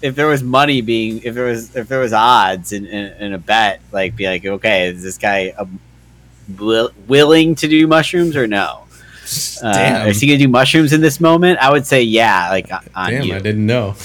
if 0.00 0.14
there 0.14 0.28
was 0.28 0.42
money 0.44 0.80
being, 0.80 1.22
if 1.24 1.34
there 1.34 1.46
was, 1.46 1.74
if 1.74 1.88
there 1.88 1.98
was 1.98 2.12
odds 2.12 2.72
in, 2.72 2.86
in, 2.86 3.12
in 3.20 3.32
a 3.34 3.38
bet, 3.38 3.80
like 3.90 4.14
be 4.14 4.26
like, 4.26 4.44
okay, 4.46 4.88
is 4.88 5.02
this 5.02 5.18
guy 5.18 5.52
um, 5.58 5.80
will, 6.58 6.90
willing 7.06 7.54
to 7.56 7.68
do 7.68 7.86
mushrooms 7.86 8.36
or 8.36 8.46
no? 8.46 8.80
Uh, 9.62 10.04
is 10.06 10.20
he 10.20 10.26
gonna 10.26 10.38
do 10.38 10.48
mushrooms 10.48 10.92
in 10.92 11.00
this 11.00 11.18
moment? 11.18 11.58
I 11.58 11.72
would 11.72 11.86
say 11.86 12.02
yeah, 12.02 12.50
like 12.50 12.70
on 12.94 13.10
Damn, 13.10 13.22
you. 13.24 13.34
I 13.34 13.38
didn't 13.38 13.64
know. 13.64 13.96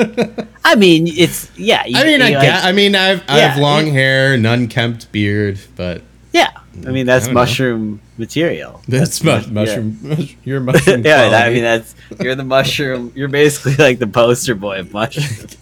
I 0.64 0.74
mean, 0.74 1.06
it's 1.08 1.50
yeah. 1.56 1.86
you- 1.86 1.96
I 1.96 2.04
mean, 2.04 2.20
I 2.20 2.28
you, 2.28 2.40
get, 2.40 2.64
I 2.64 2.72
mean, 2.72 2.94
I've 2.94 3.22
I 3.28 3.38
have 3.38 3.58
long 3.58 3.86
it- 3.86 3.92
hair, 3.92 4.34
an 4.34 4.44
unkempt 4.44 5.10
beard, 5.10 5.58
but 5.74 6.02
yeah. 6.32 6.50
I 6.86 6.90
mean, 6.90 7.06
that's 7.06 7.24
I 7.24 7.28
don't 7.28 7.34
know. 7.34 7.40
mushroom 7.40 8.00
material. 8.18 8.82
that's 8.88 9.24
mu- 9.24 9.30
mush- 9.30 9.46
yeah. 9.46 9.52
mushroom. 9.80 10.28
You're 10.44 10.60
mushroom. 10.60 11.02
yeah, 11.04 11.28
that, 11.30 11.46
I 11.48 11.50
mean 11.54 11.62
that's 11.62 11.94
you're 12.20 12.34
the 12.34 12.44
mushroom. 12.44 13.10
You're 13.16 13.28
basically 13.28 13.76
like 13.76 13.98
the 13.98 14.06
poster 14.06 14.54
boy 14.54 14.80
of 14.80 14.92
mushrooms. 14.92 15.56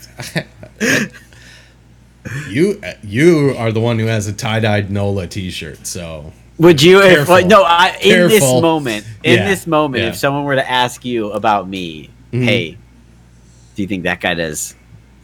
You 2.49 2.81
you 3.03 3.55
are 3.59 3.73
the 3.73 3.81
one 3.81 3.99
who 3.99 4.07
has 4.07 4.27
a 4.27 4.33
tie 4.33 4.61
dyed 4.61 4.91
Nola 4.91 5.27
T-shirt. 5.27 5.87
So 5.87 6.33
Would 6.59 6.83
you? 6.83 7.03
If, 7.03 7.29
like, 7.29 7.47
no, 7.47 7.63
I, 7.63 7.97
in 8.03 8.29
this 8.29 8.41
moment, 8.43 9.07
in 9.23 9.39
Yeah, 9.39 9.49
this 9.49 9.67
moment, 9.67 10.03
yeah. 10.05 10.09
if 10.11 10.17
someone 10.17 10.45
were 10.45 10.55
to 10.57 10.71
ask 10.71 11.05
you 11.05 11.31
about 11.33 11.69
me, 11.69 12.11
Mhm. 12.33 12.45
hey, 12.45 12.79
do 13.75 13.83
you 13.83 13.89
think 13.89 14.05
that 14.05 14.21
guy 14.21 14.35
does 14.35 14.75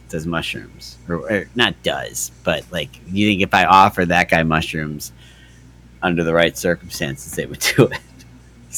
does 0.09 0.27
mushrooms 0.27 0.97
or, 1.09 1.15
or 1.31 1.47
not 1.55 1.73
does, 1.81 2.31
but 2.43 2.63
like, 2.71 2.89
you 3.11 3.27
think 3.27 3.41
if 3.41 3.53
I 3.53 3.65
offer 3.65 4.05
that 4.05 4.29
guy 4.29 4.43
mushrooms 4.43 5.11
under 6.03 6.23
the 6.23 6.33
right 6.33 6.55
circumstances, 6.55 7.31
they 7.33 7.45
would 7.47 7.65
do 7.75 7.85
it? 7.85 7.99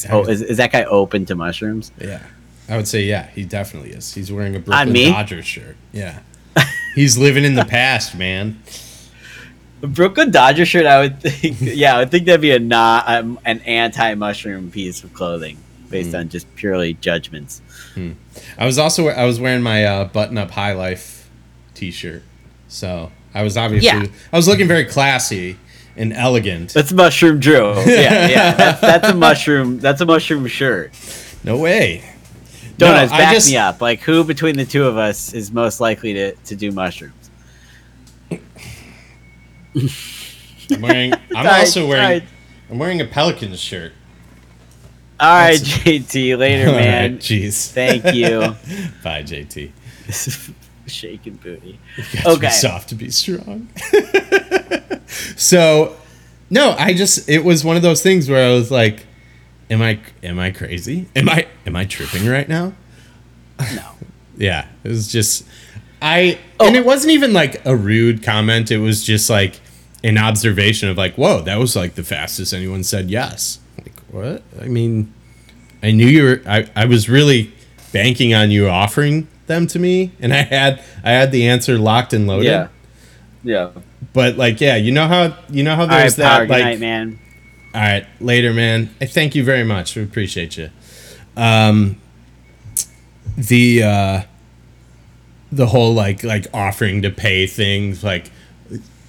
Oh, 0.09 0.23
is, 0.25 0.41
is 0.41 0.57
that 0.57 0.73
guy 0.73 0.83
open 0.83 1.25
to 1.27 1.35
mushrooms? 1.35 1.89
yeah, 2.01 2.21
I 2.67 2.75
would 2.75 2.85
say 2.87 3.03
yeah, 3.03 3.27
he 3.27 3.45
definitely 3.45 3.91
is. 3.91 4.13
He's 4.13 4.29
wearing 4.29 4.53
a 4.55 4.59
Brooklyn? 4.59 4.93
Dodgers 5.11 5.45
shirt. 5.45 5.77
Yeah, 5.93 6.19
he's 6.95 7.17
living 7.17 7.43
in 7.43 7.53
the 7.55 7.65
past, 7.65 8.15
man. 8.15 8.59
A 9.83 9.87
Brooklyn 9.87 10.31
Dodger 10.31 10.65
shirt, 10.65 10.85
I 10.85 10.99
would 11.01 11.21
think. 11.21 11.57
Yeah, 11.61 11.95
I 11.95 11.99
would 11.99 12.11
think 12.11 12.25
that'd 12.25 12.41
be 12.41 12.51
a 12.51 12.59
not 12.59 13.03
um, 13.07 13.37
an 13.45 13.59
anti-mushroom 13.61 14.71
piece 14.71 15.03
of 15.03 15.13
clothing 15.13 15.57
based 15.89 16.11
Hmm. 16.11 16.15
on 16.17 16.29
just 16.29 16.53
purely 16.55 16.93
judgments. 16.95 17.61
I 18.57 18.65
was 18.65 18.77
also 18.79 19.07
I 19.09 19.25
was 19.25 19.39
wearing 19.39 19.61
my 19.61 19.85
uh, 19.85 20.05
button 20.05 20.37
up 20.37 20.51
High 20.51 20.73
Life 20.73 21.29
T-shirt, 21.75 22.23
so 22.67 23.11
I 23.33 23.43
was 23.43 23.55
obviously 23.57 23.87
Yeah. 23.87 24.05
I 24.33 24.35
was 24.37 24.47
looking 24.47 24.67
very 24.67 24.85
classy 24.85 25.57
and 25.95 26.11
elegant. 26.11 26.73
That's 26.73 26.91
mushroom 26.91 27.39
Drew. 27.39 27.73
Yeah, 27.85 28.27
yeah. 28.27 28.53
That's, 28.53 28.81
that's 28.81 29.09
a 29.09 29.13
mushroom. 29.15 29.79
That's 29.79 30.01
a 30.01 30.05
mushroom 30.05 30.47
shirt. 30.47 30.91
No 31.43 31.57
way. 31.57 32.03
Donuts, 32.77 33.11
I 33.11 33.17
back 33.17 33.33
just- 33.33 33.49
me 33.49 33.57
up. 33.57 33.81
Like, 33.81 34.01
who 34.01 34.23
between 34.23 34.57
the 34.57 34.65
two 34.65 34.85
of 34.85 34.97
us 34.97 35.33
is 35.33 35.51
most 35.51 35.79
likely 35.79 36.13
to, 36.13 36.31
to 36.35 36.55
do 36.55 36.71
mushrooms? 36.71 37.13
I'm 39.75 40.81
wearing. 40.81 41.13
I'm 41.35 41.45
Sorry, 41.45 41.47
also 41.61 41.87
wearing. 41.87 42.19
sorry. 42.21 42.31
I'm 42.69 42.79
wearing 42.79 43.01
a 43.01 43.05
Pelicans 43.05 43.59
shirt. 43.59 43.93
All 45.19 45.29
right, 45.29 45.59
That's- 45.59 45.83
JT. 45.83 46.37
Later, 46.37 46.67
All 46.69 46.73
right, 46.75 46.81
man. 46.83 47.17
Jeez. 47.19 47.71
Thank 47.71 48.13
you. 48.15 48.39
Bye, 49.03 49.23
JT. 49.23 49.71
This 50.07 50.27
is 50.27 50.49
Shaking 50.87 51.35
booty. 51.35 51.79
Got 51.97 52.05
to 52.05 52.23
be 52.23 52.29
Okay. 52.45 52.49
soft 52.49 52.89
to 52.89 52.95
be 52.95 53.09
strong. 53.09 53.67
so, 55.35 55.95
no, 56.51 56.75
I 56.77 56.93
just 56.93 57.27
it 57.27 57.43
was 57.43 57.63
one 57.65 57.75
of 57.75 57.81
those 57.81 58.03
things 58.03 58.29
where 58.29 58.47
I 58.47 58.53
was 58.53 58.69
like, 58.69 59.07
"Am 59.69 59.81
I 59.81 59.99
am 60.23 60.39
I 60.39 60.51
crazy? 60.51 61.07
Am 61.15 61.29
I 61.29 61.47
am 61.65 61.75
I 61.75 61.85
tripping 61.85 62.27
right 62.27 62.47
now?" 62.47 62.73
No. 63.59 63.81
Yeah, 64.37 64.67
it 64.83 64.89
was 64.89 65.09
just 65.09 65.45
I 66.01 66.37
Oh. 66.59 66.67
and 66.67 66.75
it 66.75 66.85
wasn't 66.85 67.13
even 67.13 67.31
like 67.31 67.65
a 67.65 67.73
rude 67.75 68.21
comment. 68.21 68.69
It 68.69 68.79
was 68.79 69.01
just 69.03 69.29
like 69.29 69.61
an 70.03 70.17
observation 70.17 70.89
of 70.89 70.97
like, 70.97 71.15
"Whoa, 71.15 71.41
that 71.43 71.57
was 71.57 71.73
like 71.75 71.95
the 71.95 72.03
fastest 72.03 72.53
anyone 72.53 72.83
said 72.83 73.09
yes." 73.09 73.59
Like, 73.81 73.97
what? 74.11 74.43
I 74.61 74.65
mean, 74.65 75.13
I 75.81 75.91
knew 75.91 76.05
you 76.07 76.23
were 76.23 76.41
I 76.45 76.67
I 76.75 76.83
was 76.85 77.07
really 77.07 77.53
banking 77.93 78.33
on 78.33 78.51
you 78.51 78.67
offering 78.67 79.29
them 79.47 79.67
to 79.67 79.79
me 79.79 80.11
and 80.19 80.33
I 80.33 80.41
had 80.41 80.83
I 81.01 81.11
had 81.11 81.31
the 81.31 81.47
answer 81.47 81.77
locked 81.77 82.11
and 82.11 82.27
loaded. 82.27 82.45
Yeah. 82.47 82.67
Yeah. 83.43 83.69
But 84.11 84.37
like, 84.37 84.59
yeah, 84.59 84.75
you 84.75 84.91
know 84.91 85.07
how 85.07 85.37
you 85.49 85.63
know 85.63 85.75
how 85.77 85.85
there's 85.85 86.17
that 86.17 86.49
like 86.49 86.63
night, 86.63 86.79
man. 86.81 87.19
All 87.75 87.81
right, 87.81 88.07
later, 88.21 88.53
man. 88.53 88.89
I 89.01 89.05
thank 89.05 89.35
you 89.35 89.43
very 89.43 89.63
much. 89.65 89.95
We 89.95 90.03
appreciate 90.03 90.57
you. 90.57 90.69
Um, 91.35 92.01
the 93.37 93.83
uh, 93.83 94.21
the 95.51 95.67
whole 95.67 95.93
like 95.93 96.23
like 96.23 96.47
offering 96.53 97.01
to 97.01 97.09
pay 97.09 97.47
things 97.47 98.03
like 98.03 98.31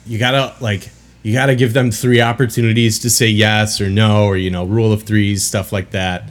you 0.06 0.18
gotta 0.18 0.54
like 0.60 0.88
you 1.22 1.32
gotta 1.32 1.54
give 1.54 1.72
them 1.72 1.90
three 1.90 2.20
opportunities 2.20 2.98
to 3.00 3.10
say 3.10 3.28
yes 3.28 3.80
or 3.80 3.88
no 3.88 4.24
or 4.26 4.36
you 4.36 4.50
know 4.50 4.64
rule 4.64 4.92
of 4.92 5.04
threes 5.04 5.44
stuff 5.44 5.72
like 5.72 5.90
that. 5.90 6.28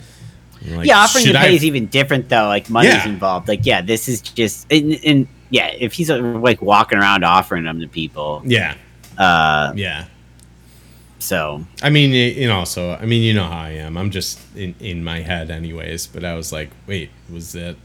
Like, 0.68 0.86
yeah, 0.86 0.98
offering 0.98 1.24
to 1.26 1.32
pay 1.32 1.38
I- 1.38 1.46
is 1.48 1.64
even 1.64 1.86
different 1.86 2.28
though. 2.28 2.46
Like 2.48 2.68
money's 2.68 2.92
Yeah. 2.92 3.08
involved. 3.08 3.48
Like, 3.48 3.64
yeah, 3.64 3.80
this 3.82 4.08
is 4.08 4.20
just 4.20 4.66
and, 4.70 4.98
and 5.04 5.28
yeah, 5.50 5.68
if 5.68 5.92
he's 5.92 6.10
like 6.10 6.60
walking 6.60 6.98
around 6.98 7.24
offering 7.24 7.64
them 7.64 7.80
to 7.80 7.88
people, 7.88 8.42
yeah 8.44 8.74
uh, 9.16 9.72
yeah. 9.76 10.06
So 11.26 11.64
I 11.82 11.90
mean, 11.90 12.10
y- 12.10 12.34
you 12.42 12.48
know, 12.48 12.64
so 12.64 12.92
I 13.02 13.04
mean, 13.10 13.22
you 13.22 13.34
know 13.34 13.44
how 13.54 13.62
I 13.70 13.74
am. 13.86 13.96
I'm 13.98 14.10
just 14.10 14.38
in 14.54 14.74
in 14.80 15.02
my 15.02 15.20
head, 15.30 15.50
anyways. 15.50 16.06
But 16.06 16.22
I 16.24 16.34
was 16.34 16.52
like, 16.52 16.70
wait, 16.86 17.10
was 17.32 17.52
that? 17.58 17.76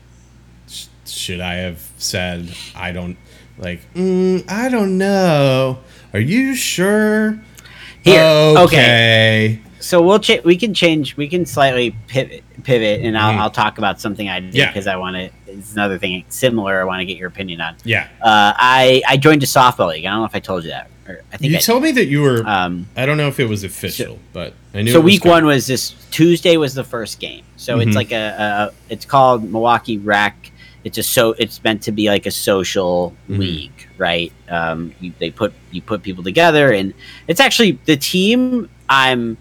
Sh- 0.68 0.88
should 1.06 1.42
I 1.42 1.56
have 1.66 1.82
said 1.98 2.40
I 2.76 2.92
don't 2.92 3.18
like? 3.58 3.82
Mm, 3.96 4.46
I 4.50 4.70
don't 4.70 4.98
know. 4.98 5.80
Are 6.14 6.20
you 6.34 6.56
sure? 6.56 7.40
Here, 8.04 8.22
okay. 8.22 8.62
okay. 8.66 9.60
So 9.82 10.02
we'll 10.02 10.20
cha- 10.20 10.42
we 10.46 10.56
can 10.56 10.74
change 10.74 11.18
we 11.18 11.28
can 11.28 11.46
slightly 11.46 11.96
pivot 12.08 12.44
pivot 12.64 13.02
and 13.02 13.18
I'll, 13.18 13.34
Mhm. 13.34 13.38
I'll 13.40 13.50
talk 13.50 13.78
about 13.78 14.00
something 14.00 14.30
I 14.30 14.40
did 14.40 14.54
Yeah. 14.56 14.68
because 14.68 14.88
I 14.88 14.96
want 14.96 15.16
to 15.18 15.30
it's 15.52 15.74
another 15.74 15.98
thing 15.98 16.24
similar 16.30 16.80
I 16.80 16.84
want 16.86 17.00
to 17.02 17.06
get 17.06 17.18
your 17.18 17.28
opinion 17.28 17.60
on. 17.62 17.76
Yeah. 17.84 18.08
Uh, 18.22 18.54
I 18.56 19.02
I 19.08 19.18
joined 19.18 19.44
a 19.44 19.48
softball 19.48 19.90
league. 19.90 20.06
I 20.06 20.12
don't 20.12 20.20
know 20.20 20.26
if 20.26 20.36
I 20.36 20.40
told 20.40 20.64
you 20.64 20.70
that. 20.70 20.90
Or 21.08 21.22
I 21.34 21.38
think 21.38 21.52
You 21.52 21.58
I, 21.58 21.62
told 21.62 21.82
me 21.84 21.92
that 21.92 22.06
you 22.06 22.22
were. 22.22 22.48
um 22.48 22.88
I 22.96 23.06
don't 23.06 23.18
know 23.18 23.28
if 23.28 23.40
it 23.40 23.50
was 23.50 23.64
official, 23.64 24.20
but 24.34 24.54
I 24.74 24.84
knew. 24.84 24.92
so 24.92 25.00
it 25.00 25.04
was 25.04 25.12
week 25.14 25.26
one 25.26 25.46
was 25.46 25.68
this 25.68 25.96
Tuesday 26.12 26.56
was 26.58 26.74
the 26.76 26.84
first 26.84 27.20
game. 27.20 27.44
So 27.58 27.78
Mhm. 27.78 27.88
it's 27.88 27.96
like 27.96 28.12
a, 28.12 28.70
a 28.70 28.94
it's 28.94 29.06
called 29.06 29.52
Milwaukee 29.52 29.98
Rec. 29.98 30.52
It's 30.84 30.98
a 30.98 31.04
so 31.04 31.34
it's 31.38 31.64
meant 31.64 31.82
to 31.84 31.92
be 31.92 32.08
like 32.10 32.26
a 32.26 32.32
social 32.32 33.14
Mhm. 33.30 33.38
league, 33.40 33.88
right? 33.98 34.32
Um, 34.50 34.94
you, 35.00 35.12
they 35.20 35.30
put 35.32 35.54
you 35.72 35.82
put 35.82 36.02
people 36.02 36.24
together, 36.24 36.72
and 36.72 36.94
it's 37.28 37.40
actually 37.40 37.78
the 37.86 37.98
team. 37.98 38.70
I'm. 38.90 39.38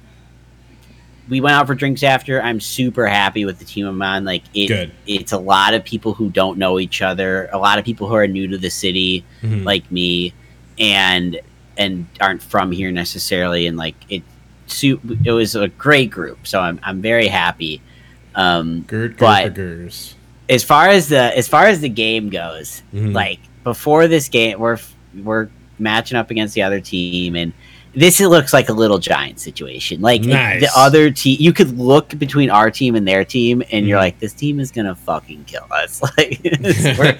We 1.30 1.40
went 1.40 1.54
out 1.54 1.66
for 1.66 1.74
drinks 1.74 2.02
after. 2.02 2.42
I'm 2.42 2.60
super 2.60 3.06
happy 3.06 3.44
with 3.44 3.58
the 3.60 3.64
team 3.64 3.86
I'm 3.86 4.02
on. 4.02 4.24
Like 4.24 4.42
it, 4.52 4.66
Good. 4.66 4.90
it's 5.06 5.32
a 5.32 5.38
lot 5.38 5.72
of 5.74 5.84
people 5.84 6.12
who 6.12 6.28
don't 6.28 6.58
know 6.58 6.78
each 6.80 7.00
other. 7.02 7.48
A 7.52 7.58
lot 7.58 7.78
of 7.78 7.84
people 7.84 8.08
who 8.08 8.14
are 8.14 8.26
new 8.26 8.48
to 8.48 8.58
the 8.58 8.68
city 8.70 9.24
Mhm. 9.42 9.64
like 9.64 9.90
me 9.90 10.34
and 10.78 11.38
and 11.78 12.06
aren't 12.20 12.42
from 12.42 12.72
here 12.72 12.90
necessarily 12.90 13.66
and 13.66 13.76
like 13.76 13.94
it 14.10 14.22
it 15.24 15.32
was 15.32 15.54
a 15.56 15.68
great 15.68 16.10
group 16.10 16.46
so 16.46 16.60
i'm, 16.60 16.78
I'm 16.82 17.00
very 17.02 17.26
happy 17.26 17.80
um 18.34 18.82
Gert, 18.86 19.16
but- 19.18 19.54
Gers. 19.54 20.14
as 20.48 20.62
far 20.62 20.88
as 20.88 21.08
the 21.08 21.36
as 21.36 21.48
far 21.48 21.64
as 21.66 21.80
the 21.80 21.88
game 21.88 22.28
goes 22.30 22.82
Mhm. 22.94 23.12
like 23.14 23.40
before 23.64 24.06
this 24.08 24.28
game 24.28 24.58
we're 24.58 24.78
we're 25.22 25.48
matching 25.78 26.16
up 26.18 26.30
against 26.30 26.54
the 26.54 26.62
other 26.62 26.80
team 26.80 27.34
and 27.36 27.52
this 27.94 28.20
it 28.20 28.28
looks 28.28 28.52
like 28.52 28.68
a 28.68 28.72
little 28.72 28.98
giant 28.98 29.40
situation 29.40 30.00
like 30.00 30.22
Nice. 30.22 30.60
the 30.60 30.68
other 30.76 31.10
team 31.10 31.36
you 31.40 31.52
could 31.52 31.76
look 31.78 32.16
between 32.18 32.48
our 32.48 32.70
team 32.70 32.94
and 32.94 33.06
their 33.06 33.24
team 33.24 33.62
and 33.72 33.86
you're 33.86 33.98
Mhm. 33.98 34.02
like 34.02 34.18
this 34.20 34.32
team 34.32 34.60
is 34.60 34.70
gonna 34.70 34.94
fucking 34.94 35.44
kill 35.46 35.66
us 35.72 36.00
like 36.16 36.40
we're, 36.98 37.18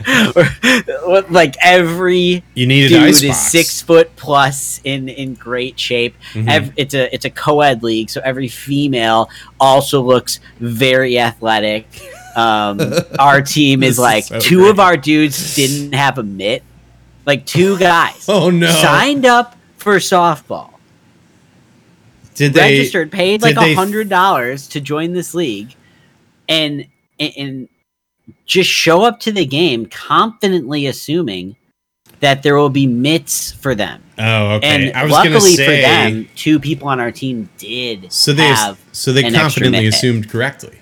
we're, 1.06 1.24
like 1.28 1.56
every 1.62 2.44
You 2.55 2.66
needed 2.66 2.88
dude 2.90 3.09
is 3.09 3.22
box. 3.24 3.38
six 3.51 3.80
foot 3.82 4.14
plus 4.16 4.80
in 4.84 5.09
in 5.09 5.34
great 5.34 5.78
shape. 5.78 6.14
Mhm. 6.34 6.48
Ev- 6.48 6.72
it's 6.76 6.94
a 6.94 7.12
it's 7.14 7.24
a 7.24 7.30
co-ed 7.30 7.82
league, 7.82 8.09
so 8.10 8.20
every 8.24 8.48
female 8.48 9.28
also 9.59 10.01
looks 10.02 10.40
very 10.60 11.18
athletic. 11.18 11.86
Um, 12.36 12.80
our 13.18 13.42
team 13.42 13.82
is 13.82 13.94
is 13.94 13.98
like 13.98 14.24
so 14.24 14.38
two 14.38 14.59
great. 14.60 14.70
of 14.70 14.80
our 14.80 14.97
dudes 14.97 15.55
didn't 15.56 15.92
have 15.94 16.18
a 16.18 16.22
mitt. 16.22 16.62
Like 17.26 17.44
two 17.44 17.76
guys 17.78 18.24
Oh 18.28 18.51
no! 18.51 18.70
signed 18.70 19.26
up 19.26 19.56
for 19.81 19.97
softball, 19.97 20.74
Did 22.35 22.52
they? 22.55 22.61
registered, 22.78 23.11
paid 23.11 23.43
like 23.43 23.57
a 23.57 23.74
hundred 23.74 24.09
dollars 24.09 24.69
to 24.69 24.81
join 24.81 25.12
this 25.12 25.35
league, 25.35 25.74
and, 26.48 26.86
and 27.19 27.32
and 27.36 27.69
just 28.47 28.70
show 28.70 29.02
up 29.02 29.20
to 29.20 29.32
the 29.32 29.47
game 29.47 29.86
confidently 29.86 30.86
assuming 30.86 31.57
that 32.20 32.43
there 32.43 32.57
will 32.57 32.70
be 32.70 32.86
mitts 32.86 33.52
for 33.52 33.74
them. 33.74 34.02
Oh, 34.19 34.57
okay. 34.57 34.89
And 34.89 34.97
I 34.97 35.05
was 35.05 35.12
luckily 35.12 35.40
say. 35.55 35.65
for 35.65 35.73
them, 35.73 36.28
two 36.36 36.61
people 36.61 36.89
on 36.89 37.01
our 37.01 37.11
team 37.11 37.48
did 37.57 38.12
so 38.12 38.32
they 38.32 38.47
have 38.47 38.78
so 38.93 39.12
they 39.12 39.31
confidently 39.31 39.86
assumed 39.86 40.28
correctly. 40.28 40.77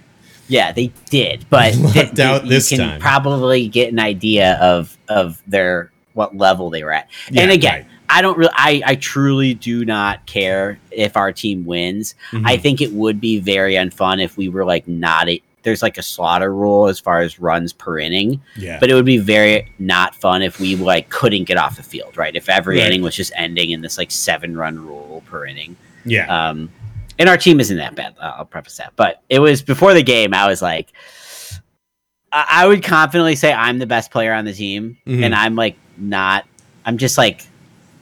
Yeah, 0.48 0.72
they 0.72 0.92
did, 1.10 1.46
but 1.50 1.74
th- 1.92 2.14
th- 2.14 2.42
you 2.44 2.76
can 2.76 2.78
time. 2.78 3.00
probably 3.00 3.68
get 3.68 3.92
an 3.92 4.00
idea 4.00 4.58
of 4.60 4.96
of 5.08 5.40
their 5.46 5.92
what 6.14 6.36
level 6.36 6.70
they 6.70 6.82
were 6.82 6.92
at. 6.92 7.08
Yeah, 7.30 7.42
and 7.42 7.52
again, 7.52 7.82
right. 7.82 7.86
I 8.10 8.22
don't 8.22 8.38
really, 8.38 8.52
I, 8.54 8.82
I 8.86 8.94
truly 8.94 9.54
do 9.54 9.84
not 9.84 10.24
care 10.26 10.78
if 10.90 11.16
our 11.16 11.32
team 11.32 11.64
wins. 11.66 12.14
Mm-hmm. 12.30 12.46
I 12.46 12.56
think 12.56 12.80
it 12.80 12.92
would 12.92 13.20
be 13.20 13.38
very 13.38 13.74
unfun 13.74 14.22
if 14.22 14.36
we 14.36 14.48
were 14.48 14.64
like 14.64 14.88
not 14.88 15.28
a, 15.28 15.42
there's 15.62 15.82
like 15.82 15.98
a 15.98 16.02
slaughter 16.02 16.54
rule 16.54 16.86
as 16.86 16.98
far 16.98 17.20
as 17.20 17.38
runs 17.38 17.72
per 17.74 17.98
inning, 17.98 18.40
Yeah. 18.56 18.78
but 18.80 18.88
it 18.90 18.94
would 18.94 19.04
be 19.04 19.18
very 19.18 19.70
not 19.78 20.14
fun 20.14 20.40
if 20.40 20.58
we 20.58 20.76
like 20.76 21.10
couldn't 21.10 21.44
get 21.44 21.58
off 21.58 21.76
the 21.76 21.82
field, 21.82 22.16
right? 22.16 22.34
If 22.34 22.48
every 22.48 22.78
Right. 22.78 22.86
inning 22.86 23.02
was 23.02 23.14
just 23.14 23.32
ending 23.36 23.70
in 23.72 23.82
this 23.82 23.98
like 23.98 24.10
seven 24.10 24.56
run 24.56 24.78
rule 24.86 25.22
per 25.26 25.44
inning. 25.44 25.76
yeah. 26.04 26.48
Um, 26.48 26.70
and 27.18 27.28
our 27.28 27.36
team 27.36 27.58
isn't 27.60 27.76
that 27.76 27.94
bad. 27.96 28.14
I'll 28.22 28.44
preface 28.44 28.76
that. 28.76 28.92
But 28.94 29.20
it 29.28 29.40
was 29.40 29.60
before 29.60 29.92
the 29.92 30.04
game. 30.04 30.32
I 30.32 30.46
was 30.46 30.62
like, 30.62 30.92
I, 32.32 32.46
I 32.62 32.66
would 32.66 32.82
confidently 32.84 33.34
say 33.36 33.52
I'm 33.52 33.78
the 33.80 33.86
best 33.86 34.10
player 34.10 34.32
on 34.32 34.44
the 34.44 34.52
team, 34.52 34.96
Mhm. 35.06 35.24
and 35.24 35.34
I'm 35.34 35.56
like 35.56 35.76
not. 35.96 36.46
I'm 36.84 36.96
just 36.96 37.18
like 37.18 37.44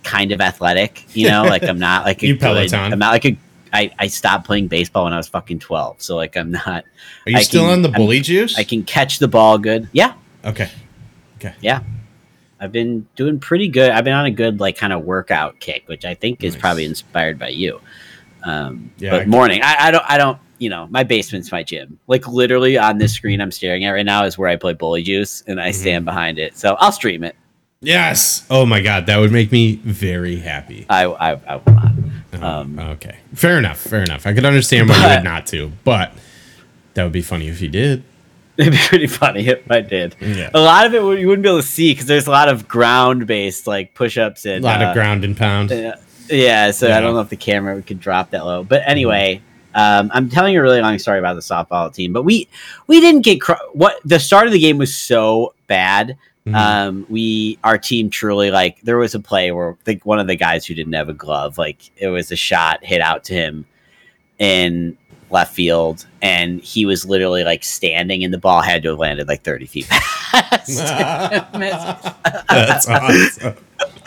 kind 0.06 0.32
of 0.32 0.40
athletic, 0.40 1.04
you 1.14 1.28
know. 1.28 1.42
like 1.44 1.62
I'm 1.64 1.78
not 1.78 2.04
like 2.04 2.22
a 2.22 2.26
You 2.28 2.34
good. 2.34 2.40
Peloton. 2.40 2.92
I'm 2.92 2.98
not 2.98 3.12
like 3.12 3.24
a. 3.26 3.36
I, 3.72 3.90
I 3.98 4.06
stopped 4.06 4.46
playing 4.46 4.68
baseball 4.68 5.04
when 5.04 5.12
I 5.12 5.16
was 5.18 5.28
fucking 5.28 5.58
12, 5.58 6.00
so 6.00 6.16
like 6.16 6.36
I'm 6.36 6.52
not. 6.52 6.84
Are 7.26 7.30
you 7.30 7.36
I 7.36 7.42
still 7.42 7.62
can- 7.64 7.72
on 7.72 7.82
the 7.82 7.88
I'm- 7.90 8.00
bully 8.00 8.20
juice? 8.20 8.56
I 8.58 8.62
can 8.64 8.84
catch 8.84 9.18
the 9.18 9.28
ball 9.28 9.58
good. 9.58 9.88
Yeah, 9.92 10.14
okay. 10.44 10.70
Okay. 11.36 11.54
yeah. 11.60 11.80
I've 12.58 12.72
been 12.72 13.06
doing 13.16 13.38
pretty 13.38 13.68
good. 13.68 13.90
I've 13.90 14.04
been 14.04 14.14
on 14.14 14.24
a 14.24 14.30
good 14.30 14.60
like 14.60 14.78
kind 14.78 14.92
of 14.94 15.04
workout 15.04 15.60
kick, 15.60 15.82
which 15.88 16.06
I 16.06 16.14
think 16.14 16.42
is 16.42 16.56
probably 16.56 16.86
inspired 16.86 17.38
by 17.38 17.48
you. 17.48 17.80
Um, 18.44 18.92
Yeah, 18.98 19.10
but 19.10 19.22
I- 19.22 19.26
morning, 19.26 19.60
I, 19.62 19.88
I 19.88 19.90
don't, 19.90 20.04
I 20.08 20.16
don't, 20.16 20.38
you 20.58 20.70
know, 20.70 20.86
my 20.88 21.02
basement's 21.02 21.52
my 21.52 21.62
gym. 21.62 21.98
Like 22.06 22.26
literally 22.26 22.78
on 22.78 22.96
this 22.96 23.12
screen 23.12 23.42
I'm 23.42 23.50
staring 23.50 23.84
at 23.84 23.90
right 23.90 24.06
now 24.06 24.24
is 24.24 24.38
where 24.38 24.48
I 24.48 24.56
play 24.56 24.72
Bully 24.72 25.02
Juice, 25.02 25.42
and 25.46 25.60
I 25.60 25.68
Mm-hmm. 25.70 25.80
stand 25.80 26.04
behind 26.06 26.38
it. 26.38 26.56
So 26.56 26.76
I'll 26.78 26.92
stream 26.92 27.24
it. 27.24 27.36
Yes. 27.80 28.46
Oh 28.50 28.66
my 28.66 28.80
god, 28.80 29.06
that 29.06 29.18
would 29.18 29.32
make 29.32 29.52
me 29.52 29.76
very 29.76 30.36
happy. 30.36 30.86
I, 30.88 31.04
I, 31.04 31.32
I 31.32 31.56
will 31.56 31.72
not. 31.72 31.92
Um, 32.42 32.78
okay. 32.78 33.16
Fair 33.34 33.58
enough. 33.58 33.78
Fair 33.78 34.02
enough. 34.02 34.26
I 34.26 34.34
could 34.34 34.44
understand 34.44 34.88
why 34.88 34.96
you 34.96 35.14
would 35.16 35.24
not 35.24 35.46
to, 35.48 35.72
but 35.84 36.12
that 36.94 37.02
would 37.04 37.12
be 37.12 37.22
funny 37.22 37.48
if 37.48 37.60
you 37.60 37.68
did. 37.68 38.02
It'd 38.56 38.72
be 38.72 38.78
pretty 38.78 39.06
funny 39.06 39.46
if 39.46 39.70
I 39.70 39.82
did. 39.82 40.16
Yeah. 40.20 40.50
A 40.54 40.60
lot 40.60 40.86
of 40.86 40.94
it 40.94 41.20
you 41.20 41.28
wouldn't 41.28 41.42
be 41.42 41.48
able 41.48 41.60
to 41.60 41.66
see 41.66 41.92
because 41.92 42.06
there's 42.06 42.26
a 42.26 42.30
lot 42.30 42.48
of 42.48 42.66
ground 42.66 43.26
based 43.26 43.66
like 43.66 43.94
push 43.94 44.16
ups 44.16 44.46
and 44.46 44.64
A 44.64 44.66
lot 44.66 44.82
uh, 44.82 44.86
of 44.86 44.94
ground 44.94 45.24
and 45.24 45.36
pound. 45.36 45.70
Yeah, 45.70 45.96
yeah, 46.30 46.70
so 46.70 46.88
Yeah. 46.88 46.96
I 46.96 47.00
don't 47.00 47.12
know 47.12 47.20
if 47.20 47.28
the 47.28 47.36
camera 47.36 47.80
could 47.82 48.00
drop 48.00 48.30
that 48.30 48.46
low. 48.46 48.64
But 48.64 48.82
anyway, 48.86 49.42
um, 49.74 50.10
I'm 50.14 50.30
telling 50.30 50.54
you 50.54 50.60
a 50.60 50.62
really 50.62 50.80
long 50.80 50.98
story 50.98 51.18
about 51.18 51.34
the 51.34 51.42
softball 51.42 51.92
team. 51.92 52.14
But 52.14 52.22
we 52.22 52.48
we 52.86 53.00
didn't 53.00 53.22
get 53.22 53.42
cr- 53.42 53.62
what 53.74 54.00
the 54.06 54.18
start 54.18 54.46
of 54.46 54.54
the 54.54 54.58
game 54.58 54.78
was 54.78 54.96
so 54.96 55.52
bad. 55.66 56.16
Mhm. 56.46 56.54
Um, 56.54 57.06
we 57.08 57.58
our 57.64 57.76
team 57.76 58.08
truly 58.08 58.52
like 58.52 58.80
there 58.82 58.98
was 58.98 59.14
a 59.16 59.20
play 59.20 59.50
where 59.50 59.76
the, 59.84 60.00
one 60.04 60.20
of 60.20 60.28
the 60.28 60.36
guys 60.36 60.64
who 60.64 60.74
didn't 60.74 60.92
have 60.92 61.08
a 61.08 61.14
glove, 61.14 61.58
like 61.58 61.90
it 61.96 62.06
was 62.08 62.30
a 62.30 62.36
shot 62.36 62.84
hit 62.84 63.00
out 63.00 63.24
to 63.24 63.34
him 63.34 63.66
in 64.38 64.96
left 65.30 65.52
field, 65.54 66.06
and 66.22 66.60
he 66.60 66.86
was 66.86 67.04
literally 67.04 67.42
like 67.42 67.64
standing, 67.64 68.22
and 68.22 68.32
the 68.32 68.38
ball 68.38 68.62
had 68.62 68.82
to 68.84 68.90
have 68.90 68.98
landed 68.98 69.26
like 69.26 69.42
30 69.42 69.66
feet 69.66 69.88
past. 69.88 70.68
That's 72.48 72.88
awesome. 72.88 73.56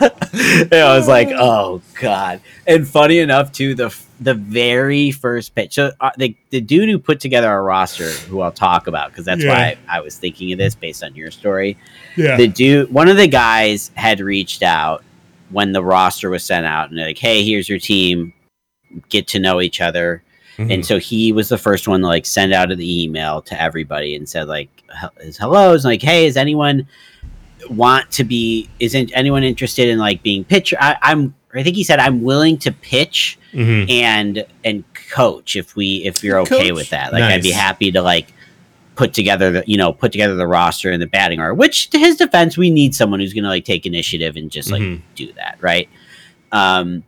and 0.00 0.74
I 0.74 0.96
was 0.96 1.08
like, 1.08 1.28
"Oh 1.32 1.82
God!" 2.00 2.40
And 2.66 2.88
funny 2.88 3.18
enough, 3.18 3.52
too, 3.52 3.74
the 3.74 3.90
the 4.20 4.34
very 4.34 5.10
first 5.10 5.54
pitch. 5.54 5.74
So 5.74 5.92
uh, 6.00 6.10
the 6.18 6.36
the 6.50 6.60
dude 6.60 6.88
who 6.88 6.98
put 6.98 7.20
together 7.20 7.48
our 7.48 7.62
roster, 7.64 8.10
who 8.10 8.40
I'll 8.42 8.52
talk 8.52 8.86
about, 8.86 9.10
because 9.10 9.24
that's 9.24 9.42
Yeah. 9.42 9.48
why 9.50 9.78
I, 9.88 9.98
I 9.98 10.00
was 10.00 10.16
thinking 10.18 10.52
of 10.52 10.58
this 10.58 10.74
based 10.74 11.02
on 11.02 11.14
your 11.14 11.30
story. 11.30 11.78
Yeah. 12.16 12.36
The 12.36 12.46
dude, 12.48 12.92
one 12.92 13.08
of 13.08 13.16
the 13.16 13.26
guys, 13.28 13.90
had 13.94 14.20
reached 14.20 14.62
out 14.62 15.02
when 15.50 15.72
the 15.72 15.82
roster 15.82 16.28
was 16.30 16.44
sent 16.44 16.66
out, 16.66 16.90
and 16.90 16.98
they're 16.98 17.06
like, 17.06 17.18
"Hey, 17.18 17.44
here's 17.44 17.68
your 17.68 17.78
team. 17.78 18.32
Get 19.08 19.26
to 19.28 19.38
know 19.38 19.60
each 19.60 19.80
other." 19.80 20.22
Mhm. 20.58 20.74
And 20.74 20.84
so 20.86 20.98
he 20.98 21.32
was 21.32 21.48
the 21.48 21.56
first 21.58 21.88
one 21.88 22.00
to 22.02 22.06
like 22.06 22.26
send 22.26 22.52
out 22.52 22.70
an 22.70 22.80
email 22.82 23.40
to 23.42 23.60
everybody 23.60 24.14
and 24.14 24.28
said 24.28 24.46
like 24.48 24.68
his 25.20 25.38
hellos 25.38 25.84
like, 25.86 26.02
hey, 26.02 26.26
is 26.26 26.36
anyone 26.36 26.86
want 27.70 28.10
to 28.12 28.24
be? 28.24 28.68
Isn't 28.80 29.10
anyone 29.14 29.44
interested 29.44 29.88
in 29.88 29.98
like 29.98 30.22
being 30.22 30.44
pitcher? 30.44 30.76
I, 30.80 30.96
I'm. 31.02 31.34
I 31.54 31.62
think 31.62 31.76
he 31.76 31.84
said 31.84 31.98
I'm 31.98 32.22
willing 32.22 32.58
to 32.58 32.70
pitch 32.72 33.38
Mhm. 33.52 33.90
and 33.90 34.44
and 34.64 34.84
coach 35.10 35.56
if 35.56 35.74
we 35.76 35.96
if 36.04 36.22
you're 36.22 36.38
okay 36.40 36.68
Coach. 36.68 36.72
with 36.72 36.90
that. 36.90 37.12
Like 37.12 37.22
I'd 37.24 37.42
be 37.42 37.50
happy 37.50 37.90
to 37.92 38.00
like 38.02 38.32
put 38.94 39.12
together 39.14 39.50
the 39.50 39.64
you 39.66 39.76
know 39.76 39.92
put 39.92 40.12
together 40.12 40.36
the 40.36 40.46
roster 40.46 40.90
and 40.92 41.02
the 41.02 41.06
batting 41.06 41.40
order. 41.40 41.54
Which 41.54 41.90
to 41.90 41.98
his 41.98 42.16
defense, 42.16 42.56
we 42.56 42.70
need 42.70 42.94
someone 42.94 43.18
who's 43.20 43.32
going 43.34 43.44
to 43.44 43.50
like 43.50 43.64
take 43.64 43.84
initiative 43.86 44.36
and 44.36 44.50
just 44.50 44.70
like 44.70 44.82
Mhm. 44.82 45.00
do 45.16 45.32
that, 45.34 45.56
right? 45.60 45.88
Um, 46.52 47.02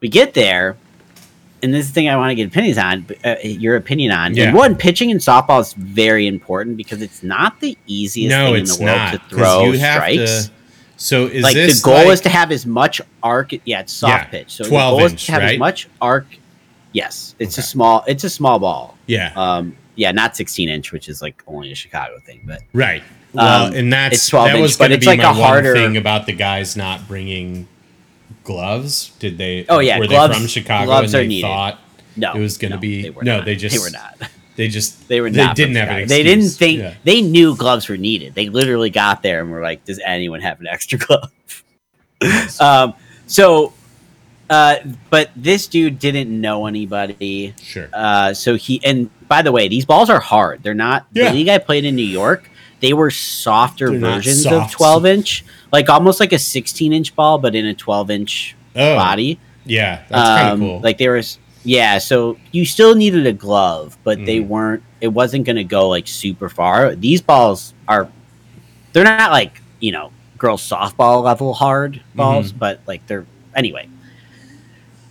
we 0.00 0.08
get 0.08 0.34
there, 0.34 0.76
and 1.62 1.74
this 1.74 1.82
is 1.86 1.88
the 1.92 1.94
thing 1.94 2.08
I 2.08 2.16
want 2.16 2.30
to 2.30 2.34
get 2.34 2.46
opinions 2.48 2.78
on. 2.78 3.06
Uh, 3.24 3.34
your 3.44 3.76
opinion 3.76 4.12
on. 4.12 4.34
Yeah. 4.34 4.44
And 4.48 4.56
one, 4.56 4.74
pitching 4.76 5.10
in 5.10 5.18
softball 5.18 5.60
is 5.60 5.74
very 5.74 6.26
important 6.26 6.76
because 6.76 7.02
it's 7.02 7.22
not 7.22 7.60
the 7.60 7.76
easiest 7.86 8.30
No, 8.30 8.46
thing 8.46 8.54
in 8.54 8.60
it's 8.62 8.76
the 8.78 8.84
world 8.84 8.96
not. 8.96 9.12
to 9.12 9.18
'cause 9.18 9.28
throw 9.28 9.64
you 9.72 9.78
have 9.78 9.96
strikes. 9.96 10.46
to. 10.46 10.52
So 11.02 11.24
is 11.26 11.42
like 11.42 11.54
the 11.54 11.80
goal 11.82 11.94
like, 11.94 12.08
is 12.08 12.20
to 12.22 12.28
have 12.28 12.52
as 12.52 12.66
much 12.66 13.00
arc. 13.22 13.52
Yeah, 13.64 13.80
it's 13.80 13.92
soft 13.92 14.10
Yeah, 14.12 14.24
pitch. 14.26 14.52
So 14.52 14.64
12 14.64 14.92
the 14.92 14.98
goal 14.98 15.06
is 15.14 15.24
to 15.24 15.32
have 15.32 15.42
right? 15.42 15.52
as 15.54 15.58
much 15.58 15.88
arc. 16.00 16.26
Yes, 16.92 17.34
it's 17.38 17.56
a 17.56 17.62
small. 17.62 18.04
It's 18.06 18.24
a 18.24 18.28
small 18.30 18.58
ball. 18.58 18.98
yeah 19.06 19.32
Um, 19.34 19.76
yeah, 19.94 20.12
not 20.12 20.36
16 20.36 20.68
inch, 20.68 20.92
which 20.92 21.08
is 21.08 21.22
like 21.22 21.42
only 21.46 21.72
a 21.72 21.74
Chicago 21.74 22.18
thing. 22.20 22.42
But 22.44 22.60
right. 22.74 23.02
Well, 23.32 23.66
um, 23.68 23.74
and 23.74 23.90
that's 23.92 24.16
it's 24.16 24.28
12 24.28 24.46
that 24.48 24.54
inch, 24.56 24.62
was 24.62 24.76
going 24.76 24.90
to 24.90 24.98
be 24.98 25.06
like 25.06 25.18
my 25.18 25.30
a 25.30 25.32
harder- 25.32 25.72
one 25.74 25.82
thing 25.82 25.96
about 25.96 26.26
the 26.26 26.32
guys 26.34 26.76
not 26.76 27.08
bringing 27.08 27.66
gloves. 28.44 29.10
Did 29.20 29.38
they? 29.38 29.64
Oh, 29.68 29.78
yeah, 29.78 29.98
were 29.98 30.06
gloves- 30.06 30.34
they 30.34 30.38
from 30.40 30.48
Chicago 30.48 30.86
gloves 30.86 31.14
and 31.14 31.20
are 31.20 31.22
they 31.24 31.28
needed. 31.28 31.46
thought 31.46 31.78
no, 32.16 32.34
It 32.34 32.40
was 32.40 32.58
gonna 32.58 32.74
no, 32.74 32.80
be- 32.80 33.02
They 33.02 33.10
were 33.10 33.22
no, 33.24 33.36
not. 33.36 33.44
they 33.46 33.54
They 33.54 33.60
just- 33.60 33.78
were 33.80 33.90
not. 33.90 34.18
they 34.60 34.68
just 34.68 35.08
They 35.08 35.20
were 35.22 35.30
they 35.30 35.46
didn't 35.54 35.76
have 35.76 35.88
an. 35.88 36.06
They 36.06 36.22
didn't 36.22 36.50
think 36.50 36.80
Yeah. 36.80 36.94
they 37.04 37.22
knew 37.22 37.56
gloves 37.56 37.88
were 37.88 37.96
needed. 37.96 38.34
They 38.34 38.48
literally 38.50 38.90
got 38.90 39.22
there 39.22 39.40
and 39.40 39.50
were 39.50 39.62
like, 39.62 39.84
"Does 39.86 39.98
anyone 40.04 40.40
have 40.42 40.60
an 40.60 40.66
extra 40.66 40.98
glove?" 40.98 41.32
um, 42.60 42.94
so, 43.26 43.72
uh, 44.50 44.76
but 45.08 45.30
this 45.34 45.66
dude 45.66 45.98
didn't 45.98 46.28
know 46.38 46.66
anybody. 46.66 47.54
Sure. 47.62 47.88
Uh, 47.92 48.34
so 48.34 48.56
he 48.56 48.80
and 48.84 49.08
by 49.28 49.42
the 49.42 49.52
way, 49.52 49.68
these 49.68 49.84
balls 49.86 50.10
are 50.10 50.20
hard. 50.20 50.62
They're 50.62 50.74
not. 50.74 51.06
Yeah. 51.12 51.28
The 51.30 51.36
league 51.36 51.48
I 51.48 51.58
played 51.58 51.84
in 51.84 51.96
New 51.96 52.02
York, 52.02 52.50
they 52.80 52.92
were 52.92 53.10
softer 53.10 53.90
They're 53.90 54.00
versions 54.00 54.42
soft. 54.42 54.66
of 54.66 54.76
12 54.76 55.06
inch, 55.06 55.44
like 55.72 55.88
almost 55.88 56.20
like 56.20 56.32
a 56.32 56.38
16 56.38 56.92
inch 56.92 57.14
ball, 57.16 57.38
but 57.38 57.54
in 57.54 57.64
a 57.66 57.74
12 57.74 58.10
inch 58.10 58.56
Oh, 58.76 58.94
body. 58.96 59.38
yeah, 59.64 60.02
that's 60.08 60.28
kind 60.28 60.48
of 60.48 60.52
Um, 60.54 60.60
cool. 60.60 60.80
Like 60.80 60.98
there 60.98 61.12
was, 61.12 61.38
yeah. 61.64 61.98
So 61.98 62.36
you 62.52 62.64
still 62.64 62.94
needed 62.94 63.26
a 63.26 63.32
glove, 63.32 63.96
but 64.04 64.24
they 64.24 64.38
Mhm. 64.40 64.48
weren't. 64.48 64.82
It 65.00 65.08
wasn't 65.08 65.44
going 65.46 65.56
to 65.56 65.64
go 65.64 65.88
like 65.88 66.06
super 66.08 66.48
far. 66.48 66.94
These 66.94 67.20
balls 67.22 67.74
are. 67.88 68.08
They're 68.92 69.04
not 69.04 69.30
like 69.32 69.60
you 69.80 69.92
know 69.92 70.10
girls 70.38 70.62
softball 70.68 71.22
level 71.22 71.52
hard 71.54 72.00
balls, 72.14 72.48
Mm-hmm. 72.50 72.58
but 72.58 72.80
like 72.86 73.06
they're 73.06 73.26
anyway. 73.54 73.88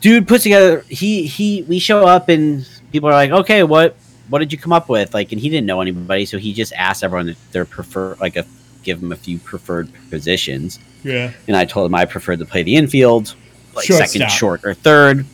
Dude 0.02 0.28
puts 0.28 0.44
together. 0.44 0.82
He 0.88 1.26
he. 1.28 1.64
We 1.64 1.80
show 1.80 2.08
up 2.08 2.30
and 2.30 2.66
people 2.92 3.10
are 3.10 3.14
like, 3.14 3.32
okay, 3.32 3.64
what 3.64 3.96
what 4.30 4.40
did 4.40 4.52
you 4.52 4.58
come 4.58 4.72
up 4.72 4.88
with? 4.90 5.14
Like, 5.14 5.32
and 5.32 5.42
he 5.42 5.50
didn't 5.50 5.66
know 5.66 5.82
anybody, 5.82 6.26
so 6.26 6.38
he 6.38 6.54
just 6.54 6.72
asked 6.74 7.04
everyone 7.04 7.36
their 7.52 7.66
prefer 7.66 8.16
like 8.22 8.36
a 8.38 8.46
give 8.84 9.02
him 9.02 9.12
a 9.12 9.16
few 9.16 9.38
preferred 9.40 9.90
positions 10.10 10.80
yeah. 11.04 11.32
and 11.50 11.58
I 11.58 11.66
told 11.66 11.86
him 11.88 11.96
I 11.96 12.06
preferred 12.06 12.40
to 12.40 12.46
play 12.46 12.64
the 12.64 12.76
infield, 12.78 13.36
like 13.76 13.86
Shortstop. 13.86 14.08
second, 14.08 14.32
short, 14.32 14.64
or 14.64 14.74
third. 14.74 15.26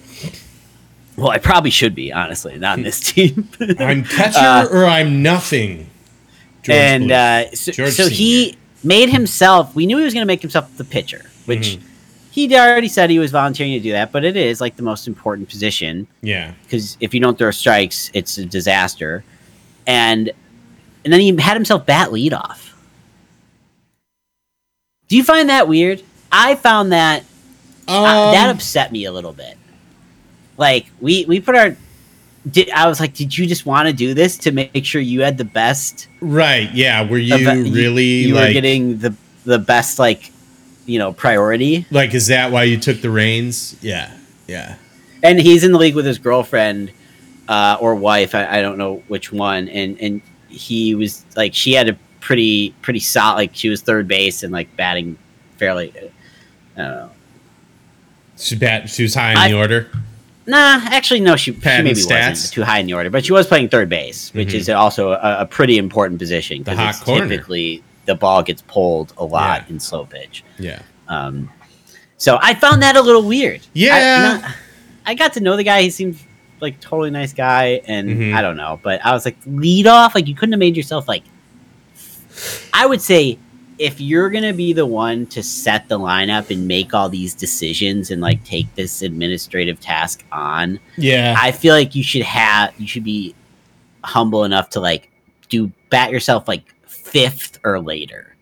Well, 1.17 1.29
I 1.29 1.37
probably 1.37 1.69
should 1.69 1.95
be 1.95 2.11
honestly, 2.11 2.57
not 2.57 2.77
in 2.77 2.83
this 2.83 2.99
team. 3.13 3.47
I'm 3.79 4.03
catcher 4.03 4.37
Uh, 4.39 4.67
or 4.69 4.85
I'm 4.85 5.21
nothing. 5.23 5.89
George 6.61 6.75
and 6.77 7.11
uh, 7.11 7.51
so, 7.51 7.71
George 7.71 7.91
so 7.93 8.09
he 8.09 8.57
made 8.83 9.09
himself. 9.09 9.73
We 9.75 9.85
knew 9.85 9.97
he 9.97 10.03
was 10.03 10.13
going 10.13 10.23
to 10.23 10.27
make 10.27 10.41
himself 10.41 10.75
the 10.77 10.83
pitcher, 10.83 11.29
which 11.45 11.77
Mhm. 11.77 11.81
he 12.31 12.55
already 12.57 12.87
said 12.87 13.09
he 13.09 13.19
was 13.19 13.31
volunteering 13.31 13.73
to 13.73 13.79
do 13.79 13.91
that. 13.93 14.11
But 14.11 14.25
it 14.25 14.35
is 14.35 14.59
like 14.59 14.75
the 14.75 14.83
most 14.83 15.07
important 15.07 15.47
position 15.47 16.07
yeah, 16.21 16.51
because 16.63 16.97
if 16.99 17.13
you 17.13 17.19
don't 17.19 17.37
throw 17.37 17.51
strikes, 17.51 18.09
it's 18.13 18.37
a 18.37 18.45
disaster. 18.45 19.23
And 19.87 20.31
and 21.03 21.13
then 21.13 21.19
he 21.21 21.35
had 21.37 21.55
himself 21.55 21.85
bat 21.85 22.09
leadoff. 22.09 22.71
Do 25.07 25.15
you 25.15 25.23
find 25.23 25.49
that 25.49 25.67
weird? 25.67 26.01
I 26.31 26.55
found 26.55 26.91
that 26.91 27.23
Uh, 27.87 28.31
that 28.31 28.49
Um, 28.49 28.55
upset 28.55 28.91
me 28.91 29.05
a 29.05 29.11
little 29.11 29.33
bit. 29.33 29.57
Like 30.57 30.87
we 31.01 31.25
we 31.25 31.39
put 31.39 31.55
our. 31.55 31.75
Did, 32.49 32.69
I 32.69 32.87
was 32.87 32.99
like, 32.99 33.15
did 33.15 33.35
you 33.35 33.47
just 33.47 33.65
want 33.65 33.87
to 33.87 33.93
do 33.93 34.13
this 34.13 34.37
to 34.39 34.51
make 34.51 34.85
sure 34.85 35.01
you 35.01 35.21
had 35.21 35.37
the 35.37 35.45
best? 35.45 36.07
right. 36.21 36.71
Yeah, 36.73 37.09
were 37.09 37.17
you 37.17 37.35
really 37.73 38.03
you 38.27 38.35
like 38.35 38.49
were 38.49 38.53
getting 38.53 38.99
the 38.99 39.15
the 39.45 39.57
best 39.57 39.97
like 39.97 40.31
you 40.85 40.99
know 40.99 41.11
priority. 41.11 41.85
Like, 41.89 42.13
is 42.13 42.27
that 42.27 42.51
why 42.51 42.63
you 42.63 42.77
took 42.79 43.01
the 43.01 43.09
reins? 43.09 43.75
Yeah, 43.81 44.15
yeah. 44.47 44.75
And 45.23 45.39
he's 45.39 45.63
in 45.63 45.71
the 45.71 45.79
league 45.79 45.95
with 45.95 46.05
his 46.05 46.19
girlfriend 46.19 46.91
uh, 47.47 47.77
or 47.81 47.95
wife. 47.95 48.35
I, 48.35 48.59
I 48.59 48.61
don't 48.61 48.77
know 48.77 49.01
which 49.07 49.31
one. 49.31 49.67
And 49.69 49.99
and 49.99 50.21
he 50.47 50.93
was 50.93 51.25
like 51.35 51.55
she 51.55 51.73
had 51.73 51.89
a 51.89 51.97
pretty 52.19 52.75
pretty 52.83 52.99
solid. 52.99 53.37
Like 53.37 53.55
she 53.55 53.69
was 53.69 53.81
third 53.81 54.07
base 54.07 54.43
and 54.43 54.53
like 54.53 54.75
batting 54.77 55.17
fairly. 55.57 55.91
uh, 55.97 56.01
I 56.77 56.81
don't 56.81 56.95
know. 56.95 57.09
She 58.37 58.55
bat. 58.55 58.87
She 58.89 59.01
was 59.01 59.15
high 59.15 59.31
in 59.31 59.37
I- 59.37 59.49
the 59.49 59.57
order. 59.57 59.89
Nah, 60.47 60.79
actually, 60.91 61.21
no. 61.21 61.35
She, 61.35 61.53
she 61.53 61.59
maybe 61.63 61.91
stats? 61.93 62.29
wasn't 62.29 62.53
too 62.53 62.63
high 62.63 62.79
in 62.79 62.85
the 62.85 62.93
order, 62.93 63.09
but 63.09 63.25
she 63.25 63.33
was 63.33 63.47
playing 63.47 63.69
third 63.69 63.89
base, 63.89 64.31
which 64.33 64.53
is 64.53 64.69
also 64.69 65.11
a, 65.13 65.37
a 65.41 65.45
pretty 65.45 65.77
important 65.77 66.19
position 66.19 66.61
because 66.63 67.01
typically 67.01 67.83
the 68.05 68.13
ball 68.15 68.43
gets 68.43 68.61
pulled 68.63 69.13
a 69.17 69.25
lot 69.25 69.61
Yeah. 69.63 69.69
in 69.73 69.79
slow 69.79 70.05
pitch. 70.05 70.43
Yeah. 70.59 70.81
Um, 71.07 71.49
so 72.17 72.37
I 72.41 72.53
found 72.53 72.83
that 72.83 72.95
a 72.95 73.01
little 73.01 73.23
weird. 73.23 73.61
Yeah. 73.73 73.95
I, 73.95 74.41
not- 74.41 74.55
I 75.07 75.13
got 75.15 75.33
to 75.33 75.39
know 75.39 75.55
the 75.55 75.63
guy. 75.63 75.81
He 75.81 75.89
seemed 75.89 76.17
like 76.61 76.79
totally 76.79 77.09
nice 77.11 77.33
guy, 77.33 77.81
and 77.87 78.09
Mhm. 78.09 78.33
I 78.35 78.41
don't 78.41 78.55
know, 78.57 78.79
but 78.83 79.03
I 79.05 79.13
was 79.13 79.25
like, 79.25 79.37
lead 79.45 79.87
off. 79.87 80.13
Like 80.15 80.27
you 80.27 80.35
couldn't 80.35 80.53
have 80.53 80.59
made 80.59 80.77
yourself 80.77 81.07
like. 81.07 81.23
I 82.73 82.85
would 82.85 83.01
say 83.01 83.39
if 83.77 83.99
you're 83.99 84.29
gonna 84.29 84.53
be 84.53 84.73
the 84.73 84.85
one 84.85 85.25
to 85.27 85.43
set 85.43 85.87
the 85.89 85.99
lineup 85.99 86.49
and 86.49 86.67
make 86.67 86.93
all 86.93 87.09
these 87.09 87.33
decisions 87.33 88.11
and 88.11 88.21
like 88.21 88.43
take 88.43 88.73
this 88.75 89.01
administrative 89.01 89.79
task 89.79 90.23
on, 90.31 90.79
Yeah. 90.97 91.35
I 91.37 91.51
feel 91.51 91.73
like 91.73 91.95
you 91.95 92.03
should 92.03 92.21
have 92.23 92.73
you 92.79 92.87
should 92.87 93.03
be 93.03 93.35
humble 94.03 94.43
enough 94.43 94.69
to 94.71 94.79
like 94.79 95.09
do 95.49 95.71
bat 95.89 96.11
yourself 96.11 96.47
like 96.47 96.63
fifth 96.87 97.59
or 97.63 97.79
later. 97.79 98.35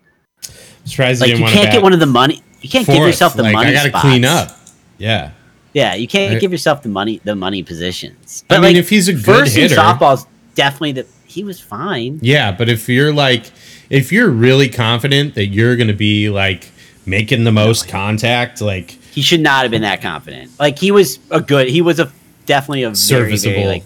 Surprised 0.86 1.22
Like 1.22 1.32
you 1.32 1.38
you 1.38 1.46
can't 1.46 1.72
get 1.72 1.82
one 1.82 1.94
of 1.94 2.00
the 2.00 2.06
money. 2.06 2.42
You 2.62 2.70
can't 2.70 2.86
give 2.86 2.98
yourself 2.98 3.36
the 3.36 3.44
like, 3.44 3.54
money. 3.54 3.70
I 3.70 3.74
gotta 3.74 3.92
clean 3.92 4.26
up. 4.26 4.58
Yeah. 4.98 5.32
Yeah, 5.74 5.96
you 5.96 6.08
can't 6.08 6.36
I- 6.36 6.40
give 6.40 6.52
yourself 6.52 6.84
the 6.84 6.90
money 6.90 7.20
the 7.24 7.36
money 7.36 7.64
positions. 7.64 8.44
I 8.50 8.60
mean, 8.60 8.76
if 8.76 8.90
he's 8.90 9.08
a 9.08 9.14
good 9.14 9.24
first 9.26 9.56
hitter- 9.56 9.76
softball's 9.76 10.28
definitely 10.56 10.92
the 10.94 11.08
he 11.26 11.44
was 11.44 11.60
fine. 11.60 12.20
Yeah, 12.22 12.52
but 12.52 12.70
if 12.70 12.88
you're 12.88 13.12
like, 13.12 13.46
if 13.90 14.12
you're 14.12 14.30
really 14.30 14.70
confident 14.70 15.36
that 15.36 15.48
you're 15.48 15.76
gonna 15.76 15.94
be 15.94 16.30
like 16.30 16.72
making 17.06 17.44
the 17.44 17.52
most 17.52 17.88
contact, 17.88 18.62
like 18.62 18.92
He 19.12 19.22
should 19.22 19.42
not 19.42 19.64
have 19.64 19.72
been 19.72 19.82
that 19.84 20.02
confident. 20.02 20.52
Like 20.60 20.80
he 20.80 20.92
was 20.92 21.20
a 21.32 21.42
good. 21.42 21.68
He 21.68 21.82
was 21.82 22.00
a 22.00 22.12
definitely 22.46 22.84
a 22.84 22.88
very, 22.88 22.96
Serviceable. 22.96 23.54
very 23.56 23.68
like 23.68 23.84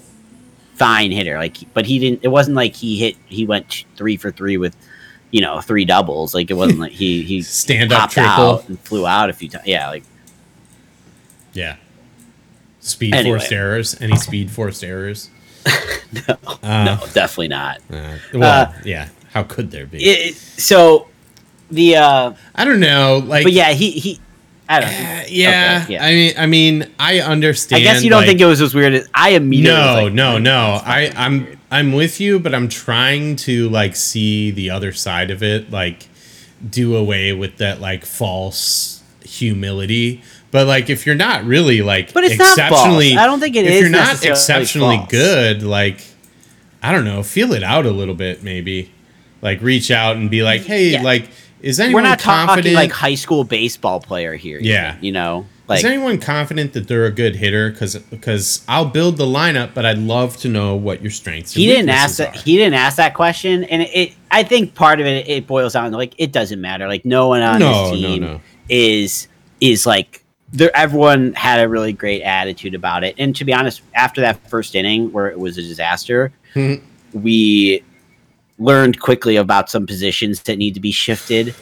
fine 0.75 1.11
hitter. 1.11 1.37
Like, 1.37 1.57
but 1.73 1.85
he 1.85 1.99
didn't. 1.99 2.19
It 2.23 2.27
wasn't 2.29 2.55
like 2.55 2.75
he 2.75 2.97
hit. 2.99 3.15
He 3.27 3.45
went 3.45 3.85
three 3.95 4.17
for 4.17 4.31
three 4.31 4.57
with, 4.57 4.75
you 5.31 5.41
know, 5.41 5.59
three 5.61 5.85
doubles. 5.85 6.33
Like 6.35 6.49
it 6.51 6.53
wasn't 6.53 6.79
like 6.79 6.91
he 6.93 7.23
he 7.23 7.41
Stand-up 7.43 8.09
triple. 8.11 8.29
out 8.31 8.69
and 8.69 8.79
flew 8.79 9.05
out 9.07 9.29
a 9.29 9.33
few 9.33 9.49
times. 9.49 9.65
Yeah, 9.67 9.89
like 9.89 10.03
yeah, 11.53 11.77
speed 12.79 13.13
Anyway. 13.15 13.39
forced 13.39 13.51
errors. 13.51 13.99
Any 14.01 14.15
speed 14.17 14.51
forced 14.51 14.83
errors? 14.83 15.29
Uh, 16.63 16.83
no, 16.85 16.97
definitely 17.13 17.49
not. 17.49 17.79
Uh, 17.91 18.15
well, 18.33 18.69
Uh, 18.69 18.73
yeah. 18.85 19.09
How 19.37 19.43
could 19.43 19.69
there 19.69 19.85
be? 19.85 20.03
It, 20.03 20.35
so 20.35 21.07
the 21.69 21.97
uh 21.97 22.33
I 22.55 22.65
don't 22.65 22.79
know. 22.79 23.21
Like, 23.23 23.43
but 23.43 23.53
yeah 23.53 23.71
he 23.71 23.91
he 23.91 24.19
I 24.67 24.79
don't 24.81 24.91
know. 24.91 24.97
uh, 24.97 25.23
yeah, 25.29 25.81
Okay, 25.83 25.93
yeah. 25.93 26.03
I 26.05 26.11
mean, 26.11 26.33
I 26.39 26.45
mean, 26.47 26.91
I 26.99 27.19
understand. 27.21 27.79
I 27.81 27.83
guess 27.83 28.03
you 28.03 28.09
don't 28.09 28.21
like- 28.21 28.27
think 28.27 28.41
it 28.41 28.45
was 28.45 28.59
as 28.61 28.73
weird 28.73 28.93
as 28.95 29.07
I 29.13 29.29
immediately. 29.29 29.79
No, 29.79 30.03
like, 30.05 30.13
no, 30.13 30.37
no. 30.39 30.81
I, 30.83 31.13
I'm 31.15 31.57
I'm 31.71 31.93
with 31.93 32.19
you, 32.19 32.39
but 32.39 32.53
I'm 32.55 32.67
trying 32.67 33.35
to 33.47 33.69
like 33.69 33.95
see 33.95 34.49
the 34.51 34.71
other 34.71 34.91
side 34.91 35.29
of 35.31 35.43
it, 35.43 35.69
like 35.71 36.09
do 36.67 36.95
away 36.95 37.31
with 37.31 37.57
that 37.57 37.79
like 37.79 38.05
false 38.05 39.03
humility. 39.23 40.23
But 40.49 40.65
like 40.65 40.89
if 40.89 41.05
you're 41.05 41.15
not 41.15 41.43
really 41.45 41.81
like 41.81 42.11
But 42.11 42.23
it's 42.23 42.37
not 42.39 42.49
exceptionally 42.57 43.11
false. 43.13 43.23
I 43.23 43.27
don't 43.27 43.39
think 43.39 43.55
it 43.55 43.65
if 43.65 43.71
is 43.73 43.81
you're 43.81 43.89
not 43.89 44.25
exceptionally 44.25 44.97
false. 44.97 45.11
good, 45.11 45.61
like 45.63 46.01
I 46.83 46.91
don't 46.91 47.05
know, 47.05 47.23
feel 47.23 47.53
it 47.53 47.63
out 47.63 47.85
a 47.85 47.91
little 47.91 48.15
bit 48.15 48.43
maybe. 48.43 48.91
Like 49.41 49.61
reach 49.61 49.91
out 49.91 50.15
and 50.17 50.29
be 50.29 50.43
like, 50.43 50.63
"Hey, 50.63 50.91
Yeah. 50.91 51.01
like 51.03 51.29
is 51.61 51.79
anyone 51.79 52.03
We're 52.03 52.09
not 52.09 52.19
confident 52.19 52.65
talking 52.65 52.75
like 52.75 52.91
high 52.91 53.15
school 53.15 53.43
baseball 53.43 53.99
player 53.99 54.35
here. 54.35 54.59
Yeah. 54.61 54.91
even, 54.93 55.03
you 55.03 55.11
know, 55.11 55.45
like 55.67 55.79
is 55.79 55.85
anyone 55.85 56.19
confident 56.19 56.73
that 56.73 56.87
they're 56.87 57.05
a 57.05 57.11
good 57.11 57.35
hitter? 57.35 57.71
Because 57.71 57.95
because 57.95 58.63
I'll 58.67 58.85
build 58.85 59.17
the 59.17 59.25
lineup, 59.25 59.73
but 59.73 59.85
I'd 59.85 59.97
love 59.97 60.37
to 60.37 60.49
know 60.49 60.75
what 60.75 61.01
your 61.01 61.11
strengths. 61.11 61.53
He 61.53 61.65
didn't 61.65 61.89
ask 61.89 62.17
that. 62.17 62.35
are. 62.35 62.39
He 62.39 62.57
didn't 62.57 62.75
ask 62.75 62.97
that 62.97 63.13
question, 63.15 63.63
and 63.65 63.81
it, 63.83 63.89
it. 63.93 64.13
I 64.31 64.43
think 64.43 64.75
part 64.75 64.99
of 64.99 65.07
it 65.07 65.27
it 65.27 65.47
boils 65.47 65.73
down 65.73 65.89
to 65.91 65.97
like 65.97 66.13
it 66.17 66.31
doesn't 66.31 66.61
matter. 66.61 66.87
Like 66.87 67.05
no 67.05 67.27
one 67.27 67.41
on 67.41 67.59
No, 67.59 67.89
this 67.91 67.99
team 67.99 68.21
no. 68.21 68.41
is 68.69 69.27
is 69.61 69.85
like 69.87 70.23
there. 70.53 70.75
Everyone 70.75 71.33
had 71.33 71.59
a 71.59 71.67
really 71.67 71.91
great 71.93 72.21
attitude 72.21 72.75
about 72.75 73.03
it, 73.03 73.15
and 73.17 73.35
to 73.35 73.45
be 73.45 73.51
honest, 73.53 73.81
after 73.95 74.21
that 74.21 74.47
first 74.49 74.75
inning 74.75 75.11
where 75.11 75.27
it 75.27 75.39
was 75.39 75.57
a 75.57 75.61
disaster, 75.63 76.31
Mhm. 76.55 76.81
we 77.13 77.83
learned 78.59 78.99
quickly 78.99 79.35
about 79.35 79.69
some 79.69 79.85
positions 79.85 80.41
that 80.43 80.57
need 80.57 80.73
to 80.73 80.79
be 80.79 80.91
shifted. 80.91 81.53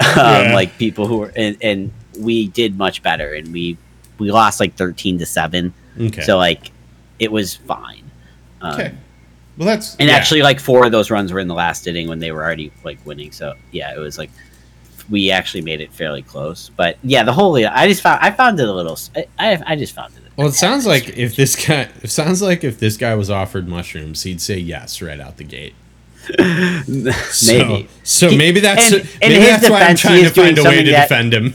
Yeah. 0.00 0.46
Um, 0.48 0.52
like 0.52 0.76
people 0.78 1.06
who 1.06 1.18
were 1.18 1.32
and, 1.36 1.56
and 1.62 1.92
we 2.18 2.48
did 2.48 2.76
much 2.76 3.02
better, 3.02 3.32
and 3.32 3.52
we 3.52 3.78
we 4.18 4.30
lost 4.30 4.60
like 4.60 4.74
thirteen 4.74 5.18
to 5.18 5.26
seven. 5.26 5.72
Okay. 5.98 6.22
So 6.22 6.36
like 6.36 6.70
it 7.18 7.32
was 7.32 7.54
fine. 7.54 8.10
Um, 8.60 8.74
okay. 8.74 8.94
Well, 9.56 9.66
that's 9.66 9.96
and 9.96 10.08
yeah. 10.08 10.14
actually, 10.14 10.42
like 10.42 10.60
four 10.60 10.84
of 10.84 10.92
those 10.92 11.10
runs 11.10 11.32
were 11.32 11.40
in 11.40 11.48
the 11.48 11.54
last 11.54 11.86
inning 11.86 12.08
when 12.08 12.18
they 12.18 12.30
were 12.30 12.44
already 12.44 12.72
like 12.84 12.98
winning. 13.06 13.32
So 13.32 13.54
yeah, 13.72 13.94
it 13.94 13.98
was 13.98 14.18
like 14.18 14.30
we 15.08 15.30
actually 15.30 15.62
made 15.62 15.80
it 15.80 15.92
fairly 15.92 16.22
close. 16.22 16.70
But 16.76 16.98
yeah, 17.02 17.22
the 17.22 17.32
whole 17.32 17.56
I 17.56 17.88
just 17.88 18.02
found 18.02 18.20
I 18.22 18.30
found 18.30 18.60
it 18.60 18.68
a 18.68 18.72
little. 18.72 18.98
I 19.14 19.26
I, 19.38 19.62
I 19.66 19.76
just 19.76 19.94
found 19.94 20.14
it. 20.14 20.22
Well, 20.36 20.48
it 20.48 20.52
sounds 20.52 20.86
like 20.86 21.16
if 21.16 21.36
this 21.36 21.56
guy, 21.56 21.88
it 22.02 22.10
sounds 22.10 22.42
like 22.42 22.62
if 22.62 22.78
this 22.78 22.98
guy 22.98 23.14
was 23.14 23.30
offered 23.30 23.66
mushrooms, 23.66 24.24
he'd 24.24 24.42
say 24.42 24.58
yes 24.58 25.00
right 25.00 25.18
out 25.18 25.38
the 25.38 25.44
gate. 25.44 25.74
maybe. 26.88 27.12
So, 27.30 27.86
so 28.02 28.28
He- 28.30 28.36
maybe 28.36 28.60
that's 28.60 28.92
and- 28.92 29.04
maybe 29.20 29.34
in 29.36 29.40
his 29.42 29.50
that's 29.50 29.70
why 29.70 29.80
I'm 29.82 29.94
defense, 29.96 30.00
trying 30.00 30.24
to 30.24 30.30
find 30.30 30.58
a 30.58 30.62
way 30.64 30.82
to 30.82 30.90
that- 30.90 31.08
defend 31.08 31.34
him. 31.34 31.54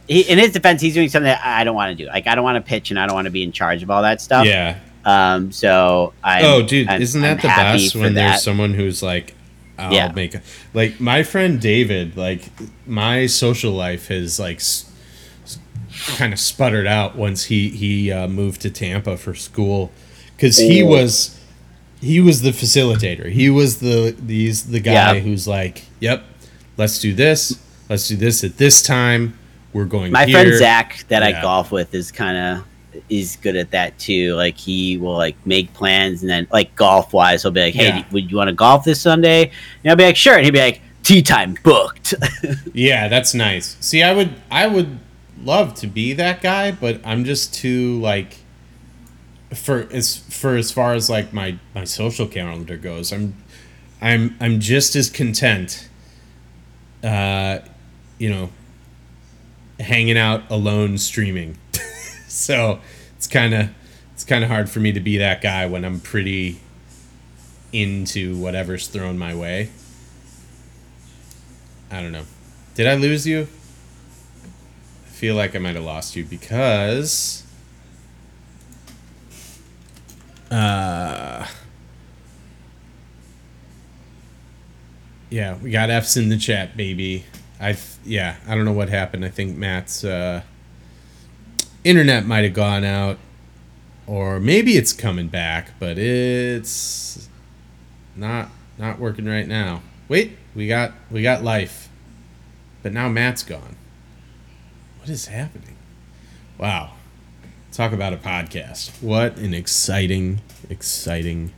he, 0.08 0.20
in 0.22 0.38
his 0.38 0.52
defense, 0.52 0.80
he's 0.80 0.94
doing 0.94 1.08
something 1.08 1.26
that 1.26 1.40
I 1.44 1.64
don't 1.64 1.74
want 1.74 1.96
to 1.96 2.04
do. 2.04 2.08
Like 2.08 2.26
I 2.26 2.34
don't 2.34 2.44
want 2.44 2.56
to 2.64 2.68
pitch 2.68 2.90
and 2.90 2.98
I 2.98 3.06
don't 3.06 3.14
want 3.14 3.26
to 3.26 3.30
be 3.30 3.42
in 3.42 3.52
charge 3.52 3.82
of 3.82 3.90
all 3.90 4.02
that 4.02 4.20
stuff. 4.20 4.46
yeah. 4.46 4.78
Um. 5.04 5.50
So 5.52 6.12
I. 6.22 6.42
Oh, 6.44 6.62
dude, 6.62 6.90
isn't 6.90 7.22
that 7.22 7.42
the 7.42 7.48
best 7.48 7.94
when 7.96 8.14
that. 8.14 8.28
there's 8.30 8.42
someone 8.44 8.72
who's 8.74 9.02
like, 9.02 9.34
I'll 9.78 9.92
Yeah. 9.92 10.12
make 10.12 10.34
a, 10.36 10.42
like 10.74 11.00
my 11.00 11.22
friend 11.24 11.60
David. 11.60 12.16
Like 12.16 12.44
my 12.86 13.26
social 13.26 13.72
life 13.72 14.08
has 14.08 14.38
like 14.38 14.56
s- 14.58 14.88
kind 16.16 16.32
of 16.32 16.38
sputtered 16.38 16.86
out 16.86 17.16
once 17.16 17.44
he 17.46 17.68
he 17.70 18.12
uh, 18.12 18.28
moved 18.28 18.60
to 18.62 18.70
Tampa 18.70 19.16
for 19.16 19.34
school 19.34 19.90
because 20.36 20.56
he 20.58 20.84
was 20.84 21.36
he 22.02 22.20
was 22.20 22.42
the 22.42 22.50
facilitator. 22.50 23.30
He 23.30 23.48
was 23.48 23.78
the 23.78 24.14
these 24.18 24.64
the 24.64 24.80
guy 24.80 24.92
Yeah. 24.92 25.14
who's 25.20 25.46
like, 25.48 25.84
yep, 26.00 26.24
let's 26.76 26.98
do 26.98 27.14
this. 27.14 27.58
Let's 27.88 28.08
do 28.08 28.16
this 28.16 28.44
at 28.44 28.58
this 28.58 28.82
time. 28.82 29.38
We're 29.72 29.86
going. 29.86 30.06
To 30.06 30.12
My 30.12 30.26
here. 30.26 30.34
friend 30.42 30.54
Zach 30.58 31.04
that 31.08 31.22
Yeah. 31.22 31.38
I 31.38 31.42
golf 31.42 31.72
with 31.72 31.94
is 31.94 32.10
kind 32.12 32.36
of 32.36 32.64
is 33.08 33.38
good 33.40 33.56
at 33.56 33.70
that 33.70 33.98
too. 33.98 34.34
Like 34.34 34.58
he 34.58 34.98
will 34.98 35.16
like 35.16 35.36
make 35.46 35.72
plans 35.72 36.20
and 36.22 36.28
then 36.30 36.46
like 36.52 36.74
golf 36.76 37.12
wise, 37.14 37.42
he'll 37.42 37.50
be 37.52 37.62
like, 37.62 37.74
"Hey, 37.74 37.86
Yeah. 37.86 38.04
would 38.10 38.30
you 38.30 38.36
want 38.36 38.48
to 38.48 38.54
golf 38.54 38.84
this 38.84 39.00
Sunday?" 39.00 39.50
And 39.82 39.90
I'll 39.90 39.96
be 39.96 40.04
like, 40.04 40.16
"Sure," 40.16 40.34
and 40.36 40.44
he'd 40.44 40.50
be 40.50 40.58
like, 40.60 40.82
"Tee 41.02 41.22
time 41.22 41.56
booked." 41.62 42.12
Yeah, 42.74 43.08
that's 43.08 43.32
nice. 43.32 43.76
See, 43.80 44.02
I 44.02 44.12
would 44.12 44.30
I 44.50 44.66
would 44.66 44.98
love 45.42 45.74
to 45.76 45.86
be 45.86 46.12
that 46.14 46.42
guy, 46.42 46.70
but 46.72 47.00
I'm 47.04 47.24
just 47.24 47.54
too 47.54 47.98
like 48.00 48.36
for 49.54 49.88
as 49.92 50.16
for 50.16 50.56
as 50.56 50.72
far 50.72 50.94
as 50.94 51.10
like 51.10 51.32
my 51.32 51.58
my 51.74 51.84
social 51.84 52.26
calendar 52.26 52.76
goes, 52.76 53.12
I'm 53.12 53.34
I'm 54.00 54.36
I'm 54.40 54.60
just 54.60 54.96
as 54.96 55.10
content 55.10 55.88
uh 57.02 57.58
you 58.18 58.30
know 58.30 58.50
hanging 59.80 60.16
out 60.16 60.42
alone 60.50 60.98
streaming. 60.98 61.58
so, 62.28 62.80
it's 63.16 63.26
kind 63.26 63.54
of 63.54 63.68
it's 64.14 64.24
kind 64.24 64.44
of 64.44 64.50
hard 64.50 64.70
for 64.70 64.80
me 64.80 64.92
to 64.92 65.00
be 65.00 65.18
that 65.18 65.42
guy 65.42 65.66
when 65.66 65.84
I'm 65.84 66.00
pretty 66.00 66.60
into 67.72 68.36
whatever's 68.36 68.86
thrown 68.88 69.18
my 69.18 69.34
way. 69.34 69.70
I 71.90 72.00
don't 72.00 72.12
know. 72.12 72.24
Did 72.74 72.86
I 72.86 72.94
lose 72.94 73.26
you? 73.26 73.48
I 75.06 75.08
feel 75.08 75.34
like 75.34 75.54
I 75.54 75.58
might 75.58 75.74
have 75.74 75.84
lost 75.84 76.16
you 76.16 76.24
because. 76.24 77.44
Uh. 80.52 81.46
Yeah, 85.30 85.56
we 85.62 85.70
got 85.70 85.88
F's 85.88 86.18
in 86.18 86.28
the 86.28 86.36
chat, 86.36 86.76
baby. 86.76 87.24
I 87.58 87.74
yeah, 88.04 88.36
I 88.46 88.54
don't 88.54 88.66
know 88.66 88.72
what 88.72 88.90
happened. 88.90 89.24
I 89.24 89.30
think 89.30 89.56
Matt's 89.56 90.04
uh, 90.04 90.42
internet 91.84 92.26
might 92.26 92.44
have 92.44 92.52
gone 92.52 92.84
out, 92.84 93.16
or 94.06 94.38
maybe 94.40 94.72
it's 94.72 94.92
coming 94.92 95.28
back, 95.28 95.70
but 95.78 95.96
it's 95.96 97.30
not 98.14 98.50
not 98.76 98.98
working 98.98 99.24
right 99.24 99.48
now. 99.48 99.80
Wait, 100.06 100.36
we 100.54 100.68
got 100.68 100.92
we 101.10 101.22
got 101.22 101.42
life, 101.42 101.88
but 102.82 102.92
now 102.92 103.08
Matt's 103.08 103.42
gone. 103.42 103.76
What 105.00 105.08
is 105.08 105.26
happening? 105.26 105.76
Wow. 106.58 106.92
Talk 107.72 107.92
about 107.92 108.12
a 108.12 108.18
podcast. 108.18 109.02
What 109.02 109.38
an 109.38 109.54
exciting, 109.54 110.42
exciting, 110.68 111.54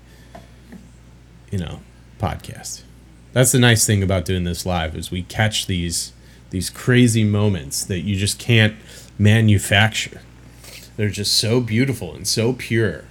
you 1.50 1.58
know, 1.58 1.80
podcast. 2.20 2.82
That's 3.32 3.50
the 3.50 3.58
nice 3.58 3.84
thing 3.84 4.00
about 4.00 4.24
doing 4.24 4.44
this 4.44 4.64
live 4.64 4.94
is 4.96 5.10
we 5.10 5.24
catch 5.24 5.66
these 5.66 6.12
these 6.50 6.70
crazy 6.70 7.24
moments 7.24 7.84
that 7.86 8.02
you 8.02 8.14
just 8.14 8.38
can't 8.38 8.76
manufacture. 9.18 10.20
They're 10.96 11.08
just 11.08 11.36
so 11.36 11.60
beautiful 11.60 12.14
and 12.14 12.28
so 12.28 12.52
pure. 12.52 13.06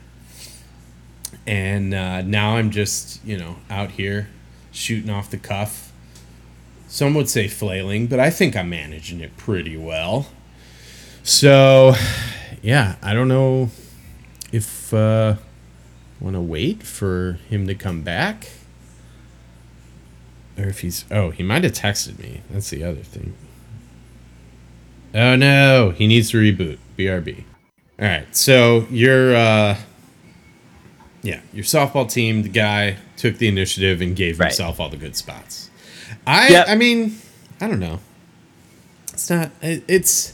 And 1.46 1.94
uh, 1.94 2.22
now 2.22 2.56
I'm 2.56 2.72
just, 2.72 3.22
you 3.26 3.38
know, 3.38 3.58
out 3.70 3.92
here 3.92 4.30
shooting 4.72 5.10
off 5.10 5.30
the 5.30 5.36
cuff. 5.36 5.92
Some 6.88 7.16
would 7.16 7.28
say 7.28 7.50
flailing, 7.50 8.08
but 8.08 8.22
I 8.22 8.30
think 8.30 8.56
I'm 8.56 8.70
managing 8.70 9.20
it 9.20 9.36
pretty 9.36 9.76
well. 9.76 10.28
So, 11.24 11.96
yeah, 12.64 12.96
I 13.04 13.14
don't 13.14 13.28
know 13.28 13.70
if 14.52 14.92
uh, 14.94 15.36
want 16.20 16.36
to 16.36 16.42
wait 16.42 16.82
for 16.84 17.34
him 17.50 17.68
to 17.68 17.76
come 17.76 18.02
back 18.02 18.48
or 20.58 20.66
if 20.66 20.80
he's 20.82 21.06
oh 21.12 21.30
he 21.32 21.44
might 21.44 21.64
have 21.64 21.74
texted 21.74 22.18
me. 22.20 22.42
That's 22.50 22.70
the 22.70 22.84
other 22.84 23.02
thing. 23.02 23.34
Oh 25.16 25.36
no 25.36 25.92
he 25.96 26.08
needs 26.08 26.32
to 26.32 26.38
reboot 26.38 26.78
brb 26.98 27.44
all 28.00 28.06
right 28.08 28.36
so 28.36 28.88
your 28.90 29.36
uh 29.36 29.78
yeah 31.22 31.42
your 31.54 31.64
softball 31.64 32.10
team 32.12 32.42
the 32.44 32.50
guy 32.50 32.98
took 33.18 33.38
the 33.38 33.48
initiative 33.48 34.02
and 34.02 34.16
gave 34.16 34.40
Right. 34.40 34.48
himself 34.48 34.80
all 34.80 34.90
the 34.90 34.98
good 34.98 35.16
spots. 35.16 35.70
I 36.26 36.50
Yep. 36.50 36.66
i 36.70 36.76
mean 36.76 37.18
i 37.62 37.68
don't 37.68 37.80
know. 37.80 38.00
It's 39.14 39.30
not 39.30 39.52
it- 39.62 39.84
it's 39.88 40.34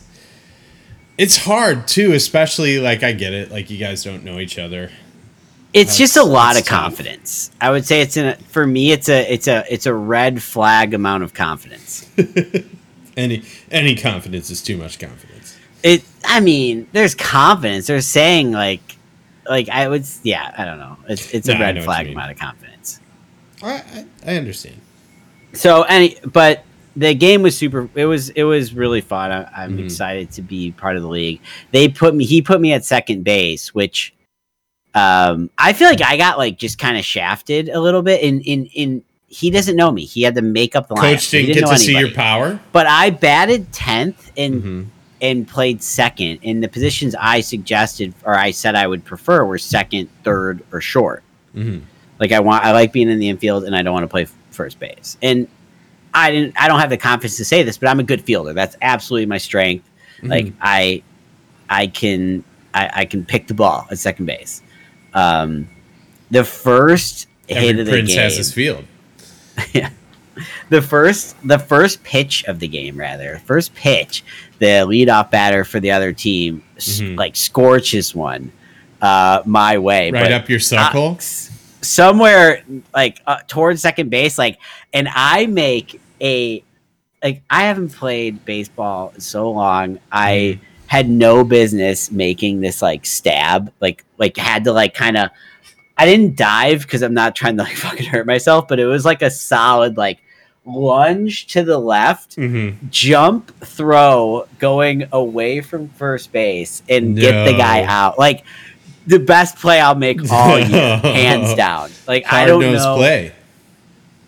it's 1.20 1.38
hard 1.38 1.88
too 1.88 2.14
especially 2.14 2.80
like 2.80 3.04
i 3.04 3.12
get 3.12 3.34
it 3.34 3.52
like 3.52 3.70
you 3.70 3.78
guys 3.78 4.04
don't 4.04 4.24
know 4.24 4.40
each 4.40 4.58
other 4.58 4.90
It's 5.74 5.98
just 6.00 6.18
a 6.18 6.24
lot 6.24 6.56
that's 6.56 6.62
of 6.62 6.66
tough. 6.68 6.82
confidence. 6.82 7.52
I 7.62 7.70
would 7.70 7.86
say 7.86 8.02
it's 8.02 8.18
in 8.18 8.26
a, 8.26 8.36
for 8.50 8.66
me. 8.66 8.92
It's 8.92 9.08
a 9.08 9.32
it's 9.32 9.48
a 9.48 9.64
it's 9.72 9.86
a 9.86 9.94
red 9.94 10.42
flag 10.42 10.96
amount 10.96 11.22
of 11.24 11.36
confidence. 11.36 12.10
any 13.18 13.44
any 13.70 13.94
confidence 13.96 14.50
is 14.50 14.64
too 14.64 14.78
much 14.78 14.98
confidence 14.98 15.56
it. 15.84 16.04
I 16.26 16.40
mean, 16.40 16.88
there's 16.92 17.14
confidence. 17.16 17.86
They're 17.88 18.02
saying 18.02 18.52
like 18.52 18.82
like 19.48 19.70
I 19.70 19.88
would. 19.88 20.06
Yeah, 20.24 20.52
I 20.58 20.66
don't 20.66 20.80
know. 20.80 20.98
It's 21.08 21.32
it's 21.34 21.48
No, 21.48 21.54
a 21.56 21.60
red 21.60 21.84
flag 21.84 22.08
amount 22.10 22.32
of 22.32 22.40
confidence. 22.40 23.00
I, 23.62 23.74
I, 23.74 24.06
I 24.26 24.36
understand. 24.38 24.82
So 25.54 25.84
any 25.84 26.18
but 26.26 26.64
the 27.00 27.14
game 27.16 27.42
was 27.42 27.56
super 27.58 27.90
it 27.96 28.06
was 28.06 28.30
it 28.32 28.44
was 28.44 28.74
really 28.74 29.02
fun 29.02 29.32
I, 29.32 29.64
i'm 29.64 29.78
Mhm. 29.78 29.86
excited 29.86 30.32
to 30.32 30.42
be 30.42 30.72
part 30.72 30.96
of 30.98 31.02
the 31.02 31.08
league 31.10 31.40
they 31.72 31.88
put 31.88 32.14
me 32.16 32.26
he 32.26 32.42
put 32.42 32.60
me 32.60 32.74
at 32.74 32.84
second 32.86 33.24
base 33.24 33.74
which 33.74 34.14
um 34.96 35.50
i 35.58 35.74
feel 35.74 35.88
like 35.88 36.02
i 36.02 36.18
got 36.18 36.38
like 36.38 36.58
just 36.58 36.78
kind 36.78 36.98
of 36.98 37.06
shafted 37.06 37.70
a 37.70 37.80
little 37.80 38.02
bit 38.02 38.22
in 38.22 38.42
in 38.42 38.66
in 38.68 39.04
he 39.28 39.52
doesn't 39.52 39.76
know 39.76 39.92
me 39.92 40.04
he 40.06 40.24
had 40.24 40.36
to 40.36 40.42
make 40.42 40.76
up 40.76 40.88
the 40.88 40.96
line 40.96 41.14
Coach 41.16 41.30
didn't 41.30 41.54
get 41.54 41.68
to 41.68 41.78
see 41.78 41.98
your 41.98 42.12
power. 42.12 42.60
but 42.72 42.88
i 42.88 43.10
batted 43.12 43.72
10th 43.72 44.32
and 44.36 44.64
Mhm. 44.64 44.86
and 45.22 45.48
played 45.48 45.84
second 45.84 46.40
and 46.44 46.64
the 46.64 46.68
positions 46.68 47.16
i 47.20 47.40
suggested 47.42 48.14
or 48.26 48.36
i 48.36 48.50
said 48.52 48.76
i 48.76 48.88
would 48.88 49.06
prefer 49.06 49.46
were 49.46 49.58
second 49.60 50.10
third 50.24 50.62
or 50.72 50.82
short 50.82 51.24
Mhm. 51.56 51.82
like 52.20 52.32
I 52.32 52.40
want, 52.42 52.64
I 52.66 52.72
like 52.74 52.92
being 52.92 53.10
in 53.10 53.18
the 53.20 53.30
infield, 53.30 53.64
and 53.64 53.74
I 53.76 53.82
don't 53.82 53.94
want 53.94 54.04
to 54.04 54.08
play 54.08 54.28
first 54.52 54.78
base. 54.80 55.18
And 55.22 55.48
I 56.14 56.32
didn't, 56.32 56.56
I 56.60 56.68
don't 56.68 56.80
have 56.80 56.90
the 56.90 56.98
confidence 56.98 57.38
to 57.38 57.46
say 57.46 57.64
this, 57.64 57.78
but 57.78 57.88
I'm 57.90 58.00
a 58.00 58.04
good 58.04 58.22
fielder. 58.22 58.54
That's 58.54 58.76
absolutely 58.82 59.26
my 59.28 59.38
strength. 59.38 59.88
Mm-hmm. 60.18 60.28
Like 60.28 60.54
I, 60.62 61.04
I 61.70 61.88
can, 61.88 62.44
I, 62.74 62.90
I 62.94 63.06
can 63.06 63.26
pick 63.26 63.48
the 63.48 63.54
ball 63.54 63.88
at 63.92 63.98
second 64.00 64.26
base. 64.26 64.62
Um, 65.14 65.68
the 66.32 66.44
first 66.44 67.28
Every 67.48 67.68
hit 67.68 67.80
of 67.80 67.86
the 67.86 67.92
prince 67.92 68.10
game, 68.10 68.20
has 68.20 68.38
his 68.38 68.54
field. 68.54 68.86
yeah, 69.74 69.90
the 70.70 70.82
first, 70.82 71.36
the 71.48 71.60
first 71.60 72.04
pitch 72.04 72.44
of 72.46 72.60
the 72.60 72.68
game, 72.68 72.98
rather, 72.98 73.42
first 73.46 73.74
pitch, 73.76 74.24
the 74.60 74.86
leadoff 74.88 75.32
batter 75.32 75.64
for 75.64 75.80
the 75.80 75.92
other 75.92 76.14
team, 76.14 76.64
s 76.78 77.00
Mhm. 77.02 77.18
like 77.18 77.36
scorches 77.36 78.14
one, 78.16 78.52
uh, 79.02 79.42
my 79.46 79.78
way, 79.78 80.12
Right 80.12 80.32
up 80.32 80.50
your 80.50 80.60
suckle. 80.60 81.18
Somewhere 81.82 82.64
like 82.94 83.22
uh, 83.26 83.38
towards 83.48 83.82
second 83.82 84.10
base 84.10 84.38
like 84.38 84.60
and 84.94 85.08
i 85.14 85.46
make 85.46 86.00
a 86.22 86.64
like 87.24 87.42
i 87.50 87.64
haven't 87.64 87.90
played 87.90 88.44
baseball 88.46 89.12
in 89.16 89.22
so 89.22 89.52
long 89.52 90.00
i 90.12 90.32
Mm-hmm. 90.60 90.64
had 90.88 91.10
no 91.10 91.44
business 91.44 92.12
making 92.12 92.62
this 92.62 92.82
like 92.82 93.06
stab 93.06 93.72
like 93.80 94.04
like 94.18 94.36
had 94.38 94.64
to 94.64 94.74
like 94.74 94.94
kind 94.94 95.16
of 95.18 95.30
i 95.98 96.06
didn't 96.06 96.36
dive 96.36 96.82
because 96.82 97.02
i'm 97.04 97.14
not 97.14 97.36
trying 97.36 97.56
to 97.58 97.64
like 97.64 97.76
fucking 97.86 98.08
hurt 98.08 98.26
myself 98.26 98.68
but 98.68 98.80
it 98.80 98.86
was 98.88 99.06
like 99.06 99.22
a 99.22 99.30
solid 99.32 99.98
like 99.98 100.20
lunge 100.66 101.48
to 101.48 101.64
the 101.64 101.78
left 101.78 102.36
hmm 102.36 102.70
jump 102.90 103.52
throw 103.62 104.48
going 104.60 105.08
away 105.12 105.62
from 105.62 105.88
first 105.90 106.32
base 106.32 106.84
and 106.90 107.16
get 107.16 107.46
the 107.46 107.58
guy 107.58 107.84
out. 107.84 108.20
Like 108.20 108.44
the 109.10 109.20
best 109.20 109.58
play 109.58 109.80
I'll 109.80 109.96
make 109.96 110.20
all 110.32 110.60
year, 110.60 110.98
hands 110.98 111.56
down. 111.56 111.90
Like 112.08 112.32
I 112.32 112.46
don't 112.46 112.62
know. 112.62 112.96
play. 112.98 113.34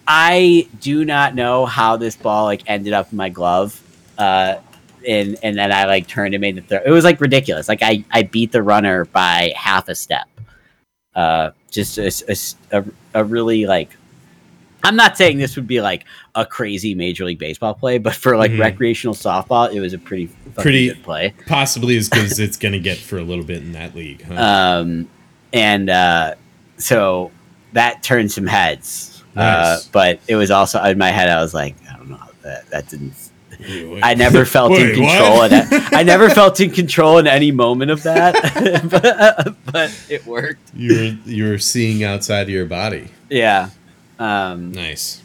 I 0.07 0.67
do 0.79 1.05
not 1.05 1.35
know 1.35 1.65
how 1.67 1.97
this 1.97 2.15
ball 2.15 2.45
like 2.45 2.63
ended 2.65 2.91
up 2.91 3.11
in 3.11 3.17
my 3.17 3.29
glove. 3.29 3.79
Uh 4.17 4.55
and 5.07 5.37
and 5.43 5.57
then 5.57 5.71
I 5.71 5.85
like 5.85 6.07
turned 6.07 6.33
and 6.33 6.41
made 6.41 6.55
the 6.55 6.61
throw. 6.61 6.79
It 6.83 6.89
was 6.89 7.03
like 7.03 7.21
ridiculous. 7.21 7.69
Like 7.69 7.83
I 7.83 8.03
I 8.11 8.23
beat 8.23 8.51
the 8.51 8.63
runner 8.63 9.05
by 9.05 9.53
half 9.55 9.87
a 9.87 9.95
step. 9.95 10.27
Uh 11.15 11.51
just 11.69 11.97
a, 11.97 12.35
a, 12.71 12.83
a 13.13 13.23
really 13.23 13.65
like 13.67 13.95
I'm 14.83 14.95
not 14.95 15.17
saying 15.17 15.37
this 15.37 15.55
would 15.55 15.67
be 15.67 15.81
like 15.81 16.05
a 16.35 16.45
crazy 16.45 16.95
major 16.95 17.25
league 17.25 17.39
baseball 17.39 17.73
play, 17.73 17.97
but 17.97 18.13
for 18.15 18.37
like 18.37 18.51
Mhm. 18.51 18.59
recreational 18.59 19.13
softball, 19.15 19.71
it 19.73 19.79
was 19.79 19.93
a 19.93 19.97
pretty 19.97 20.29
Pretty- 20.57 20.87
good 20.89 21.03
play. 21.03 21.33
Possibly 21.45 21.97
as 21.97 22.09
good 22.09 22.25
as 22.25 22.39
it's 22.39 22.57
going 22.57 22.73
to 22.73 22.79
get 22.79 22.97
for 22.97 23.17
a 23.17 23.23
little 23.23 23.43
bit 23.43 23.57
in 23.61 23.71
that 23.73 23.95
league. 23.95 24.23
Huh? 24.23 24.33
Um, 24.81 25.07
and 25.53 25.89
uh, 25.89 26.35
so 26.77 27.31
that 27.73 28.03
turned 28.03 28.31
some 28.31 28.47
heads. 28.47 29.23
Uh, 29.35 29.77
but 29.91 30.19
it 30.27 30.35
was 30.35 30.51
also 30.51 30.81
in 30.83 30.97
my 30.97 31.09
head. 31.09 31.29
I 31.29 31.41
was 31.41 31.53
like, 31.53 31.75
I 31.89 31.95
don't 31.95 32.09
know. 32.09 32.17
That 32.43 32.69
that 32.71 32.89
didn't. 32.89 33.13
Wait, 33.61 34.01
I 34.03 34.15
never 34.15 34.43
felt 34.43 34.71
in 34.73 34.95
control 34.95 35.37
what? 35.37 35.53
of 35.53 35.69
that. 35.69 35.89
I 35.93 36.01
never 36.03 36.29
felt 36.31 36.59
in 36.59 36.71
control 36.71 37.19
in 37.19 37.27
any 37.27 37.51
moment 37.51 37.91
of 37.91 38.01
that, 38.03 38.33
but, 38.89 39.55
but 39.71 40.05
it 40.09 40.25
worked. 40.25 40.71
You're 40.75 41.15
you're 41.25 41.59
seeing 41.59 42.03
outside 42.03 42.41
of 42.43 42.49
your 42.49 42.65
body. 42.65 43.07
Yeah. 43.29 43.69
Um, 44.21 44.71
Nice. 44.71 45.21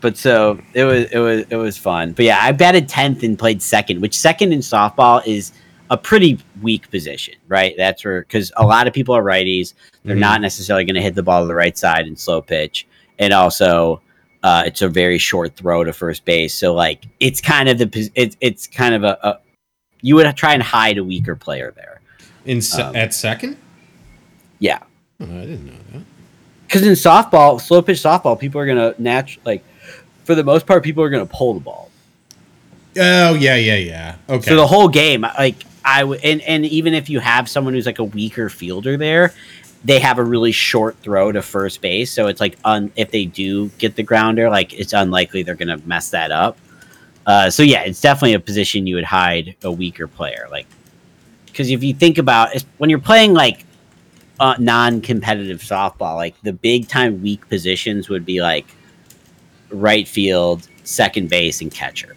but 0.00 0.16
so 0.16 0.60
it 0.72 0.84
was 0.84 1.04
it 1.10 1.18
was 1.18 1.44
it 1.50 1.56
was 1.56 1.76
fun. 1.76 2.12
But 2.12 2.24
yeah, 2.26 2.38
I 2.40 2.52
batted 2.52 2.88
tenth 2.88 3.22
and 3.22 3.38
played 3.38 3.60
second, 3.60 4.00
which 4.00 4.16
second 4.16 4.52
in 4.52 4.60
softball 4.60 5.26
is 5.26 5.52
a 5.90 5.96
pretty 5.96 6.38
weak 6.62 6.90
position, 6.90 7.34
right? 7.48 7.74
That's 7.76 8.04
where 8.04 8.20
because 8.22 8.52
a 8.56 8.64
lot 8.66 8.86
of 8.86 8.92
people 8.92 9.14
are 9.16 9.22
righties, 9.22 9.74
they're 10.04 10.16
Mhm. 10.16 10.20
not 10.20 10.40
necessarily 10.40 10.84
going 10.84 10.94
to 10.96 11.00
hit 11.02 11.14
the 11.14 11.22
ball 11.22 11.42
to 11.42 11.46
the 11.46 11.54
right 11.54 11.76
side 11.76 12.06
in 12.06 12.16
slow 12.16 12.40
pitch, 12.40 12.86
and 13.18 13.32
also 13.32 14.00
uh, 14.42 14.62
it's 14.66 14.80
a 14.82 14.88
very 14.88 15.18
short 15.18 15.56
throw 15.56 15.82
to 15.82 15.92
first 15.92 16.24
base. 16.24 16.54
So 16.54 16.72
like 16.74 17.04
it's 17.20 17.40
kind 17.40 17.68
of 17.68 17.78
the 17.78 18.10
it's 18.14 18.36
it's 18.40 18.66
kind 18.68 18.94
of 18.94 19.02
a, 19.02 19.18
a 19.22 19.38
you 20.02 20.14
would 20.14 20.36
try 20.36 20.54
and 20.54 20.62
hide 20.62 20.98
a 20.98 21.04
weaker 21.04 21.34
player 21.34 21.72
there. 21.74 22.00
In 22.44 22.60
se- 22.62 22.82
Um, 22.82 22.94
at 22.94 23.12
second? 23.12 23.56
Yeah, 24.60 24.78
Oh, 25.20 25.24
I 25.24 25.26
didn't 25.40 25.66
know 25.66 25.72
that. 25.94 26.02
Because 26.66 26.86
in 26.86 26.92
softball, 26.92 27.60
slow 27.60 27.82
pitch 27.82 27.98
softball, 27.98 28.38
people 28.38 28.60
are 28.60 28.66
gonna 28.66 28.94
naturally 28.98 29.42
like 29.44 29.64
for 30.24 30.34
the 30.34 30.44
most 30.44 30.66
part, 30.66 30.82
people 30.82 31.02
are 31.02 31.10
gonna 31.10 31.26
pull 31.26 31.54
the 31.54 31.60
ball. 31.60 31.90
Oh 32.98 33.34
yeah, 33.34 33.56
yeah, 33.56 33.76
yeah. 33.76 34.16
Okay. 34.28 34.50
So 34.50 34.56
the 34.56 34.66
whole 34.66 34.88
game, 34.88 35.22
like 35.22 35.56
I 35.84 36.04
would, 36.04 36.20
and 36.24 36.40
and 36.42 36.64
even 36.66 36.94
if 36.94 37.08
you 37.08 37.20
have 37.20 37.48
someone 37.48 37.74
who's 37.74 37.86
like 37.86 37.98
a 37.98 38.04
weaker 38.04 38.48
fielder 38.48 38.96
there, 38.96 39.32
they 39.84 40.00
have 40.00 40.18
a 40.18 40.24
really 40.24 40.52
short 40.52 40.96
throw 40.98 41.30
to 41.30 41.42
first 41.42 41.80
base. 41.80 42.10
So 42.10 42.26
it's 42.26 42.40
like 42.40 42.58
un, 42.64 42.90
if 42.96 43.10
they 43.10 43.26
do 43.26 43.68
get 43.78 43.94
the 43.94 44.02
grounder, 44.02 44.50
like 44.50 44.74
it's 44.74 44.92
unlikely 44.92 45.42
they're 45.42 45.54
gonna 45.54 45.78
mess 45.84 46.10
that 46.10 46.32
up. 46.32 46.58
Uh, 47.26 47.50
so 47.50 47.62
yeah, 47.62 47.82
it's 47.82 48.00
definitely 48.00 48.34
a 48.34 48.40
position 48.40 48.86
you 48.86 48.94
would 48.94 49.04
hide 49.04 49.56
a 49.62 49.70
weaker 49.70 50.06
player, 50.06 50.48
like 50.50 50.66
because 51.46 51.70
if 51.70 51.82
you 51.82 51.94
think 51.94 52.18
about 52.18 52.54
it's, 52.54 52.64
when 52.78 52.90
you're 52.90 52.98
playing 52.98 53.32
like 53.34 53.65
uh, 54.40 54.54
non-competitive 54.58 55.60
softball, 55.60 56.16
like 56.16 56.34
the 56.42 56.52
big 56.52 56.88
time 56.88 57.22
weak 57.22 57.48
positions 57.48 58.08
would 58.08 58.24
be 58.26 58.40
like 58.42 58.66
right 59.70 60.06
field, 60.06 60.68
second 60.84 61.28
base, 61.30 61.60
and 61.60 61.72
catcher. 61.72 62.14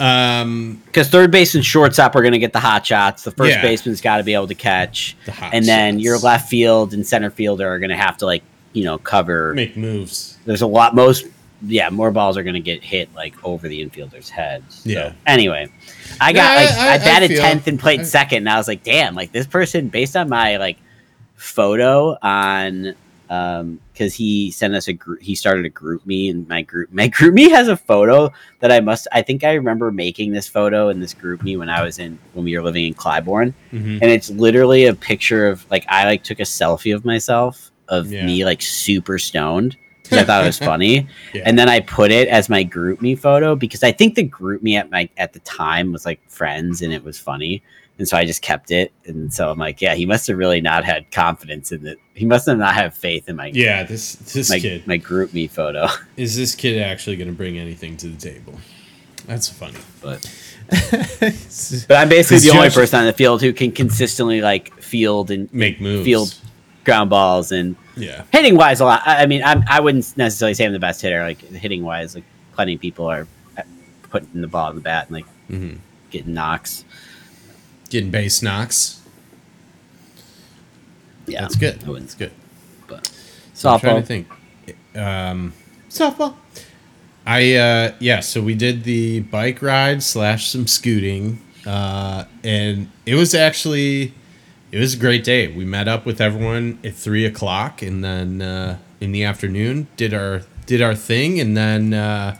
um, 0.00 0.82
because 0.86 1.08
third 1.08 1.30
base 1.30 1.54
and 1.54 1.64
shortstop 1.64 2.16
are 2.16 2.20
going 2.20 2.32
to 2.32 2.38
get 2.38 2.52
the 2.52 2.60
hot 2.60 2.84
shots. 2.84 3.22
The 3.22 3.30
first 3.30 3.50
Yeah. 3.56 3.62
baseman's 3.62 4.00
got 4.00 4.16
to 4.18 4.24
be 4.24 4.34
able 4.34 4.48
to 4.48 4.54
catch, 4.54 5.16
the 5.24 5.32
hot 5.32 5.54
and 5.54 5.64
then 5.64 5.94
shots. 5.94 6.04
your 6.04 6.18
left 6.18 6.48
field 6.48 6.92
and 6.94 7.06
center 7.06 7.30
fielder 7.30 7.66
are 7.68 7.78
going 7.78 7.90
to 7.90 7.96
have 7.96 8.16
to 8.18 8.26
like 8.26 8.42
you 8.72 8.84
know 8.84 8.98
cover. 8.98 9.54
make 9.54 9.76
moves. 9.76 10.36
There's 10.46 10.62
a 10.62 10.66
lot 10.66 10.94
most 10.96 11.26
yeah, 11.62 11.88
more 11.90 12.10
balls 12.10 12.36
are 12.36 12.42
going 12.42 12.54
to 12.54 12.60
get 12.60 12.82
hit 12.84 13.14
like 13.14 13.34
over 13.44 13.68
the 13.68 13.84
infielders' 13.84 14.28
heads. 14.28 14.80
So, 14.82 14.90
Yeah. 14.90 15.12
Anyway, 15.26 15.70
I 16.20 16.32
got 16.32 16.58
Yeah, 16.60 16.64
like 16.66 16.78
I- 16.78 16.86
I, 16.86 16.90
I- 16.90 16.94
I 16.94 16.98
batted 16.98 17.30
feel- 17.30 17.40
tenth 17.40 17.66
and 17.66 17.78
played 17.80 18.00
I- 18.00 18.04
second, 18.04 18.38
and 18.38 18.50
I 18.50 18.56
was 18.58 18.68
like, 18.68 18.82
damn, 18.82 19.14
like 19.14 19.32
this 19.32 19.46
person 19.46 19.88
based 19.88 20.16
on 20.16 20.28
my 20.28 20.56
like 20.58 20.78
photo 21.36 22.16
on 22.22 22.94
um 23.30 23.80
because 23.92 24.14
he 24.14 24.50
sent 24.50 24.74
us 24.74 24.86
a 24.86 24.92
group 24.92 25.20
he 25.22 25.34
started 25.34 25.64
a 25.64 25.70
GroupMe 25.70 26.30
and 26.30 26.46
my 26.46 26.60
group 26.62 26.92
my 26.92 27.08
GroupMe 27.08 27.48
has 27.50 27.68
a 27.68 27.76
photo 27.76 28.30
that 28.60 28.70
i 28.70 28.80
must 28.80 29.08
i 29.12 29.22
think 29.22 29.42
i 29.42 29.54
remember 29.54 29.90
making 29.90 30.32
this 30.32 30.46
photo 30.46 30.90
in 30.90 31.00
this 31.00 31.14
GroupMe 31.14 31.58
when 31.58 31.70
i 31.70 31.82
was 31.82 31.98
in 31.98 32.18
when 32.34 32.44
we 32.44 32.56
were 32.56 32.62
living 32.62 32.84
in 32.86 32.94
Clybourn 32.94 33.54
Mhm. 33.72 33.98
and 34.02 34.10
it's 34.10 34.28
literally 34.30 34.84
a 34.84 34.94
picture 34.94 35.48
of 35.48 35.64
like 35.70 35.86
i 35.88 36.04
like 36.04 36.22
took 36.22 36.38
a 36.38 36.42
selfie 36.44 36.94
of 36.94 37.04
myself 37.06 37.70
of 37.88 38.12
Yeah. 38.12 38.26
me 38.26 38.44
like 38.44 38.60
super 38.60 39.18
stoned 39.18 39.76
because 40.04 40.18
i 40.18 40.24
thought 40.24 40.42
it 40.42 40.46
was 40.46 40.58
funny 40.70 41.06
Yeah. 41.32 41.42
and 41.46 41.58
then 41.58 41.68
i 41.68 41.80
put 41.80 42.12
it 42.12 42.28
as 42.28 42.48
my 42.48 42.64
GroupMe 42.64 43.18
photo 43.18 43.56
because 43.56 43.82
i 43.82 43.90
think 43.90 44.14
the 44.14 44.28
GroupMe 44.28 44.78
at 44.78 44.90
my 44.90 45.08
at 45.16 45.32
the 45.32 45.40
time 45.40 45.90
was 45.92 46.06
like 46.06 46.20
friends 46.30 46.80
and 46.82 46.92
it 46.92 47.02
was 47.02 47.18
funny 47.18 47.62
and 47.98 48.06
so 48.08 48.16
i 48.16 48.24
just 48.24 48.42
kept 48.42 48.70
it 48.70 48.92
and 49.06 49.32
so 49.34 49.50
i'm 49.50 49.58
like 49.58 49.80
yeah 49.82 49.94
he 49.94 50.06
must 50.06 50.26
have 50.28 50.36
really 50.38 50.60
not 50.60 50.84
had 50.84 51.10
confidence 51.10 51.72
in 51.72 51.86
it 51.86 51.98
he 52.14 52.24
must 52.26 52.46
have 52.46 52.58
not 52.58 52.74
have 52.74 52.94
faith 52.94 53.28
in 53.28 53.34
my 53.36 53.46
Yeah, 53.46 53.82
this 53.82 54.14
this 54.32 54.50
my, 54.50 54.58
kid 54.60 54.86
my 54.86 54.98
GroupMe 54.98 55.50
photo 55.50 55.88
is 56.16 56.36
this 56.36 56.54
kid 56.54 56.80
actually 56.80 57.16
going 57.16 57.28
to 57.28 57.34
bring 57.34 57.58
anything 57.58 57.96
to 57.98 58.08
the 58.08 58.16
table? 58.30 58.54
That's 59.26 59.48
funny. 59.48 59.78
but 60.02 60.20
but 61.88 61.96
i'm 61.96 62.08
basically 62.08 62.38
the 62.48 62.52
only 62.54 62.70
person 62.70 63.00
on 63.00 63.06
the 63.06 63.12
field 63.12 63.40
who 63.42 63.52
can 63.52 63.70
consistently 63.72 64.40
like 64.40 64.72
field 64.82 65.30
and 65.30 65.52
Make 65.52 65.80
moves. 65.80 66.04
field 66.04 66.34
ground 66.84 67.10
balls 67.10 67.50
and 67.52 67.76
Yeah. 67.96 68.22
hitting 68.32 68.56
wise 68.56 68.80
a 68.80 68.84
lot. 68.84 69.02
I 69.06 69.22
I 69.22 69.26
mean, 69.26 69.42
I'm, 69.44 69.64
I 69.68 69.80
wouldn't 69.80 70.16
necessarily 70.16 70.54
say 70.54 70.64
I'm 70.66 70.72
the 70.72 70.78
best 70.78 71.00
hitter. 71.02 71.22
Like 71.22 71.40
hitting 71.40 71.82
wise, 71.84 72.14
like 72.14 72.24
plenty 72.52 72.74
of 72.74 72.80
people 72.80 73.06
are 73.06 73.26
uh, 73.58 73.62
putting 74.10 74.40
the 74.40 74.46
ball 74.48 74.70
in 74.70 74.76
the 74.76 74.82
bat 74.82 75.06
and 75.08 75.14
like 75.16 75.26
Mhm. 75.50 75.78
getting 76.10 76.34
knocks. 76.34 76.84
Getting 77.90 78.10
base 78.10 78.42
knocks. 78.42 79.00
Yeah, 81.26 81.40
That's 81.42 81.56
good. 81.56 81.80
That's 81.80 82.14
good. 82.14 82.32
But 82.86 83.10
So 83.54 83.70
I'm 83.70 83.80
trying 83.80 83.96
to 83.96 84.02
softball. 84.02 84.06
think. 84.06 84.28
Um, 84.94 85.52
softball. 85.88 86.34
I 87.26 87.54
uh, 87.54 87.92
yeah. 88.00 88.20
So 88.20 88.42
we 88.42 88.54
did 88.54 88.84
the 88.84 89.20
bike 89.20 89.62
ride 89.62 90.02
slash 90.02 90.48
some 90.50 90.66
scooting, 90.66 91.40
uh, 91.66 92.24
and 92.42 92.90
it 93.06 93.14
was 93.14 93.34
actually 93.34 94.12
it 94.74 94.80
was 94.80 94.94
a 94.94 94.96
great 94.96 95.22
day. 95.22 95.46
We 95.46 95.64
met 95.64 95.86
up 95.86 96.04
with 96.04 96.20
everyone 96.20 96.80
at 96.82 96.94
three 96.96 97.24
o'clock, 97.24 97.80
and 97.80 98.02
then 98.02 98.42
uh, 98.42 98.78
in 99.00 99.12
the 99.12 99.22
afternoon 99.22 99.86
did 99.96 100.12
our 100.12 100.42
did 100.66 100.82
our 100.82 100.96
thing, 100.96 101.38
and 101.38 101.56
then 101.56 101.94
uh, 101.94 102.36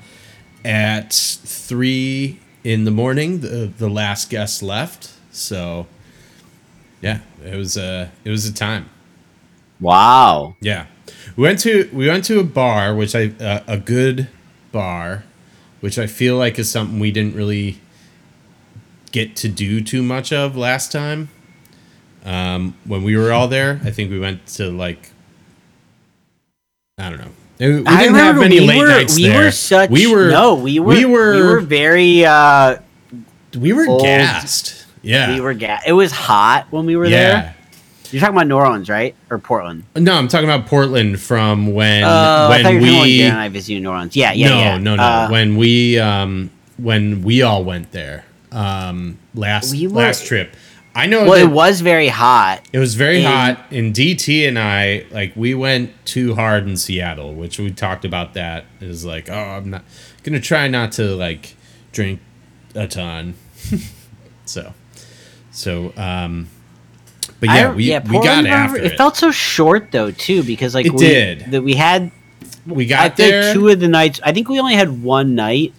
at 0.64 1.12
three 1.12 2.40
in 2.64 2.86
the 2.86 2.90
morning 2.90 3.38
the 3.38 3.72
the 3.78 3.88
last 3.88 4.30
guest 4.30 4.64
left. 4.64 5.12
So 5.30 5.86
yeah, 7.00 7.20
it 7.44 7.54
was 7.54 7.76
a 7.76 8.10
it 8.24 8.30
was 8.30 8.46
a 8.46 8.52
time. 8.52 8.90
Wow. 9.78 10.56
Yeah, 10.60 10.86
we 11.36 11.42
went 11.42 11.60
to 11.60 11.88
we 11.92 12.08
went 12.08 12.24
to 12.24 12.40
a 12.40 12.44
bar, 12.44 12.96
which 12.96 13.14
I 13.14 13.28
uh, 13.38 13.62
a 13.68 13.78
good 13.78 14.28
bar, 14.72 15.22
which 15.80 16.00
I 16.00 16.08
feel 16.08 16.36
like 16.36 16.58
is 16.58 16.68
something 16.68 16.98
we 16.98 17.12
didn't 17.12 17.36
really 17.36 17.78
get 19.12 19.36
to 19.36 19.48
do 19.48 19.80
too 19.80 20.02
much 20.02 20.32
of 20.32 20.56
last 20.56 20.90
time. 20.90 21.28
Um, 22.24 22.74
when 22.84 23.02
we 23.02 23.16
were 23.16 23.32
all 23.32 23.48
there, 23.48 23.80
I 23.84 23.90
think 23.90 24.10
we 24.10 24.18
went 24.18 24.46
to 24.56 24.70
like 24.70 25.10
I 26.98 27.10
don't 27.10 27.18
know. 27.18 27.30
We 27.58 27.66
didn't 27.66 27.86
have 28.14 28.36
many 28.36 28.60
we 28.60 28.66
late 28.66 28.78
were, 28.78 28.88
nights 28.88 29.16
we 29.16 29.28
there. 29.28 29.44
were 29.44 29.50
such 29.50 29.90
we 29.90 30.12
were 30.12 30.30
no 30.30 30.54
we 30.54 30.78
were 30.80 30.94
we 30.94 31.04
were 31.04 31.34
we 31.34 31.42
were 31.42 31.60
very 31.60 32.24
uh 32.24 32.78
we 33.56 33.72
were 33.72 33.86
old- 33.88 34.02
gassed. 34.02 34.86
Yeah, 35.02 35.34
we 35.34 35.40
were 35.40 35.52
gassed. 35.54 35.86
it 35.86 35.92
was 35.92 36.10
hot 36.10 36.66
when 36.70 36.86
we 36.86 36.96
were 36.96 37.04
yeah. 37.04 37.10
there. 37.10 37.56
You're 38.10 38.20
talking 38.20 38.36
about 38.36 38.46
New 38.46 38.56
Orleans, 38.56 38.88
right? 38.88 39.14
Or 39.28 39.38
Portland? 39.38 39.84
No, 39.96 40.14
I'm 40.14 40.28
talking 40.28 40.48
about 40.48 40.66
Portland 40.66 41.20
from 41.20 41.74
when 41.74 42.04
thought 42.04 42.48
when 42.50 42.60
you 42.60 42.80
were 42.80 42.86
talking 42.86 42.88
about 42.94 43.02
we 43.02 43.18
Dan 43.18 43.30
and 43.32 43.40
I 43.40 43.48
visited 43.48 43.82
New 43.82 43.90
Orleans. 43.90 44.16
Yeah, 44.16 44.32
yeah, 44.32 44.48
no, 44.48 44.58
yeah. 44.58 44.78
no, 44.78 44.96
no. 44.96 45.02
Uh, 45.02 45.28
when 45.28 45.56
we 45.56 45.98
um 45.98 46.50
when 46.78 47.22
we 47.22 47.42
all 47.42 47.64
went 47.64 47.92
there 47.92 48.24
um 48.52 49.18
last 49.34 49.72
We 49.72 49.86
were- 49.88 49.94
last 50.00 50.26
trip. 50.26 50.54
I 50.96 51.06
know 51.06 51.24
well, 51.24 51.34
it 51.34 51.50
was 51.50 51.80
very 51.80 52.06
hot. 52.08 52.62
it 52.72 52.78
was 52.78 52.94
very 52.94 53.22
hot 53.22 53.58
and 53.72 53.92
DT 53.94 54.46
and 54.46 54.58
I 54.58 55.04
like 55.10 55.34
we 55.34 55.52
went 55.54 55.92
too 56.06 56.34
hard 56.36 56.68
in 56.68 56.76
Seattle, 56.76 57.34
which 57.34 57.58
we 57.58 57.70
talked 57.72 58.04
about 58.04 58.34
that 58.34 58.64
is 58.80 59.04
like, 59.04 59.28
oh, 59.28 59.34
I'm 59.34 59.70
not 59.70 59.84
going 60.22 60.34
to 60.34 60.40
try 60.40 60.68
not 60.68 60.92
to 60.92 61.16
like 61.16 61.56
drink 61.92 62.20
a 62.76 62.86
ton. 62.86 63.34
so 64.44 64.72
so 65.50 65.92
um 65.96 66.48
but 67.40 67.48
I 67.48 67.56
yeah, 67.60 67.70
we 67.70 67.76
we 68.18 68.22
got 68.24 68.46
after 68.46 68.76
it. 68.76 68.92
it. 68.92 68.96
felt 68.96 69.16
so 69.16 69.30
short 69.30 69.90
though 69.90 70.10
too 70.12 70.42
because 70.42 70.74
like 70.74 70.86
It 70.86 70.92
we, 70.92 70.98
did. 70.98 71.40
that 71.52 71.62
we 71.62 71.74
had 71.74 72.12
we 72.66 72.84
I 72.84 72.88
got 73.08 73.16
think 73.16 73.30
there. 73.30 73.52
two 73.54 73.68
of 73.68 73.80
the 73.80 73.88
nights. 73.88 74.20
I 74.22 74.32
think 74.32 74.48
we 74.48 74.60
only 74.60 74.74
had 74.74 75.02
one 75.02 75.34
night 75.34 75.72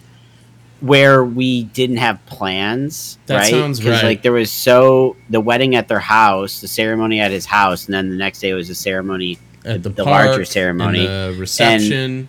where 0.86 1.24
we 1.24 1.64
didn't 1.64 1.98
have 1.98 2.24
plans. 2.28 3.18
That 3.26 3.38
right? 3.38 3.50
sounds 3.50 3.84
right. 3.84 4.04
Like 4.04 4.22
there 4.22 4.32
was 4.32 4.52
so 4.52 5.16
the 5.30 5.42
wedding 5.42 5.76
at 5.76 5.88
their 5.88 6.00
house, 6.00 6.62
the 6.62 6.68
ceremony 6.68 7.20
at 7.20 7.32
his 7.32 7.46
house, 7.46 7.86
and 7.86 7.94
then 7.94 8.10
the 8.10 8.16
next 8.16 8.40
day 8.40 8.54
was 8.54 8.70
a 8.70 8.76
ceremony. 8.76 9.40
at 9.66 9.82
the, 9.82 9.90
the 9.90 10.04
park, 10.04 10.28
larger 10.28 10.46
ceremony. 10.46 11.08
and 11.08 11.36
the 11.36 11.40
reception. 11.40 12.28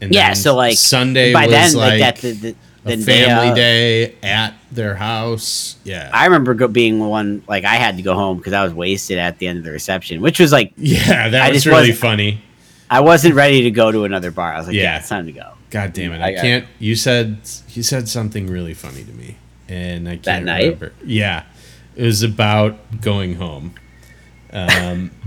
And, 0.00 0.14
yeah, 0.14 0.28
then 0.28 0.36
so 0.36 0.54
like 0.54 0.76
Sunday 0.76 1.32
by 1.32 1.46
was 1.46 1.52
then 1.52 1.74
like, 1.74 2.00
like, 2.00 2.00
that 2.00 2.16
the, 2.16 2.56
the, 2.84 2.96
family 2.96 3.54
day. 3.54 4.06
day 4.06 4.14
at 4.22 4.54
their 4.72 4.94
house. 4.94 5.76
Yeah, 5.84 6.10
I 6.12 6.24
remember 6.24 6.54
go, 6.54 6.68
being 6.68 6.98
one 7.00 7.42
like 7.48 7.64
I 7.64 7.76
had 7.76 7.96
to 7.96 8.02
go 8.02 8.14
home 8.14 8.38
because 8.38 8.52
I 8.52 8.64
was 8.64 8.74
wasted 8.74 9.18
at 9.18 9.38
the 9.38 9.46
end 9.46 9.58
of 9.58 9.64
the 9.64 9.72
reception, 9.72 10.20
which 10.20 10.40
was 10.40 10.52
like 10.52 10.72
yeah, 10.76 11.28
that 11.28 11.42
I 11.42 11.48
was 11.48 11.64
just 11.64 11.66
really 11.66 11.92
funny. 11.92 12.42
I 12.90 13.00
wasn't 13.00 13.34
ready 13.34 13.62
to 13.62 13.70
go 13.70 13.92
to 13.92 14.04
another 14.04 14.30
bar. 14.30 14.52
I 14.52 14.58
was 14.58 14.66
like, 14.66 14.76
yeah, 14.76 14.82
Yeah. 14.82 14.98
it's 14.98 15.08
time 15.08 15.26
to 15.26 15.32
go. 15.32 15.52
God 15.70 15.92
damn 15.92 16.12
it! 16.12 16.20
I 16.20 16.28
I, 16.28 16.34
can't. 16.34 16.66
You 16.78 16.96
said 16.96 17.38
you 17.70 17.82
said 17.82 18.08
something 18.08 18.46
really 18.46 18.74
funny 18.74 19.04
to 19.04 19.12
me, 19.12 19.36
and 19.68 20.08
I 20.08 20.16
can't 20.16 20.44
remember. 20.44 20.92
Yeah, 21.04 21.44
it 21.94 22.04
was 22.04 22.22
about 22.22 23.00
going 23.00 23.34
home. 23.34 23.74
Um, 24.52 25.10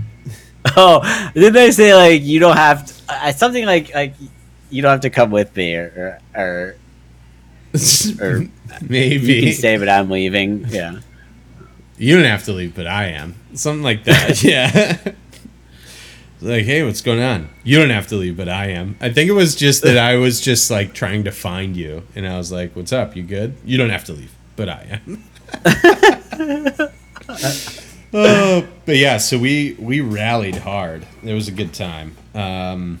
Oh, 0.76 1.30
did 1.34 1.54
they 1.54 1.72
say 1.72 1.92
like 1.92 2.22
you 2.22 2.38
don't 2.38 2.56
have 2.56 2.86
to, 2.86 2.94
uh, 3.08 3.32
something 3.32 3.66
like 3.66 3.92
like 3.94 4.14
you 4.70 4.80
don't 4.80 4.92
have 4.92 5.00
to 5.00 5.10
come 5.10 5.32
with 5.32 5.56
me 5.56 5.74
or 5.74 6.20
or, 6.34 6.40
or 6.40 6.76
Or 8.20 8.36
you 8.38 8.50
maybe 8.82 9.42
can 9.42 9.52
stay, 9.54 9.76
but 9.78 9.88
I'm 9.88 10.10
leaving. 10.10 10.66
Yeah. 10.68 11.00
You 11.96 12.16
don't 12.16 12.24
have 12.24 12.44
to 12.44 12.52
leave, 12.52 12.74
but 12.74 12.86
I 12.86 13.06
am. 13.06 13.36
Something 13.54 13.82
like 13.82 14.04
that. 14.04 14.42
yeah. 14.44 14.98
Like, 16.42 16.64
hey, 16.64 16.82
what's 16.82 17.00
going 17.00 17.20
on? 17.20 17.48
You 17.62 17.78
don't 17.78 17.90
have 17.90 18.08
to 18.08 18.16
leave, 18.16 18.36
but 18.36 18.48
I 18.48 18.66
am. 18.66 18.96
I 19.00 19.10
think 19.10 19.30
it 19.30 19.34
was 19.34 19.54
just 19.54 19.82
that 19.82 19.96
I 19.96 20.16
was 20.16 20.40
just 20.40 20.70
like 20.70 20.92
trying 20.92 21.24
to 21.24 21.30
find 21.32 21.76
you, 21.76 22.02
and 22.14 22.26
I 22.26 22.36
was 22.36 22.50
like, 22.50 22.74
"What's 22.74 22.92
up? 22.92 23.16
You 23.16 23.22
good? 23.22 23.56
You 23.64 23.78
don't 23.78 23.90
have 23.90 24.04
to 24.06 24.12
leave, 24.12 24.34
but 24.56 24.68
I 24.68 25.00
am." 25.06 25.24
oh, 28.12 28.66
but 28.84 28.96
yeah, 28.96 29.18
so 29.18 29.38
we 29.38 29.76
we 29.78 30.00
rallied 30.00 30.56
hard. 30.56 31.06
It 31.22 31.32
was 31.32 31.48
a 31.48 31.52
good 31.52 31.72
time, 31.72 32.16
um, 32.34 32.98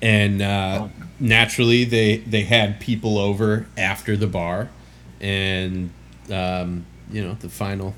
and 0.00 0.40
uh, 0.40 0.88
naturally 1.18 1.84
they 1.84 2.18
they 2.18 2.42
had 2.42 2.80
people 2.80 3.18
over 3.18 3.66
after 3.76 4.16
the 4.16 4.26
bar, 4.26 4.68
and 5.20 5.90
um, 6.30 6.86
you 7.10 7.22
know 7.22 7.34
the 7.34 7.48
final 7.48 7.94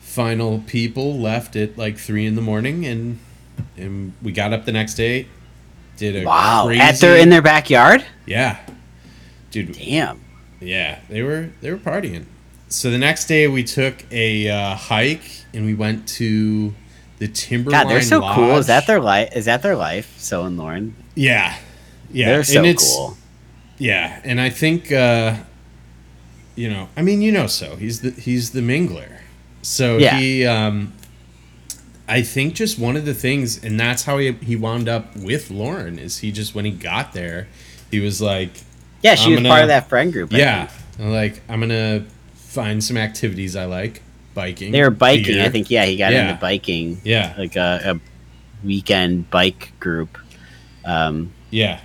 final 0.00 0.58
people 0.66 1.16
left 1.18 1.54
at 1.54 1.78
like 1.78 1.96
three 1.96 2.26
in 2.26 2.34
the 2.34 2.42
morning, 2.42 2.84
and 2.84 3.18
and 3.76 4.12
we 4.22 4.32
got 4.32 4.52
up 4.52 4.64
the 4.64 4.72
next 4.72 4.94
day. 4.94 5.26
Did 5.96 6.16
a 6.16 6.24
Wow. 6.26 6.64
crazy, 6.66 6.80
At 6.80 6.98
their 7.00 7.16
in 7.16 7.28
their 7.30 7.42
backyard. 7.42 8.04
yeah, 8.26 8.56
dude. 9.50 9.72
Damn. 9.72 10.20
Yeah, 10.60 10.98
they 11.08 11.22
were 11.22 11.50
they 11.60 11.70
were 11.70 11.76
partying. 11.78 12.24
So 12.68 12.90
the 12.90 12.98
next 12.98 13.26
day 13.26 13.48
we 13.48 13.64
took 13.64 14.04
a 14.12 14.48
uh, 14.48 14.74
hike 14.76 15.44
and 15.52 15.64
we 15.66 15.74
went 15.74 16.06
to 16.10 16.72
the 17.18 17.28
Timberline 17.28 17.82
God, 17.84 17.90
they're 17.90 18.00
so 18.02 18.20
cool. 18.34 18.56
Is 18.56 18.66
that 18.68 18.86
their 18.86 19.00
life? 19.00 19.34
Is 19.36 19.44
that 19.46 19.62
their 19.62 19.76
life? 19.76 20.14
So 20.18 20.44
and 20.44 20.56
Lauren. 20.56 20.94
Yeah, 21.14 21.54
yeah, 22.12 22.26
They're 22.26 22.44
so 22.44 22.74
cool. 22.74 23.16
Yeah, 23.78 24.20
and 24.24 24.40
I 24.40 24.50
think 24.50 24.90
uh, 24.92 25.36
you 26.54 26.68
know, 26.70 26.88
I 26.96 27.02
mean, 27.02 27.20
you 27.22 27.32
know, 27.32 27.46
so 27.46 27.76
he's 27.76 28.00
the 28.02 28.10
he's 28.12 28.50
the 28.52 28.60
mingler. 28.60 29.18
So 29.62 29.98
Yeah. 29.98 30.18
he, 30.18 30.46
um, 30.46 30.92
I 32.10 32.22
think, 32.22 32.54
just 32.54 32.78
one 32.78 32.96
of 32.96 33.04
the 33.06 33.14
things, 33.14 33.62
and 33.62 33.78
that's 33.78 34.02
how 34.04 34.18
he 34.18 34.32
he 34.32 34.56
wound 34.56 34.88
up 34.88 35.16
with 35.16 35.50
Lauren. 35.50 35.98
Is 35.98 36.18
he 36.18 36.32
just 36.32 36.54
when 36.54 36.64
he 36.64 36.70
got 36.70 37.12
there, 37.12 37.46
he 37.90 38.00
was 38.00 38.20
like, 38.20 38.50
Yeah, 39.02 39.14
she 39.14 39.30
was 39.30 39.38
gonna- 39.38 39.48
part 39.48 39.62
of 39.62 39.68
that 39.68 39.88
friend 39.88 40.12
group. 40.12 40.32
I 40.34 40.38
yeah, 40.38 40.66
think. 40.66 41.10
Like 41.10 41.40
I'm 41.48 41.60
gonna 41.60 42.04
find 42.34 42.82
some 42.82 42.96
activities 42.96 43.54
I 43.56 43.64
like, 43.66 44.02
biking. 44.34 44.72
They 44.72 44.82
were 44.82 44.90
biking. 44.90 45.40
I 45.40 45.48
think. 45.48 45.70
Yeah, 45.70 45.84
he 45.86 45.96
got 45.96 46.12
Yeah. 46.12 46.28
into 46.30 46.40
biking. 46.40 47.00
Yeah, 47.04 47.34
Like 47.38 47.56
a, 47.56 47.80
a 47.94 48.00
weekend 48.66 49.30
bike 49.30 49.72
group. 49.80 50.18
Um, 50.84 51.32
yeah, 51.50 51.80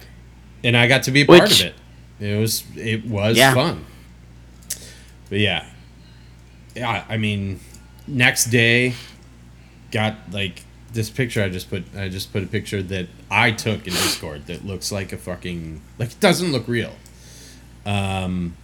and 0.64 0.76
I 0.76 0.88
got 0.88 1.04
to 1.04 1.12
be 1.12 1.22
a 1.22 1.26
part 1.26 1.44
Which- 1.44 1.62
of 1.62 1.68
it. 1.68 1.76
It 2.20 2.40
was 2.40 2.64
it 2.76 3.06
was 3.06 3.38
Yeah. 3.38 3.54
fun. 3.54 3.86
But 5.30 5.40
yeah, 5.40 5.66
yeah. 6.76 7.04
I 7.10 7.18
mean, 7.18 7.60
next 8.08 8.46
day, 8.46 8.94
got 9.96 10.16
like 10.32 10.64
this 10.94 11.10
picture. 11.10 11.42
I 11.42 11.50
just 11.50 11.70
put 11.70 11.84
I 11.98 12.10
just 12.10 12.32
put 12.34 12.44
a 12.44 12.48
picture 12.48 12.82
that 12.84 13.08
I 13.32 13.52
took 13.52 13.88
in 13.88 13.94
Discord 13.94 14.46
that 14.48 14.66
looks 14.66 14.92
like 14.92 15.14
a 15.14 15.18
fucking 15.18 15.82
like 15.98 16.12
it 16.12 16.20
doesn't 16.20 16.52
look 16.52 16.68
real. 16.68 16.94
Um, 17.86 18.56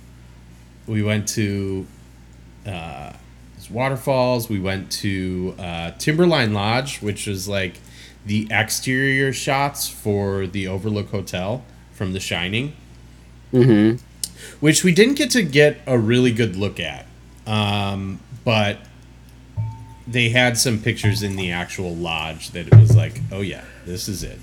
we 0.88 1.02
went 1.04 1.28
to 1.30 1.88
uh, 2.68 3.14
waterfalls. 3.70 4.50
We 4.50 4.60
went 4.60 4.92
to 5.04 5.56
uh, 5.58 5.92
Timberline 5.98 6.54
Lodge, 6.54 7.02
which 7.02 7.28
is 7.28 7.48
like 7.48 7.76
the 8.26 8.48
exterior 8.52 9.32
shots 9.34 9.88
for 9.88 10.46
the 10.48 10.68
Overlook 10.68 11.10
Hotel 11.12 11.64
from 11.94 12.14
The 12.14 12.20
Shining, 12.20 12.74
Mm-hmm. 13.54 13.98
which 14.60 14.84
we 14.84 14.92
didn't 14.94 15.16
get 15.16 15.32
to 15.32 15.44
get 15.44 15.78
a 15.88 15.98
really 15.98 16.32
good 16.32 16.56
look 16.56 16.80
at. 16.80 17.06
Um, 17.46 18.20
but 18.46 18.78
they 20.08 20.30
had 20.30 20.58
some 20.58 20.80
pictures 20.80 21.24
in 21.24 21.36
the 21.36 21.52
actual 21.52 21.96
lodge 21.96 22.52
that 22.52 22.68
it 22.68 22.76
was 22.76 22.96
like, 22.96 23.20
oh 23.32 23.42
yeah, 23.42 23.64
this 23.86 24.08
is 24.10 24.24
it. 24.24 24.40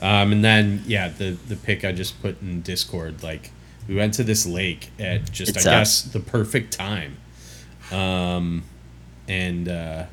Um, 0.00 0.32
and 0.32 0.44
then 0.44 0.82
yeah, 0.86 1.08
the 1.08 1.36
the 1.48 1.56
pic 1.56 1.84
I 1.84 1.92
just 1.92 2.20
put 2.22 2.40
in 2.42 2.62
Discord, 2.62 3.22
like 3.22 3.50
we 3.88 3.94
went 3.96 4.14
to 4.14 4.24
this 4.24 4.46
lake 4.46 4.90
at 4.98 5.30
just 5.32 5.56
It's 5.56 5.66
I 5.66 5.70
up. 5.70 5.80
guess 5.80 6.02
the 6.02 6.20
perfect 6.20 6.72
time. 6.72 7.16
Um, 7.90 8.62
and 9.28 9.68
uh, 9.68 10.04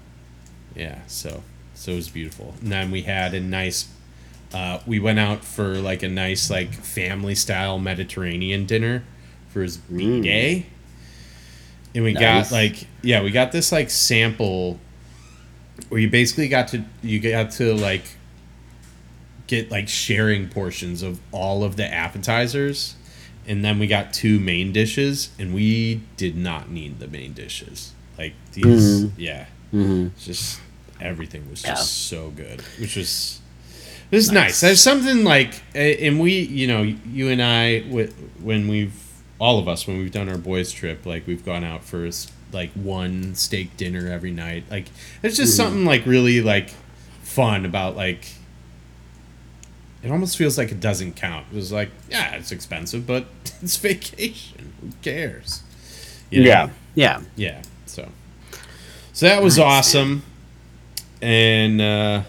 yeah, 0.75 0.99
so 1.07 1.43
so 1.73 1.91
it 1.91 1.95
was 1.95 2.09
beautiful. 2.09 2.55
And 2.61 2.71
then 2.71 2.91
we 2.91 3.03
had 3.03 3.33
a 3.33 3.39
nice. 3.39 3.87
Uh, 4.53 4.79
we 4.87 4.99
went 4.99 5.19
out 5.19 5.43
for 5.43 5.77
like 5.79 6.03
a 6.03 6.07
nice 6.09 6.49
like 6.49 6.73
family 6.73 7.35
style 7.35 7.77
Mediterranean 7.79 8.65
dinner 8.65 9.03
for 9.49 9.61
his 9.61 9.77
Mm. 9.91 10.23
day, 10.23 10.65
and 11.97 12.05
we 12.05 12.13
Nice. 12.13 12.49
got 12.49 12.55
like 12.55 12.87
yeah 13.01 13.23
we 13.23 13.31
got 13.31 13.51
this 13.51 13.71
like 13.71 13.89
sample 13.89 14.79
where 15.89 15.99
you 15.99 16.09
basically 16.09 16.47
got 16.47 16.67
to 16.69 16.83
you 17.01 17.19
got 17.19 17.51
to 17.51 17.73
like 17.73 18.03
get 19.47 19.71
like 19.71 19.87
sharing 19.87 20.47
portions 20.47 21.01
of 21.01 21.19
all 21.31 21.63
of 21.63 21.75
the 21.75 21.85
appetizers. 21.85 22.95
And 23.47 23.63
then 23.63 23.79
we 23.79 23.87
got 23.87 24.13
two 24.13 24.39
main 24.39 24.73
dishes 24.73 25.29
and 25.39 25.53
we 25.53 26.01
did 26.17 26.35
not 26.35 26.69
need 26.69 26.99
the 26.99 27.07
main 27.07 27.31
dishes. 27.31 27.93
Like 28.17 28.33
these 28.51 29.05
mm-hmm. 29.05 29.19
yeah. 29.19 29.45
Mm-hmm. 29.73 30.07
It's 30.07 30.25
just 30.25 30.59
everything 30.99 31.49
was 31.49 31.61
just 31.61 32.07
so 32.07 32.31
good 32.31 32.59
which 32.79 32.95
was 32.95 33.39
it 34.09 34.15
was 34.15 34.31
nice. 34.31 34.61
there's 34.61 34.81
something 34.81 35.23
like 35.23 35.53
and 35.75 36.19
we 36.19 36.39
you 36.39 36.65
know 36.65 36.81
you 36.81 37.29
and 37.29 37.39
i 37.39 37.81
wi- 37.81 38.11
when 38.41 38.67
we've 38.67 39.06
all 39.39 39.59
of 39.59 39.67
us 39.67 39.87
when 39.87 39.97
we've 39.97 40.11
done 40.11 40.29
our 40.29 40.37
boys 40.37 40.71
trip 40.71 41.05
like 41.05 41.25
we've 41.27 41.45
gone 41.45 41.63
out 41.63 41.83
for 41.83 42.09
like 42.51 42.71
one 42.71 43.35
steak 43.35 43.75
dinner 43.77 44.09
every 44.09 44.31
night 44.31 44.63
like 44.71 44.85
there's 45.21 45.37
just 45.37 45.55
something 45.55 45.85
like 45.85 46.05
really 46.05 46.41
like 46.41 46.69
fun 47.21 47.65
about 47.65 47.95
like 47.95 48.27
it 50.03 50.11
almost 50.11 50.37
feels 50.37 50.57
like 50.57 50.71
it 50.71 50.79
doesn't 50.79 51.15
count. 51.15 51.47
It 51.51 51.55
was 51.55 51.71
like, 51.71 51.89
yeah, 52.09 52.35
it's 52.35 52.51
expensive, 52.51 53.05
but 53.05 53.25
it's 53.61 53.77
vacation. 53.77 54.73
Who 54.81 54.89
cares? 55.01 55.63
You 56.29 56.43
know? 56.43 56.47
Yeah. 56.47 56.69
Yeah. 56.95 57.21
Yeah. 57.35 57.61
So, 57.85 58.09
so 59.13 59.25
that 59.25 59.41
was 59.43 59.59
awesome. 59.59 60.23
And 61.21 61.81
uh, 61.81 62.23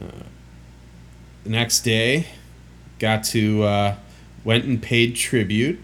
uh, 0.00 0.06
the 1.44 1.50
next 1.50 1.80
day, 1.80 2.26
got 2.98 3.24
to 3.24 3.62
uh, 3.62 3.96
went 4.44 4.64
and 4.64 4.82
paid 4.82 5.16
tribute 5.16 5.78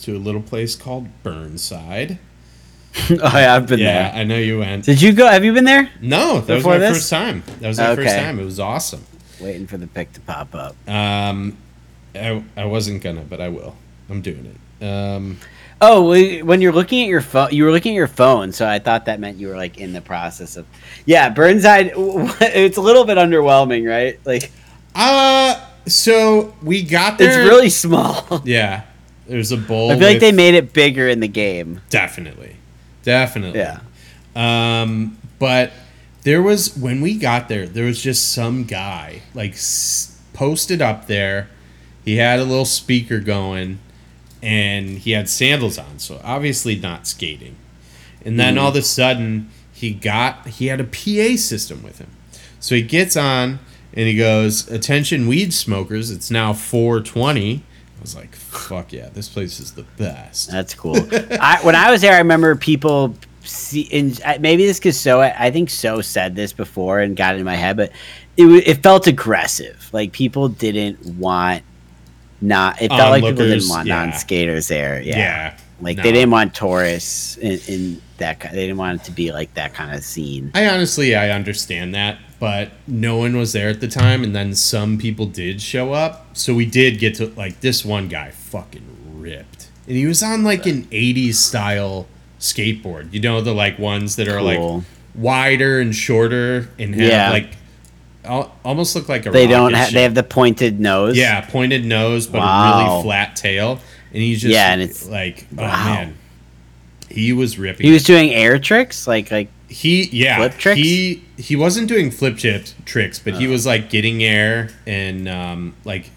to 0.00 0.16
a 0.16 0.18
little 0.18 0.42
place 0.42 0.74
called 0.74 1.08
Burnside. 1.22 2.18
oh 3.10 3.16
yeah, 3.22 3.54
I've 3.56 3.66
been 3.66 3.78
Yeah, 3.80 4.10
there. 4.10 4.20
I 4.20 4.24
know 4.24 4.36
you 4.38 4.58
went. 4.58 4.84
Did 4.84 5.00
you 5.00 5.12
go? 5.12 5.26
Have 5.26 5.44
you 5.44 5.52
been 5.54 5.64
there? 5.64 5.90
No, 6.00 6.40
that 6.40 6.54
was 6.54 6.64
my 6.64 6.78
this? 6.78 6.98
first 6.98 7.10
time. 7.10 7.42
That 7.60 7.68
was 7.68 7.78
my 7.78 7.96
first 7.96 8.14
time. 8.14 8.38
It 8.38 8.44
was 8.44 8.60
awesome. 8.60 9.04
Waiting 9.40 9.66
for 9.66 9.76
the 9.78 9.86
pic 9.86 10.12
to 10.12 10.20
pop 10.20 10.54
up. 10.54 10.76
Um, 10.88 11.56
I, 12.14 12.42
I 12.56 12.64
wasn't 12.66 13.02
gonna, 13.02 13.22
but 13.22 13.40
I 13.40 13.48
will. 13.48 13.74
I'm 14.10 14.20
doing 14.22 14.54
it. 14.80 14.84
Um, 14.86 15.38
Oh, 15.84 16.10
when 16.44 16.60
you're 16.60 16.72
looking 16.72 17.02
at 17.02 17.08
your 17.08 17.20
phone, 17.20 17.48
you 17.50 17.64
were 17.64 17.72
looking 17.72 17.94
at 17.94 17.96
your 17.96 18.06
phone, 18.06 18.52
so 18.52 18.68
I 18.68 18.78
thought 18.78 19.06
that 19.06 19.18
meant 19.18 19.38
you 19.38 19.48
were 19.48 19.56
like 19.56 19.78
in 19.78 19.92
the 19.92 20.00
process 20.00 20.56
of. 20.56 20.64
Yeah, 21.06 21.28
Burnside. 21.30 21.92
It's 21.96 22.76
a 22.76 22.80
little 22.80 23.04
bit 23.04 23.18
underwhelming, 23.18 23.88
right? 23.88 24.20
Like 24.24 24.52
uh, 24.94 25.60
so 25.86 26.54
we 26.62 26.82
got 26.82 27.18
there. 27.18 27.28
it's 27.42 27.50
really 27.50 27.70
small. 27.70 28.42
yeah. 28.44 28.82
There's 29.26 29.52
a 29.52 29.56
bowl. 29.56 29.90
I 29.90 29.98
feel 29.98 30.08
like 30.08 30.20
they 30.20 30.32
made 30.32 30.54
it 30.54 30.72
bigger 30.72 31.08
in 31.08 31.20
the 31.20 31.28
game. 31.28 31.80
definitely, 31.90 32.56
definitely. 33.02 33.60
Yeah. 33.60 33.80
Um, 34.34 35.16
but 35.38 35.72
there 36.22 36.42
was 36.42 36.76
when 36.76 37.00
we 37.00 37.16
got 37.16 37.48
there, 37.48 37.66
there 37.66 37.84
was 37.84 38.02
just 38.02 38.32
some 38.32 38.64
guy 38.64 39.22
like 39.34 39.52
s- 39.52 40.18
posted 40.32 40.82
up 40.82 41.06
there. 41.06 41.48
He 42.04 42.16
had 42.16 42.40
a 42.40 42.44
little 42.44 42.64
speaker 42.64 43.20
going, 43.20 43.78
and 44.42 44.98
he 44.98 45.12
had 45.12 45.28
sandals 45.28 45.78
on, 45.78 45.98
so 46.00 46.20
obviously 46.24 46.74
not 46.76 47.06
skating. 47.06 47.56
And 48.24 48.38
then 48.38 48.58
all 48.58 48.70
of 48.70 48.76
a 48.76 48.82
sudden, 48.82 49.50
he 49.72 49.92
got 49.92 50.46
he 50.48 50.66
had 50.66 50.80
a 50.80 50.84
PA 50.84 51.36
system 51.36 51.82
with 51.82 51.98
him. 51.98 52.10
So 52.58 52.74
he 52.74 52.82
gets 52.82 53.16
on 53.16 53.60
and 53.94 54.06
he 54.06 54.16
goes, 54.16 54.68
"Attention, 54.70 55.26
weed 55.26 55.52
smokers! 55.52 56.10
It's 56.10 56.30
now 56.30 56.52
4:20." 56.52 57.58
I 57.58 58.00
was 58.00 58.16
like, 58.16 58.34
"Fuck 58.34 58.92
yeah, 58.92 59.08
this 59.10 59.28
place 59.28 59.60
is 59.60 59.72
the 59.72 59.84
best." 59.96 60.50
That's 60.50 60.74
cool. 60.74 60.96
I, 61.40 61.58
when 61.62 61.74
I 61.74 61.90
was 61.90 62.00
there, 62.00 62.14
I 62.14 62.18
remember 62.18 62.54
people 62.56 63.14
see, 63.44 63.88
and 63.92 64.20
maybe 64.40 64.66
this 64.66 64.78
because 64.78 64.98
so 64.98 65.20
I, 65.20 65.50
think 65.50 65.70
so 65.70 66.00
said 66.00 66.34
this 66.34 66.52
before 66.52 67.00
and 67.00 67.16
got 67.16 67.34
it 67.34 67.38
in 67.38 67.44
my 67.44 67.56
head, 67.56 67.76
but 67.76 67.92
it 68.36 68.46
it 68.46 68.82
felt 68.82 69.06
aggressive. 69.06 69.88
Like 69.92 70.12
people 70.12 70.48
didn't 70.48 71.04
want 71.16 71.62
not. 72.40 72.80
It 72.80 72.88
felt 72.88 73.10
like 73.10 73.22
people 73.22 73.46
didn't 73.46 73.68
want 73.68 73.88
yeah. 73.88 74.04
non 74.04 74.12
skaters 74.14 74.68
there. 74.68 75.00
Yeah. 75.00 75.18
Yeah, 75.18 75.58
Like 75.80 75.96
no. 75.98 76.02
they 76.02 76.12
didn't 76.12 76.30
want 76.30 76.54
tourists 76.54 77.36
in, 77.36 77.60
in 77.68 78.02
that. 78.18 78.40
They 78.40 78.66
didn't 78.66 78.78
want 78.78 79.00
it 79.00 79.04
to 79.04 79.12
be 79.12 79.32
like 79.32 79.54
that 79.54 79.74
kind 79.74 79.94
of 79.94 80.02
scene. 80.02 80.50
I 80.54 80.68
honestly 80.68 81.14
I 81.14 81.30
understand 81.30 81.94
that, 81.94 82.18
but 82.42 82.72
no 82.88 83.18
one 83.18 83.36
was 83.36 83.52
there 83.52 83.68
at 83.68 83.80
the 83.80 83.86
time, 83.86 84.24
and 84.24 84.34
then 84.34 84.52
some 84.52 84.98
people 84.98 85.26
did 85.26 85.62
show 85.62 85.92
up. 85.92 86.36
So 86.36 86.52
we 86.54 86.66
did 86.66 86.98
get 86.98 87.14
to 87.16 87.26
like 87.36 87.60
this 87.60 87.84
one 87.84 88.08
guy 88.08 88.32
fucking 88.32 88.82
ripped, 89.14 89.68
and 89.86 89.96
he 89.96 90.06
was 90.06 90.24
on 90.24 90.42
like 90.42 90.66
an 90.66 90.82
'80s 90.90 91.34
style 91.36 92.08
skateboard. 92.40 93.12
You 93.12 93.20
know 93.20 93.40
the 93.42 93.54
like 93.54 93.78
ones 93.78 94.16
that 94.16 94.26
are 94.26 94.38
Cool. 94.38 94.76
like 94.78 94.84
wider 95.14 95.80
and 95.80 95.94
shorter 95.94 96.68
and 96.80 96.96
have 96.96 97.08
Yeah. 97.08 97.30
like 97.30 97.50
al- 98.24 98.52
almost 98.64 98.96
look 98.96 99.08
like 99.08 99.24
a 99.24 99.30
They 99.30 99.46
don't. 99.46 99.72
rocket 99.72 99.84
Ha- 99.84 99.90
they 99.92 100.02
have 100.02 100.14
the 100.16 100.24
pointed 100.24 100.80
nose. 100.80 101.16
yeah 101.16 101.42
pointed 101.42 101.84
nose 101.84 102.26
but 102.26 102.38
a 102.38 102.42
really 102.88 103.02
flat 103.04 103.36
tail, 103.36 103.78
and 104.12 104.20
he's 104.20 104.40
just 104.42 104.52
Yeah, 104.52 104.72
and 104.72 104.82
it's- 104.82 105.06
like 105.06 105.46
oh 105.56 105.62
wow. 105.62 105.84
man, 105.94 106.14
he 107.08 107.32
was 107.32 107.56
ripping. 107.56 107.86
He 107.86 107.92
was 107.92 108.02
doing 108.02 108.30
air 108.34 108.58
tricks, 108.58 109.06
like 109.06 109.30
like 109.30 109.46
He 109.72 110.04
yeah. 110.12 110.36
Flip 110.36 110.52
tricks? 110.58 110.78
Oh. 110.78 110.82
He 110.82 111.24
he 111.38 111.56
wasn't 111.56 111.88
doing 111.88 112.10
flip 112.10 112.36
chip 112.36 112.66
tricks, 112.84 113.18
but 113.18 113.34
he 113.34 113.46
was 113.46 113.64
like 113.66 113.88
getting 113.90 114.22
air 114.22 114.70
and 114.86 115.28
um 115.28 115.74
like 115.84 116.10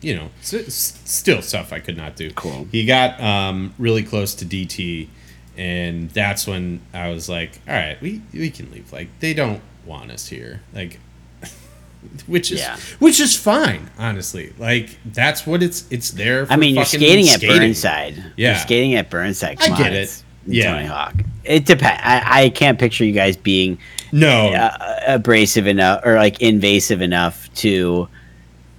you 0.00 0.16
know 0.16 0.30
s- 0.40 1.00
still 1.04 1.42
stuff 1.42 1.72
I 1.72 1.78
could 1.78 1.96
not 1.96 2.16
do. 2.16 2.30
Cool. 2.32 2.66
He 2.72 2.84
got 2.84 3.20
um 3.20 3.72
really 3.78 4.02
close 4.02 4.34
to 4.36 4.44
DT, 4.44 5.08
and 5.56 6.10
that's 6.10 6.46
when 6.46 6.80
I 6.92 7.08
was 7.10 7.28
like, 7.28 7.60
all 7.68 7.74
right, 7.74 8.00
we 8.02 8.20
we 8.32 8.50
can 8.50 8.70
leave. 8.72 8.92
Like 8.92 9.08
they 9.20 9.32
don't 9.34 9.60
want 9.86 10.10
us 10.10 10.28
here. 10.28 10.60
Like. 10.74 10.98
Which 12.26 12.50
is 12.50 12.58
Yeah. 12.58 12.76
which 12.98 13.20
is 13.20 13.36
fine, 13.36 13.88
honestly. 13.96 14.52
Like 14.58 14.98
that's 15.04 15.46
what 15.46 15.62
it's 15.62 15.84
it's 15.88 16.10
there. 16.10 16.46
For 16.46 16.52
I 16.52 16.56
mean, 16.56 16.74
you're 16.74 16.84
fucking 16.84 16.98
skating 16.98 17.28
at. 17.28 17.40
Burnside. 17.40 18.14
Yeah. 18.36 18.50
You're 18.50 18.58
skating 18.58 18.94
at 18.96 19.08
Burnside. 19.08 19.58
I 19.62 19.68
get 19.68 19.86
on, 19.86 19.92
it. 19.92 20.24
Yeah. 20.46 20.72
Tony 20.74 20.86
Hawk. 20.86 21.14
It 21.44 21.64
depends. 21.66 22.00
I, 22.04 22.44
I 22.44 22.48
can't 22.50 22.78
picture 22.78 23.04
you 23.04 23.12
guys 23.12 23.36
being 23.36 23.78
No, 24.12 24.52
uh, 24.52 25.00
abrasive 25.06 25.66
enough 25.66 26.02
or 26.04 26.14
like 26.16 26.40
invasive 26.40 27.02
enough 27.02 27.52
to 27.56 28.08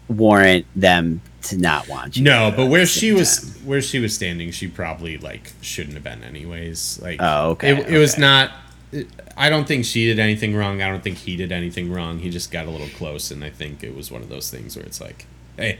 warrant 0.08 0.66
them 0.76 1.22
to 1.44 1.58
not 1.58 1.88
want 1.90 2.16
you. 2.18 2.24
No, 2.24 2.54
but 2.56 2.68
where 2.68 2.86
she 2.86 3.12
was 3.12 3.38
time. 3.40 3.66
where 3.68 3.82
she 3.82 4.00
was 4.00 4.16
standing, 4.16 4.52
she 4.52 4.68
probably 4.68 5.18
like 5.18 5.52
shouldn't 5.62 5.94
have 5.96 6.04
been 6.04 6.24
anyways. 6.24 7.00
Like 7.02 7.18
Oh, 7.22 7.52
okay, 7.52 7.72
It, 7.78 7.90
it 7.96 7.98
was 7.98 8.18
not 8.18 8.52
it- 8.92 9.08
I 9.36 9.50
don't 9.50 9.68
think 9.68 9.84
she 9.86 10.06
did 10.06 10.20
anything 10.20 10.56
wrong. 10.56 10.82
I 10.82 10.90
don't 10.90 11.04
think 11.04 11.18
he 11.18 11.36
did 11.36 11.52
anything 11.52 11.92
wrong. 11.92 12.20
He 12.20 12.30
just 12.30 12.52
got 12.52 12.68
a 12.68 12.70
little 12.70 12.88
close 12.90 13.32
and 13.32 13.44
I 13.44 13.50
think 13.50 13.84
it 13.84 13.96
was 13.96 14.12
one 14.12 14.22
of 14.22 14.30
those 14.30 14.52
things 14.52 14.76
where 14.76 14.86
it's 14.86 15.02
like, 15.02 15.26
hey, 15.58 15.80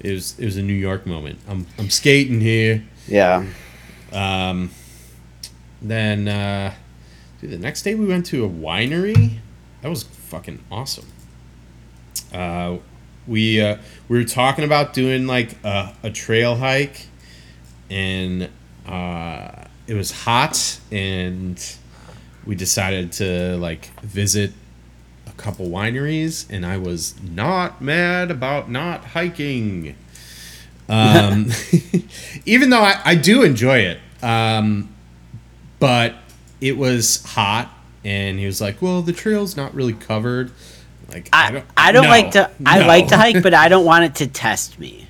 it 0.00 0.12
was 0.12 0.38
it 0.38 0.44
was 0.44 0.56
a 0.56 0.62
New 0.62 0.72
York 0.74 1.04
moment. 1.06 1.38
I'm 1.48 1.66
I'm 1.78 1.90
skating 1.90 2.40
here. 2.40 2.84
Yeah. 3.06 3.44
Um 4.12 4.70
then 5.80 6.28
uh 6.28 6.74
dude, 7.40 7.50
the 7.50 7.58
next 7.58 7.82
day 7.82 7.94
we 7.94 8.06
went 8.06 8.26
to 8.26 8.44
a 8.44 8.48
winery. 8.48 9.38
That 9.82 9.88
was 9.88 10.02
fucking 10.02 10.64
awesome. 10.70 11.06
Uh 12.32 12.78
we 13.28 13.60
uh, 13.60 13.76
we 14.08 14.18
were 14.18 14.24
talking 14.24 14.64
about 14.64 14.94
doing 14.94 15.26
like 15.26 15.62
a, 15.64 15.94
a 16.02 16.10
trail 16.10 16.56
hike, 16.56 17.06
and 17.90 18.48
uh, 18.86 19.64
it 19.86 19.94
was 19.94 20.10
hot, 20.10 20.80
and 20.90 21.76
we 22.46 22.54
decided 22.54 23.12
to 23.12 23.56
like 23.58 23.86
visit 24.00 24.52
a 25.26 25.32
couple 25.32 25.68
wineries, 25.68 26.46
and 26.50 26.64
I 26.64 26.78
was 26.78 27.20
not 27.22 27.82
mad 27.82 28.30
about 28.30 28.70
not 28.70 29.04
hiking. 29.04 29.94
Um, 30.88 31.50
even 32.46 32.70
though 32.70 32.80
I, 32.80 32.98
I 33.04 33.14
do 33.14 33.42
enjoy 33.42 33.80
it, 33.80 34.00
um, 34.22 34.88
but 35.78 36.14
it 36.60 36.76
was 36.76 37.24
hot, 37.24 37.70
and 38.04 38.38
he 38.38 38.46
was 38.46 38.60
like, 38.60 38.80
"Well, 38.82 39.02
the 39.02 39.12
trail's 39.12 39.56
not 39.56 39.74
really 39.74 39.92
covered." 39.94 40.50
Like 41.08 41.28
I, 41.32 41.64
I 41.76 41.92
don't 41.92 42.04
no, 42.04 42.10
like 42.10 42.32
to. 42.32 42.50
I 42.66 42.80
no. 42.80 42.86
like 42.86 43.08
to 43.08 43.16
hike, 43.18 43.42
but 43.42 43.54
I 43.54 43.68
don't 43.68 43.84
want 43.84 44.04
it 44.04 44.14
to 44.16 44.26
test 44.26 44.78
me. 44.78 45.08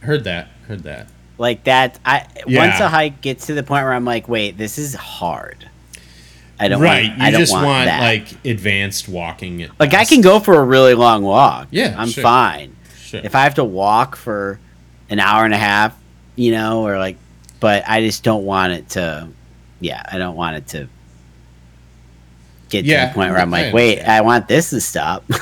Heard 0.00 0.24
that. 0.24 0.48
Heard 0.68 0.84
that. 0.84 1.08
Like 1.38 1.64
that. 1.64 1.98
I 2.04 2.26
Yeah. 2.46 2.66
once 2.66 2.80
a 2.80 2.88
hike 2.88 3.20
gets 3.20 3.46
to 3.46 3.54
the 3.54 3.62
point 3.62 3.84
where 3.84 3.92
I'm 3.92 4.04
like, 4.04 4.28
wait, 4.28 4.56
this 4.56 4.78
is 4.78 4.94
hard. 4.94 5.68
I 6.60 6.68
don't 6.68 6.80
right. 6.80 7.08
Want, 7.08 7.18
you 7.18 7.24
I 7.24 7.30
don't 7.32 7.40
just 7.40 7.52
want, 7.52 7.66
want, 7.66 7.88
like 7.88 8.44
advanced 8.44 9.08
walking. 9.08 9.68
Like 9.80 9.94
I 9.94 10.04
can 10.04 10.20
go 10.20 10.38
for 10.38 10.54
a 10.54 10.62
really 10.64 10.94
long 10.94 11.22
walk. 11.24 11.68
Yeah, 11.72 11.94
I'm 11.98 12.08
sure. 12.08 12.22
fine. 12.22 12.76
Sure. 12.96 13.20
If 13.24 13.34
I 13.34 13.42
have 13.42 13.56
to 13.56 13.64
walk 13.64 14.14
for 14.14 14.60
an 15.10 15.18
hour 15.18 15.44
and 15.44 15.52
a 15.52 15.58
half, 15.58 15.98
you 16.36 16.52
know, 16.52 16.86
or 16.86 16.98
like, 16.98 17.16
but 17.58 17.82
I 17.88 18.00
just 18.00 18.22
don't 18.22 18.44
want 18.44 18.72
it 18.74 18.90
to. 18.90 19.28
Yeah, 19.82 20.02
I 20.10 20.16
don't 20.18 20.36
want 20.36 20.56
it 20.56 20.66
to 20.68 20.88
get 22.70 22.82
to 22.82 22.88
the 22.88 23.10
point 23.14 23.30
where 23.32 23.40
I'm 23.40 23.52
I 23.52 23.64
like, 23.64 23.74
wait. 23.74 24.00
I 24.00 24.20
want 24.22 24.48
this 24.48 24.70
to 24.70 24.80
stop. 24.80 25.24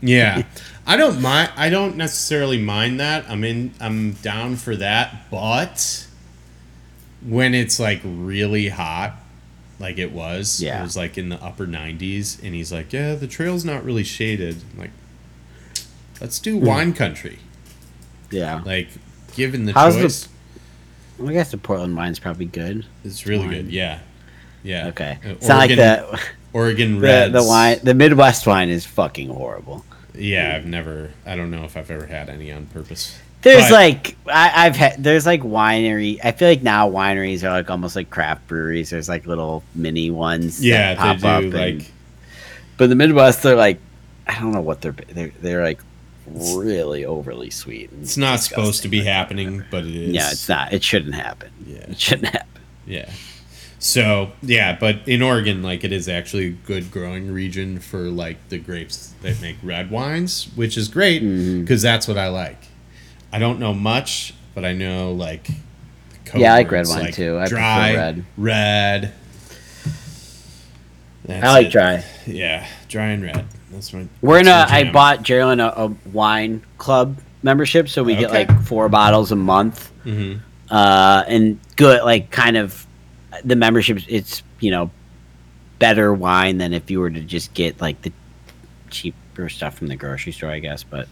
Yeah. 0.00 0.44
I 0.86 0.96
don't 0.96 1.20
mind 1.20 1.50
I 1.56 1.70
don't 1.70 1.96
necessarily 1.96 2.56
mind 2.56 3.00
that. 3.00 3.24
I'm 3.28 3.42
in 3.42 3.72
I'm 3.80 4.12
down 4.12 4.54
for 4.54 4.76
that, 4.76 5.28
but 5.28 6.06
when 7.20 7.52
it's 7.52 7.80
like 7.80 8.00
really 8.04 8.68
hot 8.68 9.16
like 9.80 9.98
it 9.98 10.12
was, 10.12 10.62
Yeah. 10.62 10.78
it 10.78 10.82
was 10.84 10.96
like 10.96 11.18
in 11.18 11.30
the 11.30 11.42
upper 11.42 11.66
90s 11.66 12.40
and 12.42 12.54
he's 12.54 12.72
like, 12.72 12.92
"Yeah, 12.92 13.16
the 13.16 13.26
trail's 13.26 13.64
not 13.64 13.84
really 13.84 14.04
shaded." 14.04 14.62
I'm 14.74 14.78
like 14.78 14.90
Let's 16.20 16.38
do 16.38 16.58
hmm. 16.58 16.64
wine 16.66 16.92
country. 16.92 17.38
yeah. 18.30 18.62
Like 18.64 18.88
given 19.34 19.64
the 19.66 19.72
How's 19.72 19.96
the- 19.96 20.02
choice, 20.02 20.28
I 21.26 21.32
guess 21.32 21.50
the 21.50 21.58
Portland 21.58 21.96
wine's 21.96 22.18
probably 22.18 22.46
good. 22.46 22.84
it's 23.04 23.26
really 23.26 23.46
wine? 23.46 23.50
good. 23.50 23.66
Yeah. 23.72 24.00
Yeah. 24.62 24.88
Okay. 24.88 25.18
Uh, 25.24 25.28
It's 25.30 25.48
not 25.48 25.58
like 25.58 25.70
Oregon- 25.70 25.76
the 26.12 26.20
Oregon 26.52 26.94
the, 27.00 27.00
Reds. 27.00 27.32
the 27.32 27.44
wine. 27.44 27.78
The 27.82 27.94
Midwest 27.94 28.46
wine 28.46 28.68
is 28.68 28.84
fucking 28.86 29.28
horrible. 29.28 29.84
Yeah, 30.14 30.54
I've 30.56 30.66
never 30.66 31.10
I 31.26 31.36
don't 31.36 31.50
know 31.50 31.64
if 31.64 31.76
I've 31.76 31.90
ever 31.90 32.06
had 32.06 32.28
any 32.28 32.50
on 32.52 32.66
purpose. 32.66 33.16
There's 33.42 33.64
But- 33.64 33.72
like 33.72 34.16
I, 34.26 34.66
I've 34.66 34.76
had 34.76 35.02
there's 35.02 35.26
like 35.26 35.42
winery. 35.42 36.18
I 36.24 36.32
feel 36.32 36.48
like 36.48 36.62
now 36.62 36.90
wineries 36.90 37.44
are 37.44 37.50
like 37.50 37.70
almost 37.70 37.94
like 37.96 38.10
craft 38.10 38.46
breweries. 38.48 38.90
There's 38.90 39.08
like 39.08 39.26
little 39.26 39.62
mini 39.76 40.10
ones. 40.10 40.58
that 40.58 40.64
Yeah, 40.66 40.94
pop 40.96 41.18
they 41.18 41.28
up 41.28 41.42
and- 41.44 41.54
like 41.54 41.92
But 42.76 42.88
the 42.88 42.96
Midwest, 42.96 43.42
they're 43.42 43.54
like 43.56 43.78
I 44.26 44.38
don't 44.40 44.52
know 44.52 44.60
what 44.60 44.80
they're 44.80 44.92
they're 44.92 45.32
they're 45.40 45.62
like 45.62 45.80
really 46.56 47.04
overly 47.04 47.50
sweet. 47.50 47.90
it's 48.00 48.16
not 48.16 48.40
supposed 48.40 48.82
to 48.82 48.88
be 48.88 49.04
happening, 49.04 49.64
but 49.70 49.84
it 49.84 49.94
is. 49.94 50.10
Yeah, 50.14 50.30
it's 50.30 50.48
not. 50.48 50.72
It 50.72 50.82
shouldn't 50.82 51.14
happen. 51.14 51.50
Yeah. 51.66 51.76
It 51.90 52.00
shouldn't 52.00 52.28
happen. 52.28 52.62
Yeah. 52.86 53.10
So 53.80 54.32
yeah, 54.42 54.76
but 54.78 55.06
in 55.06 55.22
Oregon, 55.22 55.62
like 55.62 55.84
it 55.84 55.92
is 55.92 56.08
actually 56.08 56.46
a 56.46 56.50
good 56.50 56.90
growing 56.90 57.30
region 57.32 57.78
for 57.78 57.98
like 58.10 58.36
the 58.48 58.58
grapes 58.58 59.14
that 59.22 59.40
make 59.40 59.56
red 59.62 59.90
wines, 59.90 60.48
which 60.56 60.76
is 60.76 60.88
great 60.88 61.22
Mm-hmm. 61.22 61.60
because 61.60 61.80
that's 61.82 62.08
what 62.08 62.18
I 62.18 62.28
like. 62.28 62.58
I 63.32 63.38
don't 63.38 63.60
know 63.60 63.74
much, 63.74 64.34
but 64.54 64.64
I 64.64 64.72
know 64.72 65.12
like. 65.12 65.48
the 66.32 66.38
Yeah, 66.40 66.54
I 66.54 66.58
like 66.58 66.70
red 66.72 66.86
wine, 66.88 67.12
too. 67.12 67.36
I 67.38 67.42
prefer 67.42 67.54
dry, 67.56 67.94
red. 67.94 68.24
Red. 68.36 69.12
That's 71.24 71.44
I 71.46 71.52
like 71.52 71.66
it. 71.66 71.70
dry. 71.72 72.04
Yeah, 72.26 72.66
dry 72.88 73.06
and 73.08 73.22
red. 73.22 73.44
That's 73.70 73.92
my. 73.92 74.06
We're 74.22 74.40
in 74.40 74.48
a. 74.48 74.66
I 74.68 74.90
bought 74.90 75.22
Geraldine 75.22 75.60
a, 75.60 75.68
a 75.76 75.86
wine 76.12 76.62
club 76.78 77.18
membership, 77.42 77.88
so 77.88 78.02
we 78.02 78.16
get 78.16 78.30
like 78.30 78.62
four 78.62 78.88
bottles 78.88 79.30
a 79.32 79.36
month. 79.36 79.90
Mhm. 80.04 80.40
Uh, 80.70 81.24
and 81.28 81.58
good, 81.76 82.02
like 82.02 82.30
kind 82.30 82.56
of 82.56 82.86
the 83.44 83.56
membership. 83.56 83.98
It's 84.08 84.42
you 84.60 84.70
know 84.70 84.90
better 85.78 86.12
wine 86.12 86.58
than 86.58 86.72
if 86.72 86.90
you 86.90 87.00
were 87.00 87.10
to 87.10 87.20
just 87.20 87.54
get 87.54 87.80
like 87.80 88.00
the 88.02 88.12
cheaper 88.90 89.48
stuff 89.48 89.76
from 89.78 89.86
the 89.88 89.96
grocery 89.96 90.32
store, 90.32 90.50
I 90.50 90.58
guess. 90.58 90.82
But 90.82 91.08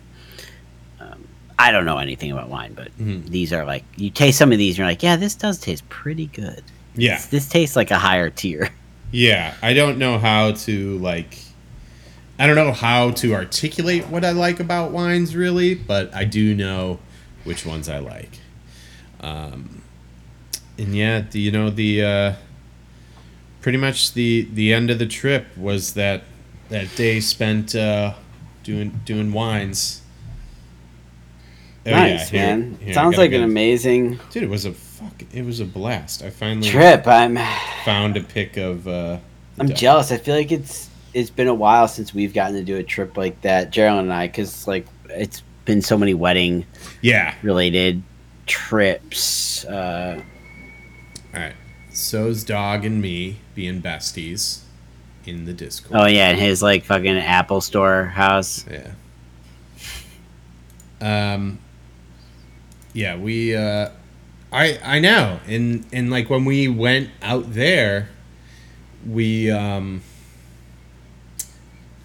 um, 1.01 1.27
I 1.59 1.73
don't 1.73 1.85
know 1.85 1.99
anything 1.99 2.33
about 2.33 2.49
wine, 2.49 2.75
but 2.75 2.89
Mhm. 2.99 3.29
these 3.29 3.53
are 3.53 3.65
like 3.65 3.85
you 3.97 4.11
taste 4.11 4.39
some 4.39 4.51
of 4.53 4.59
these, 4.59 4.75
and 4.75 4.79
you're 4.79 4.87
like, 4.89 5.03
yeah, 5.03 5.17
this 5.17 5.35
does 5.35 5.59
taste 5.59 5.89
pretty 5.89 6.27
good. 6.27 6.63
Yeah, 6.99 7.21
This 7.31 7.47
tastes 7.49 7.77
like 7.77 7.91
a 7.91 7.99
higher 7.99 8.31
tier. 8.31 8.71
Yeah, 9.13 9.55
I 9.63 9.73
don't 9.75 9.99
know 9.99 10.19
how 10.19 10.53
to 10.53 10.99
like 10.99 11.39
I 12.39 12.47
don't 12.47 12.57
know 12.57 12.73
how 12.73 13.13
to 13.13 13.35
articulate 13.35 14.09
what 14.09 14.25
I 14.25 14.31
like 14.33 14.61
about 14.61 14.91
wines 14.93 15.35
really, 15.35 15.75
but 15.75 16.15
I 16.15 16.25
do 16.25 16.55
know 16.55 16.99
which 17.45 17.65
ones 17.65 17.89
I 17.89 17.99
like. 17.99 18.39
Um 19.21 19.83
and 20.79 20.95
yeah, 20.95 21.23
the, 21.31 21.41
you 21.41 21.51
know 21.51 21.71
the 21.71 22.05
uh 22.05 22.33
pretty 23.63 23.79
much 23.79 24.13
the 24.13 24.47
the 24.53 24.73
end 24.75 24.91
of 24.91 24.99
the 24.99 25.07
trip 25.07 25.47
was 25.57 25.95
that 25.95 26.25
that 26.69 26.95
day 26.97 27.21
spent 27.21 27.75
uh 27.75 28.15
doing 28.65 29.01
doing 29.05 29.33
wines. 29.33 30.03
Oh, 31.87 31.91
yeah, 31.91 31.97
nice, 32.17 32.29
here- 32.31 32.41
man. 32.47 32.79
here, 32.83 32.95
Sounds 32.95 33.17
like 33.17 33.33
an 33.33 33.43
amazing 33.45 34.19
Dude, 34.31 34.43
it 34.43 34.51
was 34.51 34.65
a 34.65 34.73
fuck 34.73 35.23
it 35.33 35.45
was 35.45 35.61
a 35.61 35.65
blast. 35.65 36.23
I 36.23 36.31
finally 36.31 36.69
trip. 36.69 37.07
I'm. 37.07 37.39
found 37.85 38.17
a 38.17 38.23
pic 38.23 38.57
of 38.59 38.87
uh 38.87 39.19
I'm 39.59 39.69
the- 39.69 39.75
jealous. 39.75 40.13
I 40.13 40.19
feel 40.19 40.35
like 40.35 40.53
it's 40.53 40.91
it's 41.17 41.31
been 41.31 41.49
a 41.49 41.55
while 41.55 41.89
since 41.89 42.13
we've 42.13 42.35
gotten 42.35 42.55
to 42.57 42.63
do 42.63 42.77
a 42.77 42.83
trip 42.83 43.17
like 43.17 43.41
that, 43.41 43.71
Gerald 43.71 44.01
and 44.01 44.13
I, 44.13 44.27
because 44.27 44.67
like 44.69 44.87
it's 45.09 45.43
been 45.65 45.81
so 45.83 45.97
many 45.97 46.13
wedding 46.15 46.67
Yeah. 47.01 47.35
related 47.43 48.03
trips. 48.47 49.65
Uh, 49.65 50.23
All 51.35 51.41
right. 51.41 51.55
So's 51.91 52.45
dog 52.45 52.85
and 52.85 53.01
me 53.01 53.39
being 53.55 53.81
besties 53.81 54.61
in 55.25 55.47
the 55.47 55.53
Discord. 55.55 55.99
oh 56.01 56.07
yeah, 56.07 56.29
and 56.29 56.39
his 56.39 56.63
like 56.63 56.85
fucking 56.85 57.17
Apple 57.17 57.61
Store 57.63 58.05
house. 58.05 58.65
Yeah. 58.71 58.93
Um. 61.01 61.59
Yeah, 62.93 63.17
we. 63.17 63.55
Uh, 63.57 63.89
I 64.53 64.79
I 64.85 64.99
know, 65.01 65.41
and 65.47 65.85
and 65.93 66.11
like 66.11 66.31
when 66.31 66.45
we 66.45 66.69
went 66.69 67.11
out 67.23 67.53
there, 67.55 68.09
we 69.07 69.51
um. 69.51 70.03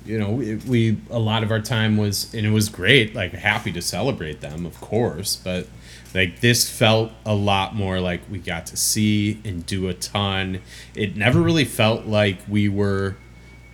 You 0.06 0.20
know, 0.20 0.32
we, 0.32 0.56
we 0.56 0.98
a 1.10 1.20
lot 1.20 1.44
of 1.44 1.52
our 1.52 1.60
time 1.60 1.98
was, 1.98 2.34
and 2.34 2.46
it 2.46 2.52
was 2.52 2.70
great. 2.70 3.14
Like 3.14 3.34
happy 3.34 3.72
to 3.74 3.82
celebrate 3.82 4.42
them, 4.42 4.66
of 4.66 4.80
course, 4.82 5.36
but 5.36 5.68
like 6.14 6.42
this 6.42 6.70
felt 6.70 7.12
a 7.26 7.36
lot 7.36 7.76
more 7.76 8.00
like 8.00 8.22
we 8.30 8.40
got 8.40 8.66
to 8.68 8.78
see 8.78 9.40
and 9.46 9.66
do 9.66 9.88
a 9.88 9.94
ton. 9.94 10.62
It 10.96 11.16
never 11.16 11.42
really 11.42 11.66
felt 11.66 12.06
like 12.06 12.40
we 12.50 12.68
were 12.68 13.16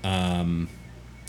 um, 0.03 0.69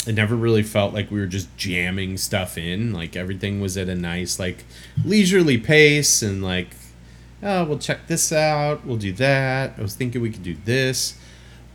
it 0.06 0.14
never 0.14 0.36
really 0.36 0.62
felt 0.62 0.94
like 0.94 1.10
we 1.10 1.20
were 1.20 1.26
just 1.26 1.54
jamming 1.56 2.16
stuff 2.16 2.56
in. 2.56 2.92
Like 2.92 3.16
everything 3.16 3.60
was 3.60 3.76
at 3.76 3.88
a 3.88 3.94
nice, 3.94 4.38
like 4.38 4.64
leisurely 5.04 5.58
pace, 5.58 6.22
and 6.22 6.42
like, 6.42 6.68
oh, 7.42 7.64
we'll 7.64 7.78
check 7.78 8.06
this 8.06 8.32
out. 8.32 8.86
We'll 8.86 8.96
do 8.96 9.12
that. 9.12 9.74
I 9.76 9.82
was 9.82 9.94
thinking 9.94 10.22
we 10.22 10.30
could 10.30 10.42
do 10.42 10.56
this. 10.64 11.18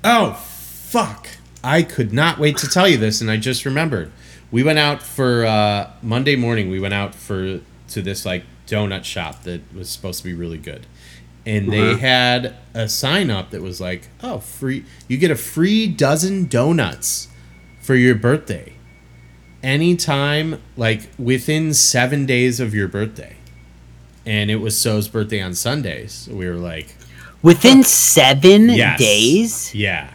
Oh, 0.04 0.34
fuck! 0.34 1.28
I 1.64 1.82
could 1.84 2.12
not 2.14 2.40
wait 2.40 2.58
to 2.58 2.68
tell 2.68 2.88
you 2.88 2.98
this, 2.98 3.22
and 3.22 3.32
I 3.32 3.38
just 3.38 3.66
remembered. 3.66 4.12
We 4.52 4.64
went 4.64 4.80
out 4.80 5.02
for 5.02 5.46
uh, 5.46 5.92
Monday 6.02 6.36
morning. 6.36 6.70
We 6.70 6.80
went 6.80 6.94
out 6.94 7.16
for 7.16 7.60
to 7.90 8.02
this 8.02 8.26
like 8.26 8.44
donut 8.68 9.04
shop 9.04 9.44
that 9.44 9.62
was 9.74 9.90
supposed 9.90 10.20
to 10.20 10.26
be 10.26 10.34
really 10.34 10.58
good, 10.58 10.86
and 11.46 11.72
they 11.72 11.96
had 11.98 12.56
a 12.74 12.88
sign 12.90 13.30
up 13.32 13.50
that 13.52 13.62
was 13.62 13.80
like, 13.82 14.10
"Oh, 14.22 14.40
free! 14.40 14.86
You 15.08 15.18
get 15.18 15.32
a 15.32 15.36
free 15.36 15.88
dozen 15.88 16.48
donuts 16.48 17.30
for 17.82 17.96
your 17.96 18.16
birthday, 18.16 18.74
anytime, 19.62 20.62
like 20.78 21.10
within 21.18 21.74
seven 21.74 22.26
days 22.26 22.60
of 22.60 22.74
your 22.74 22.88
birthday." 22.88 23.38
And 24.26 24.50
it 24.50 24.58
was 24.58 24.78
So's 24.78 25.08
birthday 25.10 25.42
on 25.42 25.54
Sundays. 25.54 26.14
so 26.14 26.36
we 26.36 26.48
were 26.48 26.56
like, 26.56 26.96
Within 27.42 27.84
seven 27.84 28.70
Yes. 28.70 28.98
days. 28.98 29.76
yeah. 29.76 30.13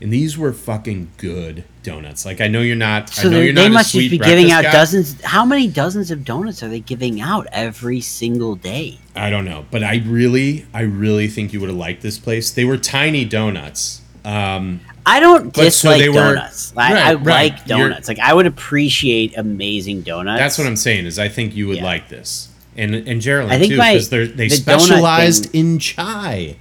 And 0.00 0.12
these 0.12 0.36
were 0.36 0.52
fucking 0.52 1.08
good 1.16 1.64
donuts. 1.82 2.26
Like 2.26 2.40
I 2.42 2.48
know 2.48 2.60
you're 2.60 2.76
not. 2.76 3.08
So 3.08 3.28
I 3.28 3.32
know 3.32 3.40
you're 3.40 3.52
not, 3.54 3.62
they 3.62 3.68
not 3.68 3.74
must 3.74 3.92
just 3.92 4.10
be 4.10 4.18
giving 4.18 4.50
out 4.50 4.64
guy. 4.64 4.72
dozens. 4.72 5.20
How 5.22 5.44
many 5.46 5.68
dozens 5.68 6.10
of 6.10 6.24
donuts 6.24 6.62
are 6.62 6.68
they 6.68 6.80
giving 6.80 7.20
out 7.22 7.46
every 7.50 8.00
single 8.02 8.56
day? 8.56 8.98
I 9.14 9.30
don't 9.30 9.46
know, 9.46 9.64
but 9.70 9.82
I 9.82 10.02
really, 10.06 10.66
I 10.74 10.82
really 10.82 11.28
think 11.28 11.52
you 11.54 11.60
would 11.60 11.70
have 11.70 11.78
liked 11.78 12.02
this 12.02 12.18
place. 12.18 12.50
They 12.50 12.64
were 12.66 12.76
tiny 12.76 13.24
donuts, 13.24 14.02
Um, 14.24 14.80
I 15.06 15.20
don't 15.20 15.44
But 15.54 15.54
so 15.54 15.62
dislike 15.90 16.00
they 16.00 16.08
were- 16.08 16.14
donuts. 16.34 16.72
I, 16.76 16.92
Right, 16.92 17.02
I 17.06 17.14
right. 17.14 17.24
like 17.52 17.52
You're- 17.68 17.80
donuts. 17.84 18.08
Like 18.08 18.18
I 18.18 18.34
would 18.34 18.46
appreciate 18.46 19.38
amazing 19.38 20.02
donuts. 20.02 20.40
That's 20.40 20.58
what 20.58 20.66
I'm 20.66 20.76
saying. 20.76 21.06
Is 21.06 21.18
I 21.18 21.28
think 21.28 21.54
you 21.54 21.68
would 21.68 21.76
Yeah. 21.78 21.84
like 21.84 22.08
this, 22.08 22.48
and 22.76 22.92
and 22.94 23.22
Geraldine 23.22 23.60
too, 23.60 23.68
because 23.76 24.08
they 24.10 24.26
they 24.26 24.48
the 24.48 24.56
specialized 24.56 25.46
thing- 25.46 25.60
in 25.74 25.78
chai. 25.78 26.56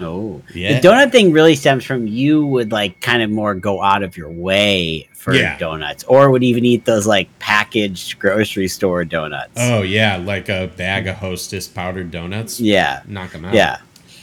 Oh, 0.00 0.42
Yeah. 0.54 0.80
the 0.80 0.88
donut 0.88 1.12
thing 1.12 1.32
really 1.32 1.54
stems 1.54 1.84
from 1.84 2.06
you 2.06 2.46
would 2.46 2.72
like 2.72 3.00
kind 3.00 3.22
of 3.22 3.30
more 3.30 3.54
go 3.54 3.82
out 3.82 4.02
of 4.02 4.16
your 4.16 4.30
way 4.30 5.08
for 5.12 5.34
Yeah. 5.34 5.56
donuts, 5.58 6.02
or 6.04 6.30
would 6.30 6.42
even 6.42 6.64
eat 6.64 6.84
those 6.84 7.06
like 7.06 7.28
packaged 7.38 8.18
grocery 8.18 8.68
store 8.68 9.04
donuts. 9.04 9.52
Oh 9.56 9.82
yeah, 9.82 10.16
like 10.16 10.48
a 10.48 10.70
bag 10.76 11.06
of 11.06 11.16
Hostess 11.16 11.68
powdered 11.68 12.10
donuts. 12.10 12.58
yeah, 12.60 13.00
knock 13.06 13.32
them 13.32 13.44
out. 13.44 13.54
yeah, 13.54 13.78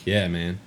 yeah, 0.05 0.27
man. 0.27 0.59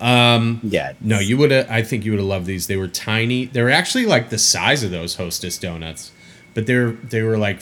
Um, 0.00 0.60
yeah. 0.62 0.92
no, 1.00 1.18
you 1.18 1.36
would. 1.38 1.50
have 1.50 1.68
I 1.70 1.82
think 1.82 2.04
you 2.04 2.12
would 2.12 2.18
have 2.20 2.28
loved 2.28 2.46
these. 2.46 2.66
They 2.66 2.76
were 2.76 2.86
tiny. 2.88 3.46
They 3.46 3.62
were 3.62 3.70
actually 3.70 4.06
like 4.06 4.30
the 4.30 4.38
size 4.38 4.84
of 4.84 4.90
those 4.90 5.16
Hostess 5.16 5.58
donuts, 5.58 6.12
but 6.54 6.66
they're 6.66 6.90
they 6.92 7.22
were 7.22 7.36
like 7.38 7.60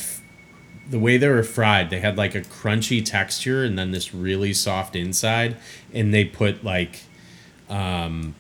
the 0.89 0.99
way 0.99 1.17
they 1.17 1.29
were 1.29 1.43
fried. 1.43 1.91
They 1.91 2.01
had 2.01 2.17
like 2.17 2.35
a 2.35 2.43
crunchy 2.43 3.05
texture 3.05 3.65
and 3.65 3.79
then 3.79 3.91
this 3.91 4.15
really 4.15 4.53
soft 4.53 4.95
inside. 4.97 5.57
And 5.93 6.13
they 6.15 6.25
put 6.25 6.63
like, 6.65 7.01
um, 7.69 8.35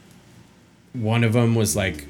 one 0.92 1.24
of 1.24 1.32
them 1.32 1.54
was 1.54 1.76
like 1.76 2.06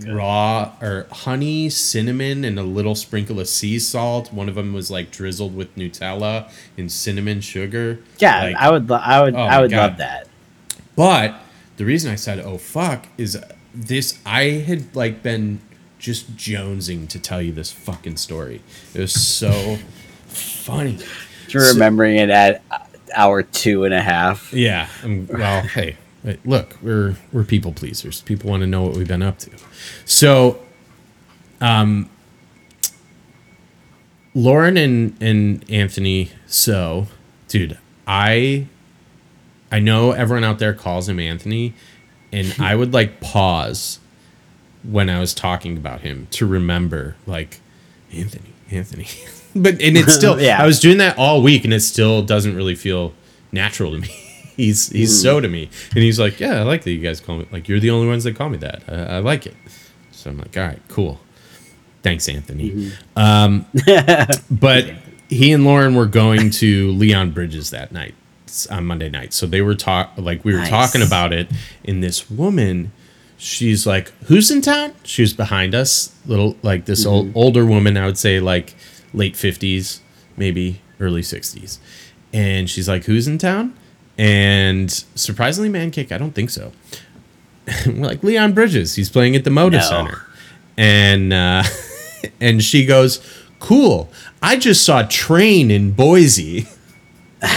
good. 0.00 0.12
raw 0.14 0.72
or 0.80 1.06
honey, 1.10 1.68
cinnamon, 1.68 2.44
and 2.44 2.58
a 2.58 2.62
little 2.62 2.94
sprinkle 2.94 3.38
of 3.40 3.48
sea 3.48 3.78
salt. 3.78 4.32
One 4.32 4.48
of 4.48 4.54
them 4.54 4.72
was 4.72 4.90
like 4.90 5.10
drizzled 5.10 5.54
with 5.54 5.74
Nutella 5.76 6.50
and 6.78 6.90
cinnamon 6.90 7.40
sugar. 7.40 7.98
Yeah, 8.18 8.42
Like, 8.44 8.56
I 8.56 8.70
would. 8.70 8.88
Lo- 8.88 8.96
I 9.02 9.22
would. 9.22 9.34
Oh 9.34 9.38
I 9.38 9.60
would 9.60 9.70
God. 9.70 9.90
love 9.90 9.98
that. 9.98 10.28
but 10.96 11.34
the 11.76 11.84
reason 11.84 12.10
I 12.10 12.16
said 12.16 12.38
"oh 12.40 12.58
fuck" 12.58 13.06
is 13.18 13.38
this. 13.74 14.18
I 14.24 14.42
had 14.66 14.94
like 14.96 15.22
been 15.22 15.60
just 16.02 16.36
jonesing 16.36 17.08
to 17.08 17.18
tell 17.18 17.40
you 17.40 17.52
this 17.52 17.70
fucking 17.70 18.16
story. 18.16 18.60
It 18.92 19.00
was 19.00 19.12
so 19.14 19.78
funny. 20.26 20.98
You're 21.48 21.72
remembering 21.72 22.16
it 22.16 22.28
at 22.28 22.62
hour 23.14 23.44
two 23.44 23.84
and 23.84 23.94
a 23.94 24.02
half. 24.02 24.52
Yeah. 24.52 24.88
um, 25.04 25.28
well, 25.28 25.62
hey, 25.74 25.96
wait, 26.24 26.44
look, 26.44 26.76
we're 26.82 27.16
we're 27.32 27.44
people 27.44 27.72
pleasers. 27.72 28.20
People 28.22 28.50
want 28.50 28.62
to 28.62 28.66
know 28.66 28.82
what 28.82 28.96
we've 28.96 29.06
been 29.06 29.22
up 29.22 29.38
to. 29.38 29.50
So, 30.04 30.60
um, 31.60 32.10
Lauren 34.34 34.76
and 34.76 35.16
and 35.20 35.64
Anthony. 35.70 36.32
So, 36.48 37.06
dude, 37.46 37.78
I 38.08 38.66
I 39.70 39.78
know 39.78 40.10
everyone 40.10 40.42
out 40.42 40.58
there 40.58 40.74
calls 40.74 41.08
him 41.08 41.20
Anthony, 41.20 41.74
and 42.32 42.56
I 42.58 42.74
would 42.74 42.92
like 42.92 43.20
pause 43.20 44.00
when 44.82 45.08
I 45.10 45.20
was 45.20 45.32
talking 45.34 45.76
about 45.76 46.00
him 46.00 46.26
to 46.32 46.46
remember 46.46 47.16
like 47.26 47.60
Anthony, 48.12 48.50
Anthony. 48.70 49.06
but 49.56 49.74
and 49.82 49.96
it's 49.96 50.14
still 50.18 50.40
Yeah. 50.40 50.62
I 50.62 50.66
was 50.66 50.80
doing 50.80 50.98
that 50.98 51.16
all 51.18 51.42
week 51.42 51.64
and 51.64 51.72
it 51.72 51.80
still 51.80 52.22
doesn't 52.22 52.54
really 52.56 52.74
feel 52.74 53.12
natural 53.52 53.92
to 53.92 53.98
me. 53.98 54.08
he's 54.56 54.88
he's 54.90 55.20
so 55.22 55.40
to 55.40 55.48
me. 55.48 55.70
And 55.90 55.98
he's 56.02 56.18
like, 56.20 56.40
Yeah, 56.40 56.60
I 56.60 56.62
like 56.62 56.82
that 56.84 56.90
you 56.92 56.98
guys 57.00 57.20
call 57.20 57.38
me 57.38 57.46
like 57.52 57.68
you're 57.68 57.80
the 57.80 57.90
only 57.90 58.06
ones 58.08 58.24
that 58.24 58.34
call 58.36 58.48
me 58.48 58.58
that. 58.58 58.82
I, 58.88 58.94
I 59.16 59.18
like 59.20 59.46
it. 59.46 59.54
So 60.10 60.30
I'm 60.30 60.38
like, 60.38 60.56
All 60.56 60.64
right, 60.64 60.80
cool. 60.88 61.20
Thanks, 62.02 62.28
Anthony. 62.28 62.92
Um 63.16 63.66
but 64.50 64.90
he 65.28 65.52
and 65.52 65.64
Lauren 65.64 65.94
were 65.94 66.06
going 66.06 66.50
to 66.50 66.90
Leon 66.92 67.30
Bridges 67.30 67.70
that 67.70 67.92
night 67.92 68.14
on 68.70 68.84
Monday 68.84 69.08
night. 69.08 69.32
So 69.32 69.46
they 69.46 69.62
were 69.62 69.74
talk 69.74 70.12
like 70.16 70.44
we 70.44 70.52
were 70.52 70.58
Nice. 70.60 70.68
talking 70.68 71.02
about 71.02 71.32
it 71.32 71.48
and 71.84 72.02
this 72.02 72.28
woman 72.30 72.92
she's 73.42 73.86
like, 73.86 74.08
"Who's 74.26 74.50
in 74.50 74.60
town?" 74.62 74.94
She 75.04 75.22
was 75.22 75.32
behind 75.34 75.74
us, 75.74 76.14
little 76.26 76.56
like 76.62 76.84
this 76.86 77.04
old 77.04 77.28
Mm-hmm. 77.28 77.38
older 77.38 77.66
woman. 77.66 77.96
I 77.96 78.06
would 78.06 78.18
say 78.18 78.38
like 78.40 78.74
late 79.12 79.36
fifties, 79.36 80.00
maybe 80.36 80.80
early 81.00 81.22
sixties, 81.22 81.78
and 82.32 82.70
she's 82.70 82.88
like, 82.88 83.04
"Who's 83.04 83.26
in 83.28 83.38
town?" 83.38 83.74
And 84.18 84.90
surprisingly, 85.14 85.68
man 85.68 85.90
cake, 85.90 86.12
I 86.12 86.18
don't 86.18 86.32
think 86.34 86.50
so. 86.50 86.72
We're 87.86 87.94
like 88.06 88.22
Leon 88.22 88.52
Bridges. 88.52 88.94
He's 88.94 89.10
playing 89.10 89.34
at 89.36 89.44
the 89.44 89.50
Moda 89.50 89.72
No. 89.72 89.80
Center, 89.80 90.22
and 90.76 91.32
uh, 91.32 91.62
and 92.40 92.62
she 92.62 92.86
goes, 92.86 93.20
"Cool. 93.58 94.10
I 94.42 94.56
just 94.56 94.84
saw 94.84 95.02
Train 95.08 95.70
in 95.70 95.92
Boise." 95.92 96.68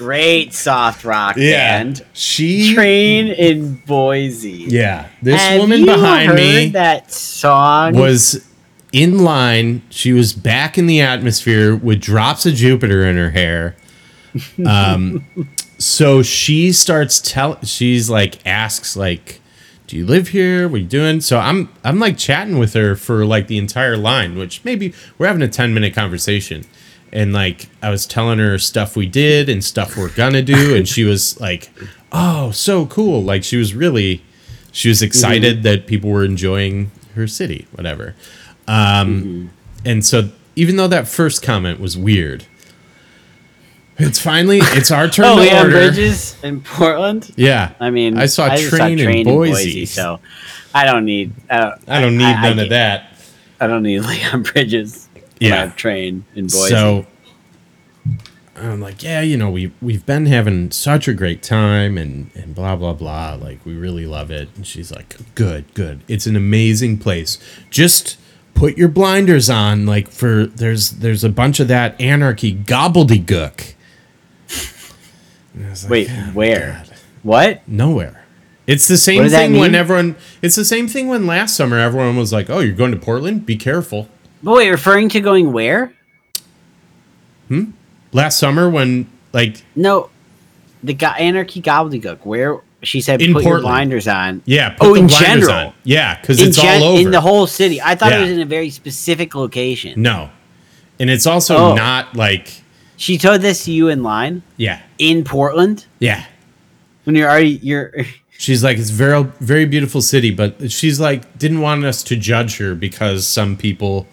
Great 0.00 0.54
soft 0.54 1.04
rock 1.04 1.36
band. 1.36 2.06
she 2.14 2.72
Train 2.72 3.28
in 3.28 3.74
Boise. 3.86 4.64
Yeah, 4.66 5.08
this 5.20 5.38
Have 5.38 5.60
woman 5.60 5.84
behind 5.84 6.34
me 6.34 6.70
That 6.70 7.12
song 7.12 7.92
was 7.92 8.48
in 8.94 9.18
line. 9.18 9.82
She 9.90 10.14
was 10.14 10.32
back 10.32 10.78
in 10.78 10.86
the 10.86 11.02
atmosphere 11.02 11.76
with 11.76 12.00
drops 12.00 12.46
of 12.46 12.54
Jupiter 12.54 13.04
in 13.04 13.18
her 13.18 13.28
hair. 13.32 13.76
Um, 14.66 15.26
so 15.78 16.22
she 16.22 16.72
starts 16.72 17.20
tell. 17.20 17.62
She's 17.62 18.08
like 18.08 18.38
asks 18.46 18.96
like, 18.96 19.42
"Do 19.86 19.98
you 19.98 20.06
live 20.06 20.28
here? 20.28 20.66
What 20.66 20.76
are 20.76 20.78
you 20.78 20.86
doing?" 20.88 21.20
So 21.20 21.38
I'm 21.38 21.68
I'm 21.84 21.98
like 21.98 22.16
chatting 22.16 22.56
with 22.58 22.72
her 22.72 22.96
for 22.96 23.26
like 23.26 23.48
the 23.48 23.58
entire 23.58 23.98
line, 23.98 24.38
which 24.38 24.64
maybe 24.64 24.94
we're 25.18 25.26
having 25.26 25.42
a 25.42 25.48
ten 25.48 25.74
minute 25.74 25.94
conversation. 25.94 26.64
And 27.12 27.32
like 27.32 27.68
I 27.82 27.90
was 27.90 28.06
telling 28.06 28.38
her 28.38 28.56
stuff 28.58 28.94
we 28.96 29.06
did 29.06 29.48
and 29.48 29.64
stuff 29.64 29.96
we're 29.96 30.10
gonna 30.14 30.42
do, 30.42 30.76
and 30.76 30.88
she 30.88 31.02
was 31.04 31.40
like, 31.46 31.70
"Oh, 32.12 32.50
so 32.52 32.86
cool!" 32.86 33.22
Like 33.22 33.42
she 33.42 33.56
was 33.56 33.74
really, 33.74 34.22
she 34.70 34.88
was 34.88 35.02
excited 35.02 35.62
that 35.64 35.86
people 35.88 36.08
were 36.10 36.24
enjoying 36.24 36.92
her 37.16 37.26
city, 37.26 37.66
whatever. 37.72 38.14
Um, 38.68 39.50
and 39.84 40.06
so 40.06 40.30
even 40.54 40.76
though 40.76 40.86
that 40.86 41.08
first 41.08 41.42
comment 41.42 41.80
was 41.80 41.98
weird, 41.98 42.44
it's 43.98 44.20
finally 44.20 44.58
it's 44.62 44.90
our 44.92 45.08
turn 45.08 45.24
Oh, 45.28 45.44
to 45.44 45.58
order. 45.58 45.70
Bridges 45.70 46.36
in 46.44 46.60
Portland. 46.62 47.32
Yeah, 47.36 47.72
I 47.80 47.90
mean, 47.90 48.16
I 48.18 48.26
saw 48.26 48.48
just 48.56 48.70
train, 48.70 48.98
in, 49.00 49.24
Boise, 49.24 49.84
so 49.84 50.20
I 50.72 50.84
don't 50.86 51.04
need. 51.04 51.32
I 51.50 51.58
don't, 51.58 51.88
I 51.88 52.00
don't 52.00 52.16
need 52.16 52.24
I- 52.24 52.38
I 52.38 52.42
none 52.50 52.58
of 52.60 52.64
get- 52.66 52.70
that. 52.70 53.06
I 53.60 53.66
don't 53.66 53.82
need 53.82 53.98
Leon 54.06 54.42
Bridges. 54.44 55.08
Yeah. 55.40 55.70
train 55.70 56.24
in 56.34 56.44
Boise. 56.44 56.68
So 56.68 57.06
I'm 58.56 58.80
like, 58.80 59.02
yeah, 59.02 59.22
you 59.22 59.36
know, 59.36 59.50
we 59.50 59.72
we've 59.80 60.04
been 60.04 60.26
having 60.26 60.70
such 60.70 61.08
a 61.08 61.14
great 61.14 61.42
time 61.42 61.96
and 61.96 62.30
and 62.34 62.54
blah 62.54 62.76
blah 62.76 62.92
blah. 62.92 63.34
Like 63.34 63.64
we 63.64 63.74
really 63.74 64.06
love 64.06 64.30
it. 64.30 64.48
And 64.54 64.66
she's 64.66 64.92
like, 64.92 65.16
good, 65.34 65.72
good. 65.74 66.02
It's 66.08 66.26
an 66.26 66.36
amazing 66.36 66.98
place. 66.98 67.38
Just 67.70 68.18
put 68.54 68.76
your 68.76 68.88
blinders 68.88 69.48
on. 69.48 69.86
Like 69.86 70.10
for 70.10 70.46
there's 70.46 70.90
there's 70.90 71.24
a 71.24 71.30
bunch 71.30 71.60
of 71.60 71.68
that 71.68 71.98
anarchy 72.00 72.54
gobbledygook. 72.54 73.74
And 75.54 75.66
I 75.66 75.70
was 75.70 75.84
like, 75.84 75.90
Wait, 75.90 76.10
"Oh 76.10 76.30
where? 76.32 76.84
God." 76.86 76.96
What? 77.22 77.68
Nowhere. 77.68 78.24
It's 78.66 78.86
the 78.86 78.96
same 78.96 79.16
What 79.16 79.22
does 79.24 79.32
that 79.32 79.48
thing 79.48 79.58
when 79.58 79.74
everyone. 79.74 80.16
It's 80.42 80.54
the 80.54 80.64
same 80.64 80.86
thing 80.86 81.08
when 81.08 81.26
last 81.26 81.56
summer 81.56 81.78
everyone 81.78 82.16
was 82.16 82.32
like, 82.32 82.48
"Oh, 82.48 82.60
you're 82.60 82.74
going 82.74 82.92
to 82.92 82.98
Portland? 82.98 83.46
Be 83.46 83.56
careful." 83.56 84.08
But 84.42 84.54
wait, 84.56 84.70
referring 84.70 85.08
to 85.10 85.20
going 85.20 85.52
where? 85.52 85.92
Hmm? 87.48 87.70
Last 88.12 88.38
summer 88.38 88.68
when 88.70 89.06
like 89.32 89.62
No, 89.76 90.10
the 90.82 90.94
go- 90.94 91.08
Anarchy 91.08 91.60
Gobbledygook. 91.62 92.18
Where 92.24 92.60
she 92.82 93.00
said 93.00 93.20
In 93.20 93.32
put 93.32 93.42
your 93.42 93.54
Portland. 93.56 93.62
blinders 93.72 94.08
on. 94.08 94.42
Yeah. 94.46 94.70
Put 94.70 94.86
Oh, 94.88 94.94
in 94.94 95.08
general? 95.08 95.52
on. 95.68 95.72
Yeah, 95.84 96.18
because 96.20 96.40
it's 96.40 96.56
gen- 96.60 96.82
all 96.82 96.88
over. 96.92 97.00
in 97.02 97.10
the 97.10 97.20
whole 97.20 97.46
city. 97.46 97.80
I 97.82 97.94
thought 97.94 98.10
Yeah. 98.12 98.18
it 98.18 98.22
was 98.22 98.30
in 98.30 98.40
a 98.40 98.46
very 98.46 98.70
specific 98.70 99.34
location. 99.34 100.00
no, 100.00 100.30
and 100.98 101.10
it's 101.10 101.26
also 101.26 101.56
Oh. 101.56 101.74
not 101.74 102.16
like 102.16 102.48
She 102.96 103.16
told 103.18 103.40
this 103.42 103.64
to 103.64 103.72
you 103.72 103.88
in 103.88 104.02
line 104.02 104.42
yeah, 104.56 104.80
in 104.98 105.24
Portland 105.24 105.86
yeah. 106.00 106.24
when 107.04 107.16
you're 107.16 107.30
already 107.30 107.58
you're. 107.62 107.92
She's 108.38 108.64
like 108.64 108.78
it's 108.78 108.88
very 108.90 109.24
very 109.40 109.66
beautiful 109.66 110.00
city, 110.00 110.30
but 110.30 110.72
she's 110.72 110.98
like 110.98 111.38
didn't 111.38 111.60
want 111.60 111.84
us 111.84 112.02
to 112.04 112.16
judge 112.16 112.56
her 112.56 112.74
because 112.74 113.26
some 113.26 113.54
people 113.56 114.06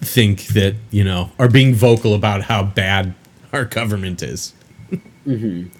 think 0.00 0.46
that 0.48 0.74
you 0.90 1.04
know 1.04 1.30
are 1.38 1.48
being 1.48 1.74
vocal 1.74 2.14
about 2.14 2.42
how 2.42 2.62
bad 2.62 3.14
our 3.52 3.64
government 3.64 4.22
is. 4.22 4.52
And 5.26 5.70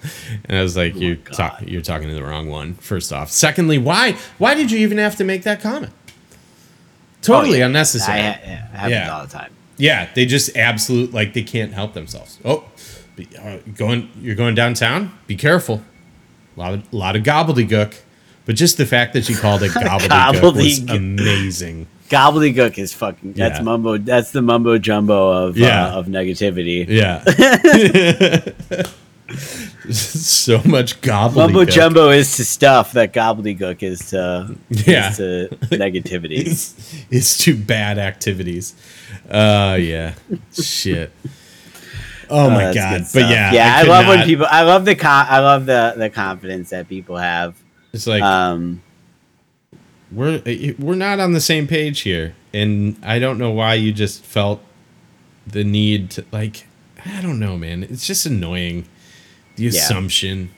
I 0.49 0.61
was 0.63 0.75
like, 0.75 0.95
"You're 0.95 1.17
ta- 1.17 1.59
you're 1.65 1.83
talking 1.83 2.07
to 2.07 2.15
the 2.15 2.23
wrong 2.23 2.49
one." 2.49 2.73
First 2.75 3.13
off, 3.13 3.29
secondly, 3.31 3.77
why 3.77 4.17
why 4.39 4.55
did 4.55 4.71
you 4.71 4.79
even 4.79 4.97
have 4.97 5.15
to 5.17 5.23
make 5.23 5.43
that 5.43 5.61
comment? 5.61 5.93
Totally 7.21 7.57
Oh, 7.57 7.59
yeah. 7.59 7.65
unnecessary. 7.67 8.19
I 8.21 8.27
it 8.29 8.37
happens 8.47 8.91
Yeah. 8.91 9.09
all 9.15 9.25
the 9.25 9.31
time. 9.31 9.51
Yeah, 9.77 10.09
they 10.15 10.25
just 10.25 10.55
absolute 10.57 11.13
like 11.13 11.33
they 11.33 11.43
can't 11.43 11.73
help 11.73 11.93
themselves. 11.93 12.39
Oh, 12.43 12.63
uh, 13.39 13.57
going 13.75 14.09
you're 14.19 14.35
going 14.35 14.55
downtown. 14.55 15.11
Be 15.27 15.35
careful. 15.35 15.83
A 16.57 16.59
lot 16.59 16.73
of 16.73 16.93
lot 16.93 17.15
of 17.15 17.21
gobbledygook, 17.23 17.95
but 18.45 18.55
just 18.55 18.77
the 18.77 18.85
fact 18.87 19.13
that 19.13 19.25
she 19.25 19.35
called 19.35 19.61
it 19.61 19.71
gobbledygook 19.73 20.55
was 20.55 20.79
amazing. 20.89 21.85
Gobbledygook 22.09 22.77
is 22.77 22.93
fucking. 22.93 23.33
That's 23.33 23.57
Yeah. 23.59 23.63
mumbo. 23.63 23.97
That's 23.97 24.31
the 24.31 24.41
mumbo 24.41 24.77
jumbo 24.77 25.47
of 25.47 25.57
Yeah. 25.57 25.87
uh, 25.87 25.99
of 25.99 26.05
negativity. 26.07 26.85
Yeah, 26.87 27.23
so 29.91 30.61
much 30.65 31.01
gobbledygook. 31.01 31.35
Mumbo 31.35 31.65
jumbo 31.65 32.09
is 32.09 32.35
to 32.37 32.45
stuff 32.45 32.91
that 32.93 33.13
gobbledygook 33.13 33.81
is 33.83 34.09
to 34.11 34.55
Yeah. 34.69 35.09
is 35.11 35.17
to 35.17 35.47
negativity. 35.71 36.45
It's, 36.45 36.75
it's 37.09 37.37
to 37.39 37.55
bad 37.55 37.97
activities. 37.97 38.75
Uh, 39.29 39.77
yeah. 39.79 40.13
Shit. 40.53 41.11
Oh 42.27 42.49
my 42.49 42.73
god! 42.73 43.03
But 43.13 43.29
yeah, 43.29 43.53
yeah, 43.53 43.75
I, 43.77 43.81
could 43.81 43.89
love 43.89 44.07
when 44.07 44.25
people. 44.25 44.47
I 44.49 44.63
love 44.63 44.83
the 44.83 44.95
con- 44.95 45.27
I 45.29 45.39
love 45.39 45.67
the 45.67 45.93
the 45.95 46.09
confidence 46.09 46.71
that 46.71 46.89
people 46.89 47.17
have. 47.17 47.55
It's 47.93 48.07
like 48.07 48.23
Um, 48.23 48.81
we're 50.11 50.41
we're 50.79 50.95
not 50.95 51.19
on 51.19 51.33
the 51.33 51.41
same 51.41 51.67
page 51.67 52.01
here, 52.01 52.35
and 52.53 52.95
I 53.03 53.19
don't 53.19 53.37
know 53.37 53.51
why 53.51 53.73
you 53.75 53.91
just 53.93 54.23
felt 54.23 54.61
the 55.47 55.63
need 55.63 56.11
to 56.11 56.25
like. 56.31 56.67
I 57.05 57.21
don't 57.21 57.39
know, 57.39 57.57
man. 57.57 57.83
It's 57.83 58.05
just 58.07 58.25
annoying. 58.25 58.87
The 59.57 59.67
assumption. 59.67 60.49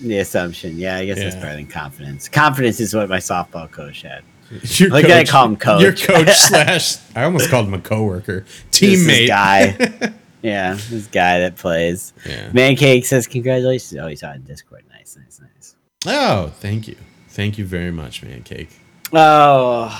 the 0.00 0.18
assumption, 0.18 0.76
yeah, 0.76 0.96
I 0.96 1.06
guess 1.06 1.18
it's 1.18 1.36
Yeah. 1.36 1.42
better 1.42 1.56
than 1.56 1.66
confidence. 1.66 2.28
Confidence 2.28 2.80
is 2.80 2.94
what 2.94 3.08
my 3.08 3.18
softball 3.18 3.70
coach 3.70 4.02
had. 4.02 4.22
Your 4.78 4.90
Like 4.90 5.04
I 5.06 5.24
call 5.24 5.46
him 5.46 5.56
coach. 5.56 5.82
Your 5.82 5.92
coach 6.24 6.30
slash. 6.36 6.96
I 7.14 7.22
almost 7.24 7.48
called 7.50 7.66
him 7.68 7.74
a 7.74 7.78
coworker, 7.80 8.44
teammate. 8.72 9.28
guy. 9.28 10.12
yeah, 10.42 10.74
this 10.90 11.06
guy 11.06 11.38
that 11.40 11.56
plays. 11.56 12.12
Yeah. 12.26 12.48
Mancake 12.50 13.04
says 13.04 13.26
congratulations. 13.26 13.98
Oh, 14.00 14.08
he's 14.08 14.22
on 14.24 14.42
Discord. 14.42 14.84
Nice, 14.90 15.16
nice, 15.16 15.40
nice. 15.40 15.76
Oh, 16.06 16.48
thank 16.58 16.88
you, 16.88 16.96
thank 17.34 17.58
you 17.58 17.64
very 17.66 17.90
much, 17.90 18.22
man. 18.22 18.42
Cake. 18.42 18.70
Oh, 19.12 19.18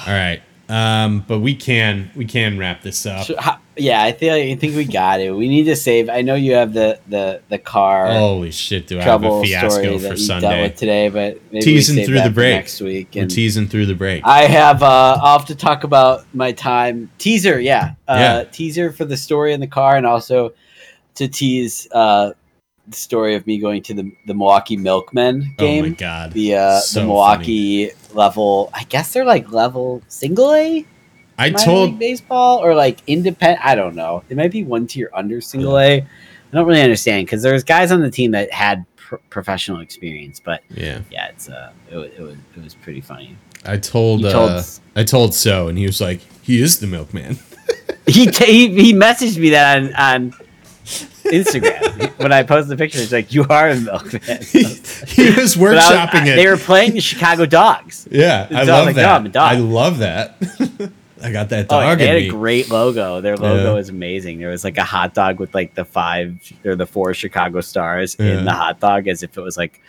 All 0.07 0.13
right, 0.13 0.41
um, 0.69 1.25
but 1.29 1.39
we 1.41 1.55
can 1.55 2.11
we 2.17 2.25
can 2.25 2.59
wrap 2.59 2.83
this 2.83 3.05
up. 3.07 3.29
yeah. 3.77 4.03
I 4.03 4.11
think 4.13 4.33
I 4.33 4.59
think 4.59 4.75
we 4.75 4.85
got 4.87 5.21
it. 5.21 5.31
We 5.31 5.47
need 5.49 5.65
to 5.65 5.77
save. 5.77 6.09
I 6.09 6.23
know 6.23 6.35
you 6.35 6.55
have 6.55 6.73
the 6.73 6.99
the 7.09 7.41
the 7.49 7.59
car 7.59 8.11
Holy 8.13 8.51
shit! 8.51 8.87
Do 8.89 8.99
I 8.99 9.03
have 9.03 9.23
a 9.23 9.43
fiasco 9.43 9.69
for 9.79 9.81
that 9.83 9.93
you 9.93 10.01
dealt 10.01 10.19
Sunday? 10.19 10.69
today, 10.71 11.09
but 11.11 11.41
maybe 11.53 11.65
Teasing 11.65 12.05
through 12.07 12.23
the 12.23 12.31
break. 12.31 12.55
next 12.57 12.81
week. 12.81 13.11
We're 13.15 13.23
And 13.23 13.31
teasing 13.31 13.69
through 13.69 13.87
the 13.87 13.95
break. 13.95 14.23
I 14.25 14.43
have. 14.47 14.83
uh 14.83 15.19
I'll 15.23 15.39
have 15.39 15.47
to 15.49 15.55
talk 15.55 15.85
about 15.85 16.25
my 16.35 16.51
time 16.53 17.11
teaser. 17.19 17.61
Yeah, 17.61 17.95
uh, 18.09 18.17
Yeah. 18.19 18.45
teaser 18.51 18.91
for 18.91 19.05
the 19.05 19.17
story 19.17 19.53
in 19.53 19.61
the 19.61 19.67
car, 19.69 19.97
and 19.97 20.07
also 20.07 20.55
to 21.17 21.29
tease 21.29 21.87
uh 21.93 22.33
story 22.91 23.35
of 23.35 23.47
me 23.47 23.59
going 23.59 23.83
to 23.85 23.95
the 23.95 24.13
the 24.27 24.35
Milwaukee 24.35 24.77
Milkmen 24.77 25.55
game. 25.57 25.85
Oh 25.85 25.89
my 25.89 25.95
god! 25.95 26.33
the 26.33 26.57
uh, 26.57 26.79
So 26.81 27.01
the 27.01 27.07
Milwaukee 27.07 27.91
level. 28.13 28.71
I 28.75 28.85
guess 28.85 29.13
they're 29.13 29.25
like 29.25 29.51
level 29.53 30.03
single 30.09 30.53
A 30.55 30.85
I 31.37 31.51
told 31.51 31.99
baseball 31.99 32.59
or 32.59 32.75
like 32.75 33.01
independent. 33.07 33.65
I 33.65 33.75
don't 33.75 33.95
know. 33.97 34.23
It 34.29 34.37
might 34.37 34.53
be 34.53 34.65
one 34.65 34.87
tier 34.87 35.11
under 35.13 35.41
single 35.41 35.79
A. 35.79 36.01
I 36.01 36.07
don't 36.57 36.67
really 36.67 36.83
understand 36.83 37.27
because 37.27 37.43
there's 37.43 37.65
guys 37.65 37.91
on 37.91 38.01
the 38.01 38.11
team 38.11 38.31
that 38.31 38.53
had 38.53 38.85
pr- 38.95 39.17
professional 39.31 39.81
experience, 39.81 40.39
but 40.39 40.63
yeah. 40.71 41.01
yeah, 41.11 41.29
it's 41.29 41.49
uh, 41.49 41.73
it, 41.91 41.97
it 41.97 42.21
was 42.21 42.37
it 42.57 42.63
was 42.63 42.75
pretty 42.77 43.01
funny. 43.01 43.37
I 43.65 43.79
told 43.79 44.21
You 44.21 44.29
uh, 44.29 44.33
told- 44.33 44.65
I 44.95 45.03
told 45.05 45.35
so, 45.35 45.69
and 45.69 45.77
he 45.77 45.87
was 45.87 46.01
like, 46.01 46.21
"He 46.43 46.63
is 46.63 46.79
the 46.79 46.87
milkman." 46.87 47.39
He 48.07 48.27
ta 48.27 48.45
he, 48.45 48.69
he 48.69 48.93
messaged 48.93 49.39
me 49.39 49.49
that 49.51 49.79
on 49.79 49.95
on 49.95 50.35
Instagram 51.25 52.19
when 52.19 52.33
I 52.33 52.43
posted 52.43 52.71
the 52.71 52.77
picture. 52.83 52.99
He's 52.99 53.13
like, 53.13 53.33
"You 53.33 53.45
are 53.49 53.71
a 53.71 53.77
milkman." 53.81 54.21
he 54.43 54.65
was 55.31 55.57
I 55.57 55.61
workshopping 55.61 56.15
I- 56.23 56.29
it. 56.33 56.37
They 56.37 56.47
were 56.47 56.57
playing 56.57 56.93
the 56.93 57.01
Chicago 57.01 57.47
Dogs. 57.47 58.07
yeah, 58.11 58.47
I 58.51 58.65
love 58.65 58.87
like, 58.87 58.95
that. 58.97 59.03
no, 59.03 59.13
I'm 59.13 59.27
a 59.27 59.29
dog. 59.31 59.53
I 59.53 59.57
love 59.59 59.99
that. 59.99 60.37
I 61.23 61.33
got 61.33 61.49
that 61.51 61.67
Oh, 61.71 61.81
dog 61.81 61.99
they 61.99 62.07
had 62.07 62.17
in 62.19 62.25
a 62.25 62.29
great 62.29 62.69
logo. 62.71 63.23
Their 63.23 63.37
logo 63.39 63.75
Yeah. 63.75 63.81
is 63.81 63.89
amazing. 63.89 64.41
There 64.41 64.51
was 64.51 64.63
like 64.63 64.77
a 64.77 64.85
hot 64.85 65.15
dog 65.15 65.41
with 65.41 65.55
like 65.55 65.75
the 65.75 65.85
five 65.87 66.37
or 66.67 66.77
the 66.77 66.85
four 66.87 67.15
Chicago 67.15 67.63
stars 67.63 68.15
Yeah. 68.19 68.39
in 68.39 68.45
the 68.45 68.53
hot 68.53 68.79
dog, 68.79 69.09
as 69.09 69.23
if 69.23 69.39
it 69.39 69.41
was 69.41 69.57
like 69.57 69.81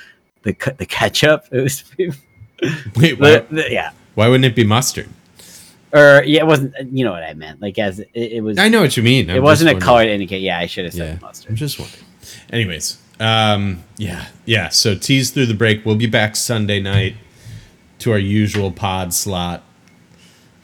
the 0.44 0.56
the 0.78 0.86
ketchup. 0.86 1.46
It 1.52 1.62
was, 1.62 1.84
Wait, 2.96 3.20
the- 3.20 3.46
the- 3.52 3.68
yeah, 3.70 3.92
why 4.14 4.30
wouldn't 4.30 4.46
it 4.46 4.56
be 4.56 4.64
mustard? 4.64 5.10
Or 5.94 6.24
yeah, 6.26 6.42
it 6.42 6.48
wasn't. 6.48 6.74
You 6.92 7.06
know 7.06 7.12
what 7.12 7.24
I 7.24 7.34
meant? 7.34 7.62
Like 7.62 7.78
as 7.80 8.00
it, 8.00 8.10
it 8.14 8.42
was. 8.44 8.58
I 8.58 8.68
know 8.70 8.82
what 8.82 8.96
you 8.98 9.04
mean. 9.04 9.30
I'm 9.30 9.38
it 9.38 9.44
wasn't 9.44 9.70
a 9.72 9.74
just 9.74 9.84
color 9.86 9.98
wondering. 10.00 10.16
indicate. 10.16 10.42
Yeah, 10.42 10.60
I 10.60 10.66
should 10.66 10.86
have 10.86 10.94
said 10.94 11.08
Yeah, 11.08 11.14
I'm 11.14 11.20
mustard. 11.22 11.56
just 11.56 11.80
wondering. 11.80 12.04
Anyways, 12.52 12.98
um, 13.20 13.84
yeah, 13.98 14.26
yeah. 14.46 14.70
So 14.70 14.96
tease 14.96 15.32
through 15.32 15.46
the 15.48 15.54
break. 15.54 15.86
We'll 15.86 15.96
be 15.96 16.08
back 16.08 16.36
Sunday 16.36 16.80
night 16.82 17.16
to 18.00 18.12
our 18.12 18.20
usual 18.20 18.72
pod 18.72 19.14
slot. 19.14 19.64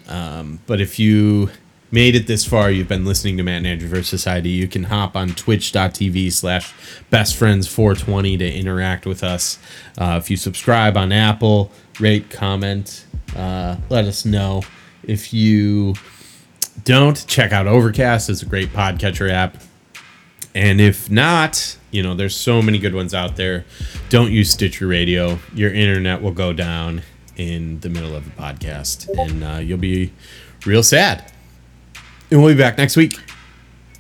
Um, 0.08 0.60
but 0.68 0.82
if 0.82 1.00
you 1.00 1.50
made 1.92 2.16
it 2.16 2.28
this 2.28 2.46
far, 2.46 2.70
you've 2.72 2.88
been 2.88 3.06
listening 3.06 3.38
to 3.38 3.44
Matt 3.44 3.58
and 3.60 3.68
Andrew 3.68 3.88
vs. 3.88 4.08
Society. 4.08 4.50
You 4.50 4.68
can 4.68 4.84
hop 4.86 5.16
on 5.16 5.30
twitch.tv 5.30 6.32
slash 6.34 6.74
bestfriends420 7.12 8.38
to 8.40 8.54
interact 8.54 9.06
with 9.06 9.24
us. 9.24 9.58
Uh, 9.98 10.20
if 10.22 10.30
you 10.30 10.38
subscribe 10.38 10.98
on 10.98 11.12
Apple, 11.12 11.72
rate, 12.00 12.30
comment, 12.30 13.06
uh, 13.36 13.78
let 13.90 14.06
us 14.06 14.26
know. 14.26 14.64
If 15.04 15.34
you 15.34 15.96
don't, 16.84 17.26
check 17.28 17.52
out 17.52 17.68
Overcast. 17.68 18.30
It's 18.30 18.42
a 18.42 18.46
great 18.46 18.70
podcatcher 18.70 19.30
app. 19.30 19.58
And 20.54 20.82
if 20.82 21.10
not, 21.10 21.78
you 21.92 22.04
know, 22.04 22.16
there's 22.16 22.36
so 22.36 22.62
many 22.62 22.78
good 22.78 22.94
ones 22.94 23.14
out 23.14 23.36
there. 23.36 23.66
Don't 24.10 24.32
use 24.32 24.52
Stitcher 24.52 24.88
Radio. 24.88 25.40
Your 25.54 25.72
internet 25.74 26.22
will 26.22 26.32
go 26.32 26.54
down 26.54 27.04
in 27.38 27.80
the 27.80 27.90
middle 27.90 28.16
of 28.16 28.28
a 28.28 28.30
podcast, 28.32 29.08
and 29.18 29.44
uh, 29.44 29.60
you'll 29.60 29.78
be 29.78 30.12
real 30.66 30.84
sad. 30.84 31.32
And 32.30 32.42
we'll 32.42 32.54
be 32.54 32.58
back 32.58 32.78
next 32.78 32.96
week. 32.98 33.18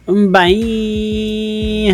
Bye. 0.05 1.93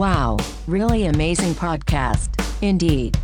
Wow, 0.00 0.38
really 0.66 1.04
amazing 1.04 1.52
podcast. 1.52 2.30
Indeed. 2.62 3.18